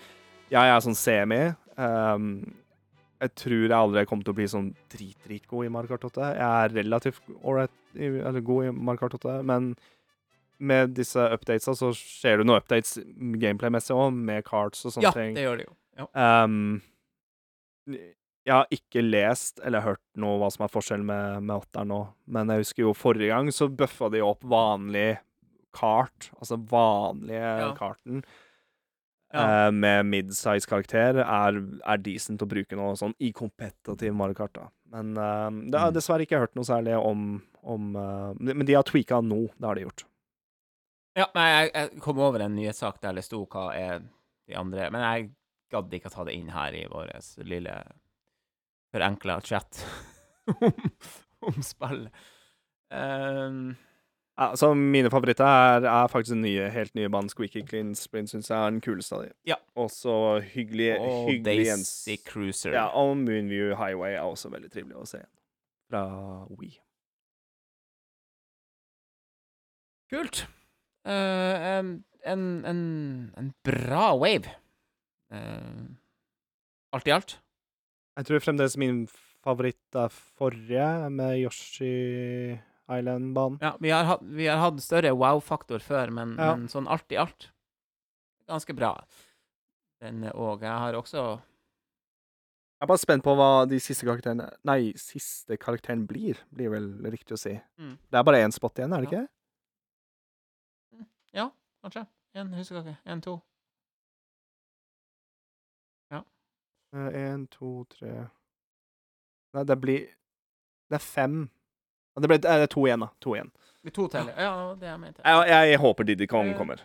Jeg 0.53 0.71
er 0.73 0.81
sånn 0.81 0.97
semi. 0.97 1.43
Um, 1.77 2.27
jeg 3.21 3.33
tror 3.37 3.65
jeg 3.67 3.75
aldri 3.77 4.05
kommer 4.09 4.25
til 4.25 4.33
å 4.33 4.39
bli 4.39 4.47
sånn 4.49 4.69
dritdritgod 4.93 5.67
i 5.67 5.71
Mario 5.75 5.91
Kart 5.91 6.07
8. 6.09 6.29
Jeg 6.39 6.65
er 6.65 6.75
relativt 6.79 7.23
ålreit 7.43 7.75
eller 7.99 8.41
god 8.47 8.69
i 8.69 8.73
Mario 8.73 9.03
Kart 9.03 9.17
8, 9.19 9.39
men 9.49 9.73
med 10.59 10.95
disse 10.97 11.23
updatesa 11.35 11.75
så 11.79 11.93
skjer 11.95 12.41
det 12.41 12.47
noen 12.49 12.59
updates 12.63 12.97
gameplay-messig 13.43 13.95
òg, 13.95 14.15
med 14.15 14.45
cards 14.47 14.85
og 14.89 14.95
sånne 14.97 15.07
Ja, 15.09 15.13
ting. 15.15 15.35
det 15.37 15.45
gjør 15.45 15.61
det 15.61 15.67
jo. 15.69 15.75
Ja. 15.99 16.09
Um, 16.45 16.81
jeg 18.49 18.55
har 18.55 18.67
ikke 18.73 19.03
lest 19.05 19.61
eller 19.67 19.85
hørt 19.85 20.03
noe 20.17 20.39
hva 20.41 20.49
som 20.53 20.65
er 20.65 20.73
forskjellen 20.73 21.07
med, 21.09 21.43
med 21.45 21.57
åtteren 21.61 21.91
nå, 21.93 22.01
men 22.33 22.53
jeg 22.55 22.65
husker 22.65 22.87
jo 22.87 22.95
forrige 22.97 23.29
gang 23.35 23.51
så 23.55 23.69
bøffa 23.69 24.09
de 24.15 24.23
opp 24.25 24.45
vanlig 24.49 25.19
kart, 25.75 26.31
altså 26.41 26.57
vanlige 26.71 27.41
Ja. 27.61 27.73
karten, 27.77 28.23
Ja. 29.35 29.67
eh, 29.67 29.71
med 29.71 30.07
midsize-karakter, 30.07 31.19
er, 31.21 31.59
er 31.85 31.99
decent 31.99 32.41
å 32.41 32.49
bruke 32.49 32.77
nå, 32.77 32.93
sånn 32.97 33.13
i 33.21 33.31
kompetativ 33.33 34.15
Mario 34.17 34.35
Kart, 34.35 34.55
da. 34.55 34.69
Men 34.89 35.15
ehm, 35.21 35.71
det 35.71 35.79
har 35.81 35.91
Mm. 35.91 35.95
dessverre 35.99 36.25
ikke 36.25 36.39
hørt 36.41 36.55
noe 36.57 36.65
særlig 36.65 36.95
om, 36.97 37.43
om 37.63 37.91
eh, 37.97 38.35
Men 38.41 38.65
de 38.67 38.73
har 38.75 38.83
tweaka 38.89 39.21
nå, 39.21 39.51
det 39.59 39.67
har 39.69 39.75
de 39.75 39.83
gjort. 39.85 40.05
Ja, 41.19 41.27
nei, 41.35 41.49
jeg, 41.51 41.73
jeg 41.75 42.01
kom 42.01 42.19
over 42.19 42.41
en 42.41 42.55
nyhetssak 42.57 43.01
der 43.03 43.13
det 43.13 43.25
sto 43.25 43.45
hva 43.47 43.75
er 43.75 44.01
de 44.47 44.55
andre 44.55 44.89
Men 44.91 45.03
jeg 45.03 45.31
gadd 45.73 45.93
ikke 45.93 46.07
å 46.09 46.15
ta 46.15 46.25
det 46.25 46.35
inn 46.39 46.49
her 46.55 46.73
i 46.73 46.87
vår 46.89 47.11
lille 47.45 47.75
forenkla 48.95 49.41
chat 49.45 49.83
om, 50.63 50.73
om 51.43 51.59
spill. 51.63 52.07
Um, 52.91 53.77
Ja, 54.39 54.53
så 54.57 54.71
mine 54.75 55.11
favoritter 55.11 55.45
er, 55.45 55.85
er 55.91 56.11
faktisk 56.13 56.37
den 56.37 56.45
nye, 56.45 56.69
helt 56.71 56.95
nye 56.95 57.09
banen 57.11 57.31
Squeaky 57.33 57.65
Clean 57.67 57.89
Sprint, 57.99 58.31
syns 58.31 58.51
jeg 58.53 58.55
er 58.55 58.71
den 58.71 58.83
kuleste 58.85 59.17
av 59.17 59.25
dem. 59.25 59.33
Ja. 59.51 59.57
Og 59.75 59.91
så 59.91 60.13
hyggelig, 60.53 60.93
og 61.01 61.33
hyggelig 61.33 61.67
Daisy 61.75 62.15
Cruiser. 62.23 62.77
Ja, 62.77 62.85
og 62.95 63.17
Moonview 63.19 63.75
Highway 63.75 64.15
er 64.15 64.23
også 64.23 64.53
veldig 64.53 64.71
trivelig 64.71 64.95
å 65.01 65.09
se 65.11 65.19
igjen. 65.19 65.33
Fra 65.91 66.05
Wii. 66.55 66.77
Kult. 70.15 70.45
Uh, 71.09 71.67
en, 71.73 71.91
en, 72.23 72.47
en, 72.69 72.85
en 73.43 73.51
bra 73.67 74.13
wave. 74.15 74.55
Uh, 75.35 75.99
alt 76.95 77.11
i 77.11 77.17
alt. 77.17 77.41
Jeg 78.19 78.31
tror 78.31 78.47
fremdeles 78.47 78.79
min 78.79 79.03
favoritt 79.43 79.99
er 79.99 80.15
forrige, 80.15 81.11
med 81.11 81.41
Yoshi 81.43 81.93
Island-banen. 82.89 83.59
Ja, 83.61 83.77
vi 83.81 83.91
har, 83.93 84.05
hatt, 84.09 84.23
vi 84.23 84.47
har 84.49 84.59
hatt 84.63 84.81
større 84.81 85.13
wow-faktor 85.17 85.79
før, 85.85 86.11
men, 86.11 86.37
Ja. 86.39 86.55
men 86.57 86.69
sånn 86.69 86.89
alt 86.89 87.11
i 87.13 87.17
alt 87.21 87.51
ganske 88.49 88.75
bra. 88.75 88.95
Den 90.01 90.23
òg. 90.33 90.63
Jeg 90.63 90.71
har 90.79 90.95
også 90.95 91.41
Jeg 92.81 92.85
er 92.87 92.87
bare 92.87 92.99
spent 93.03 93.25
på 93.25 93.35
hva 93.35 93.67
de 93.69 93.81
siste 93.83 94.07
karakterene 94.07 94.47
Nei, 94.65 94.93
siste 94.97 95.57
karakteren 95.59 96.07
blir, 96.07 96.39
blir 96.55 96.71
vel 96.71 96.87
riktig 97.11 97.35
å 97.35 97.39
si. 97.39 97.61
Mm. 97.79 97.99
Det 98.11 98.19
er 98.19 98.23
bare 98.25 98.41
én 98.47 98.53
spot 98.55 98.79
igjen, 98.79 98.93
er 98.95 99.01
det 99.03 99.13
Ja. 99.13 99.19
ikke? 99.19 99.29
Kanskje. 101.85 102.07
En 102.35 102.53
huskekake. 102.53 102.97
En, 103.07 103.21
to. 103.21 103.41
Ja. 106.11 106.23
Én, 106.95 107.47
to, 107.51 107.85
tre 107.91 108.29
Nei, 109.55 109.65
det 109.65 109.77
blir 109.81 110.07
Det 110.91 110.97
er 110.99 111.05
fem. 111.05 111.51
Det 112.21 112.29
ble 112.31 112.39
det 112.45 112.51
er 112.51 112.67
to 112.71 112.85
igjen, 112.87 113.01
da. 113.05 113.09
To 113.25 113.35
igjen. 113.37 113.51
Vi 113.87 113.91
to 113.95 114.09
til. 114.13 114.31
Ja, 114.37 114.53
det 114.79 114.89
er 114.91 114.97
med 115.01 115.15
til. 115.17 115.25
Jeg, 115.25 115.69
jeg 115.73 115.79
håper 115.83 116.05
Diddy 116.09 116.27
Kong 116.31 116.49
Eh. 116.53 116.57
kommer. 116.59 116.81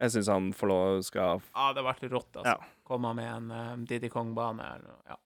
Jeg 0.00 0.10
syns 0.14 0.28
han 0.30 0.52
får 0.54 0.68
lov 0.70 1.00
skal 1.02 1.40
Ja, 1.54 1.72
det 1.74 1.82
har 1.82 1.88
vært 1.92 2.04
rått, 2.12 2.36
altså. 2.38 2.54
Ja. 2.54 2.82
Komme 2.86 3.10
med 3.18 3.26
en 3.32 3.50
um, 3.50 3.84
Diddy 3.86 4.08
Kong-bane 4.08 4.62
eller 4.62 4.88
noe. 4.92 5.02
Ja. 5.10 5.16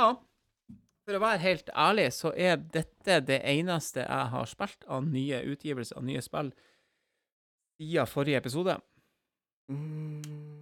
ja. 0.00 0.08
For 1.06 1.16
å 1.16 1.20
være 1.22 1.42
helt 1.42 1.70
ærlig, 1.74 2.08
så 2.16 2.32
er 2.36 2.56
dette 2.56 3.20
det 3.26 3.40
eneste 3.44 4.04
jeg 4.04 4.26
har 4.32 4.46
spilt 4.48 4.84
av 4.88 5.04
nye 5.08 5.40
utgivelser 5.52 5.96
av 6.00 6.04
nye 6.06 6.22
spill 6.22 6.52
siden 7.80 8.06
forrige 8.06 8.36
episode. 8.42 8.76
mm. 9.68 10.59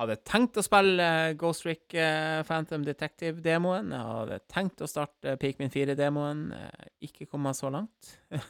Hadde 0.00 0.14
tenkt 0.24 0.56
å 0.56 0.62
spille 0.64 1.04
eh, 1.04 1.34
Ghost 1.38 1.66
Trick 1.66 1.92
eh, 2.00 2.40
Phantom 2.48 2.84
Detective-demoen. 2.86 3.90
Jeg 3.92 4.06
hadde 4.08 4.38
tenkt 4.48 4.80
å 4.80 4.88
starte 4.88 5.34
Pikmin 5.40 5.68
4-demoen. 5.72 6.46
Eh, 6.56 6.86
ikke 7.08 7.26
kommet 7.28 7.58
så 7.58 7.68
langt. 7.70 8.14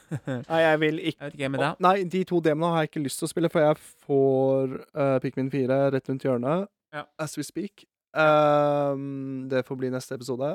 Nei, 0.47 0.61
jeg 0.63 0.79
vil 0.79 1.01
ikke 1.11 1.27
vet 1.27 1.35
ikke 1.35 1.49
med 1.51 1.63
deg. 1.65 1.81
Nei, 1.83 1.95
de 2.15 2.21
to 2.29 2.39
demoene 2.45 2.71
har 2.77 2.85
jeg 2.85 2.93
ikke 2.93 3.03
lyst 3.03 3.19
til 3.19 3.27
å 3.27 3.31
spille, 3.33 3.51
for 3.51 3.65
jeg 3.65 3.81
får 4.05 4.77
uh, 4.95 5.17
Pikmin 5.25 5.51
4 5.51 5.81
rett 5.97 6.13
rundt 6.13 6.27
hjørnet 6.27 6.69
Ja. 6.95 7.03
as 7.19 7.35
we 7.37 7.43
speak. 7.43 7.83
Um, 8.15 9.49
det 9.51 9.65
får 9.67 9.81
bli 9.81 9.91
neste 9.91 10.15
episode. 10.15 10.53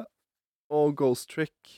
Og 0.72 0.96
Ghost 0.96 1.30
Trick 1.32 1.72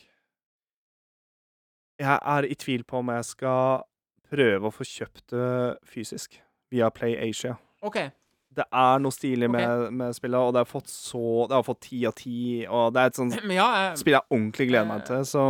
Jeg 2.00 2.18
er 2.18 2.46
i 2.46 2.56
tvil 2.58 2.82
på 2.84 3.00
om 3.02 3.10
jeg 3.14 3.26
skal 3.28 3.82
prøve 4.30 4.70
å 4.70 4.72
få 4.74 4.86
kjøpt 4.86 5.32
det 5.34 5.50
fysisk 5.88 6.38
via 6.70 6.88
Play 6.94 7.16
Asia. 7.18 7.56
OK. 7.82 7.98
Det 8.50 8.66
er 8.66 9.02
noe 9.02 9.14
stilig 9.14 9.46
okay. 9.46 9.62
med, 9.62 9.96
med 10.00 10.14
spillet, 10.16 10.38
og 10.38 10.54
det 10.54 10.64
har 10.64 10.66
fått 10.66 10.88
så 10.90 11.46
Det 11.46 11.54
har 11.54 11.62
fått 11.62 11.84
ti 11.86 12.00
av 12.08 12.14
ti, 12.18 12.38
og 12.66 12.94
det 12.96 13.02
er 13.02 13.12
et 13.12 13.18
sånt 13.20 13.36
ja, 13.60 13.66
jeg, 13.84 14.00
spill 14.00 14.16
jeg 14.16 14.26
ordentlig 14.26 14.66
gleder 14.72 14.88
meg 14.90 15.04
til, 15.06 15.22
så 15.28 15.44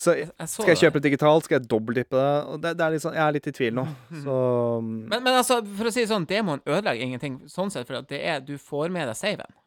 Så 0.00 0.16
jeg, 0.18 0.28
så 0.44 0.60
skal 0.60 0.74
jeg 0.74 0.82
kjøpe 0.84 1.00
det 1.00 1.06
digitalt? 1.08 1.48
Skal 1.48 1.58
jeg 1.58 1.70
dobbeltdippe 1.72 2.20
det? 2.20 2.60
Det, 2.66 2.74
det 2.76 2.86
er 2.86 2.98
sånn, 3.06 3.16
jeg 3.16 3.24
er 3.24 3.38
litt 3.38 3.48
i 3.48 3.56
tvil 3.56 3.74
nå. 3.80 3.86
Så 4.26 4.36
Men, 4.84 5.18
men 5.18 5.32
altså, 5.32 5.62
for 5.76 5.88
å 5.88 5.94
si 5.94 6.04
det 6.04 6.12
sånn, 6.12 6.28
demoen 6.28 6.62
ødelegger 6.64 7.04
ingenting 7.08 7.42
sånn 7.52 7.72
sett, 7.72 7.88
for 7.88 8.04
det 8.08 8.20
er 8.20 8.44
Du 8.44 8.54
får 8.60 8.92
med 8.92 9.08
deg 9.08 9.18
saven. 9.18 9.60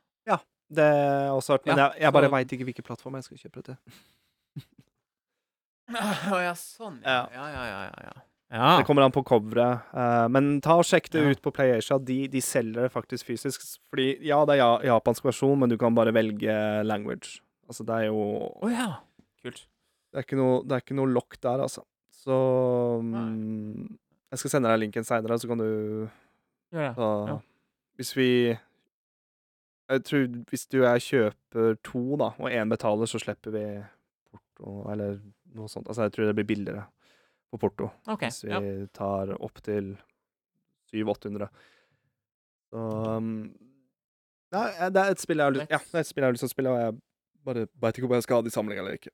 Det 0.73 0.83
har 0.83 1.23
jeg 1.23 1.31
også 1.31 1.53
hørt. 1.53 1.65
Men 1.65 1.77
Ja, 1.77 1.83
jeg, 1.83 2.01
jeg 2.01 2.13
bare 2.13 2.25
så- 2.25 2.31
veit 2.31 2.51
ikke 2.51 2.63
hvilken 2.63 2.83
plattform 2.83 3.15
jeg 3.15 3.23
skal 3.23 3.37
kjøpe 3.37 3.55
det 3.55 3.65
til. 3.65 3.77
Å 6.33 6.39
ja, 6.41 6.53
sånn. 6.55 7.01
Ja. 7.03 7.27
Ja. 7.33 7.47
Ja, 7.51 7.65
ja, 7.65 7.83
ja, 7.83 8.03
ja. 8.07 8.21
Ja. 8.53 8.77
Det 8.77 8.85
kommer 8.85 9.01
an 9.01 9.13
på 9.13 9.23
coveret. 9.25 9.87
Uh, 9.95 10.27
men 10.29 10.59
ta 10.61 10.75
og 10.77 10.85
sjekk 10.85 11.09
det 11.13 11.23
Ja. 11.23 11.31
ut 11.33 11.41
på 11.41 11.51
PlayAsia. 11.55 11.97
De, 11.97 12.27
de 12.29 12.41
selger 12.41 12.85
det 12.85 12.91
faktisk 12.93 13.25
fysisk. 13.31 13.63
Fordi 13.89 14.11
ja, 14.21 14.43
det 14.45 14.55
er 14.55 14.61
ja, 14.61 14.71
japansk 14.93 15.25
versjon, 15.25 15.57
men 15.59 15.71
du 15.71 15.77
kan 15.81 15.95
bare 15.97 16.13
velge 16.13 16.53
language. 16.85 17.39
Altså, 17.67 17.85
det 17.87 17.95
er 17.97 18.05
jo 18.11 18.21
Å 18.61 18.69
ja. 18.69 18.89
Kult. 19.41 19.65
Det 20.13 20.21
er 20.21 20.27
ikke 20.27 20.37
noe, 20.37 20.61
det 20.63 20.75
er 20.77 20.83
ikke 20.85 20.99
noe 20.99 21.09
lokk 21.09 21.39
der, 21.41 21.63
altså. 21.65 21.81
Så 22.13 22.35
um, 23.01 23.97
Jeg 24.31 24.39
skal 24.39 24.53
sende 24.53 24.69
deg 24.69 24.83
linken 24.85 25.03
seinere, 25.07 25.39
så 25.41 25.49
kan 25.49 25.57
du 25.63 26.09
ja, 26.73 26.93
Ja. 26.93 27.39
Hvis 27.97 28.13
vi 28.15 28.29
Jeg 29.89 30.03
tror 30.07 30.27
hvis 30.49 30.67
du 30.69 30.79
og 30.83 30.87
jeg 30.93 31.07
kjøper 31.09 31.77
to, 31.83 32.03
da, 32.21 32.29
og 32.37 32.49
én 32.53 32.69
betaler, 32.71 33.09
så 33.09 33.19
slipper 33.21 33.51
vi 33.53 33.65
porto, 34.29 34.83
eller 34.93 35.17
noe 35.53 35.67
sånt. 35.69 35.89
Altså, 35.89 36.05
jeg 36.07 36.13
tror 36.15 36.29
det 36.29 36.37
blir 36.37 36.47
billigere 36.53 36.85
på 37.53 37.59
porto. 37.61 37.91
Okay, 38.09 38.31
Hvis 38.33 38.43
vi 38.47 38.51
Ja. 38.53 38.87
tar 38.97 39.33
opp 39.37 39.61
til 39.65 39.93
700-800. 40.91 41.49
Så 42.73 42.83
um, 43.17 43.33
Nei, 44.53 44.67
det 44.93 45.01
er 45.01 45.11
et 45.15 45.21
spill 45.21 45.41
jeg 45.41 45.47
har 45.49 45.53
lyst 45.55 45.71
Ja, 45.73 45.79
til 45.81 46.47
å 46.47 46.49
spille, 46.53 46.69
og 46.73 46.79
jeg 46.81 46.97
bare 47.45 47.67
veit 47.81 47.97
ikke 47.97 48.09
om 48.09 48.13
jeg 48.17 48.25
skal 48.25 48.37
ha 48.39 48.45
det 48.45 48.51
i 48.53 48.57
samling 48.57 48.79
eller 48.81 48.97
ikke. 48.99 49.13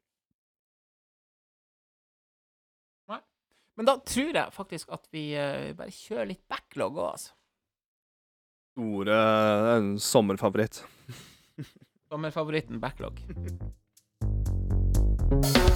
Men 3.80 3.88
da 3.88 3.94
tror 4.04 4.36
jeg 4.36 4.52
faktisk 4.52 4.90
at 4.92 5.06
vi 5.16 5.22
uh, 5.40 5.70
bare 5.80 5.94
kjører 5.96 6.28
litt 6.34 6.42
backlog 6.52 6.98
òg, 7.00 7.14
altså. 7.14 7.32
Store 8.76 9.16
En 9.78 9.94
sommerfavoritt. 10.04 10.82
Sommerfavoritten 12.12 12.84
backlog. 12.84 13.24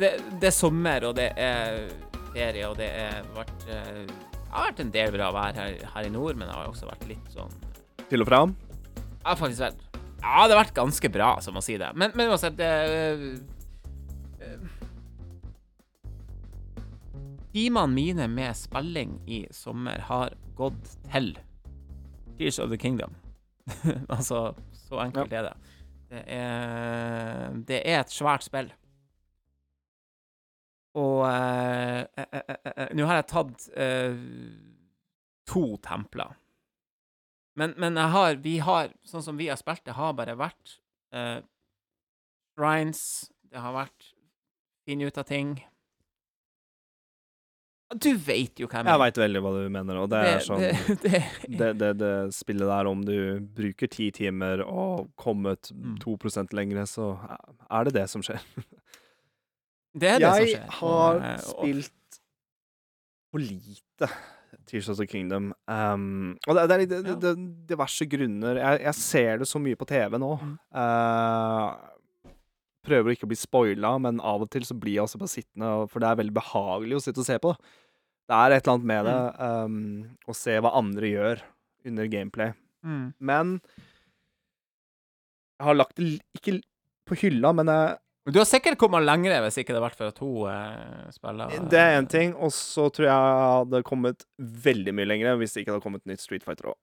det, 0.00 0.10
det 0.40 0.50
er 0.50 0.56
sommer, 0.56 1.06
og 1.08 1.14
det 1.18 1.28
er 1.40 1.84
ferie, 2.32 2.66
og 2.68 2.76
det 2.78 2.88
er 2.94 3.22
vært 3.36 3.68
eh, 3.68 4.02
Det 4.06 4.50
har 4.50 4.66
vært 4.70 4.82
en 4.84 4.92
del 4.94 5.14
bra 5.14 5.30
vær 5.34 5.56
her, 5.58 5.78
her 5.94 6.08
i 6.08 6.12
nord, 6.12 6.38
men 6.38 6.48
det 6.48 6.56
har 6.56 6.70
også 6.70 6.88
vært 6.90 7.06
litt 7.10 7.30
sånn 7.34 7.54
Til 8.10 8.24
og 8.24 8.30
fra. 8.30 8.42
Ja, 9.22 9.36
faktisk 9.38 9.62
vært 9.66 9.86
Ja, 10.20 10.44
det 10.46 10.54
har 10.54 10.62
vært 10.64 10.76
ganske 10.76 11.08
bra, 11.12 11.30
som 11.44 11.56
å 11.56 11.62
si 11.64 11.78
det. 11.80 11.90
Men, 11.96 12.12
men 12.18 12.28
uansett 12.32 12.58
det, 12.58 12.70
eh, 14.44 14.58
Timene 17.50 17.90
mine 17.90 18.28
med 18.30 18.54
spilling 18.54 19.16
i 19.26 19.42
sommer 19.50 20.04
har 20.06 20.36
gått 20.58 20.92
til 21.10 21.32
Tears 22.38 22.60
of 22.62 22.70
the 22.70 22.78
Kingdom. 22.78 23.16
altså, 24.14 24.52
så 24.86 25.00
enkelt 25.02 25.32
er 25.34 25.48
det. 25.48 25.56
Det 26.10 26.22
er, 26.26 27.56
det 27.66 27.80
er 27.84 28.00
et 28.00 28.14
svært 28.14 28.46
spill. 28.46 28.70
Og 30.98 31.22
eh, 31.28 32.00
eh, 32.18 32.40
eh, 32.66 32.92
Nå 32.98 33.06
har 33.06 33.20
jeg 33.20 33.28
tatt 33.30 33.66
to 35.50 35.64
templer. 35.84 36.36
Men, 37.58 37.74
men 37.76 37.98
jeg 37.98 38.14
har, 38.14 38.36
vi 38.42 38.58
har, 38.62 38.92
sånn 39.06 39.24
som 39.24 39.38
vi 39.38 39.50
har 39.50 39.58
spilt, 39.58 39.82
det 39.84 39.96
har 39.98 40.14
bare 40.16 40.36
vært 40.38 40.76
uh, 41.12 41.42
shrines, 42.54 43.02
det 43.50 43.60
har 43.60 43.74
vært 43.74 44.12
finne 44.86 45.10
ut 45.10 45.18
av 45.18 45.26
ting. 45.28 45.56
Du 47.90 48.12
vet 48.14 48.60
jo 48.62 48.68
hva 48.70 48.78
jeg 48.78 48.86
mener. 48.86 48.94
Jeg 48.94 49.02
veit 49.02 49.18
veldig 49.18 49.42
hva 49.42 49.52
du 49.56 49.64
mener, 49.74 49.98
og 49.98 50.10
det 50.12 50.20
er 50.28 50.44
sånn 50.46 50.62
det, 50.62 50.70
det, 51.02 51.22
det, 51.58 51.70
det, 51.82 51.90
det 51.98 52.12
spillet 52.38 52.70
der, 52.70 52.90
om 52.92 53.02
du 53.04 53.16
bruker 53.58 53.90
ti 53.90 54.12
timer 54.14 54.62
og 54.64 55.10
kommet 55.18 55.72
Mm. 55.74 55.98
2 56.02 56.16
lenger, 56.54 56.84
så 56.86 57.12
er 57.70 57.84
det 57.84 57.98
det 57.98 58.06
som 58.10 58.22
skjer. 58.22 58.40
det 59.94 60.12
er 60.14 60.20
det 60.22 60.28
som 60.28 60.44
skjer. 60.44 60.52
jeg 60.54 60.76
har 60.80 61.16
Og, 61.16 61.24
eh, 61.26 61.40
spilt 61.46 62.20
for 63.30 63.42
lite 63.42 64.10
Tears 64.66 64.88
of 64.88 64.98
the 64.98 65.06
Kingdom. 65.06 65.52
Um, 65.66 66.36
og 66.46 66.56
det, 66.56 66.66
det 66.70 66.76
er 66.76 67.02
det, 67.02 67.14
det, 67.22 67.32
diverse 67.70 68.06
grunner. 68.10 68.58
Jeg, 68.58 68.82
jeg 68.86 68.98
ser 68.98 69.40
det 69.42 69.48
så 69.50 69.60
mye 69.62 69.78
på 69.78 69.88
TV 69.88 70.18
nå. 70.20 70.30
Mm. 70.38 70.56
Uh, 70.74 72.34
prøver 72.86 73.14
ikke 73.14 73.28
å 73.28 73.30
bli 73.32 73.38
spoila, 73.38 73.94
men 74.02 74.22
av 74.24 74.44
og 74.44 74.50
til 74.52 74.66
så 74.66 74.76
blir 74.78 74.98
jeg 74.98 75.04
også 75.04 75.20
bare 75.20 75.34
sittende, 75.34 75.70
for 75.90 76.02
det 76.02 76.10
er 76.10 76.20
veldig 76.22 76.36
behagelig 76.38 76.98
å 76.98 77.04
sitte 77.04 77.22
og 77.22 77.28
se 77.28 77.38
på. 77.42 77.54
Det 78.30 78.38
er 78.38 78.54
et 78.54 78.62
eller 78.62 78.76
annet 78.76 78.90
med 78.92 79.08
det, 79.10 79.20
um, 79.42 79.78
å 80.30 80.36
se 80.38 80.58
hva 80.62 80.74
andre 80.78 81.10
gjør 81.10 81.44
under 81.90 82.10
gameplay. 82.12 82.54
Mm. 82.86 83.06
Men 83.18 83.56
jeg 85.58 85.66
har 85.66 85.76
lagt 85.76 85.98
det 85.98 86.14
ikke 86.38 86.60
på 87.10 87.18
hylla, 87.24 87.52
men 87.56 87.68
jeg, 87.68 87.98
Du 88.28 88.36
har 88.38 88.44
sikkert 88.46 88.76
kommet 88.78 89.00
lenger 89.06 89.40
hvis 89.46 89.56
ikke 89.62 89.72
det 89.72 89.78
hadde 89.80 89.86
vært 89.86 89.96
for 89.98 90.10
at 90.12 90.18
hun 90.20 90.50
eh, 90.52 91.06
spiller 91.14 91.54
det 91.72 91.78
er 91.80 91.96
én 92.00 92.08
ting. 92.10 92.34
Og 92.36 92.52
så 92.52 92.90
tror 92.92 93.06
jeg 93.08 93.14
jeg 93.14 93.54
hadde 93.56 93.80
kommet 93.88 94.26
veldig 94.38 94.92
mye 94.98 95.08
lenger 95.08 95.38
hvis 95.40 95.54
det 95.56 95.62
ikke 95.64 95.72
hadde 95.76 95.84
kommet 95.86 96.04
nytt 96.10 96.20
Street 96.20 96.44
Fighter 96.44 96.72
òg. 96.74 96.78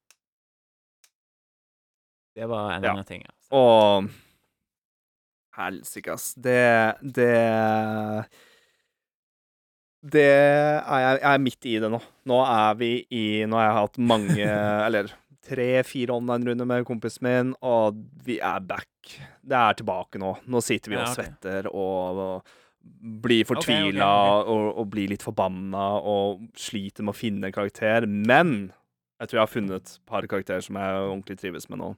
Det 2.37 2.45
var 2.49 2.71
en 2.75 2.83
Ja. 2.83 2.91
annen 2.93 3.05
ting. 3.05 3.23
Altså. 3.25 3.49
Og 3.53 4.09
Helsike, 5.57 6.11
ass. 6.13 6.33
Det 6.37 6.95
Det 7.01 8.25
Det 10.07 10.21
er 10.23 10.99
jeg, 11.01 11.19
jeg 11.21 11.33
er 11.33 11.37
midt 11.41 11.65
i 11.65 11.79
det 11.81 11.89
nå. 11.91 12.01
Nå 12.29 12.41
er 12.45 12.75
vi 12.77 12.91
i 13.11 13.23
Nå 13.49 13.57
har 13.57 13.65
jeg 13.71 13.77
hatt 13.81 13.97
mange 13.97 14.45
Eller 14.87 15.09
tre-fire 15.47 16.15
online-runder 16.15 16.67
med 16.67 16.85
kompisen 16.87 17.27
min, 17.27 17.51
og 17.65 17.99
vi 18.25 18.39
er 18.43 18.63
back. 18.67 18.89
Det 19.41 19.57
er 19.57 19.77
tilbake 19.79 20.19
nå. 20.21 20.33
Nå 20.51 20.61
sitter 20.63 20.93
vi 20.93 20.99
og 20.99 21.11
svetter 21.13 21.69
og, 21.71 22.23
og 22.23 22.55
blir 23.23 23.47
fortvila 23.47 24.07
okay, 24.07 24.31
okay, 24.31 24.41
okay. 24.41 24.51
Og, 24.53 24.67
og 24.81 24.91
blir 24.91 25.11
litt 25.11 25.25
forbanna 25.25 25.85
og 25.99 26.43
sliter 26.59 27.05
med 27.05 27.15
å 27.15 27.17
finne 27.17 27.49
en 27.49 27.55
karakter. 27.55 28.07
Men 28.07 28.57
jeg 29.17 29.29
tror 29.29 29.39
jeg 29.39 29.45
har 29.45 29.53
funnet 29.53 29.81
et 29.81 29.95
par 30.07 30.27
karakterer 30.29 30.63
som 30.65 30.77
jeg 30.79 31.01
ordentlig 31.07 31.39
trives 31.41 31.67
med 31.71 31.81
nå. 31.81 31.93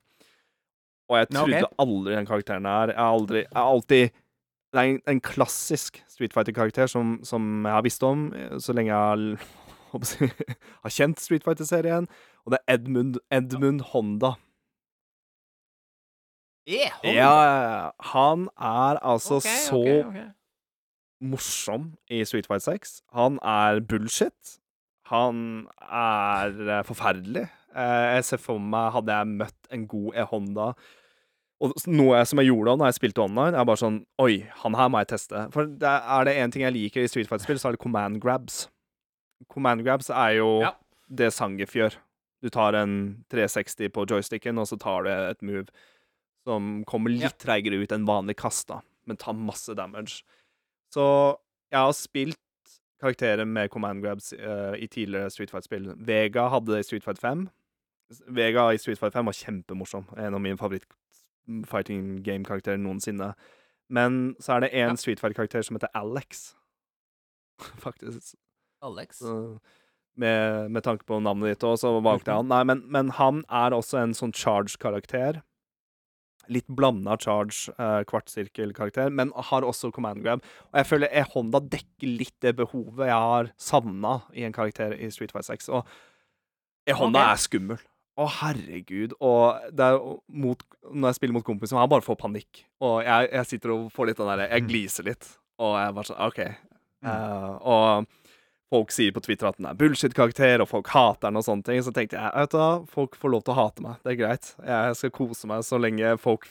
Og 1.10 1.18
jeg 1.18 1.30
trodde 1.34 1.70
aldri 1.82 2.14
den 2.14 2.28
karakteren 2.30 2.68
her 2.70 2.92
Jeg 2.92 3.00
har 3.02 3.16
aldri 3.16 3.40
Jeg 3.40 3.56
har 3.56 3.70
alltid 3.72 4.12
Det 4.70 4.82
er 4.82 4.92
en, 4.92 5.00
en 5.10 5.22
klassisk 5.26 6.04
Street 6.06 6.36
Fighter-karakter 6.36 6.92
som, 6.92 7.16
som 7.26 7.66
jeg 7.66 7.74
har 7.74 7.86
visst 7.86 8.06
om 8.06 8.28
eh, 8.38 8.58
så 8.62 8.76
lenge 8.78 8.94
jeg 8.94 9.00
har, 9.00 10.36
har 10.84 10.94
kjent 10.94 11.24
Street 11.24 11.44
Fighter-serien, 11.48 12.06
og 12.46 12.52
det 12.54 12.60
er 12.68 12.74
Edmund, 12.78 13.18
Edmund 13.32 13.82
Honda. 13.94 14.32
Yeah, 16.70 16.92
Honda. 17.02 17.16
ja, 17.18 17.92
han 18.14 18.48
er 18.60 19.00
altså 19.02 19.36
okay, 19.40 19.58
så 19.66 19.76
okay, 19.80 20.04
okay. 20.06 20.26
morsom 21.22 21.94
i 22.10 22.24
Street 22.26 22.46
Fighter 22.48 22.76
6. 22.78 23.02
Han 23.14 23.40
er 23.42 23.80
bullshit. 23.90 24.58
Han 25.10 25.66
er 25.92 26.54
eh, 26.70 26.84
forferdelig. 26.86 27.48
Eh, 27.76 28.06
jeg 28.16 28.26
ser 28.28 28.38
for 28.42 28.62
meg, 28.62 28.92
hadde 28.94 29.16
jeg 29.18 29.28
møtt 29.40 29.68
en 29.74 29.84
god 29.88 30.16
E-Honda 30.18 30.72
Og 31.62 31.74
noe 31.88 32.16
jeg- 32.18 32.28
som 32.28 32.40
jeg 32.42 32.48
gjorde 32.50 32.72
da 32.72 32.76
når 32.80 32.86
jeg 32.90 32.96
spilte 32.98 33.22
online, 33.22 33.54
er 33.58 33.66
bare 33.66 33.78
sånn 33.82 33.98
Oi, 34.18 34.40
han 34.64 34.74
her 34.78 34.88
må 34.90 34.98
jeg 35.02 35.08
teste. 35.12 35.42
For 35.54 35.66
det 35.66 35.90
er 35.90 36.24
det 36.26 36.36
én 36.38 36.52
ting 36.54 36.62
jeg 36.64 36.74
liker 36.74 37.04
i 37.04 37.08
Street 37.12 37.28
Fighter-spill, 37.30 37.60
så 37.60 37.68
er 37.70 37.72
det 37.78 37.82
command 37.84 38.22
grabs. 38.22 38.68
Command 39.50 39.84
grabs 39.86 40.10
er 40.10 40.38
jo 40.38 40.62
Ja. 40.62 40.72
det 41.10 41.34
Sangif 41.34 41.74
gjør. 41.74 41.98
Du 42.42 42.50
tar 42.50 42.74
en 42.74 43.24
360 43.30 43.90
på 43.92 44.06
joysticken, 44.08 44.58
og 44.62 44.68
så 44.70 44.78
tar 44.80 45.04
du 45.04 45.10
et 45.12 45.42
move 45.42 45.66
som 46.48 46.84
kommer 46.88 47.12
litt 47.12 47.22
Ja. 47.22 47.30
treigere 47.38 47.82
ut 47.84 47.92
enn 47.92 48.06
vanlig 48.08 48.38
kast, 48.40 48.68
da, 48.70 48.80
men 49.06 49.18
tar 49.18 49.34
masse 49.34 49.76
damage. 49.76 50.24
Så 50.94 51.04
jeg 51.72 51.80
har 51.80 51.92
spilt 51.94 52.38
karakterer 53.02 53.46
med 53.46 53.70
command 53.72 54.02
grabs 54.04 54.32
uh, 54.34 54.74
i 54.76 54.88
tidligere 54.88 55.30
Street 55.32 55.52
Fight-spill. 55.52 55.94
Vega 55.96 56.48
hadde 56.50 56.72
det 56.74 56.80
i 56.80 56.84
Street 56.88 57.04
Fight 57.04 57.20
5. 57.20 57.48
Vega 58.28 58.70
i 58.74 58.78
Street 58.82 58.98
Fight 59.00 59.14
5 59.14 59.26
var 59.30 59.34
kjempemorsom. 59.38 60.08
En 60.18 60.34
av 60.34 60.42
mine 60.42 60.58
favoritt-fighting 60.58 62.24
game-karakterer 62.26 62.78
noensinne. 62.82 63.34
Men 63.90 64.36
så 64.40 64.56
er 64.56 64.60
det 64.66 64.74
en 64.74 64.90
Ja. 64.90 64.96
Street 64.96 65.20
Fight-karakter 65.20 65.62
som 65.64 65.76
heter 65.78 65.90
Alex. 65.94 66.56
Faktisk. 67.86 68.36
Alex. 68.82 69.18
Så 69.20 69.60
med, 70.20 70.72
med 70.74 70.86
tanke 70.86 71.08
på 71.08 71.20
navnet 71.24 71.56
ditt 71.56 71.66
og 71.68 71.78
så 71.82 71.94
valgte 72.04 72.32
jeg 72.32 72.42
han. 72.42 72.50
Nei, 72.52 72.64
men, 72.68 72.84
men 72.92 73.14
han 73.20 73.44
er 73.48 73.76
også 73.76 74.02
en 74.02 74.16
sånn 74.18 74.36
charge-karakter. 74.36 75.42
Litt 76.50 76.66
blanda 76.74 77.14
charge, 77.22 77.70
eh, 77.78 78.02
kvartsirkel-karakter, 78.10 79.12
men 79.14 79.32
har 79.52 79.68
også 79.68 79.92
command 79.94 80.24
grab. 80.26 80.42
Og 80.72 80.82
jeg 80.82 80.90
føler 80.90 81.14
E-Honda 81.22 81.62
dekker 81.62 82.10
litt 82.10 82.36
det 82.46 82.56
behovet 82.58 83.06
jeg 83.12 83.30
har 83.34 83.52
savna 83.62 84.20
i 84.34 84.48
en 84.48 84.56
karakter 84.56 84.98
i 84.98 85.12
Street 85.14 85.34
Fighter 85.36 85.54
6. 85.54 85.70
Og 85.78 86.90
E-Honda 86.90 87.22
okay. 87.22 87.36
er 87.36 87.44
skummel. 87.46 87.84
Å, 88.20 88.26
herregud. 88.42 89.14
Og 89.24 89.70
det 89.72 89.92
er 89.94 90.00
mot, 90.44 90.64
når 90.90 91.14
jeg 91.14 91.20
spiller 91.20 91.38
mot 91.38 91.46
kompisen, 91.48 91.80
han 91.80 91.92
bare 91.92 92.04
får 92.04 92.18
panikk. 92.20 92.66
Og 92.84 92.98
jeg, 93.06 93.30
jeg 93.32 93.52
sitter 93.54 93.76
og 93.76 93.86
får 93.96 94.10
litt 94.10 94.20
den 94.20 94.32
derre 94.34 94.50
Jeg 94.50 94.66
gliser 94.68 95.08
litt. 95.08 95.30
Og 95.62 95.78
jeg 95.80 95.96
bare 95.96 96.10
sånn 96.10 96.26
OK. 96.26 96.42
Eh, 97.08 97.54
og 97.64 98.10
folk 98.70 98.92
sier 98.94 99.14
på 99.16 99.24
Twitter 99.26 99.50
at 99.50 99.58
den 99.58 99.68
er 99.70 99.78
bullshit-karakter, 99.78 100.62
og 100.62 100.70
folk 100.70 100.92
hater 100.94 101.28
den 101.28 101.40
og 101.40 101.46
sånne 101.48 101.66
ting, 101.66 101.82
så 101.86 101.94
tenkte 101.96 102.20
jeg 102.20 102.36
vet 102.36 102.54
du 102.54 102.60
hva, 102.60 102.70
folk 102.92 103.18
får 103.18 103.34
lov 103.34 103.44
til 103.46 103.56
å 103.56 103.58
hate 103.64 103.86
meg. 103.86 103.98
Det 104.06 104.14
er 104.14 104.20
greit. 104.20 104.52
Jeg 104.62 105.00
skal 105.00 105.16
kose 105.16 105.50
meg 105.50 105.66
så 105.66 105.80
lenge 105.82 106.14
folk 106.22 106.46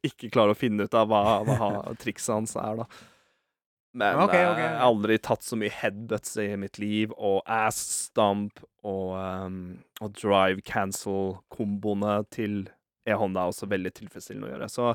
ikke 0.00 0.32
klarer 0.32 0.56
å 0.56 0.58
finne 0.58 0.88
ut 0.88 0.96
av 0.96 1.10
hva, 1.10 1.22
hva 1.44 1.70
trikset 2.00 2.34
hans 2.34 2.56
er, 2.56 2.82
da. 2.82 2.88
Men 3.98 4.20
okay, 4.20 4.44
okay. 4.46 4.62
jeg 4.62 4.74
har 4.76 4.84
aldri 4.84 5.16
tatt 5.24 5.42
så 5.42 5.56
mye 5.58 5.72
headbutts 5.72 6.36
i 6.42 6.50
mitt 6.60 6.76
liv, 6.78 7.12
og 7.16 7.40
ass 7.50 7.80
stump 8.08 8.60
og, 8.86 9.16
um, 9.16 9.62
og 10.04 10.12
drive 10.20 10.62
cancel-komboene 10.68 12.20
til 12.34 12.68
E-Honda 13.08 13.46
er 13.46 13.54
også 13.54 13.68
veldig 13.70 13.92
tilfredsstillende 13.96 14.50
å 14.50 14.52
gjøre. 14.52 14.68
Så 14.70 14.90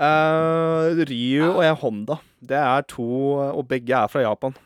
uh, 0.00 1.04
Ryu 1.04 1.44
og 1.52 1.62
E-Honda, 1.66 2.18
det 2.40 2.58
er 2.58 2.88
to 2.88 3.06
Og 3.52 3.66
begge 3.68 4.00
er 4.00 4.10
fra 4.10 4.24
Japan. 4.24 4.56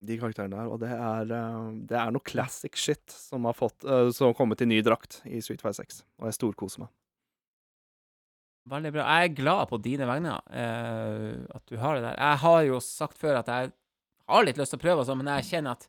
De 0.00 0.16
karakterene 0.16 0.56
der. 0.56 0.68
Og 0.72 0.78
det 0.80 0.88
er, 0.94 1.32
eh, 1.36 1.64
det 1.90 1.96
er 2.00 2.10
noe 2.14 2.24
classic 2.24 2.76
shit 2.80 3.12
som 3.12 3.44
har 3.44 3.52
fått 3.58 3.84
eh, 3.84 4.08
Som 4.16 4.30
har 4.30 4.34
kommet 4.38 4.62
i 4.64 4.68
ny 4.70 4.78
drakt 4.86 5.18
i 5.28 5.42
Street 5.44 5.60
Fighter 5.60 5.82
6. 5.84 6.02
Og 6.22 6.30
jeg 6.30 6.38
storkoser 6.38 6.84
meg. 6.86 6.92
Veldig 8.70 8.92
bra. 8.94 9.04
Jeg 9.18 9.30
er 9.30 9.36
glad 9.38 9.68
på 9.70 9.78
dine 9.82 10.06
vegne 10.08 10.34
eh, 10.52 11.38
at 11.56 11.64
du 11.68 11.76
har 11.80 11.96
det 11.96 12.04
der. 12.04 12.18
Jeg 12.20 12.40
har 12.44 12.60
jo 12.68 12.80
sagt 12.84 13.18
før 13.18 13.40
at 13.40 13.48
jeg 13.50 13.72
har 14.30 14.44
litt 14.46 14.60
lyst 14.60 14.74
til 14.76 14.78
å 14.80 14.84
prøve, 14.84 15.04
sånn, 15.08 15.18
men 15.22 15.30
jeg 15.40 15.48
kjenner 15.48 15.74
at 15.78 15.86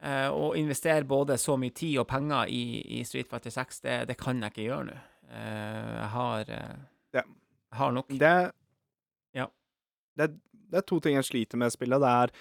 eh, 0.00 0.28
å 0.32 0.52
investere 0.56 1.04
både 1.04 1.36
så 1.38 1.58
mye 1.60 1.74
tid 1.76 1.98
og 2.00 2.06
penger 2.08 2.48
i, 2.54 2.62
i 2.98 3.02
Street 3.04 3.28
Fighter 3.28 3.52
6, 3.52 3.82
det, 3.84 3.96
det 4.08 4.16
kan 4.20 4.40
jeg 4.40 4.54
ikke 4.54 4.68
gjøre 4.68 4.86
nå. 4.88 4.98
Eh, 5.28 5.90
jeg 5.98 6.10
har 6.14 6.54
eh, 6.56 6.76
Ja. 7.18 7.24
har 7.82 7.92
nok. 7.98 8.14
Det, 8.22 8.32
Ja. 9.36 9.48
det, 10.16 10.30
det 10.70 10.80
er 10.80 10.86
to 10.88 11.00
ting 11.04 11.18
jeg 11.18 11.26
sliter 11.28 11.60
med 11.60 11.68
i 11.74 11.76
spillet. 11.76 12.00
Det 12.00 12.14
er 12.22 12.32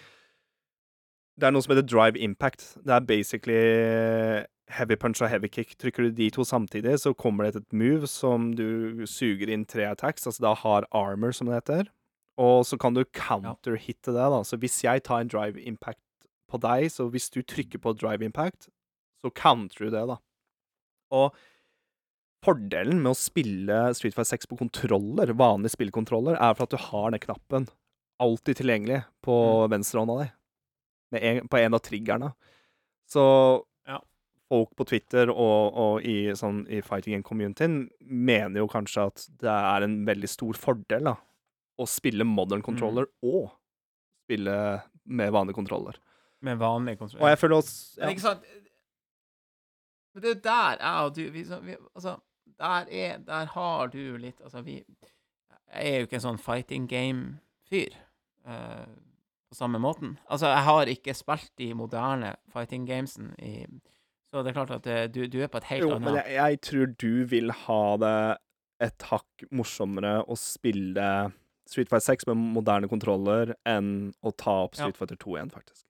Det 1.37 1.45
er 1.47 1.51
noe 1.53 1.61
som 1.61 1.75
heter 1.75 1.85
drive 1.85 2.17
impact. 2.17 2.77
Det 2.83 2.93
er 2.95 3.03
basically 3.05 3.57
heavy 4.73 4.95
punch 4.99 5.21
og 5.21 5.29
heavy 5.29 5.47
kick. 5.53 5.75
Trykker 5.77 6.07
du 6.07 6.11
de 6.17 6.29
to 6.33 6.43
samtidig, 6.47 6.97
så 6.99 7.13
kommer 7.15 7.45
det 7.45 7.61
et 7.61 7.73
move 7.77 8.07
som 8.09 8.49
du 8.57 9.05
suger 9.07 9.49
inn 9.53 9.65
tre 9.69 9.85
attacks, 9.91 10.25
altså 10.27 10.41
da 10.47 10.53
har 10.63 10.87
armor, 10.91 11.31
som 11.31 11.47
det 11.47 11.59
heter. 11.61 11.91
Og 12.37 12.65
så 12.65 12.77
kan 12.77 12.93
du 12.93 13.03
counter-hitte 13.05 14.13
det, 14.13 14.27
da. 14.33 14.41
Så 14.45 14.57
hvis 14.61 14.81
jeg 14.83 15.03
tar 15.07 15.21
en 15.23 15.29
drive 15.31 15.61
impact 15.61 16.01
på 16.49 16.59
deg, 16.61 16.89
så 16.93 17.07
hvis 17.11 17.29
du 17.33 17.41
trykker 17.43 17.81
på 17.81 17.95
drive 17.97 18.25
impact, 18.25 18.67
så 19.23 19.31
counter 19.33 19.85
du 19.87 19.89
det, 19.93 20.03
da. 20.09 20.17
Og 21.13 21.33
fordelen 22.45 23.01
med 23.01 23.13
å 23.13 23.17
spille 23.17 23.79
Street 23.97 24.15
Fight 24.15 24.29
6 24.29 24.49
på 24.51 24.57
kontroller, 24.59 25.33
vanlige 25.37 25.73
spillkontroller, 25.75 26.37
er 26.37 26.53
for 26.57 26.67
at 26.67 26.75
du 26.75 26.77
har 26.89 27.11
den 27.13 27.23
knappen 27.23 27.67
alltid 28.21 28.57
tilgjengelig 28.61 29.03
på 29.25 29.33
Mm. 29.67 29.71
venstrehånda 29.75 30.17
di. 30.23 30.29
Med 31.11 31.23
en, 31.23 31.47
på 31.47 31.57
en 31.61 31.73
av 31.73 31.79
triggerne. 31.85 32.33
Så 33.07 33.23
Ja. 33.87 34.01
folk 34.49 34.73
på 34.75 34.85
Twitter 34.87 35.29
og, 35.31 35.73
og 35.79 36.01
i, 36.05 36.33
sånn, 36.35 36.65
i 36.69 36.81
fighting 36.81 37.13
game 37.15 37.23
communityen 37.23 37.89
mener 38.01 38.59
jo 38.59 38.67
kanskje 38.67 39.05
at 39.07 39.27
det 39.39 39.47
er 39.53 39.85
en 39.85 40.05
veldig 40.07 40.27
stor 40.29 40.53
fordel 40.59 41.03
da, 41.07 41.15
å 41.79 41.87
spille 41.87 42.23
modern 42.27 42.61
controller 42.65 43.07
og 43.23 43.51
spille 44.25 44.81
med 45.05 45.31
vanlige 45.31 45.55
kontroller. 45.55 45.95
Med 46.43 46.57
vanlig 46.59 46.97
kontroll. 46.99 47.23
Og 47.23 47.29
jeg 47.31 47.39
føler 47.39 47.55
også 47.61 47.99
Men 48.01 48.09
ikke 48.13 48.21
sant 48.27 48.43
Men 50.13 50.21
det 50.23 50.31
er 50.35 50.41
der 50.43 50.77
jeg 50.81 51.05
og 51.07 51.13
du 51.15 51.23
vi, 51.31 51.43
så- 51.45 51.61
vi, 51.63 51.75
Altså, 51.95 52.17
der 52.59 52.85
er 52.91 53.17
Der 53.17 53.45
har 53.45 53.87
du 53.87 54.17
litt 54.17 54.41
Altså, 54.41 54.61
vi 54.61 54.83
Jeg 55.73 55.93
er 55.93 55.99
jo 55.99 56.05
ikke 56.07 56.13
en 56.19 56.25
sånn 56.27 56.39
fighting 56.39 56.87
game-fyr 56.87 57.95
eh, 58.47 58.85
på 59.47 59.55
samme 59.55 59.79
måten. 59.79 60.17
Altså, 60.29 60.49
jeg 60.51 60.63
har 60.67 60.89
ikke 60.91 61.13
spilt 61.15 61.51
de 61.61 61.69
moderne 61.77 62.33
fighting 62.53 62.87
gamesen 62.87 63.33
i 63.39 63.65
Så 64.27 64.41
det 64.43 64.51
er 64.51 64.57
klart 64.57 64.71
at 64.75 64.87
eh, 64.91 65.05
du, 65.07 65.21
du 65.31 65.37
er 65.41 65.47
på 65.47 65.57
et 65.61 65.69
helt 65.69 65.85
Jo, 65.85 65.91
annet 65.95 66.03
men 66.09 66.17
jeg, 66.19 66.33
jeg 66.35 66.61
tror 66.67 66.89
du 66.99 67.11
vil 67.31 67.51
ha 67.63 67.81
det 68.03 68.15
et 68.87 69.05
hakk 69.09 69.45
morsommere 69.55 70.17
å 70.27 70.35
spille 70.37 71.05
Street 71.67 71.89
Fighter 71.89 72.13
6 72.13 72.27
med 72.29 72.43
moderne 72.57 72.87
kontroller 72.91 73.55
enn 73.67 74.11
å 74.21 74.31
ta 74.35 74.57
opp 74.67 74.75
Ja. 74.75 74.83
Street 74.85 74.99
Fighter 74.99 75.17
2 75.23 75.37
igjen, 75.37 75.49
faktisk. 75.55 75.85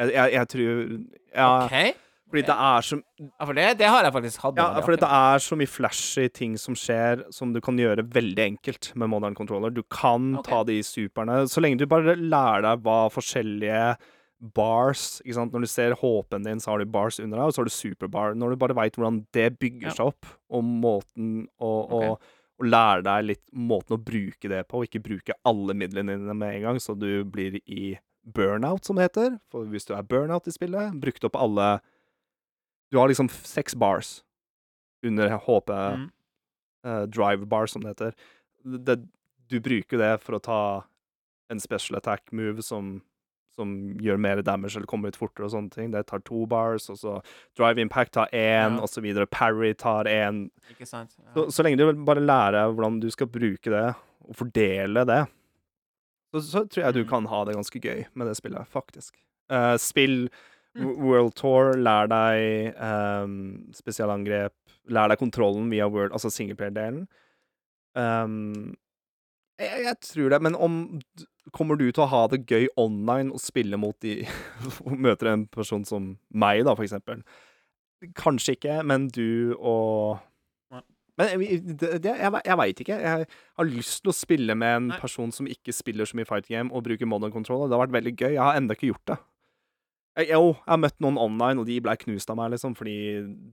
Jeg, 0.00 0.10
jeg, 0.16 0.32
jeg 0.34 0.48
tror 0.50 0.80
Ja, 1.36 1.50
OK? 1.66 2.00
Fordi 2.34 2.46
det 2.50 2.56
er 2.66 2.86
så 2.88 2.98
Ja, 3.22 3.46
for 3.46 3.54
det, 3.54 3.66
det 3.78 3.86
har 3.88 4.02
jeg 4.06 4.14
faktisk 4.16 4.42
hatt. 4.42 4.58
Ja, 4.58 4.82
for 4.82 4.98
det 4.98 5.06
er 5.06 5.44
så 5.44 5.58
mye 5.58 5.70
flashy 5.70 6.26
ting 6.34 6.58
som 6.58 6.74
skjer, 6.78 7.22
som 7.34 7.54
du 7.54 7.60
kan 7.62 7.78
gjøre 7.78 8.02
veldig 8.10 8.44
enkelt 8.48 8.90
med 8.98 9.12
modern 9.12 9.36
controller. 9.38 9.70
Du 9.70 9.84
kan 9.86 10.34
okay. 10.40 10.50
ta 10.50 10.60
de 10.66 10.80
superne, 10.82 11.44
så 11.50 11.62
lenge 11.62 11.78
du 11.78 11.86
bare 11.90 12.16
lærer 12.18 12.66
deg 12.66 12.84
hva 12.84 12.98
forskjellige 13.14 13.94
bars 14.54 15.20
ikke 15.24 15.36
sant? 15.38 15.54
Når 15.54 15.64
du 15.64 15.70
ser 15.70 15.94
HP-en 16.00 16.44
din, 16.44 16.60
så 16.60 16.72
har 16.72 16.82
du 16.82 16.90
bars 16.90 17.20
under 17.22 17.38
deg, 17.38 17.46
og 17.46 17.54
så 17.54 17.62
har 17.62 17.68
du 17.70 17.74
superbar. 17.74 18.34
Når 18.38 18.54
du 18.54 18.60
bare 18.60 18.76
veit 18.76 18.98
hvordan 18.98 19.22
det 19.32 19.54
bygger 19.62 19.92
Ja. 19.92 19.94
seg 19.94 20.10
opp, 20.12 20.26
og 20.50 20.64
måten 20.64 21.46
å, 21.60 21.70
å, 21.88 22.00
Ok. 22.14 22.32
å 22.60 22.64
lære 22.64 23.04
deg 23.06 23.24
litt 23.30 23.44
måten 23.54 23.96
å 23.96 24.02
bruke 24.02 24.50
det 24.50 24.66
på, 24.68 24.82
og 24.82 24.88
ikke 24.88 25.04
bruke 25.06 25.38
alle 25.46 25.74
midlene 25.74 26.18
dine 26.18 26.34
med 26.34 26.56
en 26.56 26.62
gang, 26.68 26.82
så 26.82 26.98
du 26.98 27.24
blir 27.24 27.60
i 27.66 27.96
burnout, 28.24 28.84
som 28.84 28.96
det 28.96 29.10
heter. 29.10 29.38
For 29.50 29.64
hvis 29.64 29.86
du 29.86 29.94
er 29.94 30.02
burnout 30.02 30.46
i 30.48 30.54
spillet, 30.54 31.00
brukt 31.00 31.24
opp 31.24 31.36
alle 31.36 31.80
Du 32.94 33.00
har 33.02 33.10
liksom 33.10 33.26
seks 33.42 33.74
bars 33.74 34.20
under 35.04 35.34
HP 35.42 35.70
Mm. 35.74 36.04
uh, 36.86 37.02
drive 37.10 37.48
bar, 37.50 37.66
som 37.66 37.82
det 37.82 37.90
heter. 37.96 38.14
Det, 38.64 38.94
du 39.50 39.58
bruker 39.60 39.98
det 39.98 40.12
for 40.22 40.38
å 40.38 40.42
ta 40.42 40.60
en 41.50 41.60
special 41.60 41.98
attack 41.98 42.30
move 42.32 42.62
som, 42.64 43.02
som 43.56 43.74
gjør 44.00 44.16
mer 44.20 44.40
damage 44.46 44.76
eller 44.78 44.86
kommer 44.88 45.10
ut 45.12 45.18
fortere 45.18 45.44
og 45.48 45.52
sånne 45.52 45.70
ting. 45.74 45.90
Det 45.92 46.06
tar 46.08 46.22
to 46.24 46.44
bars, 46.48 46.86
og 46.92 46.96
så 47.00 47.16
drive 47.58 47.82
impact 47.82 48.14
tar 48.16 48.30
én, 48.32 48.78
Ja. 48.78 48.80
og 48.80 48.88
så 48.88 49.02
videre. 49.04 49.26
Parry 49.26 49.74
tar 49.74 50.04
én. 50.08 50.46
Ikke 50.70 50.86
sant? 50.88 51.16
Ja. 51.18 51.32
Så, 51.34 51.48
så 51.58 51.62
lenge 51.66 51.76
du 51.82 51.92
bare 52.06 52.22
lærer 52.24 52.72
hvordan 52.72 53.00
du 53.02 53.10
skal 53.10 53.26
bruke 53.26 53.70
det, 53.74 53.94
og 54.24 54.36
fordele 54.38 55.04
det, 55.04 55.26
så, 56.32 56.40
så 56.40 56.64
tror 56.68 56.84
jeg 56.86 56.94
du 56.94 57.02
Mm. 57.04 57.08
kan 57.10 57.26
ha 57.26 57.44
det 57.44 57.54
ganske 57.58 57.80
gøy 57.80 58.04
med 58.14 58.26
det 58.30 58.36
spillet, 58.38 58.66
faktisk. 58.72 59.14
Uh, 59.50 59.76
spill 59.76 60.30
World 60.82 61.36
Tour, 61.38 61.76
lær 61.78 62.08
deg 62.10 62.74
um, 62.82 63.34
spesialangrep, 63.76 64.54
lær 64.90 65.12
deg 65.12 65.20
kontrollen 65.20 65.68
via 65.70 65.86
World, 65.86 66.14
altså 66.16 66.32
singleplayer-delen. 66.34 67.04
Um, 67.94 68.74
jeg, 69.60 69.84
jeg 69.86 69.96
tror 70.02 70.34
det, 70.34 70.42
men 70.42 70.56
om 70.58 70.74
Kommer 71.54 71.76
du 71.78 71.84
til 71.92 72.02
å 72.02 72.08
ha 72.08 72.22
det 72.32 72.40
gøy 72.48 72.70
online 72.80 73.30
og 73.30 73.42
spille 73.42 73.76
mot 73.78 73.94
de 74.02 74.22
og 74.86 74.94
Møter 74.96 75.28
en 75.30 75.44
person 75.52 75.84
som 75.86 76.14
meg, 76.32 76.62
da, 76.66 76.72
for 76.72 76.86
eksempel? 76.86 77.20
Kanskje 78.16 78.56
ikke, 78.56 78.78
men 78.82 79.10
du 79.12 79.54
og 79.60 80.22
Men 81.20 81.30
jeg, 81.30 81.60
det, 81.78 81.90
det, 82.02 82.14
jeg, 82.18 82.32
jeg 82.48 82.58
veit 82.58 82.80
ikke. 82.82 82.96
Jeg 82.98 83.28
har 83.30 83.68
lyst 83.68 84.00
til 84.02 84.10
å 84.10 84.16
spille 84.16 84.56
med 84.58 84.78
en 84.80 84.88
Nei. 84.90 84.98
person 84.98 85.30
som 85.30 85.46
ikke 85.46 85.76
spiller 85.76 86.08
så 86.08 86.18
mye 86.18 86.26
fight 86.26 86.48
game, 86.50 86.72
og 86.74 86.88
bruker 86.88 87.06
modern 87.06 87.30
control. 87.32 87.68
Det 87.68 87.76
har 87.76 87.84
vært 87.84 87.94
veldig 88.00 88.14
gøy. 88.16 88.32
Jeg 88.32 88.42
har 88.42 88.58
ennå 88.58 88.74
ikke 88.74 88.90
gjort 88.90 89.12
det. 89.12 89.20
Jeg, 90.16 90.28
jo, 90.30 90.52
jeg 90.54 90.70
har 90.70 90.78
møtt 90.78 91.00
noen 91.02 91.18
online, 91.18 91.58
og 91.58 91.66
de 91.66 91.80
ble 91.82 91.96
knust 92.04 92.30
av 92.30 92.36
meg, 92.38 92.52
liksom, 92.54 92.76
fordi 92.78 92.96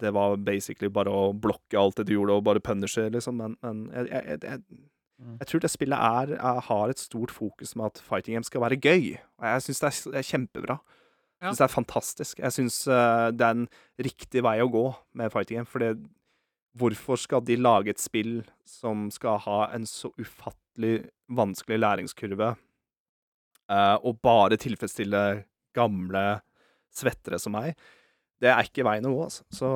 det 0.02 0.12
var 0.14 0.36
basically 0.38 0.92
bare 0.94 1.10
å 1.10 1.32
blokke 1.34 1.80
alt 1.80 1.98
det 1.98 2.06
du 2.10 2.14
gjorde, 2.14 2.38
og 2.38 2.46
bare 2.46 2.62
punishe, 2.62 3.08
liksom. 3.14 3.40
Men, 3.42 3.56
men 3.66 3.84
jeg, 3.96 4.10
jeg, 4.12 4.26
jeg, 4.30 4.42
jeg, 4.50 4.88
Mm. 5.22 5.36
tror 5.46 5.62
det 5.62 5.70
spillet 5.70 6.02
er, 6.02 6.32
jeg 6.34 6.62
har 6.66 6.90
et 6.90 6.98
stort 6.98 7.30
fokus 7.30 7.76
med 7.78 7.92
at 7.92 8.00
fighting 8.02 8.34
game 8.34 8.44
skal 8.48 8.64
være 8.64 8.80
gøy. 8.82 9.20
Og 9.38 9.46
jeg 9.46 9.62
syns 9.68 9.82
det, 9.84 9.92
er 10.18 10.26
kjempebra. 10.26 10.80
Jeg 11.38 11.52
syns 11.52 11.60
det 11.60 11.66
er 11.68 11.74
fantastisk. 11.76 12.40
Jeg 12.42 12.56
syns 12.56 12.78
det 13.38 13.46
er 13.46 13.54
en 13.54 13.68
riktig 14.02 14.42
vei 14.42 14.56
å 14.64 14.72
gå 14.74 14.82
med 15.14 15.30
fighting 15.30 15.60
game, 15.62 15.70
for 15.70 15.78
det 15.86 15.92
Hvorfor 16.74 17.20
skal 17.20 17.42
de 17.44 17.58
lage 17.60 17.92
et 17.92 18.00
spill 18.00 18.46
som 18.66 19.10
skal 19.12 19.42
ha 19.44 19.58
en 19.76 19.84
så 19.86 20.08
ufattelig 20.18 21.10
vanskelig 21.30 21.78
læringskurve, 21.84 22.54
eh, 23.70 23.98
og 24.02 24.22
bare 24.24 24.56
tilfredsstille 24.58 25.44
gamle 25.76 26.24
svettere 26.96 27.40
som 27.42 27.56
meg? 27.56 27.80
Det 28.42 28.50
er 28.50 28.66
ikke 28.66 28.86
veien 28.88 29.06
å 29.06 29.14
gå, 29.14 29.26
altså. 29.28 29.46
Så 29.54 29.70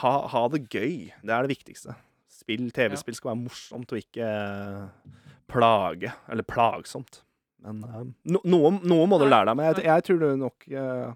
ha, 0.00 0.14
ha 0.32 0.42
det 0.52 0.64
gøy. 0.66 1.12
Det 1.22 1.34
er 1.34 1.46
det 1.46 1.54
viktigste. 1.54 1.94
Spill, 2.34 2.66
TV-spill 2.74 3.16
skal 3.16 3.30
være 3.32 3.42
morsomt 3.44 3.92
og 3.94 4.00
ikke 4.00 4.26
eh, 4.26 5.20
plage, 5.50 6.10
eller 6.32 6.46
plagsomt. 6.46 7.22
Men 7.64 7.84
eh, 7.86 8.00
no, 8.34 8.42
noe, 8.42 8.72
noe 8.82 9.06
må 9.10 9.20
du 9.22 9.28
lære 9.28 9.52
deg, 9.52 9.60
men 9.60 9.70
jeg, 9.70 9.84
jeg 9.86 10.06
tror 10.08 10.18
du 10.20 10.26
nok 10.42 10.66
uh, 10.74 11.12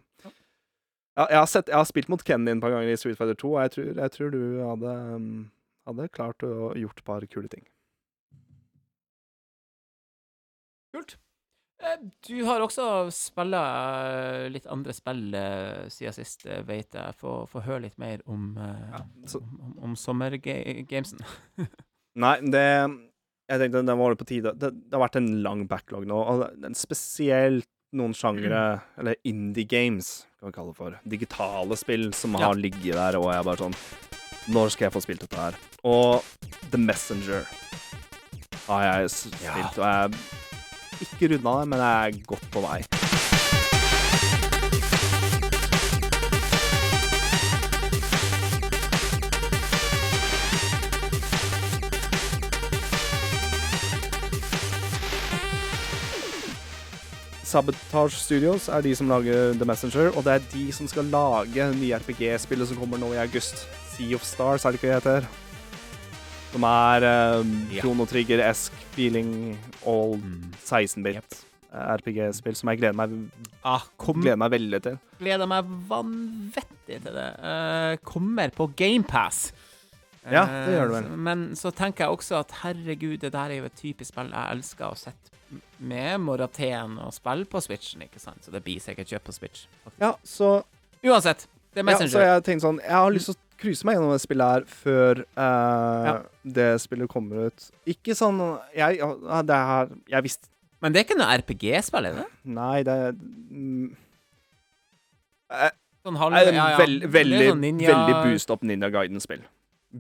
ja, 1.19 1.25
jeg, 1.25 1.39
har 1.41 1.49
sett, 1.51 1.73
jeg 1.73 1.75
har 1.81 1.89
spilt 1.89 2.11
mot 2.13 2.23
Kenny 2.23 2.53
et 2.55 2.63
par 2.63 2.71
ganger 2.71 2.93
i 2.93 2.99
Street 3.01 3.19
Fighter 3.19 3.37
2, 3.43 3.51
og 3.57 3.65
jeg 3.65 3.75
tror, 3.75 3.89
jeg 3.99 4.15
tror 4.15 4.31
du 4.31 4.43
hadde, 4.63 4.93
hadde 5.91 6.13
klart 6.15 6.47
å 6.47 6.71
gjort 6.79 7.03
et 7.03 7.09
par 7.09 7.27
kule 7.33 7.51
ting. 7.51 7.67
Kult. 10.95 11.19
Eh, 11.81 11.97
Du 12.27 12.45
har 12.45 12.61
også 12.65 13.09
spilla 13.15 14.49
litt 14.51 14.67
andre 14.67 14.93
spill 14.97 15.35
eh, 15.39 15.85
siden 15.93 16.13
sist, 16.17 16.47
eh, 16.47 16.63
vet 16.67 16.93
jeg. 16.99 17.15
Få 17.21 17.45
få 17.49 17.63
høre 17.63 17.83
litt 17.87 17.99
mer 17.99 18.19
om, 18.27 18.57
Ja, 18.59 19.03
så- 19.27 19.43
om, 19.43 19.61
om, 19.63 19.79
om 19.91 19.97
sommergamesen. 19.97 21.21
Nei, 22.25 22.37
det 22.41 22.65
Jeg 23.49 23.61
tenkte 23.63 23.81
den 23.87 23.97
var 23.99 24.15
på 24.21 24.27
tide. 24.29 24.53
Det, 24.59 24.73
det 24.91 24.93
har 24.99 25.07
vært 25.09 25.17
en 25.17 25.43
lang 25.43 25.67
backlog 25.71 26.05
nå, 26.05 26.19
og 26.19 26.75
spesielt 26.77 27.65
noen 27.97 28.13
sjangere, 28.13 28.83
eller 28.99 29.15
indie 29.25 29.65
games, 29.65 30.27
kan 30.39 30.51
vi 30.51 30.53
kalle 30.59 30.75
det 30.75 30.77
for. 30.77 30.99
Digitale 31.09 31.77
spill 31.81 32.11
som 32.13 32.35
Ja. 32.37 32.49
har 32.51 32.55
ligget 32.61 32.93
der, 32.99 33.17
og 33.17 33.31
jeg 33.33 33.39
er 33.39 33.45
bare 33.45 33.57
sånn 33.63 33.79
Når 34.53 34.71
skal 34.75 34.85
jeg 34.87 34.93
få 34.93 35.01
spilt 35.07 35.21
dette 35.21 35.37
her? 35.41 35.57
Og 35.85 36.23
The 36.71 36.79
Messenger 36.79 37.47
har 38.67 38.83
jeg 38.85 39.09
Ja. 39.43 39.55
spilt, 39.55 39.79
og 39.79 39.87
jeg 39.89 40.13
ikke 41.05 41.35
runda 41.35 41.61
det, 41.61 41.69
men 41.69 41.85
jeg 41.85 42.09
er 42.09 42.25
godt 42.27 42.51
på 42.53 42.65
vei. 42.65 42.81
Sabotage 57.49 58.19
Studios 58.21 58.69
er 58.69 58.83
de 58.85 58.91
som 58.97 59.09
lager 59.09 59.55
The 59.57 59.65
Messenger, 59.65 60.11
og 60.17 60.25
det 60.27 60.33
er 60.35 60.49
de 60.53 60.67
som 60.73 60.89
skal 60.89 61.09
lage 61.09 61.71
nye 61.81 61.97
RPG-spillet 61.97 62.69
som 62.69 62.77
kommer 62.77 63.01
nå 63.01 63.15
i 63.15 63.23
august. 63.23 63.65
Sea 63.95 64.15
of 64.15 64.27
Stars, 64.27 64.65
er 64.65 64.75
det 64.75 64.83
ikke 64.83 64.91
det 64.91 64.99
heter? 65.01 65.48
Som 66.53 66.65
er 66.65 67.05
um, 67.41 67.51
Ja. 67.73 67.83
Chrono 67.83 68.07
Trigger-esk 68.09 68.73
feeling 68.97 69.59
all 69.87 70.17
Mm. 70.17 70.53
16-bit 70.65 71.45
RPG-spill 71.69 72.57
som 72.57 72.71
jeg 72.73 72.79
gleder 72.81 72.97
meg, 72.97 73.13
Ah, 73.63 73.83
gleder 74.01 74.39
meg 74.41 74.51
veldig 74.55 74.79
til. 74.83 74.95
gleder 75.21 75.47
meg 75.51 75.65
vanvittig 75.91 77.03
til 77.05 77.13
det. 77.13 77.27
Uh, 77.43 77.97
kommer 78.09 78.49
på 78.57 78.71
GamePass. 78.77 79.53
Ja, 80.29 80.47
det 80.65 80.75
gjør 80.75 80.89
det 80.91 80.95
vel. 80.97 81.11
Men 81.29 81.43
så 81.57 81.71
tenker 81.73 82.05
jeg 82.07 82.17
også 82.17 82.39
at 82.41 82.51
herregud, 82.63 83.19
det 83.21 83.33
der 83.33 83.53
er 83.53 83.61
jo 83.61 83.69
et 83.69 83.77
typisk 83.77 84.13
spill 84.13 84.33
jeg 84.33 84.57
elsker 84.57 84.89
å 84.91 84.97
sette 84.97 85.61
med 85.81 86.19
Morateen 86.21 86.99
og 87.01 87.13
spille 87.17 87.47
på 87.49 87.61
Switchen, 87.65 88.03
ikke 88.05 88.21
sant? 88.21 88.43
Så 88.45 88.51
det 88.53 88.61
blir 88.65 88.81
sikkert 88.81 89.09
kjøpt 89.09 89.25
på 89.31 89.33
Switch. 89.37 89.67
faktisk. 89.85 90.01
Ja, 90.01 90.13
så, 90.25 90.51
Uansett, 91.05 91.47
det 91.75 91.85
er 91.85 91.91
ja, 91.93 91.97
så 91.97 92.05
Messenger. 92.05 92.27
jeg 92.27 92.45
tenkte 92.45 92.67
sånn 92.67 92.81
Jeg 92.83 92.91
har 92.99 93.11
lyst 93.15 93.31
til 93.31 93.37
å 93.37 93.39
cruise 93.59 93.87
meg 93.87 93.97
gjennom 93.99 94.13
det 94.15 94.21
spillet 94.23 94.55
her 94.55 94.67
før 94.71 95.23
eh, 95.45 96.11
det 96.59 96.69
spillet 96.83 97.11
kommer 97.13 97.49
ut. 97.51 97.67
Ikke 97.91 98.15
sånn 98.19 98.39
Jeg, 98.77 99.01
det 99.49 99.59
her 99.71 99.91
Jeg 100.15 100.25
visste 100.29 100.49
Men 100.85 100.95
det 100.95 101.01
er 101.03 101.07
ikke 101.09 101.19
noe 101.19 101.37
RPG-spill, 101.43 102.09
er 102.11 102.19
det? 102.21 102.27
Nei, 102.59 102.77
det 102.87 102.95
er 103.09 103.17
mm, 103.19 103.89
eh, 105.59 105.71
Sånn 106.07 106.19
halv... 106.21 106.39
Ja, 106.39 106.53
ja. 106.55 106.79
veld, 106.79 107.03
Det 107.05 107.11
veldig, 107.19 107.43
sånn 107.51 107.63
ninja- 107.65 107.93
veldig 107.93 108.19
boost 108.25 108.53
up 108.55 108.63
Ninja 108.67 108.89
Guiden-spill. 108.95 109.43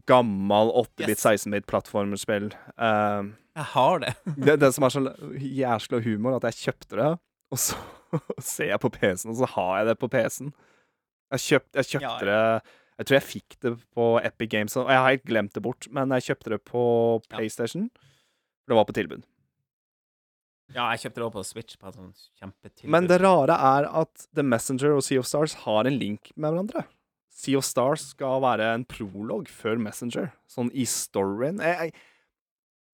Gammal 0.09 0.71
8-bit, 0.77 1.09
Yes. 1.17 1.25
16-bit 1.27 1.67
plattformspill. 1.69 2.51
Uh, 2.79 3.33
Jeg 3.59 3.67
har 3.75 4.03
det. 4.05 4.15
det, 4.47 4.59
det 4.63 4.71
som 4.77 4.87
er 4.87 4.95
så 4.95 5.03
jæsla 5.43 6.01
humor, 6.05 6.37
at 6.39 6.47
jeg 6.51 6.61
kjøpte 6.69 7.01
det, 7.01 7.11
og 7.53 7.61
så 7.61 7.77
ser 8.55 8.71
jeg 8.73 8.81
på 8.85 8.91
PC-en, 8.95 9.33
og 9.35 9.41
så 9.43 9.49
har 9.57 9.73
jeg 9.81 9.91
det 9.91 9.97
på 10.01 10.09
PC-en. 10.13 10.53
Jeg, 11.35 11.45
kjøpt, 11.45 11.71
jeg 11.77 11.91
kjøpte 11.91 12.29
Ja, 12.31 12.53
det 12.61 12.77
Jeg 12.99 13.07
tror 13.07 13.17
jeg 13.21 13.29
fikk 13.29 13.57
det 13.63 13.73
på 13.95 14.07
Epic 14.27 14.51
Games, 14.51 14.75
og 14.77 14.89
jeg 14.91 14.99
har 14.99 15.13
helt 15.13 15.27
glemt 15.29 15.55
det 15.55 15.63
bort, 15.63 15.87
men 15.95 16.11
jeg 16.17 16.33
kjøpte 16.33 16.55
det 16.57 16.61
på 16.67 16.85
PlayStation. 17.31 17.87
For 18.65 18.75
Det 18.75 18.79
var 18.81 18.89
på 18.89 18.97
tilbud. 18.99 19.23
Ja, 20.75 20.91
jeg 20.93 21.07
kjøpte 21.07 21.21
det 21.21 21.27
også 21.29 21.37
på 21.39 21.47
Switch 21.49 21.79
på 21.81 21.89
et 21.89 21.97
sånn 21.97 22.11
kjempetilbud. 22.43 22.93
Men 22.93 23.07
det 23.09 23.21
rare 23.23 23.55
er 23.71 23.87
at 24.03 24.27
The 24.37 24.45
Messenger 24.45 24.99
og 24.99 25.05
Sea 25.07 25.23
of 25.23 25.29
Stars 25.31 25.55
har 25.63 25.89
en 25.89 25.97
link 25.97 26.33
med 26.37 26.51
hverandre. 26.51 26.85
Sea 27.33 27.61
of 27.61 27.65
Stars 27.65 28.11
skal 28.13 28.43
være 28.43 28.67
en 28.75 28.85
prolog 28.89 29.49
før 29.49 29.79
Messenger, 29.81 30.33
sånn 30.51 30.73
i 30.75 30.85
storyen. 30.91 31.63
Jeg, 31.65 31.89
jeg, 31.93 32.09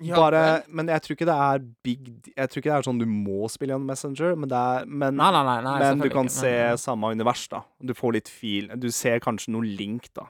Ja, 0.05 0.17
bare, 0.19 0.41
men 0.69 0.89
jeg 0.93 1.03
tror 1.05 1.17
ikke 1.17 1.27
det 1.29 1.35
er 1.47 1.63
big 1.87 2.09
Jeg 2.37 2.51
tror 2.51 2.61
ikke 2.61 2.71
det 2.71 2.77
er 2.77 2.87
sånn 2.87 2.99
du 3.01 3.07
må 3.09 3.49
spille 3.53 3.73
gjennom 3.75 3.87
Messenger, 3.89 4.35
men, 4.37 4.51
det 4.53 4.59
er, 4.61 4.85
men, 4.87 5.17
Nei, 5.17 5.31
nei, 5.33 5.55
nei. 5.65 5.75
men 5.81 6.03
du 6.05 6.09
kan 6.13 6.29
se 6.33 6.51
samme 6.83 7.11
univers, 7.15 7.47
da. 7.53 7.63
Du 7.81 7.95
får 7.97 8.17
litt 8.19 8.29
feel 8.33 8.69
Du 8.81 8.91
ser 8.93 9.23
kanskje 9.25 9.55
noe 9.55 9.65
link, 9.65 10.11
da. 10.19 10.27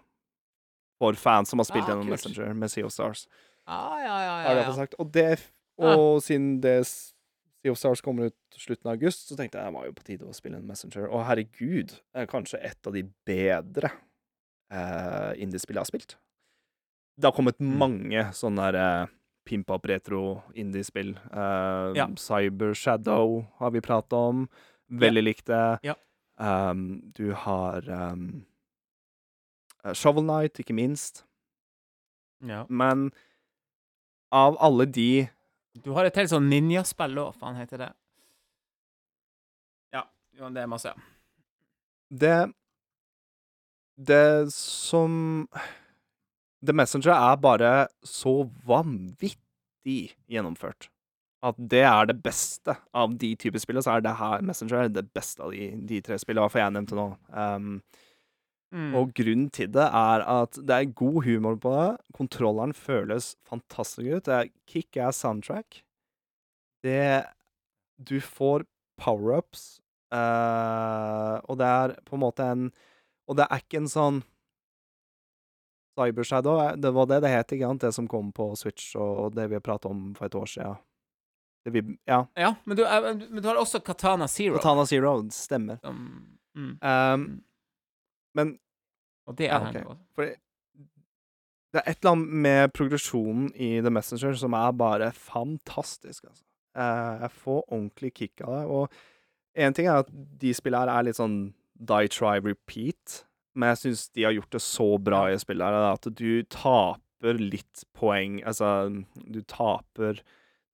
For 1.03 1.17
fans 1.19 1.51
som 1.51 1.59
har 1.63 1.67
spilt 1.69 1.89
Ja, 1.89 1.95
gjennom 1.97 2.07
kult. 2.13 2.15
Messenger 2.23 2.55
med 2.55 2.71
Sea 2.71 2.87
of 2.87 2.93
Stars. 2.95 3.27
Ja, 3.67 3.81
ja, 4.05 4.15
ja. 4.23 4.37
Ja, 4.45 4.55
ja. 4.63 4.73
sagt. 4.77 4.95
Og, 5.03 5.11
det, 5.13 5.41
og 5.81 6.21
siden 6.23 6.61
det 6.63 6.77
Sea 6.87 7.73
of 7.73 7.79
Stars 7.81 8.03
kommer 8.05 8.29
ut 8.31 8.59
slutten 8.61 8.87
av 8.91 8.95
august, 8.99 9.27
så 9.31 9.37
tenkte 9.39 9.59
jeg 9.59 9.67
det 9.73 9.75
var 9.75 9.87
jo 9.89 9.95
på 9.97 10.05
tide 10.07 10.29
å 10.29 10.35
spille 10.37 10.61
en 10.61 10.67
Messenger. 10.69 11.09
Og 11.11 11.25
herregud, 11.27 11.97
det 11.97 12.23
er 12.23 12.31
kanskje 12.31 12.61
et 12.63 12.87
av 12.87 12.95
de 12.95 13.03
bedre 13.27 13.91
uh, 14.73 15.33
indiespillene 15.41 15.81
jeg 15.83 15.87
har 15.89 15.91
spilt. 15.93 16.17
Det 17.19 17.29
har 17.29 17.35
kommet 17.37 17.59
Mm. 17.63 17.75
mange 17.79 18.25
sånne 18.37 18.69
derre 18.69 18.87
uh, 19.09 19.13
pimp 19.45 19.71
up 19.71 19.87
retro 19.87 20.43
indiespill. 20.55 21.15
Uh, 21.33 21.93
Ja. 21.97 22.09
Cyber 22.17 22.75
Shadow 22.75 23.45
har 23.59 23.71
vi 23.71 23.81
prata 23.81 24.17
om. 24.17 24.49
Veldig 24.91 25.23
likt 25.25 25.47
det. 25.47 25.79
Ja. 25.83 25.95
Um, 26.37 27.13
du 27.15 27.33
har 27.33 27.87
um, 27.89 28.45
uh, 29.85 29.93
Shovel 29.95 30.25
Knight, 30.25 30.59
ikke 30.59 30.75
minst. 30.75 31.25
ja. 32.43 32.65
Men 32.69 33.11
av 34.33 34.57
alle 34.61 34.85
de 34.87 35.29
Du 35.85 35.91
har 35.93 36.05
et 36.05 36.17
helt 36.17 36.31
sånn 36.31 36.49
ninjaspill 36.51 37.17
òg, 37.19 37.35
faen 37.39 37.57
heter 37.57 37.79
det. 37.79 37.93
Ja, 39.93 40.05
jo, 40.39 40.49
det 40.51 40.63
er 40.63 40.67
masse. 40.71 40.93
Det 42.11 42.53
Det 43.97 44.51
som 44.53 45.49
The 46.65 46.75
Messenger 46.77 47.13
er 47.15 47.41
bare 47.43 47.73
så 48.07 48.43
vanvittig 48.67 50.15
gjennomført. 50.31 50.89
At 51.45 51.59
det 51.61 51.83
er 51.85 52.09
det 52.09 52.23
beste 52.25 52.73
av 52.97 53.19
de 53.21 53.35
typer 53.37 53.61
spill, 53.61 53.83
så 53.85 53.99
er 53.99 54.05
det 54.05 54.17
her 54.17 54.45
Messenger 54.47 54.89
det 54.89 55.05
beste 55.13 55.45
av 55.45 55.53
de, 55.53 55.75
de 55.89 56.01
tre 56.05 56.17
spillene, 56.21 56.49
for 56.49 56.63
jeg 56.63 56.73
nevnte 56.73 56.97
nå. 56.97 57.11
Um, 57.37 57.83
Mm. 58.75 58.91
Og 58.99 59.13
grunnen 59.15 59.51
til 59.55 59.69
det 59.71 59.85
er 59.87 60.25
at 60.27 60.57
det 60.59 60.75
er 60.75 60.95
god 60.99 61.23
humor 61.29 61.55
på 61.63 61.71
det. 61.77 61.91
Kontrolleren 62.17 62.75
føles 62.75 63.37
fantastisk 63.47 64.09
ut. 64.09 64.25
Det 64.27 64.35
er 64.35 64.51
kick-ass 64.71 65.23
soundtrack. 65.23 65.85
Det 66.83 67.25
Du 68.03 68.19
får 68.21 68.65
power-ups, 68.99 69.79
uh, 70.13 71.39
og 71.47 71.59
det 71.59 71.67
er 71.67 71.95
på 72.05 72.17
en 72.17 72.21
måte 72.21 72.43
en 72.43 72.73
Og 73.29 73.37
det 73.37 73.47
er 73.49 73.63
ikke 73.63 73.79
en 73.79 73.89
sånn 73.89 74.23
Cybershadow, 75.99 76.59
er- 76.61 76.77
det 76.77 76.91
var 76.95 77.07
det 77.07 77.21
det 77.23 77.31
het, 77.31 77.53
ikke 77.53 77.69
sant? 77.71 77.81
Det 77.81 77.95
som 77.95 78.09
kom 78.09 78.33
på 78.33 78.57
Switch, 78.57 78.95
og 78.97 79.35
det 79.35 79.49
vi 79.51 79.55
har 79.55 79.65
pratet 79.65 79.91
om 79.91 80.15
for 80.15 80.27
et 80.27 80.35
år 80.35 80.47
siden. 80.47 80.77
Vi, 81.65 81.81
ja. 82.07 82.27
Ja, 82.37 82.55
men 82.65 82.77
du, 82.77 82.85
eh, 82.85 83.15
men 83.31 83.43
du 83.43 83.49
har 83.49 83.57
også 83.57 83.81
Katana 83.81 84.27
Zero. 84.29 84.59
Katana 84.59 84.85
Zero, 84.87 85.23
det 85.23 85.33
stemmer. 85.33 85.79
Um, 85.83 86.39
mm. 86.57 86.79
Um, 86.83 87.45
men 88.35 88.59
Og 89.27 89.37
det 89.39 89.49
er 89.49 89.61
Ja, 89.61 89.69
okay. 89.69 89.85
Det 90.17 90.37
det 91.75 91.81
er 91.83 91.91
et 91.91 91.99
eller 92.05 92.13
annet 92.13 92.29
med 92.45 92.73
progresjonen 92.73 93.49
i 93.57 93.81
The 93.83 93.91
Messenger 93.91 94.37
som 94.39 94.53
er 94.55 94.71
bare 94.79 95.09
fantastisk, 95.13 96.25
altså. 96.29 96.45
Eh, 96.77 97.21
jeg 97.25 97.31
får 97.31 97.65
ordentlig 97.73 98.13
kick 98.15 98.41
av 98.45 98.53
det. 98.55 98.65
Og 98.71 98.89
én 99.59 99.75
ting 99.75 99.89
er 99.89 100.05
at 100.05 100.11
de 100.39 100.53
spillene 100.55 100.87
her 100.87 101.01
er 101.01 101.03
litt 101.09 101.19
sånn 101.19 101.53
die, 101.75 102.09
try, 102.15 102.39
repeat, 102.39 103.25
men 103.55 103.71
jeg 103.73 103.81
syns 103.83 104.07
de 104.15 104.25
har 104.27 104.35
gjort 104.37 104.55
det 104.57 104.63
så 104.65 104.87
bra 104.99 105.21
i 105.33 105.39
spillet 105.41 105.65
her 105.67 105.89
at 105.93 106.09
du 106.19 106.43
taper 106.53 107.39
litt 107.41 107.85
poeng 107.97 108.41
Altså, 108.45 108.91
du 109.15 109.41
taper 109.49 110.19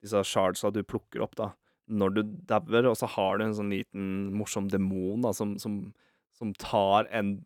disse 0.02 0.22
shardsa 0.24 0.70
du 0.72 0.80
plukker 0.82 1.20
opp, 1.22 1.36
da, 1.36 1.50
når 1.90 2.14
du 2.16 2.22
dauer, 2.48 2.88
og 2.88 2.96
så 2.96 3.06
har 3.16 3.38
du 3.38 3.44
en 3.44 3.54
sånn 3.58 3.70
liten 3.74 4.30
morsom 4.34 4.70
demon 4.72 5.20
da, 5.26 5.34
som, 5.36 5.58
som, 5.60 5.82
som 6.38 6.54
tar 6.56 7.08
en 7.12 7.38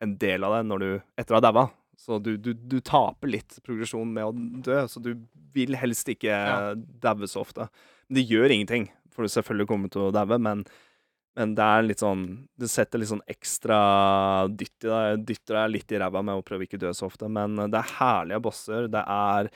en 0.00 0.12
del 0.14 0.44
av 0.46 0.52
det 0.54 0.60
når 0.68 0.78
du, 0.78 0.90
etter 1.18 1.34
å 1.34 1.38
ha 1.40 1.42
daua. 1.42 1.62
Så 1.98 2.20
du, 2.22 2.36
du, 2.38 2.52
du 2.54 2.76
taper 2.86 3.32
litt 3.32 3.56
progresjon 3.66 4.06
med 4.14 4.28
å 4.28 4.60
dø, 4.62 4.76
så 4.86 5.00
du 5.02 5.08
vil 5.56 5.74
helst 5.74 6.06
ikke 6.12 6.30
Ja. 6.30 6.74
daue 7.02 7.26
så 7.26 7.40
ofte. 7.42 7.66
Men 8.06 8.20
det 8.20 8.28
gjør 8.30 8.54
ingenting, 8.54 8.86
for 9.10 9.26
du 9.26 9.32
selvfølgelig 9.34 9.66
kommer 9.66 9.90
til 9.90 10.04
å 10.06 10.12
daue, 10.14 10.38
men, 10.38 10.62
men 11.38 11.54
det 11.54 11.62
er 11.64 11.82
litt 11.86 12.00
sånn 12.02 12.22
Det 12.58 12.68
setter 12.68 12.98
litt 12.98 13.08
sånn 13.12 13.22
ekstra 13.30 13.78
dytt 14.50 14.84
i 14.84 14.90
deg, 14.90 15.24
dytter 15.28 15.54
deg 15.62 15.70
litt 15.76 15.92
i 15.94 15.98
ræva 16.02 16.22
med 16.26 16.34
å 16.40 16.42
prøve 16.46 16.66
ikke 16.66 16.80
dø 16.82 16.90
så 16.92 17.06
ofte, 17.06 17.28
men 17.30 17.54
det 17.70 17.78
er 17.78 17.92
herlige 18.00 18.40
bosser. 18.42 18.88
Det 18.90 19.04
er 19.06 19.50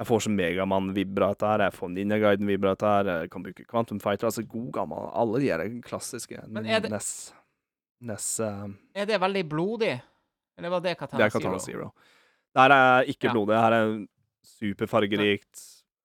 Jeg 0.00 0.06
får 0.08 0.22
så 0.24 0.30
Megamann-vibra 0.34 1.28
dette 1.34 1.46
her, 1.46 1.62
jeg 1.68 1.74
får 1.76 1.90
Ninja 1.94 2.16
Guiden-vibra 2.18 2.72
dette 2.74 2.88
her, 2.90 3.10
jeg 3.22 3.30
kan 3.30 3.42
bruke 3.44 3.66
Quantum 3.68 4.00
Fighter, 4.02 4.26
altså 4.26 4.42
god 4.48 4.70
gammel 4.74 5.10
Alle 5.14 5.38
de 5.44 5.50
er 5.54 5.66
klassiske 5.86 6.42
Men 6.48 6.66
er 6.66 6.80
det- 6.80 6.90
Ness, 6.90 7.32
Ness 8.00 8.40
uh, 8.40 8.66
Er 8.96 9.06
det 9.06 9.20
veldig 9.20 9.44
blodig? 9.48 10.00
Eller 10.58 10.70
var 10.70 10.80
det 10.80 10.96
Katana, 10.98 11.18
det 11.22 11.26
er 11.28 11.38
Katana 11.38 11.58
Zero. 11.62 11.92
Det 12.52 12.60
her 12.60 12.70
er 12.76 13.04
ikke 13.08 13.28
Ja. 13.28 13.32
blodig. 13.32 13.54
Det 13.54 13.62
her 13.62 13.72
er 13.72 14.06
superfargerikt. 14.44 15.62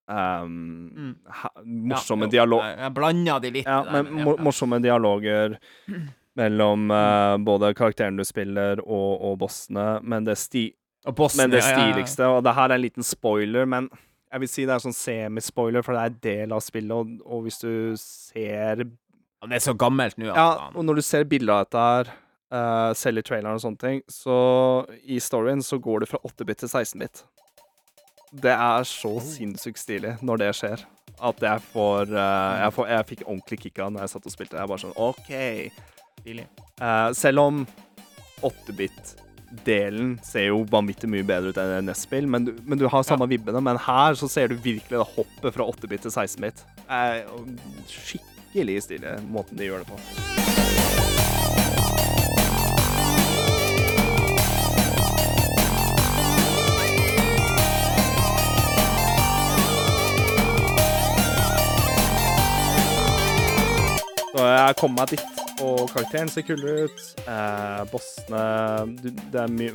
Um, 0.08 0.88
Mm. 0.96 1.16
ha, 1.28 1.50
morsomme 1.66 2.26
Ja, 2.26 2.32
dialoger. 2.38 2.78
Jeg, 2.78 2.94
blanda 2.96 3.40
de 3.44 3.52
litt. 3.52 3.66
Ja, 3.68 3.82
der, 3.84 4.04
men 4.04 4.24
mo 4.24 4.36
morsomme 4.40 4.80
dialoger 4.82 5.58
mellom 6.40 6.92
uh, 6.92 7.36
både 7.44 7.74
karakteren 7.76 8.18
du 8.18 8.24
spiller, 8.24 8.80
og, 8.86 9.22
og 9.22 9.38
bossene. 9.42 10.00
Men 10.04 10.24
det, 10.28 10.38
sti 10.40 10.70
Og 11.06 11.16
bossen, 11.16 11.44
men 11.44 11.52
det 11.52 11.64
stiligste 11.66 12.24
ja, 12.24 12.30
Og 12.38 12.44
det 12.46 12.54
her 12.56 12.70
er 12.72 12.76
en 12.78 12.86
liten 12.86 13.04
spoiler, 13.04 13.66
men 13.66 13.90
jeg 14.32 14.44
vil 14.44 14.50
si 14.52 14.66
det 14.68 14.76
er 14.76 14.84
sånn 14.84 14.96
semispoiler, 14.96 15.84
for 15.84 15.96
det 15.96 16.02
er 16.04 16.16
del 16.24 16.56
av 16.56 16.64
spillet, 16.64 16.92
og, 16.92 17.20
og 17.26 17.44
hvis 17.46 17.62
du 17.64 17.72
ser 18.00 18.84
det 19.48 19.54
er 19.54 19.62
så 19.64 19.76
gammelt 19.78 20.18
nå. 20.18 20.32
Ja, 20.34 20.72
og 20.74 20.84
når 20.84 20.98
du 20.98 21.04
ser 21.06 21.24
bilder 21.30 21.54
av 21.54 21.68
dette 21.68 21.84
her, 21.84 22.10
uh, 22.52 22.92
selv 22.98 23.22
i 23.22 23.24
traileren 23.28 23.60
og 23.60 23.62
sånne 23.64 23.80
ting, 23.84 24.00
så 24.12 24.38
i 25.06 25.20
storyen 25.24 25.62
så 25.64 25.78
går 25.80 26.04
det 26.04 26.10
fra 26.10 26.20
8-bit 26.26 26.64
til 26.64 26.72
16-bit. 26.72 27.22
Det 28.32 28.52
er 28.52 28.88
så 28.88 29.14
sinnssykt 29.24 29.80
stilig 29.80 30.18
når 30.26 30.41
det 30.41 30.49
skjer, 30.58 30.82
at 31.30 31.44
jeg 31.44 31.64
får 31.72 32.12
uh, 32.12 32.64
jeg, 32.64 32.74
får, 32.76 32.90
jeg 32.91 33.08
fikk 33.12 33.22
ordentlig 33.26 33.60
kick 33.62 33.80
av 33.84 33.94
når 33.94 34.04
jeg 34.04 34.14
satt 34.14 34.28
og 34.28 34.34
spilte. 34.34 34.58
Jeg 34.58 34.66
er 34.66 34.72
bare 34.74 34.84
sånn 34.84 34.98
OK. 34.99 35.32
Stilig. 36.20 36.48
Uh, 36.82 37.10
selv 37.16 37.44
om 37.45 37.62
8-bit-delen 38.45 40.18
ser 40.28 40.49
jo 40.52 40.62
vanvittig 40.70 41.10
mye 41.10 41.26
bedre 41.28 41.54
ut 41.54 41.62
enn 41.62 41.88
NES-spill, 41.88 42.28
men, 42.30 42.52
men 42.68 42.82
du 42.82 42.86
har 42.91 43.08
samme 43.08 43.30
vibbene. 43.32 43.64
Men 43.64 43.80
her 43.88 44.20
så 44.20 44.30
ser 44.32 44.52
du 44.52 44.60
virkelig 44.60 44.99
det 44.99 45.12
hoppet 45.16 45.56
fra 45.56 45.70
8-bit 45.72 46.06
til 46.06 46.14
16-bit. 46.14 46.66
Uh, 46.91 47.24
skikkelig 47.88 48.82
stilig 48.90 49.18
måten 49.32 49.58
de 49.60 49.72
gjør 49.72 49.86
det 49.86 49.94
på. 49.95 51.27
Så 64.38 64.44
jeg 64.46 64.76
kom 64.78 64.94
meg 64.94 65.10
dit, 65.16 65.40
og 65.66 65.88
karakteren 65.90 66.30
ser 66.30 66.44
kul 66.46 66.62
ut. 66.62 67.00
Eh, 67.26 67.80
bossene 67.90 68.42
Det 69.02 69.40
er 69.42 69.50
mye 69.50 69.72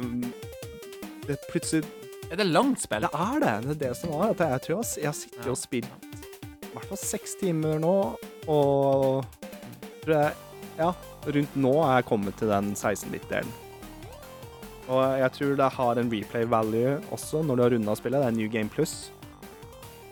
det 1.26 1.34
er 1.36 1.48
Plutselig 1.50 1.82
Er 2.30 2.38
det 2.38 2.46
langt 2.50 2.80
spill? 2.82 3.02
Det 3.02 3.10
er 3.14 3.40
det. 3.42 3.54
Det 3.66 3.74
er 3.74 3.80
det 3.88 3.96
som 3.98 4.10
var. 4.14 4.30
Jeg 4.38 4.62
tror 4.62 4.70
jeg, 4.70 4.76
har- 4.76 5.00
jeg 5.02 5.06
har 5.06 5.18
sittet 5.18 5.46
og 5.52 5.58
spilt 5.58 6.08
i 6.62 6.74
hvert 6.74 6.86
fall 6.88 6.96
seks 7.02 7.34
timer 7.36 7.78
nå, 7.78 8.16
og 8.48 9.24
tror 10.04 10.14
jeg 10.14 10.32
Ja, 10.78 10.92
rundt 11.26 11.56
nå 11.60 11.72
er 11.84 11.96
jeg 11.98 12.06
kommet 12.08 12.36
til 12.40 12.48
den 12.48 12.70
16-bit-delen. 12.74 13.50
Og 14.88 15.18
jeg 15.18 15.32
tror 15.32 15.56
det 15.56 15.72
har 15.72 15.98
en 16.00 16.10
replay 16.10 16.44
value 16.48 16.94
også 17.12 17.42
når 17.44 17.56
du 17.56 17.62
har 17.62 17.70
runda 17.74 17.94
spillet. 17.94 18.22
Det 18.22 18.26
er 18.30 18.38
New 18.38 18.48
Game 18.48 18.68
Plus. 18.72 19.10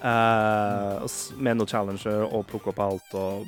Eh, 0.05 1.07
med 1.39 1.57
noe 1.57 1.67
challenger 1.67 2.27
og 2.29 2.47
plukke 2.47 2.69
opp 2.75 2.79
alt 2.85 3.15
og 3.15 3.47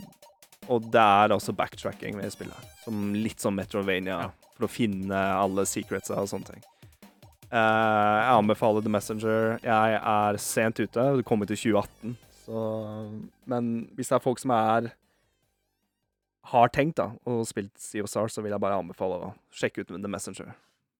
Og 0.71 0.91
det 0.93 1.01
er 1.03 1.35
også 1.35 1.55
backtracking 1.57 2.17
ved 2.21 2.31
spillet. 2.35 2.69
Som 2.85 3.13
litt 3.15 3.41
sånn 3.43 3.57
Metrovania, 3.59 4.21
Ja. 4.23 4.31
for 4.57 4.67
å 4.67 4.71
finne 4.71 5.15
alle 5.15 5.65
secretsa 5.67 6.19
og 6.21 6.29
sånne 6.29 6.53
ting. 6.53 6.63
Uh, 7.53 7.59
jeg 7.59 8.37
anbefaler 8.39 8.83
The 8.83 8.89
Messenger. 8.89 9.59
Jeg 9.63 9.99
er 10.01 10.37
sent 10.39 10.79
ute. 10.81 11.17
Det 11.19 11.25
kommer 11.25 11.47
til 11.47 11.57
2018. 11.57 12.17
Så, 12.47 12.63
men 13.47 13.89
hvis 13.95 14.09
det 14.09 14.17
er 14.17 14.25
folk 14.25 14.39
som 14.39 14.51
er 14.51 14.93
har 16.53 16.69
tenkt 16.75 16.97
da, 16.99 17.13
og 17.25 17.45
spilt 17.47 17.71
Stars, 17.79 18.33
så 18.35 18.43
vil 18.43 18.51
jeg 18.51 18.61
bare 18.61 18.81
anbefale 18.81 19.15
å 19.29 19.35
sjekke 19.55 19.85
ut 19.85 19.93
The 19.95 20.09
Messenger. 20.11 20.55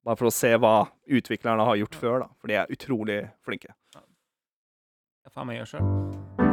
Bare 0.05 0.17
for 0.17 0.27
å 0.31 0.35
se 0.35 0.53
hva 0.59 0.89
utviklerne 1.11 1.67
har 1.67 1.77
gjort 1.81 1.99
før, 1.99 2.19
da. 2.21 2.29
For 2.39 2.49
de 2.51 2.55
er 2.61 2.71
utrolig 2.75 3.21
flinke. 3.47 3.75
Det 3.93 5.31
får 5.33 5.43
jeg 5.43 5.47
meg 5.47 5.61
gjøre 5.63 5.73
sjøl. 5.75 6.52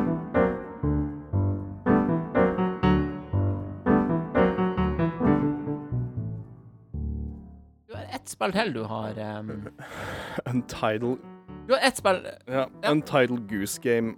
Ett 8.30 8.36
spill 8.38 8.54
til 8.54 8.74
du 8.76 8.84
har 8.86 9.18
um, 9.40 9.52
Untitled 10.52 11.18
Du 11.68 11.74
har 11.74 11.82
ett 11.88 11.98
spill 11.98 12.20
Ja, 12.46 12.68
Ja. 12.84 12.92
Untitled 12.92 13.48
Goose 13.50 13.82
Game. 13.82 14.16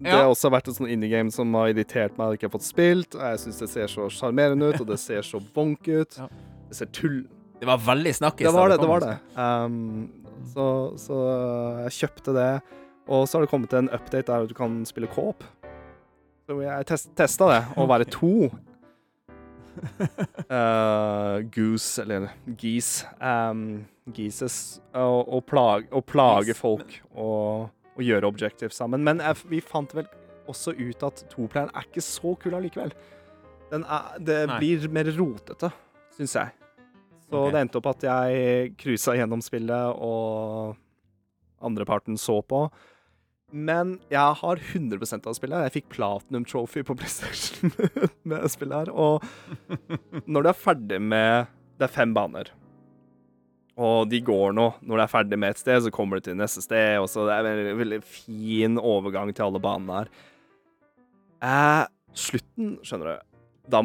Det 0.00 0.08
Ja. 0.08 0.22
har 0.22 0.30
også 0.32 0.48
vært 0.52 0.68
et 0.68 0.76
sånn 0.76 0.88
indie-game 0.88 1.30
som 1.32 1.52
har 1.54 1.68
irritert 1.72 2.16
meg 2.16 2.24
at 2.24 2.30
jeg 2.32 2.38
ikke 2.38 2.48
har 2.48 2.54
fått 2.54 2.64
spilt. 2.68 3.16
Jeg 3.20 3.38
syns 3.42 3.58
det 3.60 3.68
ser 3.68 3.86
så 3.92 4.06
sjarmerende 4.08 4.70
ut, 4.72 4.80
og 4.80 4.86
det 4.88 4.96
ser 4.98 5.20
så 5.20 5.40
bonk 5.54 5.88
ut. 5.88 6.16
Ja. 6.16 6.28
Det 6.70 6.76
ser 6.78 6.86
tull... 6.86 7.18
Det 7.60 7.68
var 7.68 7.76
veldig 7.84 8.14
snakkis. 8.16 8.46
Det 8.46 8.54
var 8.54 8.70
det, 8.72 8.78
det 8.80 8.88
var 8.88 9.00
det. 9.04 9.18
Um, 9.36 10.08
så, 10.54 10.96
så 10.96 11.18
jeg 11.84 11.92
kjøpte 11.98 12.32
det. 12.32 12.62
Og 13.12 13.28
så 13.28 13.36
har 13.36 13.44
det 13.44 13.50
kommet 13.52 13.76
en 13.76 13.90
update 13.92 14.32
der 14.32 14.46
du 14.48 14.54
kan 14.56 14.80
spille 14.88 15.10
co-op. 15.12 15.44
Så 16.48 16.56
jeg 16.64 16.86
test, 16.88 17.12
testa 17.14 17.50
det, 17.52 17.60
å 17.76 17.84
være 17.90 18.08
to. 18.08 18.48
Uh, 20.50 21.40
goose, 21.54 22.02
eller 22.02 22.28
geese. 22.58 23.06
Um, 23.20 23.86
geeses. 24.14 24.80
Og, 24.94 25.28
og, 25.28 25.44
plage, 25.48 25.88
og 25.92 26.04
plage 26.08 26.56
folk 26.58 26.96
og, 27.14 27.70
og 27.96 28.02
gjøre 28.04 28.30
objectives 28.30 28.78
sammen. 28.80 29.04
Men 29.06 29.22
jeg, 29.24 29.40
vi 29.50 29.62
fant 29.64 29.94
vel 29.96 30.08
også 30.50 30.74
ut 30.78 31.04
at 31.06 31.24
toplayeren 31.30 31.72
er 31.74 31.86
ikke 31.86 32.04
så 32.04 32.34
kul 32.40 32.56
allikevel. 32.58 32.94
Den 33.70 33.84
er, 33.86 34.14
det 34.18 34.40
Nei. 34.50 34.58
blir 34.58 34.88
mer 34.92 35.10
rotete, 35.14 35.70
syns 36.16 36.34
jeg. 36.34 36.54
Så 37.30 37.38
okay. 37.38 37.52
det 37.54 37.60
endte 37.62 37.78
opp 37.78 37.90
at 37.92 38.06
jeg 38.08 38.72
cruisa 38.80 39.14
gjennom 39.14 39.42
spillet, 39.44 40.00
og 40.02 40.74
andreparten 41.62 42.18
så 42.18 42.40
på. 42.42 42.64
Men 43.50 43.96
jeg 44.12 44.38
har 44.40 44.62
100% 44.62 45.26
av 45.26 45.34
spillet. 45.34 45.66
Jeg 45.66 45.74
fikk 45.80 45.90
Platinum 45.96 46.46
Trophy 46.46 46.84
på 46.86 46.96
PlayStation 46.98 47.72
med 48.28 48.46
spillet 48.52 48.86
her. 48.86 48.92
Og 48.94 50.24
når 50.26 50.46
du 50.46 50.50
er 50.52 50.58
ferdig 50.58 51.00
med 51.02 51.50
Det 51.80 51.88
er 51.88 51.94
fem 51.94 52.14
baner. 52.14 52.50
Og 53.80 54.10
de 54.10 54.20
går 54.20 54.52
nå. 54.52 54.66
Når 54.84 54.96
du 54.98 55.02
er 55.02 55.10
ferdig 55.10 55.38
med 55.40 55.54
et 55.54 55.62
sted, 55.62 55.80
så 55.80 55.92
kommer 55.94 56.18
du 56.18 56.28
til 56.28 56.36
neste 56.36 56.62
sted. 56.62 56.98
Og 57.00 57.08
så 57.08 57.24
det 57.26 57.36
er 57.36 57.48
en 57.48 57.56
veldig, 57.56 57.76
veldig 57.78 58.00
fin 58.04 58.76
overgang 58.76 59.32
til 59.32 59.46
alle 59.46 59.62
banene 59.64 60.02
her. 60.02 60.10
Eh, 61.40 61.84
slutten, 62.12 62.74
skjønner 62.84 63.14
du 63.14 63.28
da, 63.70 63.80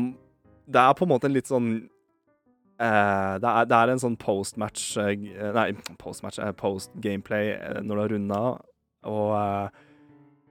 Det 0.67 0.81
er 0.81 0.95
på 0.97 1.05
en 1.05 1.11
måte 1.13 1.29
en 1.29 1.35
litt 1.35 1.47
sånn 1.47 1.69
eh, 2.81 3.33
det, 3.39 3.51
er, 3.51 3.67
det 3.69 3.77
er 3.77 3.91
en 3.93 4.01
sånn 4.01 4.17
post-match 4.19 4.97
eh, 4.99 5.13
Nei, 5.55 5.69
post-match, 6.01 6.41
eh, 6.43 6.51
post-gameplay 6.57 7.53
eh, 7.53 7.79
når 7.85 7.95
du 7.95 8.01
har 8.01 8.13
runda. 8.15 8.41
Og 9.09 9.33
eh, 9.37 9.83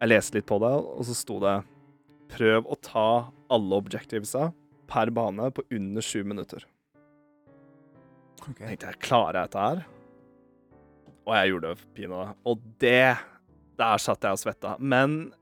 jeg 0.00 0.10
leste 0.10 0.38
litt 0.38 0.48
på 0.48 0.58
det, 0.62 0.74
og 0.74 1.06
så 1.08 1.16
sto 1.16 1.38
det 1.44 1.60
Prøv 2.34 2.66
å 2.66 2.76
ta 2.82 3.08
alle 3.52 3.76
objectivesa 3.78 4.48
per 4.90 5.10
bane 5.14 5.50
på 5.54 5.62
under 5.76 6.02
sju 6.02 6.24
minutter. 6.26 6.64
Ok. 8.40 8.58
Jeg 8.58 8.72
tenkte 8.72 8.88
jeg, 8.90 9.00
klarer 9.04 9.38
jeg 9.38 9.50
dette 9.52 9.66
her? 9.66 9.84
Og 11.24 11.32
jeg 11.36 11.52
gjorde 11.52 11.70
det 11.70 11.86
pinadø. 11.96 12.34
Og 12.48 12.66
det 12.82 13.14
Der 13.78 13.98
satt 13.98 14.22
jeg 14.22 14.36
og 14.36 14.38
svetta. 14.38 14.74
Men 14.78 15.32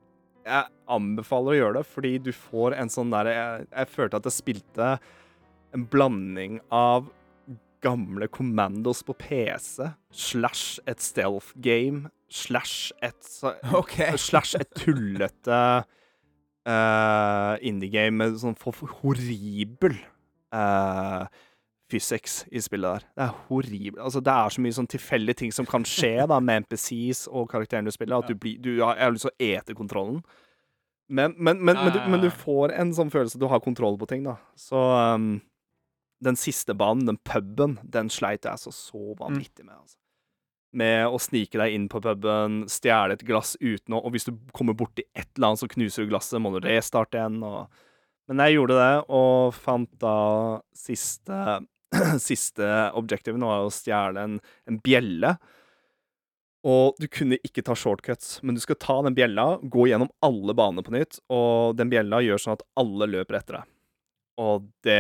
jeg 0.47 0.71
anbefaler 0.91 1.53
å 1.53 1.59
gjøre 1.59 1.79
det, 1.79 1.89
fordi 1.93 2.13
du 2.19 2.31
får 2.35 2.77
en 2.81 2.91
sånn 2.93 3.13
derre 3.13 3.35
jeg, 3.37 3.67
jeg 3.69 3.91
følte 3.93 4.19
at 4.19 4.29
jeg 4.29 4.39
spilte 4.39 4.89
en 5.77 5.85
blanding 5.93 6.57
av 6.73 7.11
gamle 7.83 8.29
Commandos 8.33 9.03
på 9.07 9.15
PC 9.19 9.91
slash 10.11 10.81
et 10.87 11.03
stealth 11.03 11.53
game 11.61 12.11
slash 12.33 12.93
et 13.03 13.43
okay. 13.75 14.17
Slash 14.29 14.57
et 14.57 14.71
tullete 14.79 15.61
uh, 16.69 17.55
indie-game 17.61 18.17
med 18.17 18.39
sånn 18.41 18.57
horribel 19.03 19.97
uh, 20.55 21.27
physics 21.93 22.43
i 22.49 22.63
spillet 22.65 23.03
der. 23.03 23.09
Det 23.17 23.27
er 23.27 23.35
horribel. 23.49 24.01
Altså, 24.01 24.23
det 24.25 24.33
er 24.33 24.55
så 24.55 24.65
mye 24.65 24.79
sånn 24.79 24.91
tilfeldige 24.91 25.43
ting 25.43 25.53
som 25.55 25.69
kan 25.69 25.85
skje 25.89 26.15
da, 26.31 26.41
med 26.41 26.65
NPCs 26.65 27.27
og 27.29 27.51
karakteren 27.53 27.89
du 27.89 27.93
spiller, 27.95 28.23
at 28.23 28.31
du 28.31 28.39
blir 28.39 28.63
du 28.63 28.73
har, 28.81 28.99
lyst 29.13 29.29
til 29.29 29.35
å 29.35 29.53
ete 29.53 29.77
kontrollen. 29.77 30.23
Men, 31.13 31.35
men, 31.37 31.59
men, 31.61 31.77
men, 31.77 31.93
du, 31.93 31.99
men 32.09 32.23
du 32.23 32.31
får 32.33 32.73
en 32.79 32.95
sånn 32.97 33.11
følelse 33.13 33.37
at 33.37 33.43
du 33.43 33.51
har 33.51 33.61
kontroll 33.61 33.99
på 34.01 34.09
ting, 34.09 34.23
da. 34.25 34.39
Så 34.57 34.81
um, 34.81 35.35
den 36.23 36.39
siste 36.39 36.77
banen, 36.79 37.09
den 37.09 37.19
puben, 37.27 37.79
den 37.83 38.11
sleit 38.13 38.47
jeg 38.47 38.63
så 38.63 38.73
så 38.75 39.17
vanvittig 39.19 39.67
med. 39.67 39.77
altså 39.81 39.99
med 40.73 41.05
å 41.13 41.19
snike 41.21 41.59
deg 41.61 41.75
inn 41.77 41.89
på 41.93 42.01
puben, 42.03 42.63
stjele 42.71 43.17
et 43.17 43.25
glass 43.29 43.55
uten 43.61 43.97
å 43.97 44.03
Og 44.03 44.15
hvis 44.15 44.25
du 44.29 44.33
kommer 44.57 44.77
borti 44.77 45.05
et 45.13 45.29
eller 45.37 45.51
annet, 45.51 45.61
så 45.61 45.69
knuser 45.69 46.05
du 46.05 46.13
glasset, 46.13 46.41
må 46.41 46.53
du 46.55 46.63
restarte 46.65 47.21
igjen. 47.21 47.43
Og, 47.45 47.67
men 48.31 48.41
jeg 48.47 48.57
gjorde 48.57 48.79
det, 48.81 48.93
og 49.13 49.57
fant 49.57 49.91
da 50.03 50.17
siste 50.77 51.61
Siste 52.25 52.67
objectiven 52.97 53.43
var 53.45 53.67
å 53.67 53.73
stjele 53.73 54.23
en, 54.25 54.39
en 54.65 54.79
bjelle. 54.81 55.35
Og 56.65 56.97
du 56.97 57.05
kunne 57.13 57.37
ikke 57.45 57.65
ta 57.67 57.75
shortcuts, 57.77 58.39
men 58.41 58.57
du 58.57 58.63
skal 58.63 58.79
ta 58.81 58.97
den 59.05 59.17
bjella, 59.19 59.59
gå 59.61 59.91
gjennom 59.91 60.09
alle 60.25 60.55
banene 60.57 60.85
på 60.87 60.95
nytt, 60.95 61.19
og 61.29 61.77
den 61.77 61.93
bjella 61.93 62.23
gjør 62.25 62.41
sånn 62.41 62.57
at 62.57 62.65
alle 62.81 63.11
løper 63.11 63.37
etter 63.43 63.59
deg. 63.59 63.72
Og 64.41 64.65
det 64.87 64.97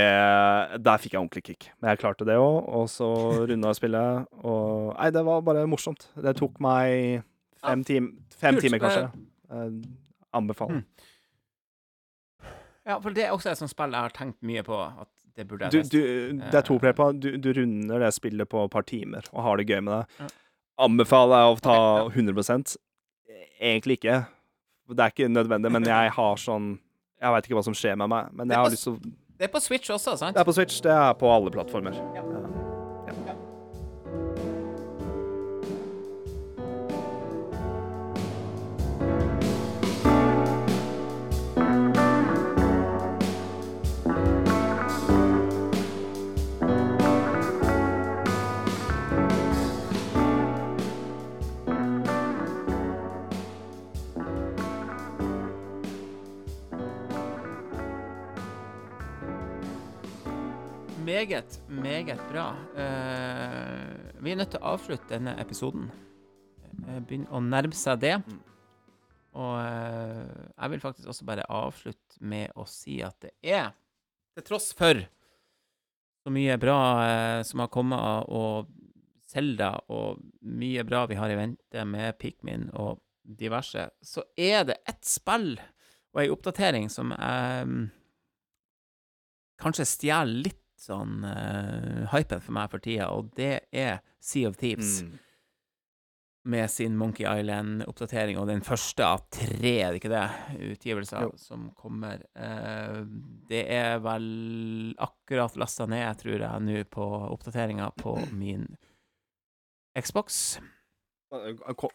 Der 0.84 1.00
fikk 1.00 1.14
jeg 1.14 1.20
ordentlig 1.22 1.42
kick. 1.46 1.70
Men 1.80 1.92
jeg 1.92 2.02
klarte 2.02 2.26
det 2.28 2.36
òg, 2.36 2.68
og 2.68 2.88
så 2.92 3.08
runda 3.48 3.72
jeg 3.72 3.80
spillet, 3.80 4.28
og 4.44 4.92
Nei, 4.98 5.08
det 5.14 5.24
var 5.24 5.46
bare 5.46 5.64
morsomt. 5.70 6.10
Det 6.20 6.36
tok 6.36 6.60
meg 6.62 7.22
fem, 7.62 7.84
tim 7.88 8.12
fem 8.36 8.58
kult. 8.58 8.66
timer, 8.66 8.82
kanskje. 8.82 9.06
Eh, 9.52 9.72
anbefaler. 10.36 10.82
Hmm. 10.82 11.08
Ja, 12.82 12.98
for 12.98 13.14
det 13.14 13.24
er 13.28 13.34
også 13.34 13.52
et 13.52 13.60
sånt 13.60 13.70
spill 13.70 13.94
jeg 13.94 14.08
har 14.08 14.14
tenkt 14.16 14.40
mye 14.44 14.62
på. 14.66 14.76
At 14.76 15.10
det 15.38 15.46
burde 15.48 15.68
jeg 15.70 15.88
du, 15.88 15.96
du, 15.96 16.40
det 16.42 16.60
er 16.60 16.66
to 16.66 16.76
player 16.82 16.96
på. 16.98 17.08
Du, 17.16 17.30
du 17.40 17.52
runder 17.56 18.02
det 18.02 18.12
spillet 18.16 18.48
på 18.50 18.66
et 18.66 18.72
par 18.74 18.84
timer 18.88 19.26
og 19.32 19.44
har 19.46 19.60
det 19.60 19.68
gøy 19.70 19.80
med 19.80 19.94
det. 19.94 20.22
Ja. 20.24 20.30
Anbefaler 20.82 21.44
jeg 21.44 21.54
å 21.54 21.60
ta 21.62 21.76
Ok, 22.06 22.16
100 22.18 22.76
Egentlig 23.62 24.00
ikke. 24.00 24.22
Det 24.92 25.04
er 25.04 25.12
ikke 25.14 25.30
nødvendig, 25.30 25.70
men 25.72 25.86
jeg 25.86 26.10
har 26.16 26.40
sånn 26.40 26.72
Jeg 27.22 27.32
veit 27.32 27.46
ikke 27.46 27.56
hva 27.60 27.64
som 27.64 27.76
skjer 27.76 27.94
med 28.00 28.10
meg, 28.10 28.32
men 28.34 28.50
jeg 28.50 28.58
har 28.58 28.72
lyst 28.72 28.88
til 28.88 28.96
å 28.96 29.12
Det 29.42 29.48
er 29.48 29.52
på 29.52 29.60
Switch 29.60 29.90
også, 29.90 30.12
sant? 30.20 30.36
Det 30.36 30.40
er 30.40 30.46
på 30.46 30.52
Switch, 30.54 30.76
det 30.84 30.92
er 30.94 31.16
på 31.18 31.26
alle 31.34 31.50
plattformer. 31.50 31.96
Ja. 32.14 32.22
Meget, 61.12 61.60
meget 61.68 62.20
bra. 62.30 62.54
Eh, 62.72 64.22
vi 64.24 64.32
er 64.32 64.36
nødt 64.40 64.54
til 64.54 64.62
å 64.62 64.70
avslutte 64.70 65.10
denne 65.10 65.34
episoden. 65.42 65.90
Begynne 67.04 67.28
å 67.28 67.40
nærme 67.44 67.76
seg 67.76 67.98
det. 68.00 68.14
Mm. 68.24 68.38
Og 69.42 69.58
eh, 69.60 70.30
jeg 70.56 70.72
vil 70.72 70.80
faktisk 70.80 71.10
også 71.12 71.26
bare 71.28 71.44
avslutte 71.52 72.16
med 72.24 72.56
å 72.56 72.64
si 72.64 73.02
at 73.04 73.18
det 73.20 73.34
er, 73.44 73.74
til 74.32 74.46
tross 74.46 74.70
for 74.78 75.02
så 76.24 76.32
mye 76.32 76.56
bra 76.62 76.78
eh, 77.04 77.40
som 77.44 77.60
har 77.60 77.68
kommet 77.74 78.32
og 78.32 78.72
Zelda 79.28 79.74
og 79.92 80.24
mye 80.48 80.86
bra 80.88 81.04
vi 81.12 81.20
har 81.20 81.34
i 81.34 81.36
vente 81.36 81.84
med 81.92 82.16
Pikmin 82.24 82.70
og 82.72 83.04
diverse, 83.20 83.84
så 84.00 84.24
er 84.32 84.64
det 84.70 84.80
ett 84.88 85.04
spill 85.04 85.58
og 85.60 86.24
ei 86.24 86.32
oppdatering 86.32 86.88
som 86.88 87.12
jeg 87.12 87.86
kanskje 89.60 89.90
stjeler 89.92 90.48
litt 90.48 90.61
sånn 90.82 91.22
uh, 91.24 92.08
hypen 92.12 92.42
for 92.42 92.56
meg 92.56 92.70
for 92.72 92.82
tida, 92.82 93.10
og 93.14 93.30
det 93.38 93.60
er 93.72 94.00
Sea 94.22 94.48
of 94.50 94.56
Thieves 94.60 95.02
Mm. 95.02 95.18
med 96.44 96.70
sin 96.74 96.96
Monkey 96.98 97.22
Island-oppdatering, 97.22 98.34
og 98.40 98.48
den 98.50 98.64
første 98.66 99.04
av 99.06 99.20
tre, 99.30 99.72
er 99.84 99.92
det 99.94 100.00
ikke 100.00 100.10
det, 100.10 100.24
utgivelser 100.72 101.22
Jo. 101.28 101.30
som 101.38 101.68
kommer. 101.78 102.24
Uh, 102.34 103.04
det 103.48 103.62
er 103.70 104.00
vel 104.02 104.26
akkurat 104.98 105.54
lasta 105.56 105.86
ned, 105.86 106.18
tror 106.18 106.42
jeg, 106.42 106.62
nå 106.66 106.82
på 106.90 107.06
oppdateringa 107.30 107.92
på 108.02 108.16
min 108.34 108.66
Xbox. 109.94 110.58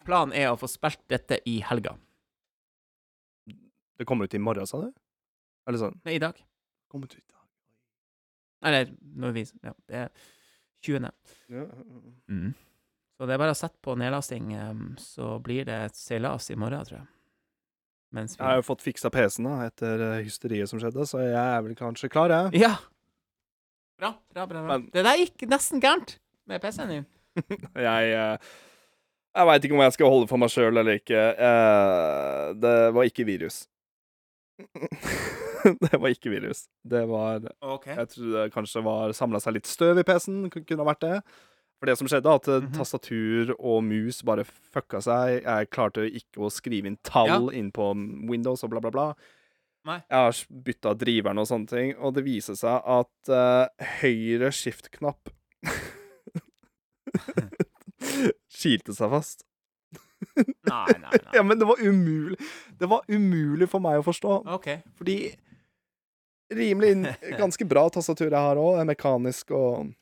Planen 0.06 0.32
er 0.32 0.48
å 0.50 0.56
få 0.58 0.66
spilt 0.70 1.04
dette 1.12 1.40
i 1.46 1.58
helga. 1.68 1.92
Det 3.98 4.06
kommer 4.06 4.24
ut 4.24 4.34
i 4.34 4.38
morgen, 4.38 4.66
sa 4.66 4.80
du? 4.80 4.92
Eller 5.68 5.78
sånn 5.82 6.00
Nei, 6.06 6.14
i 6.16 6.22
dag. 6.22 6.38
Kommer 6.88 7.10
ut 7.10 7.14
i 7.18 7.22
dag. 7.26 7.37
Eller 8.64 8.90
når 9.16 9.32
vi 9.36 9.44
Ja, 9.64 9.72
det 9.88 10.00
er 10.04 10.08
20. 10.82 11.10
Ja. 11.50 11.64
Mm. 12.30 12.54
Så 13.18 13.26
det 13.26 13.34
er 13.34 13.38
bare 13.42 13.50
å 13.54 13.58
sette 13.58 13.78
på 13.82 13.96
nedlasting, 13.98 14.52
så 15.02 15.40
blir 15.42 15.64
det 15.66 15.74
et 15.88 15.96
seilas 15.98 16.50
i 16.50 16.56
morgen, 16.58 16.84
tror 16.86 17.00
jeg. 17.00 17.08
Mens 18.14 18.36
vi 18.36 18.40
Jeg 18.42 18.46
har 18.48 18.60
jo 18.60 18.66
fått 18.68 18.84
fiksa 18.86 19.10
PC-en 19.12 19.44
da, 19.50 19.56
etter 19.66 20.00
eh, 20.06 20.22
hysteriet 20.24 20.70
som 20.70 20.78
skjedde, 20.80 21.02
så 21.06 21.18
jeg 21.20 21.34
er 21.34 21.60
vel 21.66 21.74
kanskje 21.76 22.08
klar, 22.08 22.30
jeg. 22.30 22.62
Ja! 22.62 22.76
Bra, 23.98 24.12
bra, 24.32 24.46
bra. 24.46 24.62
bra. 24.62 24.78
Men- 24.78 24.86
Det 24.94 25.02
der 25.04 25.18
gikk 25.18 25.44
nesten 25.50 25.80
gærent 25.82 26.16
med 26.46 26.62
PC-en 26.62 26.88
din. 26.88 27.06
Jeg, 27.76 28.14
eh, 28.14 28.38
jeg 29.38 29.46
veit 29.46 29.64
ikke 29.66 29.74
om 29.76 29.82
jeg 29.84 29.92
skal 29.94 30.08
holde 30.10 30.26
for 30.30 30.40
meg 30.40 30.48
sjøl 30.50 30.78
eller 30.80 30.96
ikke. 30.98 31.20
Eh, 31.38 32.54
Det 32.58 32.76
var 32.94 33.04
ikke 33.10 33.26
virus. 33.28 33.66
det 35.84 35.98
var 35.98 36.08
ikke 36.12 36.32
virus. 36.32 36.66
Det 36.84 37.04
var 37.10 37.44
OK. 37.64 37.86
Jeg 37.90 38.08
tror 38.14 38.28
det 38.34 38.52
kanskje 38.54 38.84
var 38.86 39.14
samla 39.16 39.40
seg 39.42 39.52
litt 39.58 39.70
støv 39.70 40.00
i 40.00 40.06
PC-en. 40.06 40.50
Kunne 40.52 40.84
ha 40.84 40.90
vært 40.90 41.04
det. 41.04 41.16
For 41.78 41.86
det 41.86 41.96
som 42.00 42.08
skjedde, 42.10 42.34
at 42.34 42.46
mm 42.46 42.60
-hmm. 42.60 42.74
tastatur 42.74 43.54
og 43.58 43.84
mus 43.84 44.22
bare 44.22 44.44
fucka 44.44 45.00
seg. 45.00 45.42
Jeg 45.44 45.70
klarte 45.70 46.10
ikke 46.10 46.40
å 46.42 46.50
skrive 46.50 46.86
inn 46.86 46.98
tall 47.02 47.54
inn 47.54 47.72
på 47.72 47.94
Windows 48.30 48.64
og 48.64 48.70
bla, 48.70 48.80
bla, 48.80 48.90
bla. 48.90 49.14
Nei. 49.86 50.02
Jeg 50.10 50.18
har 50.18 50.46
bytta 50.64 50.94
driveren 50.94 51.38
og 51.38 51.46
sånne 51.46 51.66
ting, 51.66 51.96
og 51.96 52.14
det 52.14 52.24
viser 52.24 52.54
seg 52.58 52.82
at 52.84 53.28
uh, 53.30 53.66
høyre 54.02 54.52
skift-knapp 54.52 55.28
kilte 58.60 58.92
seg 58.92 59.10
fast. 59.10 59.48
Nei, 60.36 60.98
nei, 60.98 61.00
nei. 61.02 61.20
Ja, 61.36 61.42
men 61.42 61.58
det 61.58 61.66
var 61.68 61.80
umulig. 61.80 62.38
Det 62.78 62.88
var 62.90 63.06
umulig 63.08 63.68
for 63.70 63.82
meg 63.84 64.00
å 64.00 64.06
forstå. 64.06 64.40
OK. 64.58 64.70
Fordi 64.98 65.18
rimelig 66.54 67.14
ganske 67.38 67.66
bra 67.68 67.86
tastatur 67.92 68.30
jeg 68.30 68.40
har 68.40 68.60
òg, 68.60 68.82
mekanisk 68.88 69.54
og 69.56 69.94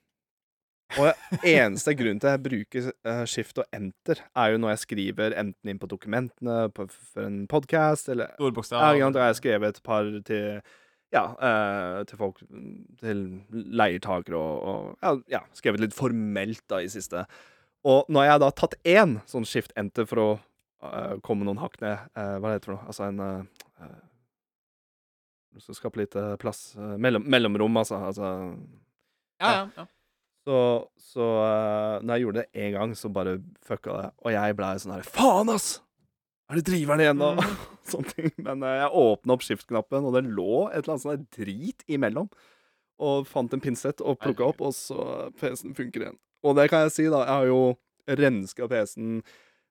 Og 0.95 1.09
eneste 1.43 1.97
grunn 1.99 2.21
til 2.23 2.29
at 2.31 2.37
jeg 2.37 2.43
bruker 2.45 2.85
eh, 3.11 3.23
skift 3.27 3.59
og 3.59 3.67
enter, 3.75 4.21
er 4.39 4.53
jo 4.53 4.61
når 4.63 4.71
jeg 4.77 4.83
skriver 4.85 5.35
enten 5.35 5.73
inn 5.73 5.81
på 5.83 5.89
dokumentene 5.91 6.69
på, 6.71 6.87
for 6.93 7.27
en 7.27 7.41
podkast, 7.51 8.09
eller 8.13 8.31
Stor 8.37 8.53
ja, 8.53 8.55
bokstav. 8.55 8.85
ikke 8.95 9.09
sant, 9.09 9.19
da 9.19 9.25
har 9.27 9.35
skrevet 9.35 9.75
et 9.75 9.83
par 9.83 10.13
til 10.29 10.61
ja, 11.15 11.25
eh, 11.49 12.05
til 12.07 12.19
folk 12.19 12.39
Til 13.03 13.21
leietakere 13.51 14.39
og, 14.39 14.63
og 14.63 14.97
ja, 15.03 15.13
ja, 15.39 15.43
skrevet 15.59 15.83
litt 15.83 15.95
formelt 15.97 16.63
da 16.71 16.79
i 16.83 16.91
siste. 16.91 17.27
Og 17.87 18.07
når 18.07 18.31
jeg 18.31 18.43
da 18.43 18.51
har 18.53 18.59
tatt 18.63 18.79
én 18.87 19.19
sånn 19.31 19.47
skift 19.47 19.75
enter 19.79 20.07
for 20.07 20.23
å 20.23 20.31
eh, 20.87 21.17
komme 21.27 21.47
noen 21.47 21.63
hakk 21.63 21.81
ned 21.83 21.99
eh, 22.15 22.37
Hva 22.39 22.55
heter 22.55 22.63
det 22.63 22.71
for 22.71 22.79
noe? 22.79 22.87
Altså 22.87 23.11
en 23.11 23.25
uh, 25.57 25.63
skal 25.63 25.79
skape 25.79 26.01
litt 26.03 26.17
eh, 26.19 26.35
plass 26.41 26.75
eh, 26.77 26.97
mellom, 27.01 27.25
Mellomrom, 27.25 27.77
altså. 27.81 28.01
altså 28.09 28.31
Ja, 29.41 29.51
ja. 29.51 29.63
ja. 29.77 29.87
så, 30.47 30.59
så 31.01 31.27
uh, 31.41 32.03
når 32.03 32.13
jeg 32.15 32.25
gjorde 32.27 32.45
det 32.45 32.65
én 32.67 32.77
gang, 32.77 32.95
så 32.97 33.11
bare 33.13 33.39
fucka 33.67 33.97
det. 34.01 34.11
Og 34.25 34.35
jeg 34.37 34.59
blei 34.59 34.75
sånn 34.83 34.97
her 34.97 35.09
Faen, 35.09 35.53
ass! 35.55 35.77
Er 36.47 36.61
det 36.61 36.69
driveren 36.69 37.03
igjen, 37.03 37.19
nå? 37.19 37.33
Mm. 37.41 37.57
Sånne 37.91 38.13
ting. 38.13 38.29
Men 38.43 38.63
uh, 38.63 38.75
jeg 38.83 38.93
åpna 39.03 39.37
opp 39.37 39.47
skift-knappen, 39.47 40.07
og 40.07 40.15
det 40.15 40.27
lå 40.29 40.67
et 40.69 40.83
eller 40.83 40.95
annet 40.95 41.07
sånn 41.07 41.27
drit 41.35 41.83
imellom. 41.91 42.31
Og 43.03 43.27
fant 43.29 43.53
en 43.53 43.61
pinsett 43.61 44.01
og 44.01 44.21
plukka 44.23 44.47
opp, 44.53 44.63
og 44.65 44.73
så 44.77 45.29
PC-en 45.41 45.75
funker 45.77 46.07
igjen. 46.07 46.21
Og 46.47 46.55
det 46.57 46.71
kan 46.73 46.87
jeg 46.87 46.95
si, 46.95 47.09
da. 47.13 47.25
Jeg 47.27 47.35
har 47.35 47.51
jo 47.51 47.61
renska 48.23 48.69
PC-en 48.71 49.19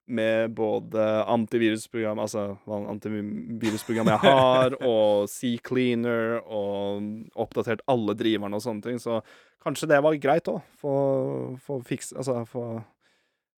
med 0.07 0.53
både 0.53 1.01
antivirusprogram, 1.33 2.19
altså 2.21 2.57
hva 2.67 2.81
antivirusprogram 2.91 4.11
jeg 4.13 4.21
har, 4.21 4.75
og 4.91 5.29
C-cleaner, 5.31 6.41
og 6.45 7.39
oppdatert 7.41 7.81
alle 7.89 8.13
driverne 8.17 8.59
og 8.59 8.65
sånne 8.65 8.85
ting. 8.85 8.99
Så 9.01 9.21
kanskje 9.65 9.89
det 9.89 10.01
var 10.05 10.19
greit 10.21 10.51
òg. 10.51 10.61
for 10.77 11.57
å 11.57 11.79
fikse 11.87 12.17
Altså 12.21 12.43
få 12.49 12.67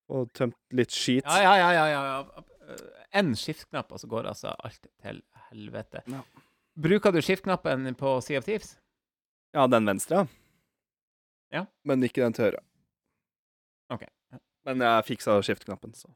få 0.08 0.24
tømt 0.32 0.56
litt 0.72 0.94
skit. 0.96 1.26
Ja, 1.28 1.58
ja, 1.60 1.72
ja, 1.76 1.88
ja, 1.92 2.02
ja. 2.08 2.78
En 3.18 3.34
skiftknapp, 3.36 3.92
og 3.92 4.00
så 4.00 4.08
går 4.08 4.30
altså 4.32 4.54
alt 4.56 4.88
til 5.04 5.22
helvete. 5.50 6.04
Ja. 6.12 6.22
Bruker 6.78 7.12
du 7.12 7.20
skiftknappen 7.24 7.88
på 7.98 8.18
Sea 8.24 8.40
of 8.40 8.48
Thieves? 8.48 8.76
Ja, 9.56 9.68
den 9.68 9.88
venstre, 9.88 10.28
Ja. 11.52 11.66
Men 11.88 12.04
ikke 12.04 12.24
den 12.26 12.34
til 12.36 12.44
høyre. 12.50 12.60
Ok. 13.90 14.04
Men 14.68 14.84
jeg 14.84 15.06
fiksa 15.08 15.38
skiftknappen, 15.42 15.94
så 15.96 16.10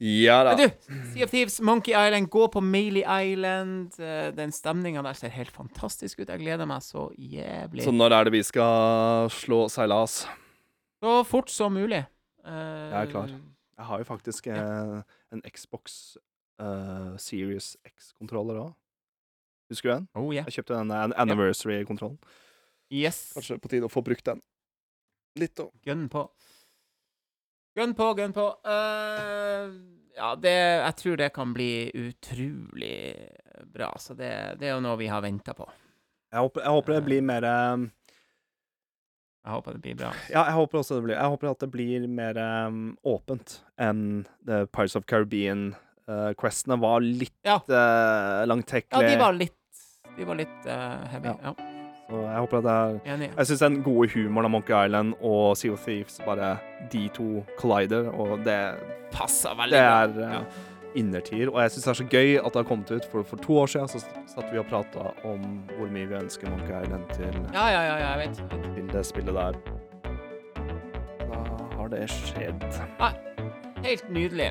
Ja 0.00 0.38
da. 0.46 0.54
Men 0.56 0.70
du, 0.70 0.94
Sea 1.12 1.26
of 1.26 1.30
Thieves, 1.30 1.58
Monkey 1.60 1.92
Island, 1.92 2.30
gå 2.32 2.46
på 2.48 2.60
Mailey 2.64 3.02
Island. 3.04 3.98
eh, 4.00 4.30
Den 4.32 4.52
stemninga 4.52 5.02
der 5.04 5.12
ser 5.18 5.28
helt 5.28 5.52
fantastisk 5.52 6.20
ut. 6.22 6.28
Jeg 6.28 6.40
gleder 6.40 6.64
meg 6.66 6.80
så 6.82 7.10
jævlig. 7.18 7.84
Så 7.84 7.92
når 7.92 8.14
er 8.16 8.24
det 8.24 8.32
vi 8.32 8.42
skal 8.42 9.28
slå 9.28 9.66
seilas? 9.68 10.22
Så 11.04 11.24
fort 11.28 11.50
som 11.52 11.72
mulig. 11.76 12.06
Uh, 12.44 12.88
Jeg 12.90 13.02
er 13.02 13.10
klar. 13.12 13.28
Jeg 13.28 13.86
har 13.86 13.98
jo 13.98 14.04
faktisk 14.04 14.46
ja. 14.46 15.02
en 15.32 15.42
Xbox 15.52 16.16
uh, 16.60 17.16
Series 17.20 17.76
X-kontroller 17.84 18.60
òg. 18.60 18.72
Husker 19.70 19.88
du 19.90 19.94
den? 19.94 20.08
Oh 20.14 20.32
yeah. 20.34 20.44
Jeg 20.48 20.60
kjøpte 20.60 20.80
den 20.80 20.90
anniversary-kontrollen. 21.12 22.18
Yes. 22.90 23.32
Kanskje 23.36 23.60
på 23.60 23.68
tide 23.70 23.86
å 23.86 23.92
få 23.92 24.02
brukt 24.02 24.24
den. 24.26 24.40
Litt 25.38 25.60
òg. 25.62 25.70
Gønn 25.86 26.08
på. 26.10 26.24
Gunn 27.78 27.94
på, 27.94 28.08
gunn 28.18 28.32
på. 28.34 28.46
Uh, 28.66 29.70
ja, 30.16 30.32
det 30.36 30.54
Jeg 30.56 30.96
tror 30.98 31.16
det 31.20 31.28
kan 31.36 31.52
bli 31.54 31.90
utrolig 31.94 33.14
bra. 33.72 33.92
Så 33.98 34.14
det, 34.18 34.30
det 34.60 34.68
er 34.70 34.74
jo 34.76 34.82
noe 34.84 34.98
vi 35.00 35.06
har 35.10 35.22
venta 35.24 35.54
på. 35.54 35.68
Jeg, 36.32 36.40
håper- 36.44 36.62
jeg 36.66 36.74
håper 36.76 36.92
det 36.96 37.04
blir 37.06 37.22
mer 37.26 37.46
um, 37.48 37.88
Jeg 39.44 39.52
håper 39.54 39.72
det 39.78 39.82
blir 39.86 39.96
bra. 39.98 40.10
Ja, 40.30 40.44
jeg 40.50 40.54
håper 40.58 40.78
også 40.82 40.98
det 41.00 41.06
blir 41.08 41.16
Jeg 41.16 41.32
håper 41.32 41.50
at 41.50 41.64
det 41.64 41.70
blir 41.74 42.06
mer 42.10 42.38
um, 42.68 42.80
åpent 43.02 43.56
enn 43.80 44.04
The 44.46 44.64
Pirates 44.70 44.94
of 45.00 45.06
Caribbean-questene 45.10 46.78
var 46.82 47.00
litt 47.06 47.34
Ja. 47.46 47.58
uh, 47.66 48.44
Ja, 48.46 49.02
de 49.02 49.16
var 49.18 49.32
litt 49.34 49.56
De 50.18 50.26
var 50.28 50.38
litt 50.38 50.66
uh, 50.66 51.06
heavy. 51.14 51.32
Ja. 51.32 51.54
Ja. 51.54 51.79
Så 52.10 52.20
jeg 52.26 52.38
håper 52.42 52.58
at 52.58 52.64
det 52.64 52.72
er 53.06 53.14
Enig. 53.14 53.28
Jeg 53.38 53.46
syns 53.46 53.60
den 53.62 53.82
gode 53.86 54.08
humoren 54.10 54.44
av 54.48 54.50
Monkey 54.50 54.74
Island 54.86 55.14
og 55.22 55.56
Sea 55.56 55.72
of 55.72 55.84
Thieves, 55.86 56.20
bare 56.26 56.56
de 56.92 57.04
to 57.14 57.44
collider, 57.58 58.08
og 58.10 58.42
det 58.44 58.56
Passer 59.12 59.54
veldig 59.58 59.72
Det 59.78 59.86
bra. 59.86 60.02
er 60.02 60.08
uh, 60.08 60.34
Ja. 60.34 60.40
innertier. 60.94 61.48
Og 61.54 61.60
jeg 61.62 61.70
syns 61.70 61.84
det 61.84 61.90
er 61.90 61.98
så 62.02 62.08
gøy 62.10 62.36
at 62.38 62.52
det 62.52 62.56
har 62.56 62.68
kommet 62.68 62.90
ut, 62.90 63.04
for 63.12 63.22
for 63.22 63.36
to 63.36 63.52
år 63.62 63.66
siden 63.66 63.88
så 63.88 64.02
satt 64.26 64.50
vi 64.52 64.58
og 64.58 64.66
prata 64.66 65.12
om 65.24 65.62
hvor 65.78 65.86
mye 65.90 66.06
vi 66.10 66.14
ønsker 66.14 66.50
Monkey 66.50 66.82
Island 66.82 67.04
til, 67.14 67.34
Ja, 67.54 67.68
ja, 67.70 67.82
ja, 67.82 67.96
jeg 68.18 68.28
vet. 68.28 68.42
til 68.74 68.88
det 68.92 69.06
spillet 69.06 69.34
der. 69.34 69.52
Da 71.30 71.76
har 71.76 71.88
det 71.88 72.10
skjedd. 72.10 72.64
Helt 73.84 74.10
nydelig. 74.10 74.50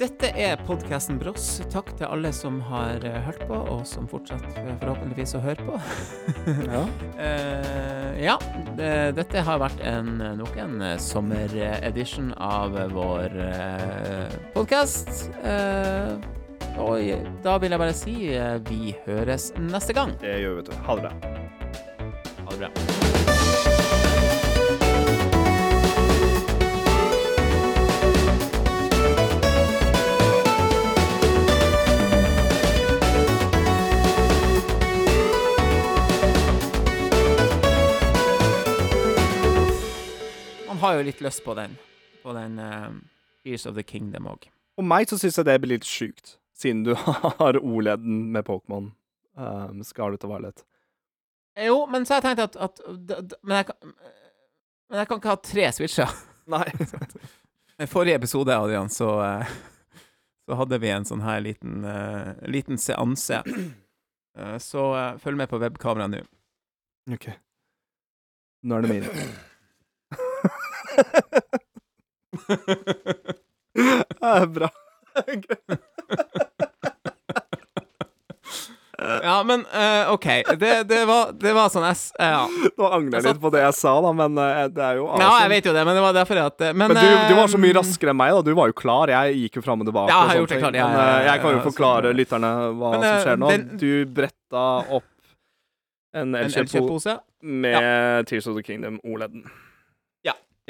Dette 0.00 0.30
er 0.32 0.56
podkasten 0.64 1.18
Bross. 1.20 1.58
Takk 1.68 1.90
til 1.98 2.06
alle 2.08 2.30
som 2.32 2.56
har 2.70 3.02
eh, 3.04 3.18
hørt 3.26 3.42
på, 3.44 3.52
og 3.52 3.82
som 3.84 4.06
fortsatt 4.08 4.46
eh, 4.56 4.70
forhåpentligvis 4.80 5.36
å 5.36 5.42
høre 5.44 5.66
på. 5.66 5.76
Ja. 6.70 6.84
uh, 7.18 8.16
ja, 8.30 8.36
dette 8.78 9.42
har 9.44 9.60
vært 9.60 9.82
en, 9.84 10.14
nok 10.38 10.56
en 10.60 10.80
sommeredition 11.02 12.32
av 12.40 12.78
vår 12.94 13.36
uh, 13.36 14.34
podkast. 14.54 15.28
og 16.80 17.12
da 17.44 17.58
vil 17.60 17.76
jeg 17.76 17.82
bare 17.84 17.96
si 17.96 18.16
uh, 18.32 18.56
vi 18.70 18.96
høres 19.04 19.50
neste 19.60 19.96
gang. 19.96 20.16
Det 20.22 20.40
gjør 20.40 20.56
vi, 20.56 20.62
vet 20.62 20.72
du. 20.72 20.82
Ha 20.88 20.98
det 21.00 21.08
bra. 21.08 21.14
Ha 22.40 22.56
det 22.56 22.60
bra. 22.64 23.09
Har 40.82 40.98
jo 40.98 41.06
litt 41.06 41.20
lyst 41.24 41.44
på 41.44 41.54
den. 41.58 41.76
På 42.22 42.34
den 42.36 42.58
uh, 42.60 42.90
Ears 43.44 43.66
of 43.66 43.76
the 43.78 43.84
Kingdom 43.86 44.28
òg. 44.30 44.48
Og 44.80 44.86
meg 44.86 45.10
så 45.10 45.18
syns 45.20 45.38
jeg 45.38 45.48
det 45.48 45.58
blir 45.62 45.76
litt 45.76 45.88
sjukt, 45.88 46.36
siden 46.56 46.84
du 46.86 46.94
har 47.40 47.60
ordleden 47.60 48.30
med 48.34 48.46
Pokémon. 48.48 48.90
Um, 49.40 49.84
Scarlet 49.86 50.24
og 50.26 50.34
Violet. 50.34 50.64
Jo, 51.60 51.84
men 51.90 52.06
så 52.06 52.14
har 52.14 52.22
jeg 52.22 52.28
tenkt 52.30 52.56
at, 52.56 52.56
at 52.56 52.80
men, 53.42 53.56
jeg 53.56 53.68
kan, 53.70 53.92
men 54.90 55.00
jeg 55.02 55.08
kan 55.08 55.20
ikke 55.20 55.32
ha 55.32 55.40
tre 55.44 55.66
switcher. 55.76 56.14
Nei. 56.50 56.66
I 57.80 57.88
forrige 57.88 58.18
episode, 58.20 58.56
Adrian, 58.56 58.90
så, 58.90 59.08
eh, 59.24 59.52
så 60.44 60.58
hadde 60.60 60.78
vi 60.82 60.90
en 60.92 61.06
sånn 61.08 61.22
her 61.24 61.40
liten, 61.40 61.80
uh, 61.86 62.34
liten 62.44 62.80
seanse. 62.80 63.40
Uh, 64.36 64.56
så 64.60 64.88
uh, 64.92 65.20
følg 65.22 65.40
med 65.40 65.48
på 65.48 65.60
webkameraet 65.62 66.12
nå. 66.12 66.24
OK. 67.16 67.30
Nå 68.68 68.76
er 68.76 68.84
det 68.84 68.92
min. 68.92 69.48
Det 73.74 74.30
er 74.34 74.46
bra. 74.46 74.68
Ja, 79.22 79.42
men 79.46 79.60
uh, 79.60 80.12
OK. 80.12 80.26
Det, 80.58 80.82
det, 80.84 81.04
var, 81.08 81.30
det 81.32 81.52
var 81.56 81.70
sånn 81.72 81.86
S... 81.88 82.10
eh, 82.20 82.28
ja. 82.34 82.42
Nå 82.76 82.88
angrer 82.92 83.16
jeg 83.22 83.30
litt 83.30 83.40
på 83.40 83.50
det 83.54 83.62
jeg 83.62 83.76
sa, 83.78 83.94
da, 84.04 84.10
men 84.16 84.36
uh, 84.36 84.66
det 84.68 84.82
er 84.84 84.98
jo 84.98 85.06
ja, 85.16 85.30
jeg 85.40 85.50
vet 85.54 85.68
jo 85.70 85.72
det, 85.72 85.84
men 85.88 85.96
det 85.96 86.02
var 86.04 86.16
derfor 86.18 86.40
at 86.42 86.60
Men, 86.68 86.92
Men 86.92 86.98
du, 86.98 87.06
du 87.30 87.34
var 87.38 87.48
så 87.48 87.60
mye 87.62 87.76
raskere 87.78 88.12
enn 88.12 88.18
meg, 88.20 88.34
da. 88.36 88.42
Du 88.44 88.52
var 88.58 88.68
jo 88.68 88.76
klar. 88.76 89.12
Jeg 89.14 89.38
gikk 89.46 89.56
jo 89.60 89.64
fram 89.64 89.80
og 89.80 89.88
tilbake. 89.88 90.12
Ja, 90.12 90.20
jeg 90.34 90.44
og 90.44 90.52
har 90.52 90.60
klar. 90.66 90.76
Ja, 90.76 90.90
Men 90.92 91.00
eh, 91.06 91.30
jeg 91.30 91.42
kan 91.46 91.56
jo 91.56 91.62
forklare 91.64 92.12
lytterne 92.16 92.52
hva 92.76 92.92
Men, 92.98 93.06
som 93.06 93.24
skjer 93.24 93.40
nå. 93.40 93.50
den- 93.54 93.80
Du 93.80 93.90
bretta 94.20 94.66
opp 94.98 95.08
en 96.20 96.36
Elkjøp-pose 96.36 97.16
med 97.40 98.26
Tears 98.28 98.50
of 98.50 98.56
the 98.58 98.64
Kingdom 98.66 99.00
OLED-en. 99.06 99.48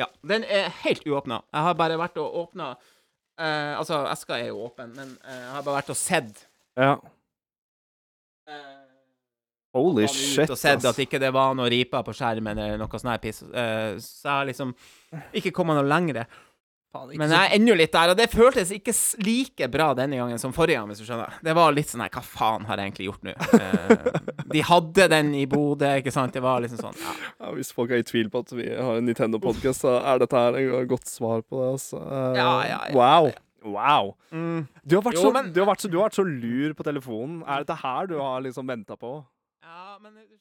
Ja. 0.00 0.08
Den 0.26 0.44
er 0.48 0.70
helt 0.84 1.04
uåpna. 1.06 1.42
Jeg 1.52 1.66
har 1.68 1.74
bare 1.78 1.98
vært 2.00 2.16
og 2.22 2.36
åpna 2.46 2.70
eh, 3.38 3.72
Altså, 3.76 4.02
eska 4.10 4.38
er 4.40 4.48
jo 4.50 4.62
åpen, 4.66 4.94
men 4.96 5.14
eh, 5.24 5.40
jeg 5.44 5.50
har 5.58 5.64
bare 5.66 5.80
vært 5.82 5.92
og 5.92 5.98
sett. 6.00 6.46
Ja. 6.80 6.94
eh, 8.48 8.76
Holy 9.76 10.06
shit 10.08 10.16
ut 10.18 10.32
shit, 10.34 10.50
og 10.50 10.58
sett 10.58 10.80
ass. 10.80 10.88
at 10.90 10.98
ikke 11.04 11.20
det 11.22 11.28
var 11.36 11.52
noe 11.54 11.68
riper 11.70 12.02
på 12.02 12.14
skjermen 12.16 12.58
eller 12.58 12.80
noe 12.80 12.98
sånt 12.98 13.12
her 13.12 13.20
piss. 13.22 13.42
Eh, 13.44 13.98
så 14.02 14.26
jeg 14.26 14.32
har 14.40 14.48
liksom 14.48 14.72
ikke 15.38 15.52
kommet 15.54 15.78
noe 15.78 15.86
lengre. 15.86 16.24
Faen, 16.90 17.12
Men 17.20 17.30
jeg 17.30 17.38
er 17.38 17.52
ennå 17.54 17.74
litt 17.78 17.92
der, 17.94 18.10
og 18.10 18.16
det 18.18 18.24
føltes 18.32 18.72
ikke 18.74 18.90
like 19.22 19.68
bra 19.70 19.92
denne 19.94 20.16
gangen 20.18 20.40
som 20.42 20.50
forrige 20.56 20.74
gang, 20.80 20.88
hvis 20.90 20.98
du 20.98 21.04
skjønner. 21.06 21.36
Det 21.46 21.52
var 21.54 21.70
litt 21.76 21.86
sånn 21.92 22.02
her, 22.02 22.10
hva 22.10 22.22
faen 22.26 22.64
har 22.66 22.80
jeg 22.82 22.90
egentlig 22.90 23.06
gjort 23.06 23.28
nå? 23.28 23.34
Eh, 23.60 24.18
de 24.50 24.64
hadde 24.66 25.06
den 25.12 25.30
i 25.38 25.44
Bodø, 25.46 25.86
ikke 26.00 26.10
sant? 26.10 26.34
Det 26.34 26.42
var 26.42 26.58
liksom 26.64 26.80
sånn, 26.82 26.98
ja. 26.98 27.12
ja, 27.44 27.52
Hvis 27.54 27.70
folk 27.76 27.94
er 27.94 28.02
i 28.02 28.06
tvil 28.08 28.26
på 28.32 28.42
at 28.42 28.50
vi 28.58 28.66
har 28.74 28.98
en 28.98 29.06
Nintendo-podkast, 29.06 29.84
så 29.86 30.00
er 30.02 30.18
dette 30.24 30.34
her 30.42 30.58
et 30.58 30.90
godt 30.90 31.06
svar 31.06 31.44
på 31.46 31.60
det. 31.62 31.68
Altså. 31.76 32.02
Eh, 32.02 32.40
Ja, 32.40 32.50
ja, 32.66 32.80
ja. 32.90 32.96
Wow. 32.98 33.30
Wow. 33.62 34.14
Mm. 34.34 34.66
Du 34.82 34.96
har, 34.96 35.04
vært 35.04 35.20
Jo, 35.20 35.28
så, 35.28 35.32
men- 35.36 35.52
du, 35.54 35.60
har 35.62 35.68
vært 35.70 35.84
så, 35.86 35.90
du 35.92 35.98
har 36.00 36.08
vært 36.08 36.18
så 36.18 36.26
lur 36.26 36.74
på 36.74 36.86
telefonen. 36.90 37.42
Er 37.46 37.62
dette 37.62 37.76
her 37.84 38.06
du 38.10 38.16
har 38.18 38.40
liksom 38.42 38.66
venta 38.66 38.96
på? 38.98 39.20
Ja, 39.62 39.94
men 40.02 40.10
du 40.16 40.22
skjønner 40.24 40.40